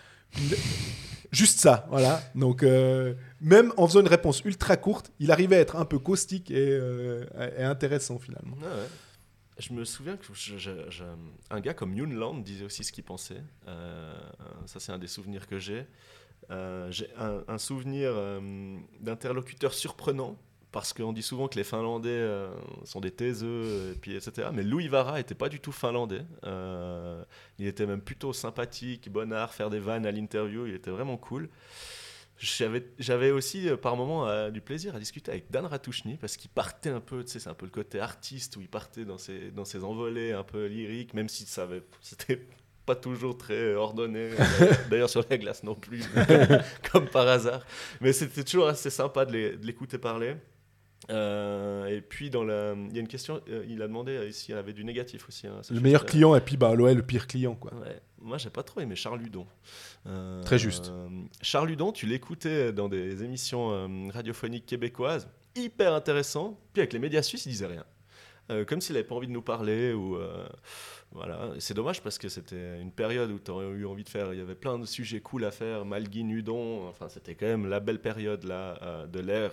Juste 1.32 1.60
ça, 1.60 1.86
voilà. 1.90 2.20
Donc 2.34 2.62
euh, 2.62 3.14
même 3.40 3.72
en 3.76 3.86
faisant 3.86 4.00
une 4.00 4.08
réponse 4.08 4.42
ultra 4.44 4.76
courte, 4.76 5.12
il 5.20 5.30
arrivait 5.30 5.56
à 5.56 5.60
être 5.60 5.76
un 5.76 5.84
peu 5.84 5.98
caustique 5.98 6.50
et, 6.50 6.68
euh, 6.70 7.24
intéressant 7.58 8.18
finalement. 8.18 8.56
Ah. 8.64 8.66
Je 9.60 9.74
me 9.74 9.84
souviens 9.84 10.16
que 10.16 10.24
gars 11.60 11.74
comme 11.74 11.94
Yunland 11.94 12.42
disait 12.42 12.64
aussi 12.64 12.82
ce 12.82 12.92
qu'il 12.92 13.04
pensait. 13.04 13.42
Euh, 13.68 14.18
ça, 14.66 14.80
c'est 14.80 14.90
un 14.90 14.98
des 14.98 15.06
souvenirs 15.06 15.46
que 15.46 15.58
j'ai. 15.58 15.86
Euh, 16.50 16.90
j'ai 16.90 17.08
un, 17.16 17.58
souvenir 17.58 18.10
euh, 18.14 18.78
d'interlocuteur 19.00 19.74
surprenant. 19.74 20.36
Parce 20.72 20.92
qu'on 20.92 21.12
dit 21.12 21.22
souvent 21.22 21.48
que 21.48 21.56
les 21.56 21.64
Finlandais 21.64 22.10
euh, 22.10 22.48
sont 22.84 23.00
des 23.00 23.10
taiseux, 23.10 23.90
et 23.92 23.98
puis, 23.98 24.14
etc. 24.14 24.50
Mais 24.52 24.62
Louis 24.62 24.86
Vara 24.86 25.18
était 25.18 25.34
pas 25.34 25.48
du 25.48 25.58
tout 25.58 25.72
finlandais. 25.72 26.22
Il 27.58 27.66
était 27.66 27.86
même 27.86 28.00
plutôt 28.00 28.32
sympathique, 28.32 29.10
bonnard, 29.10 29.52
faire 29.52 29.68
des 29.68 29.80
vannes 29.80 30.06
à 30.06 30.12
l'interview. 30.12 30.66
Il 30.66 30.74
était 30.74 30.92
vraiment 30.92 31.16
cool. 31.16 31.48
J'avais 32.42 32.86
j'avais 32.98 33.30
aussi 33.30 33.68
euh, 33.68 33.76
par 33.76 33.96
moments 33.96 34.26
euh, 34.26 34.50
du 34.50 34.62
plaisir 34.62 34.96
à 34.96 34.98
discuter 34.98 35.30
avec 35.30 35.50
Dan 35.50 35.66
Ratouchny 35.66 36.16
parce 36.16 36.38
qu'il 36.38 36.50
partait 36.50 36.88
un 36.88 37.00
peu, 37.00 37.22
tu 37.22 37.30
sais, 37.32 37.38
c'est 37.38 37.50
un 37.50 37.54
peu 37.54 37.66
le 37.66 37.70
côté 37.70 38.00
artiste 38.00 38.56
où 38.56 38.62
il 38.62 38.68
partait 38.68 39.04
dans 39.04 39.18
ses, 39.18 39.50
dans 39.50 39.66
ses 39.66 39.84
envolées 39.84 40.32
un 40.32 40.42
peu 40.42 40.64
lyriques, 40.66 41.12
même 41.12 41.28
si 41.28 41.44
ça 41.44 41.64
avait- 41.64 41.82
c'était 42.00 42.40
pas 42.86 42.96
toujours 42.96 43.36
très 43.36 43.74
ordonné, 43.74 44.30
euh, 44.32 44.36
d'ailleurs 44.90 45.10
sur 45.10 45.22
la 45.28 45.36
glace 45.36 45.62
non 45.64 45.74
plus, 45.74 46.02
comme 46.90 47.06
par 47.08 47.28
hasard. 47.28 47.64
Mais 48.00 48.12
c'était 48.14 48.42
toujours 48.42 48.68
assez 48.68 48.88
sympa 48.90 49.26
de 49.26 49.58
l'écouter 49.62 49.98
parler. 49.98 50.34
Euh, 51.10 51.86
et 51.86 52.00
puis, 52.02 52.30
dans 52.30 52.44
la, 52.44 52.74
il 52.88 52.94
y 52.94 52.98
a 52.98 53.00
une 53.00 53.08
question, 53.08 53.40
euh, 53.48 53.64
il 53.68 53.82
a 53.82 53.86
demandé 53.86 54.30
s'il 54.32 54.54
y 54.54 54.58
avait 54.58 54.72
du 54.72 54.84
négatif 54.84 55.26
aussi. 55.28 55.46
hein, 55.46 55.60
Le 55.70 55.80
meilleur 55.80 56.04
client 56.06 56.34
et 56.36 56.40
puis 56.40 56.56
bah, 56.56 56.74
l'OL 56.74 56.94
le 56.94 57.02
pire 57.02 57.26
client. 57.26 57.54
Quoi. 57.54 57.72
Ouais. 57.74 58.00
Moi, 58.20 58.38
j'ai 58.38 58.50
pas 58.50 58.62
trop 58.62 58.80
aimé 58.80 58.96
Charles 58.96 59.20
Ludon. 59.20 59.46
Euh, 60.06 60.42
Très 60.42 60.58
juste. 60.58 60.88
euh, 60.90 61.08
Charles 61.42 61.68
Ludon, 61.68 61.92
tu 61.92 62.06
l'écoutais 62.06 62.72
dans 62.72 62.88
des 62.88 63.24
émissions 63.24 63.72
euh, 63.72 64.10
radiophoniques 64.10 64.66
québécoises, 64.66 65.28
hyper 65.56 65.94
intéressant. 65.94 66.58
Puis 66.72 66.82
avec 66.82 66.92
les 66.92 66.98
médias 66.98 67.22
suisses, 67.22 67.46
il 67.46 67.50
disait 67.50 67.66
rien. 67.66 67.84
Comme 68.66 68.80
s'il 68.80 68.96
avait 68.96 69.06
pas 69.06 69.14
envie 69.14 69.28
de 69.28 69.32
nous 69.32 69.42
parler 69.42 69.92
ou 69.92 70.18
voilà. 71.12 71.50
C'est 71.60 71.72
dommage 71.72 72.02
parce 72.02 72.18
que 72.18 72.28
c'était 72.28 72.80
une 72.80 72.90
période 72.90 73.30
où 73.30 73.38
tu 73.38 73.48
aurais 73.52 73.66
eu 73.66 73.86
envie 73.86 74.02
de 74.02 74.08
faire. 74.08 74.32
Il 74.32 74.40
y 74.40 74.42
avait 74.42 74.56
plein 74.56 74.76
de 74.76 74.86
sujets 74.86 75.20
cool 75.20 75.44
à 75.44 75.52
faire. 75.52 75.84
Malguin, 75.84 76.28
Udon. 76.28 76.88
Enfin, 76.88 77.08
c'était 77.08 77.36
quand 77.36 77.46
même 77.46 77.68
la 77.68 77.78
belle 77.78 78.00
période 78.00 78.42
là 78.42 79.06
de 79.06 79.20
l'ère. 79.20 79.52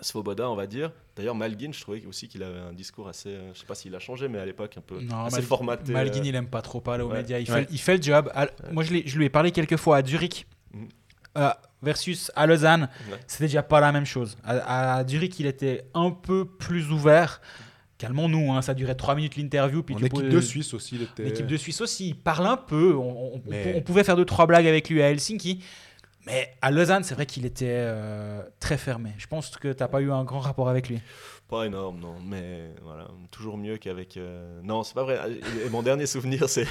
Svoboda, 0.00 0.50
on 0.50 0.54
va 0.56 0.66
dire. 0.66 0.92
D'ailleurs, 1.16 1.34
Malguin, 1.34 1.70
je 1.72 1.80
trouvais 1.80 2.04
aussi 2.06 2.28
qu'il 2.28 2.42
avait 2.42 2.58
un 2.58 2.72
discours 2.72 3.08
assez. 3.08 3.30
euh, 3.30 3.54
je 3.54 3.60
sais 3.60 3.66
pas 3.66 3.74
s'il 3.74 3.94
a 3.94 3.98
changé, 3.98 4.28
mais 4.28 4.38
à 4.38 4.44
l'époque, 4.44 4.74
un 4.76 4.82
peu 4.82 5.00
Non, 5.00 5.24
assez 5.24 5.40
formaté. 5.42 5.92
Malguin, 5.92 6.20
euh, 6.20 6.26
il 6.26 6.34
aime 6.34 6.48
pas 6.48 6.62
trop 6.62 6.80
parler 6.80 7.02
aux 7.02 7.08
ouais. 7.10 7.18
médias. 7.18 7.38
Il, 7.38 7.50
Ouais. 7.50 7.62
fait, 7.62 7.68
il 7.70 7.78
fait 7.78 7.96
le 7.96 8.02
job. 8.02 8.30
À- 8.34 8.48
Moi, 8.72 8.82
je, 8.84 8.92
lui 8.92 9.24
ai 9.24 9.30
parlé 9.30 9.50
quelques 9.52 9.76
fois 9.76 9.96
à 9.98 10.04
Zurich 10.04 10.46
Mhm. 10.74 10.88
euh, 11.38 11.50
versus 11.82 12.30
à 12.36 12.46
Lausanne. 12.46 12.88
Ouais. 13.10 13.18
C'était 13.26 13.44
déjà 13.44 13.62
pas 13.62 13.80
la 13.80 13.92
même 13.92 14.04
chose. 14.06 14.36
À, 14.44 14.96
à 14.98 15.06
Zurich, 15.08 15.38
il 15.40 15.46
était 15.46 15.84
un 15.94 16.10
peu 16.10 16.44
plus 16.44 16.90
ouvert. 16.90 17.40
Calmons-nous, 17.98 18.52
hein, 18.52 18.60
ça 18.60 18.74
durait 18.74 18.94
3 18.94 19.14
minutes 19.14 19.36
l'interview. 19.36 19.82
Puis 19.82 19.94
En 19.94 19.98
tu 19.98 20.04
équipe 20.04 20.20
poses- 20.20 20.30
de 20.34 20.40
Suisse 20.42 20.74
aussi, 20.74 20.96
il 20.96 21.02
était. 21.02 21.22
L'équipe 21.24 21.46
de 21.46 21.56
Suisse 21.56 21.80
aussi, 21.80 22.08
il 22.08 22.14
parle 22.14 22.46
un 22.46 22.58
peu. 22.58 22.94
On, 22.94 23.36
on- 23.36 23.42
Mais- 23.46 23.72
on 23.74 23.80
pouvait 23.80 24.04
faire 24.04 24.16
deux 24.16 24.26
trois 24.26 24.46
blagues 24.46 24.66
avec 24.66 24.90
lui 24.90 25.00
à 25.02 25.10
Helsinki, 25.10 25.64
mais 26.26 26.52
à 26.60 26.70
Lausanne, 26.70 27.04
c'est 27.04 27.14
vrai 27.14 27.24
qu'il 27.26 27.46
était 27.46 27.66
euh, 27.70 28.42
très 28.60 28.76
fermé. 28.76 29.12
Je 29.18 29.26
pense 29.26 29.50
que 29.56 29.72
tu 29.72 29.78
n'as 29.82 29.88
pas 29.88 30.00
eu 30.00 30.10
un 30.10 30.24
grand 30.24 30.40
rapport 30.40 30.68
avec 30.68 30.88
lui. 30.88 31.00
Pas 31.48 31.66
énorme, 31.66 32.00
non, 32.00 32.16
mais 32.24 32.72
voilà, 32.82 33.06
toujours 33.30 33.56
mieux 33.56 33.76
qu'avec. 33.76 34.16
euh, 34.16 34.60
Non, 34.64 34.82
c'est 34.82 34.94
pas 34.94 35.04
vrai. 35.04 35.20
Et 35.64 35.68
mon 35.70 35.82
dernier 35.84 36.06
souvenir, 36.06 36.48
c'est 36.48 36.66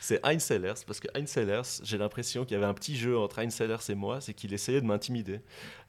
c'est 0.00 0.20
Heinz 0.24 0.40
Sellers, 0.40 0.74
parce 0.86 1.00
que 1.00 1.08
Heinz 1.16 1.28
Sellers, 1.28 1.62
j'ai 1.82 1.98
l'impression 1.98 2.44
qu'il 2.44 2.54
y 2.54 2.56
avait 2.56 2.66
un 2.66 2.74
petit 2.74 2.96
jeu 2.96 3.18
entre 3.18 3.40
Heinz 3.40 3.52
Sellers 3.52 3.76
et 3.88 3.96
moi, 3.96 4.20
c'est 4.20 4.32
qu'il 4.32 4.54
essayait 4.54 4.80
de 4.80 4.86
m'intimider. 4.86 5.40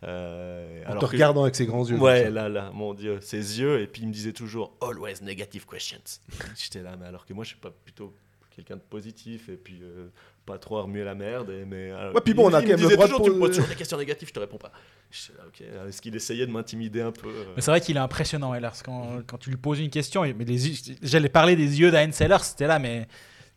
Euh, 0.04 0.84
En 0.88 0.98
te 0.98 1.06
regardant 1.06 1.44
avec 1.44 1.56
ses 1.56 1.68
grands 1.68 1.86
yeux. 1.88 1.98
Ouais, 2.00 2.32
là, 2.32 2.50
là, 2.50 2.72
mon 2.74 2.96
Dieu, 2.96 3.20
ses 3.22 3.60
yeux, 3.60 3.80
et 3.82 3.86
puis 3.88 4.02
il 4.02 4.08
me 4.08 4.14
disait 4.14 4.34
toujours 4.34 4.76
always 4.82 5.22
negative 5.22 5.68
questions. 5.68 6.00
J'étais 6.58 6.82
là, 6.82 6.96
mais 7.00 7.06
alors 7.06 7.28
que 7.28 7.34
moi, 7.34 7.44
je 7.44 7.50
suis 7.50 7.60
pas 7.60 7.72
plutôt 7.72 8.16
quelqu'un 8.56 8.76
de 8.76 8.82
positif, 8.82 9.50
et 9.50 9.58
puis 9.58 9.80
euh, 9.84 10.08
pas 10.46 10.58
trop 10.58 10.78
à 10.78 10.84
remuer 10.84 11.04
la 11.04 11.16
merde. 11.16 11.50
Et, 11.50 11.66
mais, 11.66 11.92
alors, 11.92 12.16
Ouais, 12.16 12.22
puis 12.22 12.32
il- 12.34 12.36
bon, 12.36 12.50
on 12.50 12.54
a 12.54 12.62
quand 12.62 12.68
me 12.68 12.76
même 12.78 12.90
le 12.90 12.96
droit 12.96 13.08
de 13.08 13.12
toujours, 13.12 13.26
tu 13.26 13.32
me 13.32 13.40
poses 13.40 13.50
toujours 13.56 13.68
des 13.70 13.76
questions 13.76 13.98
négatives, 13.98 14.28
je 14.30 14.34
te 14.34 14.40
réponds 14.40 14.58
pas. 14.58 14.72
J'étais 15.12 15.38
là, 15.38 15.44
ok, 15.48 15.88
est-ce 15.90 16.02
qu'il 16.02 16.16
essayait 16.16 16.46
de 16.48 16.52
m'intimider 16.52 17.02
un 17.02 17.12
peu 17.12 17.28
euh, 17.30 17.44
Mais 17.56 17.62
c'est 17.62 17.72
vrai 17.72 17.82
qu'il 17.82 17.96
est 17.98 18.00
impressionnant, 18.00 18.54
Ehlers. 18.56 18.82
Quand, 18.84 19.22
quand 19.28 19.38
tu 19.38 19.50
lui 19.50 19.58
poses 19.58 19.80
une 19.80 19.90
question, 19.90 20.24
mais 20.24 20.46
j'allais 21.02 21.30
parler 21.30 21.56
des 21.56 21.80
yeux 21.80 21.92
d'Heinz 21.92 22.20
Ehlers, 22.22 22.44
c'était 22.44 22.68
là, 22.68 22.80
mais 22.80 23.08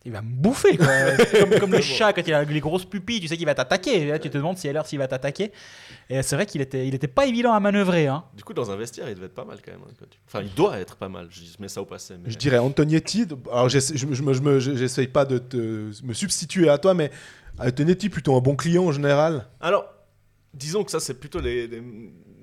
il 0.05 0.11
va 0.13 0.21
me 0.21 0.29
bouffer. 0.29 0.77
Quoi. 0.77 0.87
comme, 1.39 1.59
comme 1.59 1.71
le 1.73 1.81
chat, 1.97 2.13
quand 2.13 2.25
il 2.25 2.33
a 2.33 2.43
les 2.43 2.59
grosses 2.59 2.85
pupilles, 2.85 3.19
tu 3.19 3.27
sais 3.27 3.35
qu'il 3.37 3.45
va 3.45 3.53
t'attaquer. 3.55 4.01
Et 4.01 4.07
Là, 4.07 4.19
tu 4.19 4.29
te 4.29 4.37
demandes 4.37 4.57
si 4.57 4.67
Ehlers 4.67 4.83
il 4.91 4.97
va 4.97 5.07
t'attaquer. 5.07 5.51
Et 6.09 6.21
c'est 6.23 6.35
vrai 6.35 6.45
qu'il 6.45 6.61
était, 6.61 6.87
il 6.87 6.95
était 6.95 7.07
pas 7.07 7.25
évident 7.25 7.53
à 7.53 7.59
manœuvrer. 7.59 8.07
Hein. 8.07 8.23
Du 8.35 8.43
coup, 8.43 8.53
dans 8.53 8.71
un 8.71 8.75
vestiaire, 8.77 9.09
il 9.09 9.15
devait 9.15 9.25
être 9.27 9.35
pas 9.35 9.45
mal 9.45 9.57
quand 9.63 9.71
même. 9.71 9.81
hein, 9.87 9.91
quand 9.99 10.05
tu- 10.09 10.17
Enfin, 10.27 10.41
il 10.41 10.53
doit 10.53 10.79
être 10.79 10.95
pas 10.95 11.09
mal. 11.09 11.27
Je 11.29 11.41
mets 11.59 11.67
ça 11.67 11.81
au 11.81 11.85
passé. 11.85 12.15
Mais... 12.23 12.31
Je 12.31 12.37
dirais 12.37 12.57
Antonietti. 12.57 13.25
Alors, 13.51 13.67
je, 13.69 13.77
je, 13.79 14.05
me- 14.05 14.33
je 14.33 14.41
me- 14.41 14.59
j'essaye 14.59 15.07
pas 15.07 15.25
de 15.25 15.37
te, 15.37 15.57
me 16.05 16.13
substituer 16.13 16.69
à 16.69 16.77
toi, 16.77 16.93
mais 16.93 17.11
Antonietti, 17.59 18.09
plutôt 18.09 18.35
un 18.35 18.41
bon 18.41 18.55
client 18.55 18.85
en 18.85 18.91
général. 18.93 19.47
Alors, 19.59 19.85
disons 20.53 20.83
que 20.85 20.91
ça, 20.91 20.99
c'est 21.01 21.13
plutôt 21.19 21.41
les, 21.41 21.67
les- 21.67 21.83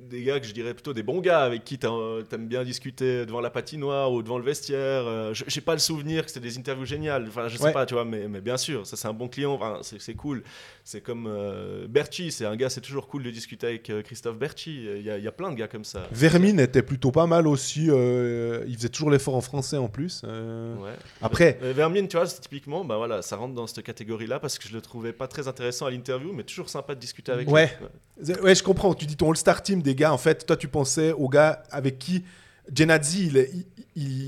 des 0.08 0.22
gars 0.22 0.40
que 0.40 0.46
je 0.46 0.52
dirais 0.52 0.72
plutôt 0.74 0.92
des 0.92 1.02
bons 1.02 1.20
gars 1.20 1.40
avec 1.40 1.64
qui 1.64 1.78
t'aimes 1.78 2.46
bien 2.46 2.64
discuter 2.64 3.26
devant 3.26 3.40
la 3.40 3.50
patinoire 3.50 4.12
ou 4.12 4.22
devant 4.22 4.38
le 4.38 4.44
vestiaire. 4.44 5.06
Euh, 5.06 5.34
je- 5.34 5.44
J'ai 5.48 5.60
pas 5.60 5.72
le 5.72 5.78
souvenir 5.78 6.24
que 6.24 6.30
c'était 6.30 6.46
des 6.46 6.58
interviews 6.58 6.84
géniales. 6.84 7.26
Enfin, 7.28 7.48
je 7.48 7.56
sais 7.56 7.64
Ouais. 7.64 7.72
pas, 7.72 7.86
tu 7.86 7.94
vois, 7.94 8.04
mais, 8.04 8.28
mais 8.28 8.40
bien 8.40 8.56
sûr, 8.56 8.86
ça 8.86 8.96
c'est 8.96 9.08
un 9.08 9.12
bon 9.12 9.28
client. 9.28 9.52
Enfin, 9.54 9.80
c'est 9.82 10.14
cool. 10.14 10.42
C'est 10.84 11.00
comme 11.00 11.26
euh, 11.28 11.86
Berchi, 11.88 12.30
c'est 12.30 12.44
un 12.46 12.54
gars, 12.56 12.70
c'est 12.70 12.80
toujours 12.80 13.08
cool 13.08 13.24
de 13.24 13.30
discuter 13.30 13.66
avec 13.66 13.90
euh, 13.90 14.02
Christophe 14.02 14.38
Berchi. 14.38 14.84
Il 14.98 15.02
y, 15.02 15.10
a, 15.10 15.18
il 15.18 15.24
y 15.24 15.28
a 15.28 15.32
plein 15.32 15.50
de 15.50 15.56
gars 15.56 15.66
comme 15.68 15.84
ça. 15.84 16.06
Vermine 16.12 16.60
était 16.60 16.82
plutôt 16.82 17.10
pas 17.10 17.26
mal 17.26 17.46
aussi. 17.48 17.86
euh, 17.90 18.64
il 18.68 18.76
faisait 18.76 18.88
toujours 18.88 19.10
l'effort 19.10 19.34
en 19.34 19.40
français 19.40 19.76
en 19.76 19.88
plus. 19.88 20.22
Ouais. 20.22 20.92
Après, 21.22 21.58
Vermine, 21.60 22.06
tu 22.06 22.16
vois, 22.16 22.26
typiquement, 22.26 22.84
bah 22.84 22.96
voilà, 22.96 23.22
ça 23.22 23.36
rentre 23.36 23.54
dans 23.54 23.66
cette 23.66 23.84
catégorie-là 23.84 24.38
parce 24.38 24.58
que 24.58 24.68
je 24.68 24.74
le 24.74 24.80
trouvais 24.80 25.12
pas 25.12 25.26
très 25.26 25.48
intéressant 25.48 25.86
à 25.86 25.90
l'interview, 25.90 26.32
mais 26.32 26.44
toujours 26.44 26.68
sympa 26.68 26.94
de 26.94 27.00
discuter 27.00 27.32
avec 27.32 27.48
Ouais. 27.50 27.76
lui. 28.20 28.34
ouais, 28.42 28.54
je 28.54 28.62
comprends. 28.62 28.94
Tu 28.94 29.06
dis 29.06 29.16
ton 29.16 29.30
All-Star 29.30 29.62
Team 29.62 29.82
des 29.82 29.94
gars. 29.96 30.12
En 30.12 30.18
fait, 30.18 30.46
toi, 30.46 30.56
tu 30.56 30.68
pensais 30.68 31.10
aux 31.12 31.28
gars 31.28 31.62
avec 31.70 31.98
qui 31.98 32.24
Genadzi, 32.74 33.26
il, 33.26 33.64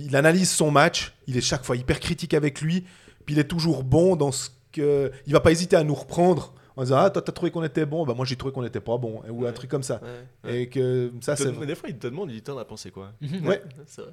il- 0.06 0.16
analyse 0.16 0.50
son 0.50 0.70
match. 0.70 1.12
Il 1.26 1.36
est 1.36 1.40
chaque 1.40 1.64
fois 1.64 1.76
hyper 1.76 2.00
critique 2.00 2.34
avec 2.34 2.60
lui. 2.60 2.84
Puis 3.26 3.34
il 3.34 3.38
est 3.38 3.44
toujours 3.48 3.84
bon 3.84 4.16
dans 4.16 4.32
ce 4.32 4.48
que. 4.72 5.12
Il 5.26 5.32
va 5.32 5.40
pas 5.40 5.52
hésiter 5.52 5.76
à 5.76 5.84
nous 5.84 5.94
reprendre 5.94 6.54
en 6.76 6.82
disant 6.82 6.96
Ah, 6.98 7.10
toi, 7.10 7.20
t'as 7.22 7.32
trouvé 7.32 7.50
qu'on 7.50 7.62
était 7.64 7.84
bon? 7.86 8.04
Bah, 8.06 8.14
moi, 8.14 8.24
j'ai 8.24 8.36
trouvé 8.36 8.52
qu'on 8.52 8.64
était 8.64 8.80
pas 8.80 8.96
bon. 8.96 9.22
Ou 9.30 9.44
un 9.46 9.52
truc 9.52 9.70
comme 9.70 9.82
ça. 9.82 10.00
Ouais, 10.44 10.50
ouais. 10.50 10.62
Et 10.62 10.68
que 10.68 11.12
ça, 11.20 11.34
Te- 11.36 11.42
c'est. 11.42 11.66
des 11.66 11.74
fois, 11.74 11.88
il 11.90 11.96
te 11.98 12.06
demande, 12.06 12.30
il 12.30 12.34
dit, 12.36 12.42
t'en 12.42 12.56
as 12.58 12.64
pensé 12.64 12.90
quoi? 12.90 13.12
Ouais. 13.44 13.62
C'est 13.86 14.02
vrai. 14.02 14.12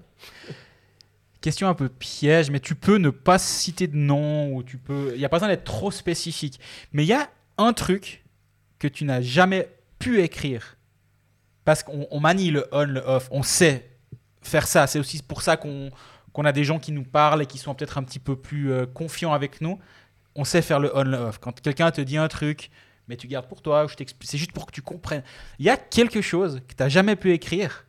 Question 1.42 1.68
un 1.68 1.76
peu 1.76 1.90
piège, 1.90 2.50
mais 2.50 2.60
tu 2.60 2.74
peux 2.74 2.98
ne 2.98 3.12
pas 3.12 3.38
citer 3.38 3.86
de 3.88 3.96
nom 3.96 4.56
ou 4.56 4.64
tu 4.64 4.78
peux. 4.78 5.12
Il 5.14 5.20
n'y 5.20 5.26
a 5.26 5.30
pas 5.30 5.38
besoin 5.38 5.50
d'être 5.50 5.64
trop 5.64 5.92
spécifique. 5.92 6.60
Mais 6.92 7.04
il 7.04 7.08
y 7.08 7.14
a 7.14 7.30
un 7.60 7.72
truc 7.72 8.24
que 8.80 8.88
tu 8.88 9.06
n'as 9.06 9.22
jamais 9.22 9.70
pu 10.00 10.22
écrire 10.24 10.76
parce 11.66 11.84
qu'on 11.84 12.08
on 12.12 12.20
manie 12.20 12.52
le 12.52 12.66
on, 12.72 12.86
le 12.86 13.02
off. 13.02 13.28
On 13.32 13.44
sait 13.44 13.90
faire 14.42 14.68
ça. 14.68 14.88
C'est 14.88 15.00
aussi 15.00 15.22
pour 15.22 15.42
ça 15.42 15.58
qu'on 15.58 15.92
a 16.46 16.52
des 16.52 16.64
gens 16.64 16.80
qui 16.80 16.92
nous 16.92 17.04
parlent 17.04 17.42
et 17.42 17.46
qui 17.48 17.58
sont 17.58 17.74
peut-être 17.76 17.98
un 17.98 18.04
petit 18.04 18.20
peu 18.20 18.36
plus 18.36 18.72
euh, 18.72 18.86
confiants 18.86 19.34
avec 19.34 19.60
nous. 19.60 19.80
On 20.36 20.46
sait 20.46 20.62
faire 20.62 20.80
le 20.80 20.96
on, 20.96 21.04
le 21.04 21.18
off. 21.18 21.40
Quand 21.40 21.60
quelqu'un 21.60 21.92
te 21.92 22.02
dit 22.02 22.18
un 22.18 22.28
truc, 22.28 22.70
mais 23.08 23.18
tu 23.18 23.28
gardes 23.28 23.48
pour 23.48 23.62
toi, 23.62 23.84
ou 23.84 23.88
je 23.88 23.96
t'explique, 23.96 24.30
c'est 24.30 24.38
juste 24.38 24.52
pour 24.52 24.68
que 24.68 24.72
tu 24.72 24.82
comprennes. 24.82 25.24
Il 25.60 25.66
y 25.66 25.70
a 25.70 25.78
quelque 25.78 26.22
chose 26.22 26.62
que 26.68 26.76
tu 26.76 26.84
n'as 26.84 26.90
jamais 26.90 27.16
pu 27.16 27.34
écrire 27.34 27.86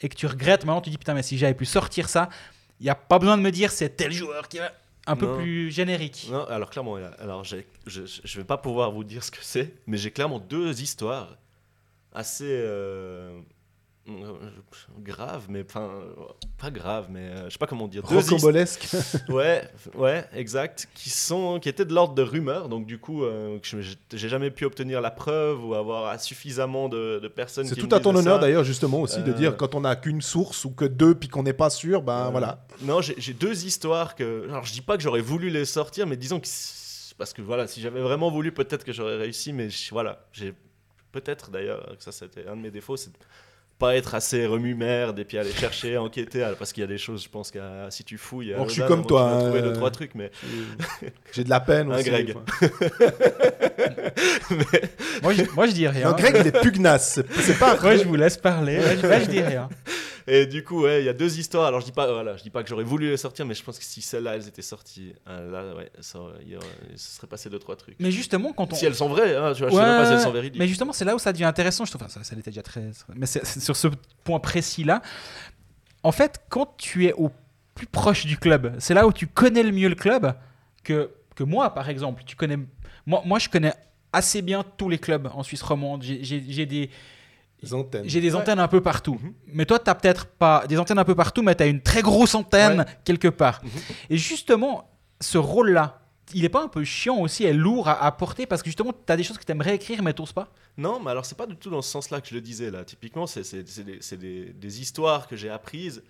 et 0.00 0.08
que 0.08 0.14
tu 0.14 0.26
regrettes. 0.26 0.64
Maintenant, 0.64 0.82
tu 0.82 0.90
dis 0.90 0.98
putain, 0.98 1.14
mais 1.14 1.22
si 1.22 1.38
j'avais 1.38 1.54
pu 1.54 1.64
sortir 1.64 2.08
ça, 2.08 2.28
il 2.80 2.84
n'y 2.84 2.90
a 2.90 2.94
pas 2.94 3.18
besoin 3.18 3.38
de 3.38 3.42
me 3.42 3.50
dire 3.50 3.72
c'est 3.72 3.96
tel 3.96 4.12
joueur 4.12 4.48
qui 4.48 4.58
va. 4.58 4.72
Un 5.08 5.14
peu 5.14 5.36
plus 5.36 5.70
générique. 5.70 6.26
Non, 6.32 6.44
alors 6.46 6.68
clairement, 6.68 6.96
alors 7.20 7.44
je, 7.44 7.58
je 7.86 8.38
vais 8.38 8.44
pas 8.44 8.56
pouvoir 8.56 8.90
vous 8.90 9.04
dire 9.04 9.22
ce 9.22 9.30
que 9.30 9.38
c'est, 9.40 9.72
mais 9.86 9.98
j'ai 9.98 10.10
clairement 10.10 10.40
deux 10.40 10.82
histoires 10.82 11.36
assez 12.16 12.46
euh, 12.48 13.38
graves, 15.00 15.46
mais 15.48 15.64
enfin 15.68 15.90
pas 16.58 16.70
graves, 16.70 17.06
mais 17.10 17.20
euh, 17.20 17.44
je 17.46 17.50
sais 17.50 17.58
pas 17.58 17.66
comment 17.66 17.88
dire. 17.88 18.02
Rocambolesque. 18.04 18.86
Ouais, 19.28 19.62
ouais, 19.94 20.24
exact. 20.32 20.88
Qui 20.94 21.10
sont, 21.10 21.58
qui 21.60 21.68
étaient 21.68 21.84
de 21.84 21.92
l'ordre 21.92 22.14
de 22.14 22.22
rumeurs. 22.22 22.68
Donc 22.68 22.86
du 22.86 22.98
coup, 22.98 23.24
euh, 23.24 23.58
j'ai 24.12 24.28
jamais 24.28 24.50
pu 24.50 24.64
obtenir 24.64 25.00
la 25.00 25.10
preuve 25.10 25.64
ou 25.64 25.74
avoir 25.74 26.18
suffisamment 26.20 26.88
de, 26.88 27.18
de 27.22 27.28
personnes. 27.28 27.66
C'est 27.66 27.74
tout 27.76 27.88
à 27.94 28.00
ton 28.00 28.14
honneur 28.14 28.38
d'ailleurs, 28.38 28.64
justement, 28.64 29.00
aussi, 29.00 29.22
de 29.22 29.30
Euh, 29.32 29.34
dire 29.34 29.56
quand 29.56 29.74
on 29.74 29.80
n'a 29.80 29.96
qu'une 29.96 30.22
source 30.22 30.64
ou 30.64 30.70
que 30.70 30.84
deux, 30.84 31.14
puis 31.14 31.28
qu'on 31.28 31.42
n'est 31.42 31.52
pas 31.52 31.70
sûr, 31.70 32.02
ben 32.02 32.26
Euh, 32.26 32.30
voilà. 32.30 32.64
Non, 32.82 33.00
j'ai 33.00 33.34
deux 33.34 33.66
histoires 33.66 34.14
que. 34.14 34.48
Alors, 34.48 34.64
je 34.64 34.72
dis 34.72 34.82
pas 34.82 34.96
que 34.96 35.02
j'aurais 35.02 35.20
voulu 35.20 35.50
les 35.50 35.64
sortir, 35.64 36.06
mais 36.06 36.16
disons 36.16 36.40
que. 36.40 36.46
Parce 37.18 37.32
que 37.32 37.40
voilà, 37.42 37.66
si 37.66 37.80
j'avais 37.80 38.00
vraiment 38.02 38.30
voulu, 38.30 38.52
peut-être 38.52 38.84
que 38.84 38.92
j'aurais 38.92 39.16
réussi, 39.16 39.52
mais 39.52 39.68
je- 39.70 39.90
voilà. 39.90 40.26
J'ai. 40.32 40.52
Peut-être 41.12 41.50
d'ailleurs 41.50 41.96
que 41.96 42.02
ça, 42.02 42.12
c'était 42.12 42.46
un 42.46 42.56
de 42.56 42.62
mes 42.62 42.70
défauts, 42.70 42.96
c'est 42.96 43.12
de 43.12 43.16
pas 43.78 43.94
être 43.94 44.14
assez 44.14 44.46
remue-merde 44.46 45.18
et 45.18 45.24
puis 45.24 45.38
aller 45.38 45.52
chercher, 45.52 45.98
enquêter. 45.98 46.42
alors, 46.42 46.56
Parce 46.56 46.72
qu'il 46.72 46.80
y 46.80 46.84
a 46.84 46.86
des 46.88 46.98
choses, 46.98 47.24
je 47.24 47.28
pense 47.28 47.50
que 47.50 47.58
si 47.90 48.04
tu 48.04 48.16
fouilles. 48.16 48.54
Or, 48.54 48.68
je 48.68 48.74
suis 48.74 48.86
comme 48.86 49.06
toi, 49.06 49.28
Tu 49.28 49.34
vas 49.34 49.40
trouver 49.42 49.58
hein, 49.58 49.62
deux, 49.62 49.72
trois 49.74 49.90
trucs, 49.90 50.14
mais. 50.14 50.30
J'ai 51.32 51.44
de 51.44 51.50
la 51.50 51.60
peine 51.60 51.92
Un 51.92 51.96
aussi. 51.96 52.08
Greg. 52.08 52.34
enfin. 52.36 52.68
Moi, 55.22 55.32
je, 55.32 55.42
moi, 55.54 55.66
je 55.66 55.72
dis 55.72 55.88
rien. 55.88 56.12
Greg, 56.12 56.36
il 56.40 56.46
est 56.46 56.60
pugnace. 56.60 57.20
C'est 57.40 57.58
pas. 57.58 57.78
Moi, 57.80 57.96
je 57.96 58.04
vous 58.04 58.16
laisse 58.16 58.36
parler. 58.36 58.76
Là, 58.78 58.96
je, 58.96 59.06
là, 59.06 59.20
je 59.20 59.26
dis 59.26 59.40
rien. 59.40 59.68
Et 60.28 60.46
du 60.46 60.64
coup, 60.64 60.82
ouais, 60.82 61.02
il 61.02 61.06
y 61.06 61.08
a 61.08 61.12
deux 61.12 61.38
histoires. 61.38 61.66
Alors, 61.66 61.80
je 61.80 61.86
dis 61.86 61.92
pas, 61.92 62.10
voilà, 62.12 62.36
je 62.36 62.42
dis 62.42 62.50
pas 62.50 62.62
que 62.64 62.68
j'aurais 62.68 62.82
voulu 62.84 63.08
les 63.10 63.16
sortir, 63.16 63.46
mais 63.46 63.54
je 63.54 63.62
pense 63.62 63.78
que 63.78 63.84
si 63.84 64.02
celles-là, 64.02 64.34
elles 64.34 64.48
étaient 64.48 64.60
sorties, 64.62 65.14
euh, 65.28 65.50
là, 65.52 65.76
ouais, 65.76 65.90
ça, 66.00 66.18
y 66.44 66.56
aurait- 66.56 66.66
ce 66.96 67.16
serait 67.16 67.26
passé 67.28 67.48
deux, 67.48 67.60
trois 67.60 67.76
trucs. 67.76 67.94
Mais 68.00 68.10
justement, 68.10 68.52
quand 68.52 68.72
on. 68.72 68.76
Si 68.76 68.84
elles 68.86 68.94
sont 68.96 69.08
vraies, 69.08 69.36
hein, 69.36 69.52
tu 69.54 69.60
vois, 69.62 69.70
je 69.70 69.74
sais 69.76 69.80
même 69.80 69.96
pas 69.96 70.06
si 70.06 70.12
elles 70.14 70.20
sont 70.20 70.32
véridiques. 70.32 70.58
Mais 70.58 70.66
justement, 70.66 70.92
c'est 70.92 71.04
là 71.04 71.14
où 71.14 71.18
ça 71.20 71.32
devient 71.32 71.44
intéressant. 71.44 71.84
Je 71.84 71.92
trouve, 71.92 72.02
enfin, 72.02 72.12
ça, 72.12 72.24
ça 72.24 72.34
l'était 72.34 72.50
déjà 72.50 72.62
très. 72.62 72.90
Mais 73.14 73.26
c'est 73.26 73.44
c'est 73.46 73.60
sur 73.60 73.76
ce 73.76 73.88
point 74.24 74.40
précis-là. 74.40 75.00
En 76.02 76.12
fait, 76.12 76.40
quand 76.48 76.74
tu 76.76 77.06
es 77.06 77.12
au 77.12 77.30
plus 77.74 77.86
proche 77.86 78.26
du 78.26 78.36
club, 78.38 78.74
c'est 78.78 78.94
là 78.94 79.06
où 79.06 79.12
tu 79.12 79.26
connais 79.26 79.62
le 79.62 79.70
mieux 79.72 79.88
le 79.88 79.94
club 79.94 80.34
que, 80.82 81.10
que 81.34 81.44
moi, 81.44 81.70
par 81.74 81.88
exemple. 81.88 82.22
Tu 82.26 82.34
connais, 82.36 82.58
moi, 83.06 83.22
moi, 83.24 83.38
je 83.38 83.48
connais 83.48 83.74
assez 84.12 84.40
bien 84.42 84.64
tous 84.76 84.88
les 84.88 84.98
clubs 84.98 85.28
en 85.34 85.42
Suisse 85.42 85.62
romande. 85.62 86.02
J'ai- 86.02 86.66
des, 86.66 86.90
antennes. 87.72 88.04
j'ai 88.06 88.20
des 88.20 88.34
Ouais. 88.34 88.40
antennes 88.40 88.58
un 88.60 88.68
peu 88.68 88.80
partout. 88.80 89.18
Mhm. 89.22 89.32
Mais 89.48 89.66
toi, 89.66 89.78
tu 89.78 89.84
n'as 89.86 89.94
peut-être 89.94 90.26
pas 90.26 90.66
des 90.66 90.78
antennes 90.78 90.98
un 90.98 91.04
peu 91.04 91.14
partout, 91.14 91.42
mais 91.42 91.54
tu 91.54 91.62
as 91.62 91.66
une 91.66 91.80
très 91.80 92.02
grosse 92.02 92.34
antenne 92.34 92.80
Ouais. 92.80 92.84
quelque 93.04 93.28
part. 93.28 93.60
Mhm. 93.64 93.70
Et 94.10 94.16
justement, 94.18 94.90
ce 95.20 95.38
rôle-là, 95.38 96.00
il 96.34 96.44
est 96.44 96.48
pas 96.50 96.62
un 96.62 96.68
peu 96.68 96.82
chiant 96.84 97.18
aussi 97.20 97.44
et 97.44 97.52
lourd 97.52 97.88
à, 97.88 98.04
à 98.04 98.10
porter 98.12 98.46
parce 98.46 98.60
que 98.62 98.68
justement, 98.68 98.92
tu 98.92 99.12
as 99.12 99.16
des 99.16 99.22
choses 99.22 99.38
que 99.38 99.44
tu 99.44 99.52
aimerais 99.52 99.74
écrire, 99.76 100.02
mais 100.02 100.12
tu 100.12 100.22
pas? 100.34 100.48
Non, 100.76 100.98
mais 101.00 101.10
alors 101.12 101.24
c'est 101.24 101.38
pas 101.38 101.46
du 101.46 101.54
tout 101.56 101.70
dans 101.70 101.80
ce 101.82 101.90
sens-là 101.90 102.20
que 102.20 102.28
je 102.28 102.34
le 102.34 102.40
disais 102.40 102.70
là. 102.70 102.84
Typiquement, 102.84 103.26
c'est 103.26 103.42
des, 103.84 103.98
c'est 104.00 104.16
des- 104.18 104.52
des 104.52 104.80
histoires 104.80 105.28
que 105.28 105.36
j'ai 105.36 105.48
apprises, 105.48 106.02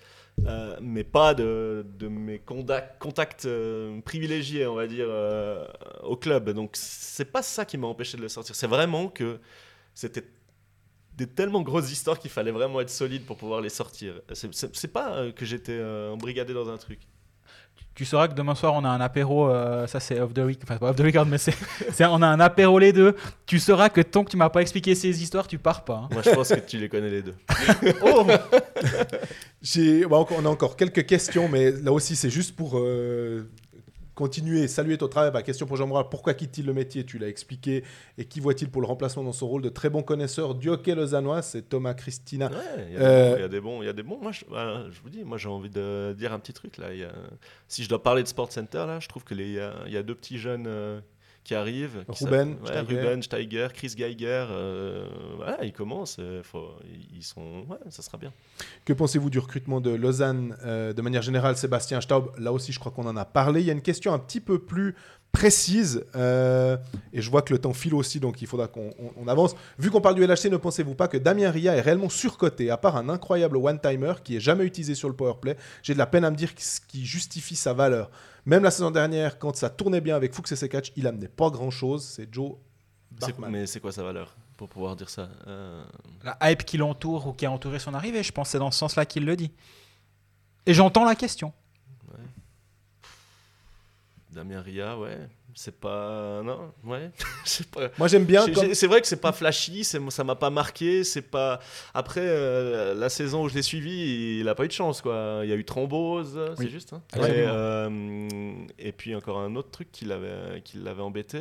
euh, 0.46 0.76
mais 0.80 1.04
pas 1.04 1.34
de, 1.34 1.86
de 1.98 2.08
mes 2.08 2.38
contacts 2.98 3.44
euh, 3.44 4.00
privilégiés, 4.00 4.66
on 4.66 4.74
va 4.74 4.86
dire, 4.86 5.06
euh, 5.08 5.66
au 6.02 6.16
club. 6.16 6.50
Donc 6.50 6.70
c'est 6.74 7.30
pas 7.30 7.42
ça 7.42 7.64
qui 7.64 7.76
m'a 7.78 7.86
empêché 7.86 8.16
de 8.16 8.22
le 8.22 8.28
sortir. 8.28 8.54
C'est 8.56 8.66
vraiment 8.66 9.08
que 9.08 9.38
c'était 9.94 10.24
des 11.16 11.26
tellement 11.26 11.62
grosses 11.62 11.90
histoires 11.90 12.18
qu'il 12.18 12.30
fallait 12.30 12.50
vraiment 12.50 12.80
être 12.80 12.90
solide 12.90 13.24
pour 13.24 13.36
pouvoir 13.36 13.60
les 13.60 13.68
sortir. 13.70 14.14
C'est- 14.32 14.86
pas 14.88 15.14
euh, 15.14 15.32
que 15.32 15.44
j'étais 15.44 15.72
euh, 15.78 16.12
embrigadé 16.12 16.52
dans 16.54 16.68
un 16.68 16.76
truc. 16.76 17.00
Tu 17.94 18.04
sauras 18.04 18.28
que 18.28 18.34
demain 18.34 18.54
soir, 18.54 18.74
on 18.74 18.84
a 18.84 18.90
un 18.90 19.00
apéro, 19.00 19.48
euh, 19.48 19.86
ça 19.86 20.00
c'est 20.00 20.20
off 20.20 20.34
the 20.34 20.40
week, 20.40 20.60
enfin 20.62 20.76
pas 20.76 20.90
off 20.90 20.96
the 20.96 21.00
record, 21.00 21.24
mais 21.24 21.38
c'est, 21.38 21.54
on 22.04 22.20
a 22.20 22.26
un 22.26 22.40
apéro 22.40 22.78
les 22.78 22.92
deux. 22.92 23.16
Tu 23.46 23.58
sauras 23.58 23.88
que 23.88 24.02
tant 24.02 24.22
que 24.22 24.30
tu 24.30 24.36
m'as 24.36 24.50
pas 24.50 24.60
expliqué 24.60 24.94
ces 24.94 25.22
histoires, 25.22 25.46
tu 25.48 25.56
pars 25.56 25.82
pas. 25.82 26.02
hein. 26.04 26.08
Moi, 26.12 26.20
je 26.22 26.28
pense 26.30 26.50
que 26.50 26.60
tu 26.60 26.76
les 26.76 26.90
connais 26.90 27.08
les 27.08 27.22
deux. 27.22 27.34
Oh 28.02 28.26
J'ai- 29.62 30.04
bah, 30.06 30.24
on 30.30 30.44
a 30.44 30.48
encore 30.48 30.76
quelques 30.76 31.06
questions, 31.06 31.48
mais 31.48 31.70
là 31.70 31.92
aussi, 31.92 32.16
c'est 32.16 32.28
juste 32.30 32.54
pour 32.54 32.78
euh, 32.78 33.48
continuer, 34.16 34.66
saluer 34.66 34.98
ton 34.98 35.06
travail. 35.06 35.30
Bah, 35.30 35.42
question 35.42 35.66
pour 35.66 35.76
Jean-Moral, 35.76 36.06
pourquoi 36.10 36.34
quitte-t-il 36.34 36.66
le 36.66 36.72
métier? 36.72 37.04
Tu 37.06 37.18
l'as 37.18 37.28
expliqué. 37.28 37.84
Et 38.18 38.24
qui 38.24 38.40
voit-il 38.40 38.68
pour 38.68 38.80
le 38.82 38.88
remplacement 38.88 39.22
dans 39.22 39.32
son 39.32 39.46
rôle 39.46 39.62
de 39.62 39.68
très 39.68 39.90
bon 39.90 40.02
connaisseur 40.02 40.56
du 40.56 40.68
hockey 40.70 40.96
lausannois 40.96 41.42
C'est 41.42 41.62
Thomas 41.68 41.94
Christina. 41.94 42.48
Ouais, 42.48 42.86
il 42.88 42.94
y, 42.94 42.96
a 42.96 43.00
Euh, 43.00 43.34
des 43.36 43.40
y 43.42 43.44
a 43.44 43.48
des 43.48 43.60
bons, 43.60 43.82
il 43.82 43.86
y 43.86 43.88
a 43.88 43.92
des 43.92 44.02
bons. 44.02 44.18
Moi, 44.20 44.32
je, 44.32 44.44
voilà, 44.48 44.84
je 44.90 45.00
vous 45.00 45.10
dis, 45.10 45.22
moi, 45.22 45.38
j'ai 45.38 45.48
envie 45.48 45.70
de 45.70 46.12
dire 46.18 46.32
un 46.32 46.40
petit 46.40 46.52
truc 46.52 46.78
là. 46.78 46.92
Il 46.92 46.98
y 46.98 47.04
a- 47.04 47.12
si 47.68 47.84
je 47.84 47.88
dois 47.88 48.02
parler 48.02 48.24
de 48.24 48.28
Sport 48.28 48.50
Center 48.50 48.84
là, 48.86 48.98
je 48.98 49.06
trouve 49.08 49.22
que 49.22 49.34
les- 49.34 49.44
il 49.46 49.52
y, 49.54 49.60
a, 49.60 49.74
il 49.86 49.92
y 49.92 49.96
a 49.96 50.02
deux 50.02 50.14
petits 50.16 50.38
jeunes 50.38 50.66
euh, 50.66 50.98
qui 51.46 51.54
arrivent. 51.54 52.04
qui 52.12 52.24
Ruben, 52.24 52.56
ouais, 52.60 52.66
Steiger. 52.66 53.00
Ruben, 53.00 53.22
Steiger, 53.22 53.68
Chris 53.72 53.92
Geiger. 53.96 54.46
euh, 54.50 55.06
voilà, 55.36 55.64
ils 55.64 55.72
commencent. 55.72 56.16
euh, 56.18 56.42
faut- 56.42 56.74
ils 57.14 57.22
sont, 57.22 57.64
ouais, 57.68 57.76
ça 57.88 58.02
sera 58.02 58.18
bien. 58.18 58.32
Que 58.84 58.92
pensez-vous 58.92 59.30
du 59.30 59.38
recrutement 59.38 59.80
de 59.80 59.90
Lausanne 59.90 60.56
euh, 60.64 60.92
de 60.92 61.00
manière 61.02 61.22
générale 61.22 61.56
Sébastien 61.56 62.00
Staub, 62.00 62.32
là 62.36 62.52
aussi, 62.52 62.72
je 62.72 62.80
crois 62.80 62.90
qu'on 62.90 63.06
en 63.06 63.16
a 63.16 63.24
parlé. 63.24 63.60
Il 63.60 63.66
y 63.66 63.70
a 63.70 63.74
une 63.74 63.80
question 63.82 64.12
un 64.12 64.18
petit 64.18 64.40
peu 64.40 64.58
plus 64.58 64.96
précise, 65.32 66.04
euh, 66.14 66.78
et 67.12 67.20
je 67.20 67.30
vois 67.30 67.42
que 67.42 67.52
le 67.52 67.58
temps 67.58 67.74
file 67.74 67.94
aussi, 67.94 68.20
donc 68.20 68.40
il 68.40 68.46
faudra 68.48 68.68
qu'on 68.68 68.88
on- 68.98 69.12
on 69.18 69.28
avance. 69.28 69.54
Vu 69.78 69.90
qu'on 69.90 70.00
parle 70.00 70.14
du 70.14 70.22
LHC, 70.24 70.48
ne 70.50 70.56
pensez-vous 70.56 70.94
pas 70.94 71.08
que 71.08 71.18
Damien 71.18 71.50
Ria 71.50 71.76
est 71.76 71.80
réellement 71.82 72.08
surcoté, 72.08 72.70
à 72.70 72.78
part 72.78 72.96
un 72.96 73.08
incroyable 73.10 73.58
one-timer 73.58 74.14
qui 74.24 74.36
est 74.36 74.40
jamais 74.40 74.64
utilisé 74.64 74.94
sur 74.94 75.08
le 75.10 75.14
powerplay? 75.14 75.56
J'ai 75.82 75.92
de 75.92 75.98
la 75.98 76.06
peine 76.06 76.24
à 76.24 76.30
me 76.30 76.36
dire 76.36 76.50
ce 76.56 76.80
qui 76.80 77.04
justifie 77.04 77.56
sa 77.56 77.74
valeur. 77.74 78.10
Même 78.46 78.62
la 78.62 78.70
saison 78.70 78.90
dernière, 78.90 79.38
quand 79.38 79.54
ça 79.56 79.68
tournait 79.68 80.00
bien 80.00 80.16
avec 80.16 80.32
Fuchs 80.34 80.52
et 80.52 80.56
Sekatch, 80.56 80.92
il 80.96 81.06
amenait 81.06 81.28
pas 81.28 81.50
grand-chose. 81.50 82.02
C'est 82.04 82.32
Joe 82.32 82.52
Bachmann. 83.10 83.50
mais 83.50 83.66
c'est 83.66 83.80
quoi 83.80 83.92
sa 83.92 84.02
valeur 84.02 84.34
pour 84.56 84.68
pouvoir 84.70 84.96
dire 84.96 85.10
ça 85.10 85.28
Euh, 85.48 85.84
La 86.24 86.38
hype 86.50 86.64
qui 86.64 86.78
l'entoure 86.78 87.26
ou 87.26 87.32
qui 87.34 87.44
a 87.44 87.50
entouré 87.50 87.78
son 87.78 87.92
arrivée, 87.92 88.22
je 88.22 88.32
pense 88.32 88.48
que 88.48 88.52
c'est 88.52 88.58
dans 88.58 88.70
ce 88.70 88.78
sens-là 88.78 89.04
qu'il 89.04 89.26
le 89.26 89.36
dit. 89.36 89.52
Et 90.64 90.72
j'entends 90.72 91.04
la 91.04 91.14
question. 91.14 91.52
Damien 94.36 94.60
Ria, 94.60 94.98
ouais. 94.98 95.16
C'est 95.54 95.80
pas. 95.80 96.42
Non, 96.44 96.70
ouais. 96.84 97.10
pas. 97.72 97.88
Moi, 97.96 98.08
j'aime 98.08 98.26
bien. 98.26 98.44
C'est 98.74 98.86
vrai 98.86 99.00
que 99.00 99.06
c'est 99.06 99.20
pas 99.20 99.32
flashy, 99.32 99.82
ça 99.82 100.24
m'a 100.24 100.34
pas 100.34 100.50
marqué, 100.50 101.02
c'est 101.02 101.22
pas. 101.22 101.58
Après 101.94 102.20
euh, 102.22 102.94
la 102.94 103.08
saison 103.08 103.44
où 103.44 103.48
je 103.48 103.54
l'ai 103.54 103.62
suivi, 103.62 104.38
il 104.40 104.48
a 104.48 104.54
pas 104.54 104.64
eu 104.64 104.68
de 104.68 104.72
chance 104.72 105.00
quoi. 105.00 105.40
Il 105.44 105.48
y 105.48 105.52
a 105.52 105.56
eu 105.56 105.64
thrombose, 105.64 106.38
c'est 106.58 106.68
juste. 106.68 106.92
hein. 106.92 107.02
Et, 107.16 107.20
euh, 107.22 108.52
et 108.78 108.92
puis 108.92 109.14
encore 109.14 109.38
un 109.38 109.56
autre 109.56 109.70
truc 109.70 109.90
qui 109.90 110.04
l'avait 110.04 110.60
qui 110.62 110.76
l'avait 110.76 111.02
embêté. 111.02 111.40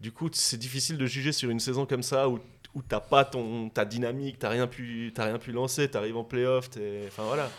Du 0.00 0.12
coup, 0.12 0.30
c'est 0.32 0.56
difficile 0.56 0.96
de 0.96 1.04
juger 1.06 1.32
sur 1.32 1.50
une 1.50 1.60
saison 1.60 1.84
comme 1.84 2.02
ça 2.04 2.28
où, 2.28 2.38
où 2.74 2.82
t'as 2.82 3.00
pas 3.00 3.24
ton, 3.24 3.68
ta 3.68 3.84
dynamique, 3.84 4.38
t'as 4.38 4.48
rien 4.48 4.66
pu, 4.66 5.12
t'as 5.14 5.24
rien 5.24 5.38
pu 5.38 5.52
lancer, 5.52 5.88
t'arrives 5.88 6.16
en 6.16 6.24
playoff, 6.24 6.68
enfin 7.08 7.24
voilà. 7.24 7.50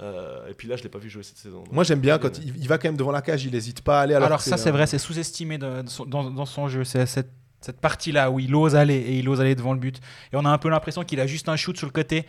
Euh, 0.00 0.48
et 0.48 0.54
puis 0.54 0.68
là, 0.68 0.76
je 0.76 0.82
l'ai 0.82 0.88
pas 0.88 0.98
vu 0.98 1.08
jouer 1.10 1.22
cette 1.22 1.38
saison. 1.38 1.64
Moi, 1.72 1.84
j'aime 1.84 2.00
bien 2.00 2.18
quand 2.18 2.38
il, 2.38 2.56
il 2.56 2.68
va 2.68 2.78
quand 2.78 2.88
même 2.88 2.96
devant 2.96 3.12
la 3.12 3.22
cage, 3.22 3.44
il 3.44 3.52
n'hésite 3.52 3.80
pas 3.82 3.98
à 4.00 4.02
aller. 4.02 4.14
Alors, 4.14 4.26
Alors, 4.26 4.40
ça, 4.40 4.56
c'est 4.56 4.68
un- 4.68 4.72
vrai, 4.72 4.86
c'est 4.86 4.98
sous-estimé 4.98 5.58
dans, 5.58 5.82
dans 6.30 6.46
son 6.46 6.68
jeu. 6.68 6.84
C'est 6.84 7.06
cette, 7.06 7.30
cette 7.60 7.80
partie-là 7.80 8.30
où 8.30 8.38
il 8.38 8.54
ose 8.54 8.76
aller 8.76 8.96
et 8.96 9.18
il 9.18 9.28
ose 9.28 9.40
aller 9.40 9.54
devant 9.54 9.72
le 9.72 9.78
but. 9.78 10.00
Et 10.32 10.36
on 10.36 10.44
a 10.44 10.50
un 10.50 10.58
peu 10.58 10.68
l'impression 10.68 11.02
qu'il 11.04 11.20
a 11.20 11.26
juste 11.26 11.48
un 11.48 11.56
shoot 11.56 11.76
sur 11.76 11.86
le 11.86 11.92
côté. 11.92 12.26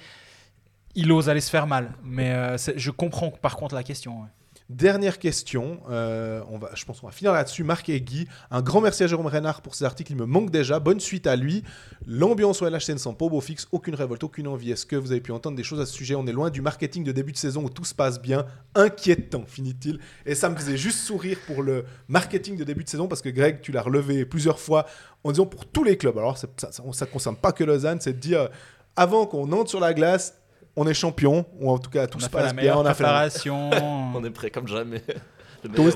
Il 0.96 1.12
ose 1.12 1.30
aller 1.30 1.42
se 1.42 1.50
faire 1.50 1.68
mal. 1.68 1.92
Mais 2.04 2.32
euh, 2.32 2.58
je 2.76 2.92
comprends 2.92 3.32
par 3.32 3.56
contre 3.58 3.76
la 3.76 3.84
question. 3.84 4.22
ouais. 4.22 4.28
Dernière 4.70 5.18
question, 5.18 5.80
euh, 5.90 6.42
on 6.50 6.58
va, 6.58 6.70
je 6.76 6.84
pense 6.84 7.00
qu'on 7.00 7.08
va 7.08 7.14
finir 7.14 7.32
là-dessus. 7.32 7.64
Marc 7.64 7.88
et 7.88 8.02
Guy, 8.02 8.28
un 8.52 8.62
grand 8.62 8.82
merci 8.82 9.02
à 9.02 9.08
Jérôme 9.08 9.28
Renard 9.28 9.62
pour 9.62 9.76
ces 9.76 9.86
articles, 9.86 10.12
il 10.12 10.18
me 10.18 10.26
manque 10.26 10.52
déjà. 10.52 10.82
Bonne 10.82 11.00
suite 11.00 11.26
à 11.26 11.38
lui. 11.38 11.64
L'ambiance 12.06 12.62
au 12.62 12.70
LHCN 12.70 12.98
sans 12.98 13.14
beau 13.14 13.40
fixe, 13.40 13.70
aucune 13.72 13.96
révolte, 13.96 14.26
aucune 14.26 14.46
envie. 14.46 14.72
Est-ce 14.72 14.86
que 14.86 14.98
vous 14.98 15.14
avez 15.14 15.22
pu 15.22 15.32
entendre 15.32 15.56
des 15.56 15.64
choses 15.64 15.80
à 15.80 15.86
ce 15.86 15.94
sujet? 15.94 16.16
On 16.16 16.28
est 16.28 16.34
loin 16.34 16.50
du 16.50 16.62
marketing 16.62 17.06
de 17.06 17.14
début 17.14 17.32
de 17.32 17.38
saison 17.38 17.64
où 17.64 17.70
tout 17.70 17.86
se 17.86 17.96
passe 17.96 18.22
bien. 18.22 18.46
Inquiétant, 18.76 19.46
finit-il. 19.48 20.00
Et 20.26 20.36
ça 20.36 20.50
me 20.50 20.58
faisait 20.58 20.76
juste 20.76 21.00
sourire 21.00 21.38
pour 21.48 21.64
le 21.64 21.86
marketing 22.10 22.58
de 22.58 22.66
début 22.66 22.84
de 22.84 22.90
saison 22.90 23.08
parce 23.08 23.22
que 23.22 23.30
Greg, 23.30 23.62
tu 23.62 23.72
l'as 23.72 23.82
relevé 23.82 24.26
plusieurs 24.26 24.60
fois 24.60 24.86
en 25.24 25.32
disant 25.32 25.46
pour 25.46 25.66
tous 25.66 25.86
les 25.86 25.96
clubs. 25.96 26.18
Alors 26.18 26.38
ça 26.38 26.48
ne 26.48 27.06
concerne 27.06 27.38
pas 27.38 27.54
que 27.54 27.64
Lausanne, 27.64 28.02
c'est 28.02 28.14
de 28.14 28.20
dire 28.20 28.50
avant 28.98 29.28
qu'on 29.28 29.50
entre 29.54 29.70
sur 29.70 29.80
la 29.80 29.94
glace, 29.94 30.37
on 30.78 30.88
est 30.88 30.94
champion, 30.94 31.46
ou 31.60 31.70
en 31.70 31.78
tout 31.78 31.90
cas 31.90 32.08
tout 32.08 32.18
On 32.20 32.22
se 32.22 32.30
passe 32.30 32.46
bien. 32.46 32.54
meilleure 32.54 32.78
On 32.80 32.86
a 32.86 32.94
fait 32.94 33.04
la- 33.04 33.10
préparation. 33.10 33.70
On 34.16 34.24
est 34.24 34.30
prêt 34.30 34.50
comme 34.52 34.68
jamais. 34.68 35.04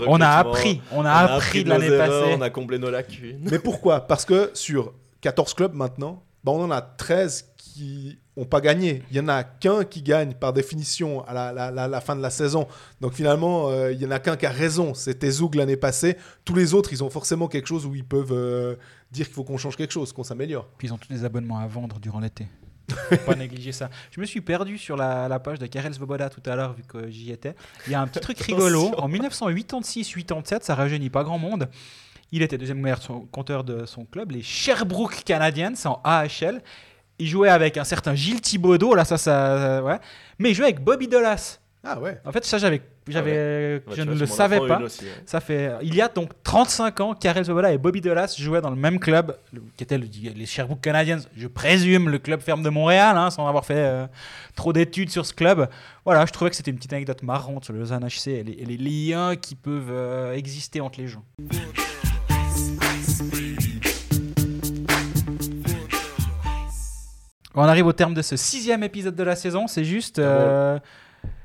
On 0.08 0.20
a 0.20 0.28
appris. 0.28 0.82
On 0.92 1.06
a 1.06 1.12
appris 1.12 1.64
de 1.64 1.70
l'année 1.70 1.98
passée. 1.98 2.34
On 2.38 2.42
a 2.42 2.50
comblé 2.50 2.78
nos 2.80 2.90
lacunes. 2.90 3.48
Mais 3.50 3.60
pourquoi? 3.60 4.02
Parce 4.08 4.26
que 4.26 4.52
sur 4.54 4.94
14 5.22 5.54
clubs 5.54 5.74
maintenant, 5.74 6.24
bah, 6.44 6.52
on 6.52 6.64
en 6.64 6.72
a 6.72 6.82
13 6.82 7.54
qui 7.56 8.18
n'ont 8.36 8.46
pas 8.46 8.60
gagné. 8.60 9.04
Il 9.12 9.18
y 9.18 9.20
en 9.20 9.28
a 9.28 9.44
qu'un 9.44 9.84
qui 9.84 10.02
gagne 10.02 10.34
par 10.34 10.52
définition 10.52 11.24
à 11.28 11.34
la, 11.34 11.54
la- 11.54 11.70
la- 11.70 11.88
la 11.88 12.02
fin 12.02 12.16
de 12.16 12.22
la 12.22 12.32
saison. 12.32 12.68
Donc 13.00 13.14
finalement, 13.14 13.70
euh, 13.70 13.92
il 13.92 14.02
y 14.02 14.06
en 14.06 14.12
a 14.12 14.18
qu'un 14.20 14.36
qui 14.36 14.48
a 14.48 14.50
raison. 14.50 14.96
C'était 14.96 15.30
Zoug 15.30 15.54
l'année 15.56 15.78
passée. 15.78 16.18
Tous 16.44 16.56
les 16.56 16.74
autres, 16.74 16.92
ils 16.92 17.04
ont 17.04 17.10
forcément 17.12 17.48
quelque 17.48 17.68
chose 17.68 17.86
où 17.86 17.94
ils 17.94 18.04
peuvent 18.04 18.32
euh, 18.34 18.76
dire 19.12 19.28
qu'il 19.28 19.36
faut 19.36 19.44
qu'on 19.44 19.58
change 19.58 19.76
quelque 19.76 19.92
chose, 19.94 20.12
qu'on 20.12 20.24
s'améliore. 20.24 20.68
Puis 20.80 20.88
ils 20.88 20.92
ont 20.94 20.98
tous 20.98 21.08
des 21.10 21.24
abonnements 21.24 21.60
à 21.60 21.68
vendre 21.68 22.00
durant 22.00 22.20
l'été. 22.20 22.48
Faut 22.94 23.18
pas 23.26 23.36
négliger 23.36 23.72
ça. 23.72 23.90
Je 24.12 24.20
me 24.20 24.26
suis 24.26 24.42
perdu 24.42 24.78
sur 24.78 24.96
la, 24.98 25.28
la 25.28 25.40
page 25.40 25.60
de 25.60 25.66
Karel 25.68 25.94
Svoboda 25.94 26.30
tout 26.30 26.42
à 26.46 26.56
l'heure, 26.56 26.74
vu 26.74 26.84
que 26.84 27.10
j'y 27.10 27.32
étais. 27.32 27.56
Il 27.88 27.94
y 27.94 27.96
a 27.96 28.02
un 28.02 28.08
petit 28.08 28.20
truc 28.20 28.40
rigolo. 28.40 28.92
En 28.98 29.10
1986-87, 29.10 30.64
ça 30.64 30.76
rajeunit 30.76 31.10
pas 31.10 31.24
grand 31.24 31.38
monde. 31.38 31.70
Il 32.32 32.42
était 32.42 32.58
deuxième 32.58 32.80
meilleur 32.80 33.00
compteur 33.32 33.64
de 33.64 33.86
son 33.86 34.06
club, 34.06 34.32
les 34.32 34.42
Sherbrooke 34.42 35.24
Canadiens 35.26 35.74
en 35.86 36.00
AHL. 36.04 36.62
Il 37.20 37.28
jouait 37.28 37.50
avec 37.50 37.78
un 37.78 37.84
certain 37.84 38.16
Gilles 38.16 38.42
Thibaudot, 38.42 38.96
là 38.96 39.06
ça, 39.06 39.18
ça, 39.18 39.84
ouais. 39.84 40.00
Mais 40.40 40.52
il 40.52 40.56
jouait 40.56 40.66
avec 40.66 40.82
Bobby 40.82 41.08
Dolas. 41.08 41.61
Ah 41.84 42.00
ouais 42.00 42.20
En 42.26 42.32
fait, 42.32 42.46
ça 42.46 42.60
j'avais, 42.60 42.80
j'avais, 43.08 43.32
Ouais, 43.32 43.82
je 43.90 43.94
tu 43.96 44.00
ne 44.02 44.06
vois, 44.06 44.14
le 44.14 44.26
ça 44.28 44.32
m'en 44.32 44.38
savais 44.38 44.68
pas. 44.68 44.78
une 44.78 44.84
aussi, 44.84 45.04
ouais. 45.06 45.12
Ça 45.26 45.40
fait, 45.40 45.72
il 45.82 45.96
y 45.96 46.02
a 46.02 46.08
donc 46.10 46.30
35 46.44 47.00
ans, 47.00 47.14
Karel 47.16 47.44
Svoboda 47.44 47.72
et 47.74 47.80
Bobby 47.80 48.02
Dolas 48.02 48.36
jouaient 48.38 48.62
dans 48.62 48.70
le 48.70 48.76
même 48.76 49.00
club, 49.00 49.36
le- 49.52 49.64
qui 49.76 49.84
était 49.84 49.98
le- 49.98 50.06
les 50.36 50.46
Sherbrooke 50.46 50.82
Canadiens, 50.82 51.18
je 51.36 51.48
présume 51.48 52.10
le 52.10 52.20
club 52.20 52.40
ferme 52.42 52.62
de 52.62 52.70
Montréal, 52.70 53.18
hein, 53.18 53.32
sans 53.32 53.48
avoir 53.48 53.66
fait 53.66 53.74
euh, 53.78 54.06
trop 54.56 54.74
d'études 54.74 55.10
sur 55.10 55.26
ce 55.26 55.34
club. 55.34 55.68
Voilà, 56.06 56.24
je 56.28 56.32
trouvais 56.32 56.52
que 56.52 56.56
c'était 56.56 56.70
une 56.70 56.78
petite 56.78 56.94
anecdote 56.94 57.24
marrante 57.24 57.64
sur 57.66 57.74
le 57.74 57.80
Lausanne 57.80 58.06
HC 58.08 58.28
et 58.28 58.44
les, 58.44 58.52
et 58.54 58.66
les 58.66 58.78
liens 58.78 59.36
qui 59.36 59.56
peuvent 59.56 59.90
euh, 59.90 60.34
exister 60.36 60.82
entre 60.82 61.00
les 61.00 61.08
gens. 61.08 61.24
On 67.54 67.64
arrive 67.64 67.86
au 67.86 67.94
terme 67.94 68.14
de 68.14 68.22
ce 68.22 68.38
sixième 68.38 68.84
épisode 68.84 69.16
de 69.16 69.24
la 69.24 69.36
saison, 69.36 69.68
c'est 69.68 69.84
juste. 69.84 70.20
euh, 70.20 70.80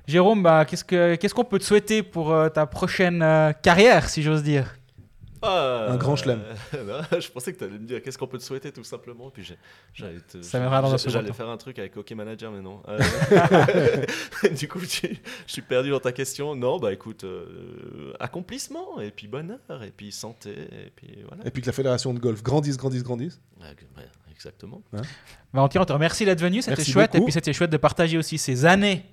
Jérôme, 0.07 0.43
bah, 0.43 0.65
qu'est-ce 0.65 0.85
que- 0.85 1.17
qu'est-ce 1.17 1.35
qu'on 1.35 1.45
peut 1.45 1.59
te 1.59 1.65
souhaiter 1.65 2.03
pour 2.03 2.33
euh, 2.33 2.49
ta 2.49 2.67
prochaine 2.67 3.23
euh, 3.23 3.53
carrière, 3.53 4.09
si 4.09 4.23
j'ose 4.23 4.43
dire? 4.43 4.77
Ah, 5.43 5.89
Un 5.91 5.97
grand 5.97 6.17
chelem. 6.17 6.41
euh, 6.75 6.85
non, 7.11 7.21
je 7.21 7.29
pensais 7.31 7.53
que 7.53 7.59
tu 7.59 7.65
allais 7.65 7.79
me 7.79 7.87
dire 7.87 8.03
qu'est-ce 8.03 8.17
qu'on 8.17 8.27
peut 8.27 8.39
te 8.39 8.43
souhaiter 8.43 8.73
tout 8.73 8.83
simplement. 8.85 9.31
Puis 9.31 9.45
j'ai- 9.45 9.59
j'allais 11.11 11.33
faire 11.35 11.49
un 11.49 11.57
truc 11.59 11.79
avec 11.79 11.97
Hockey 11.97 12.15
Manager, 12.15 12.51
mais 12.51 12.63
non. 12.63 12.81
Euh, 12.89 12.99
du 14.59 14.67
coup, 14.67 14.81
je, 14.81 15.09
je 15.47 15.53
suis 15.53 15.63
perdu 15.63 15.91
dans 15.91 16.01
ta 16.01 16.13
question. 16.13 16.55
Non, 16.57 16.79
bah 16.79 16.93
écoute, 16.93 17.25
euh, 17.25 18.13
accomplissement, 18.19 18.99
et 19.01 19.11
puis 19.11 19.29
bonheur, 19.29 19.59
et 19.85 19.91
puis 19.95 20.11
santé, 20.11 20.51
et 20.51 20.91
puis 20.97 21.19
voilà. 21.29 21.47
Et 21.47 21.51
puis 21.51 21.63
que 21.63 21.67
la 21.67 21.73
fédération 21.73 22.15
de 22.15 22.19
golf 22.19 22.43
grandisse, 22.43 22.77
grandisse, 22.77 23.03
grandisse. 23.03 23.41
Ouais, 23.61 23.67
ouais, 23.99 24.09
exactement. 24.33 24.83
Valentin, 25.53 25.81
on 25.81 25.85
te 25.85 25.93
remercie 25.93 26.25
d'être 26.25 26.41
venu, 26.41 26.63
c'était 26.63 26.83
chouette. 26.83 27.13
beaucoup. 27.13 27.23
Et 27.25 27.27
puis 27.27 27.33
c'était 27.33 27.53
chouette 27.53 27.71
de 27.71 27.77
partager 27.77 28.17
aussi 28.19 28.39
ces 28.39 28.65
années 28.65 29.05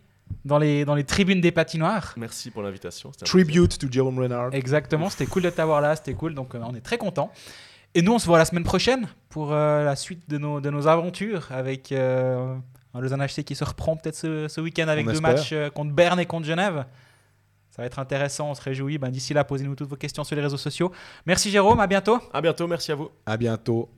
dans 0.45 0.57
les, 0.57 0.85
dans 0.85 0.95
les 0.95 1.03
tribunes 1.03 1.41
des 1.41 1.51
patinoires. 1.51 2.13
Merci 2.17 2.51
pour 2.51 2.61
l'invitation. 2.63 3.11
Tribute 3.23 3.77
to 3.77 3.87
Jerome 3.89 4.19
Renard. 4.19 4.53
Exactement, 4.53 5.09
c'était 5.09 5.25
cool 5.25 5.43
de 5.43 5.49
t'avoir 5.49 5.81
là, 5.81 5.95
c'était 5.95 6.13
cool, 6.13 6.33
donc 6.35 6.55
euh, 6.55 6.59
on 6.63 6.75
est 6.75 6.81
très 6.81 6.97
content. 6.97 7.31
Et 7.95 8.01
nous, 8.01 8.13
on 8.13 8.19
se 8.19 8.25
voit 8.25 8.39
la 8.39 8.45
semaine 8.45 8.63
prochaine 8.63 9.07
pour 9.29 9.53
euh, 9.53 9.83
la 9.85 9.95
suite 9.95 10.27
de 10.29 10.37
nos, 10.39 10.59
de 10.59 10.69
nos 10.71 10.87
aventures 10.87 11.47
avec 11.51 11.91
euh, 11.91 12.55
un 12.95 12.99
Lausanne 13.01 13.21
HC 13.23 13.43
qui 13.43 13.53
se 13.55 13.63
reprend 13.63 13.95
peut-être 13.95 14.15
ce, 14.15 14.47
ce 14.47 14.59
week-end 14.61 14.87
avec 14.87 15.05
On 15.05 15.09
deux 15.11 15.15
espère. 15.17 15.33
matchs 15.35 15.49
euh, 15.53 15.69
contre 15.69 15.93
Berne 15.93 16.19
et 16.19 16.25
contre 16.25 16.45
Genève. 16.47 16.85
Ça 17.69 17.81
va 17.83 17.85
être 17.85 17.99
intéressant, 17.99 18.49
on 18.49 18.55
se 18.55 18.61
réjouit. 18.61 18.97
Ben, 18.97 19.09
D'ici 19.11 19.33
là, 19.33 19.43
posez-nous 19.43 19.75
toutes 19.75 19.89
vos 19.89 19.95
questions 19.95 20.23
sur 20.23 20.35
les 20.35 20.41
réseaux 20.41 20.57
sociaux. 20.57 20.91
Merci 21.27 21.51
Jérôme, 21.51 21.79
à 21.79 21.87
bientôt. 21.87 22.19
À 22.33 22.41
bientôt, 22.41 22.67
merci 22.67 22.91
à 22.91 22.95
vous. 22.95 23.09
À 23.25 23.37
bientôt. 23.37 23.89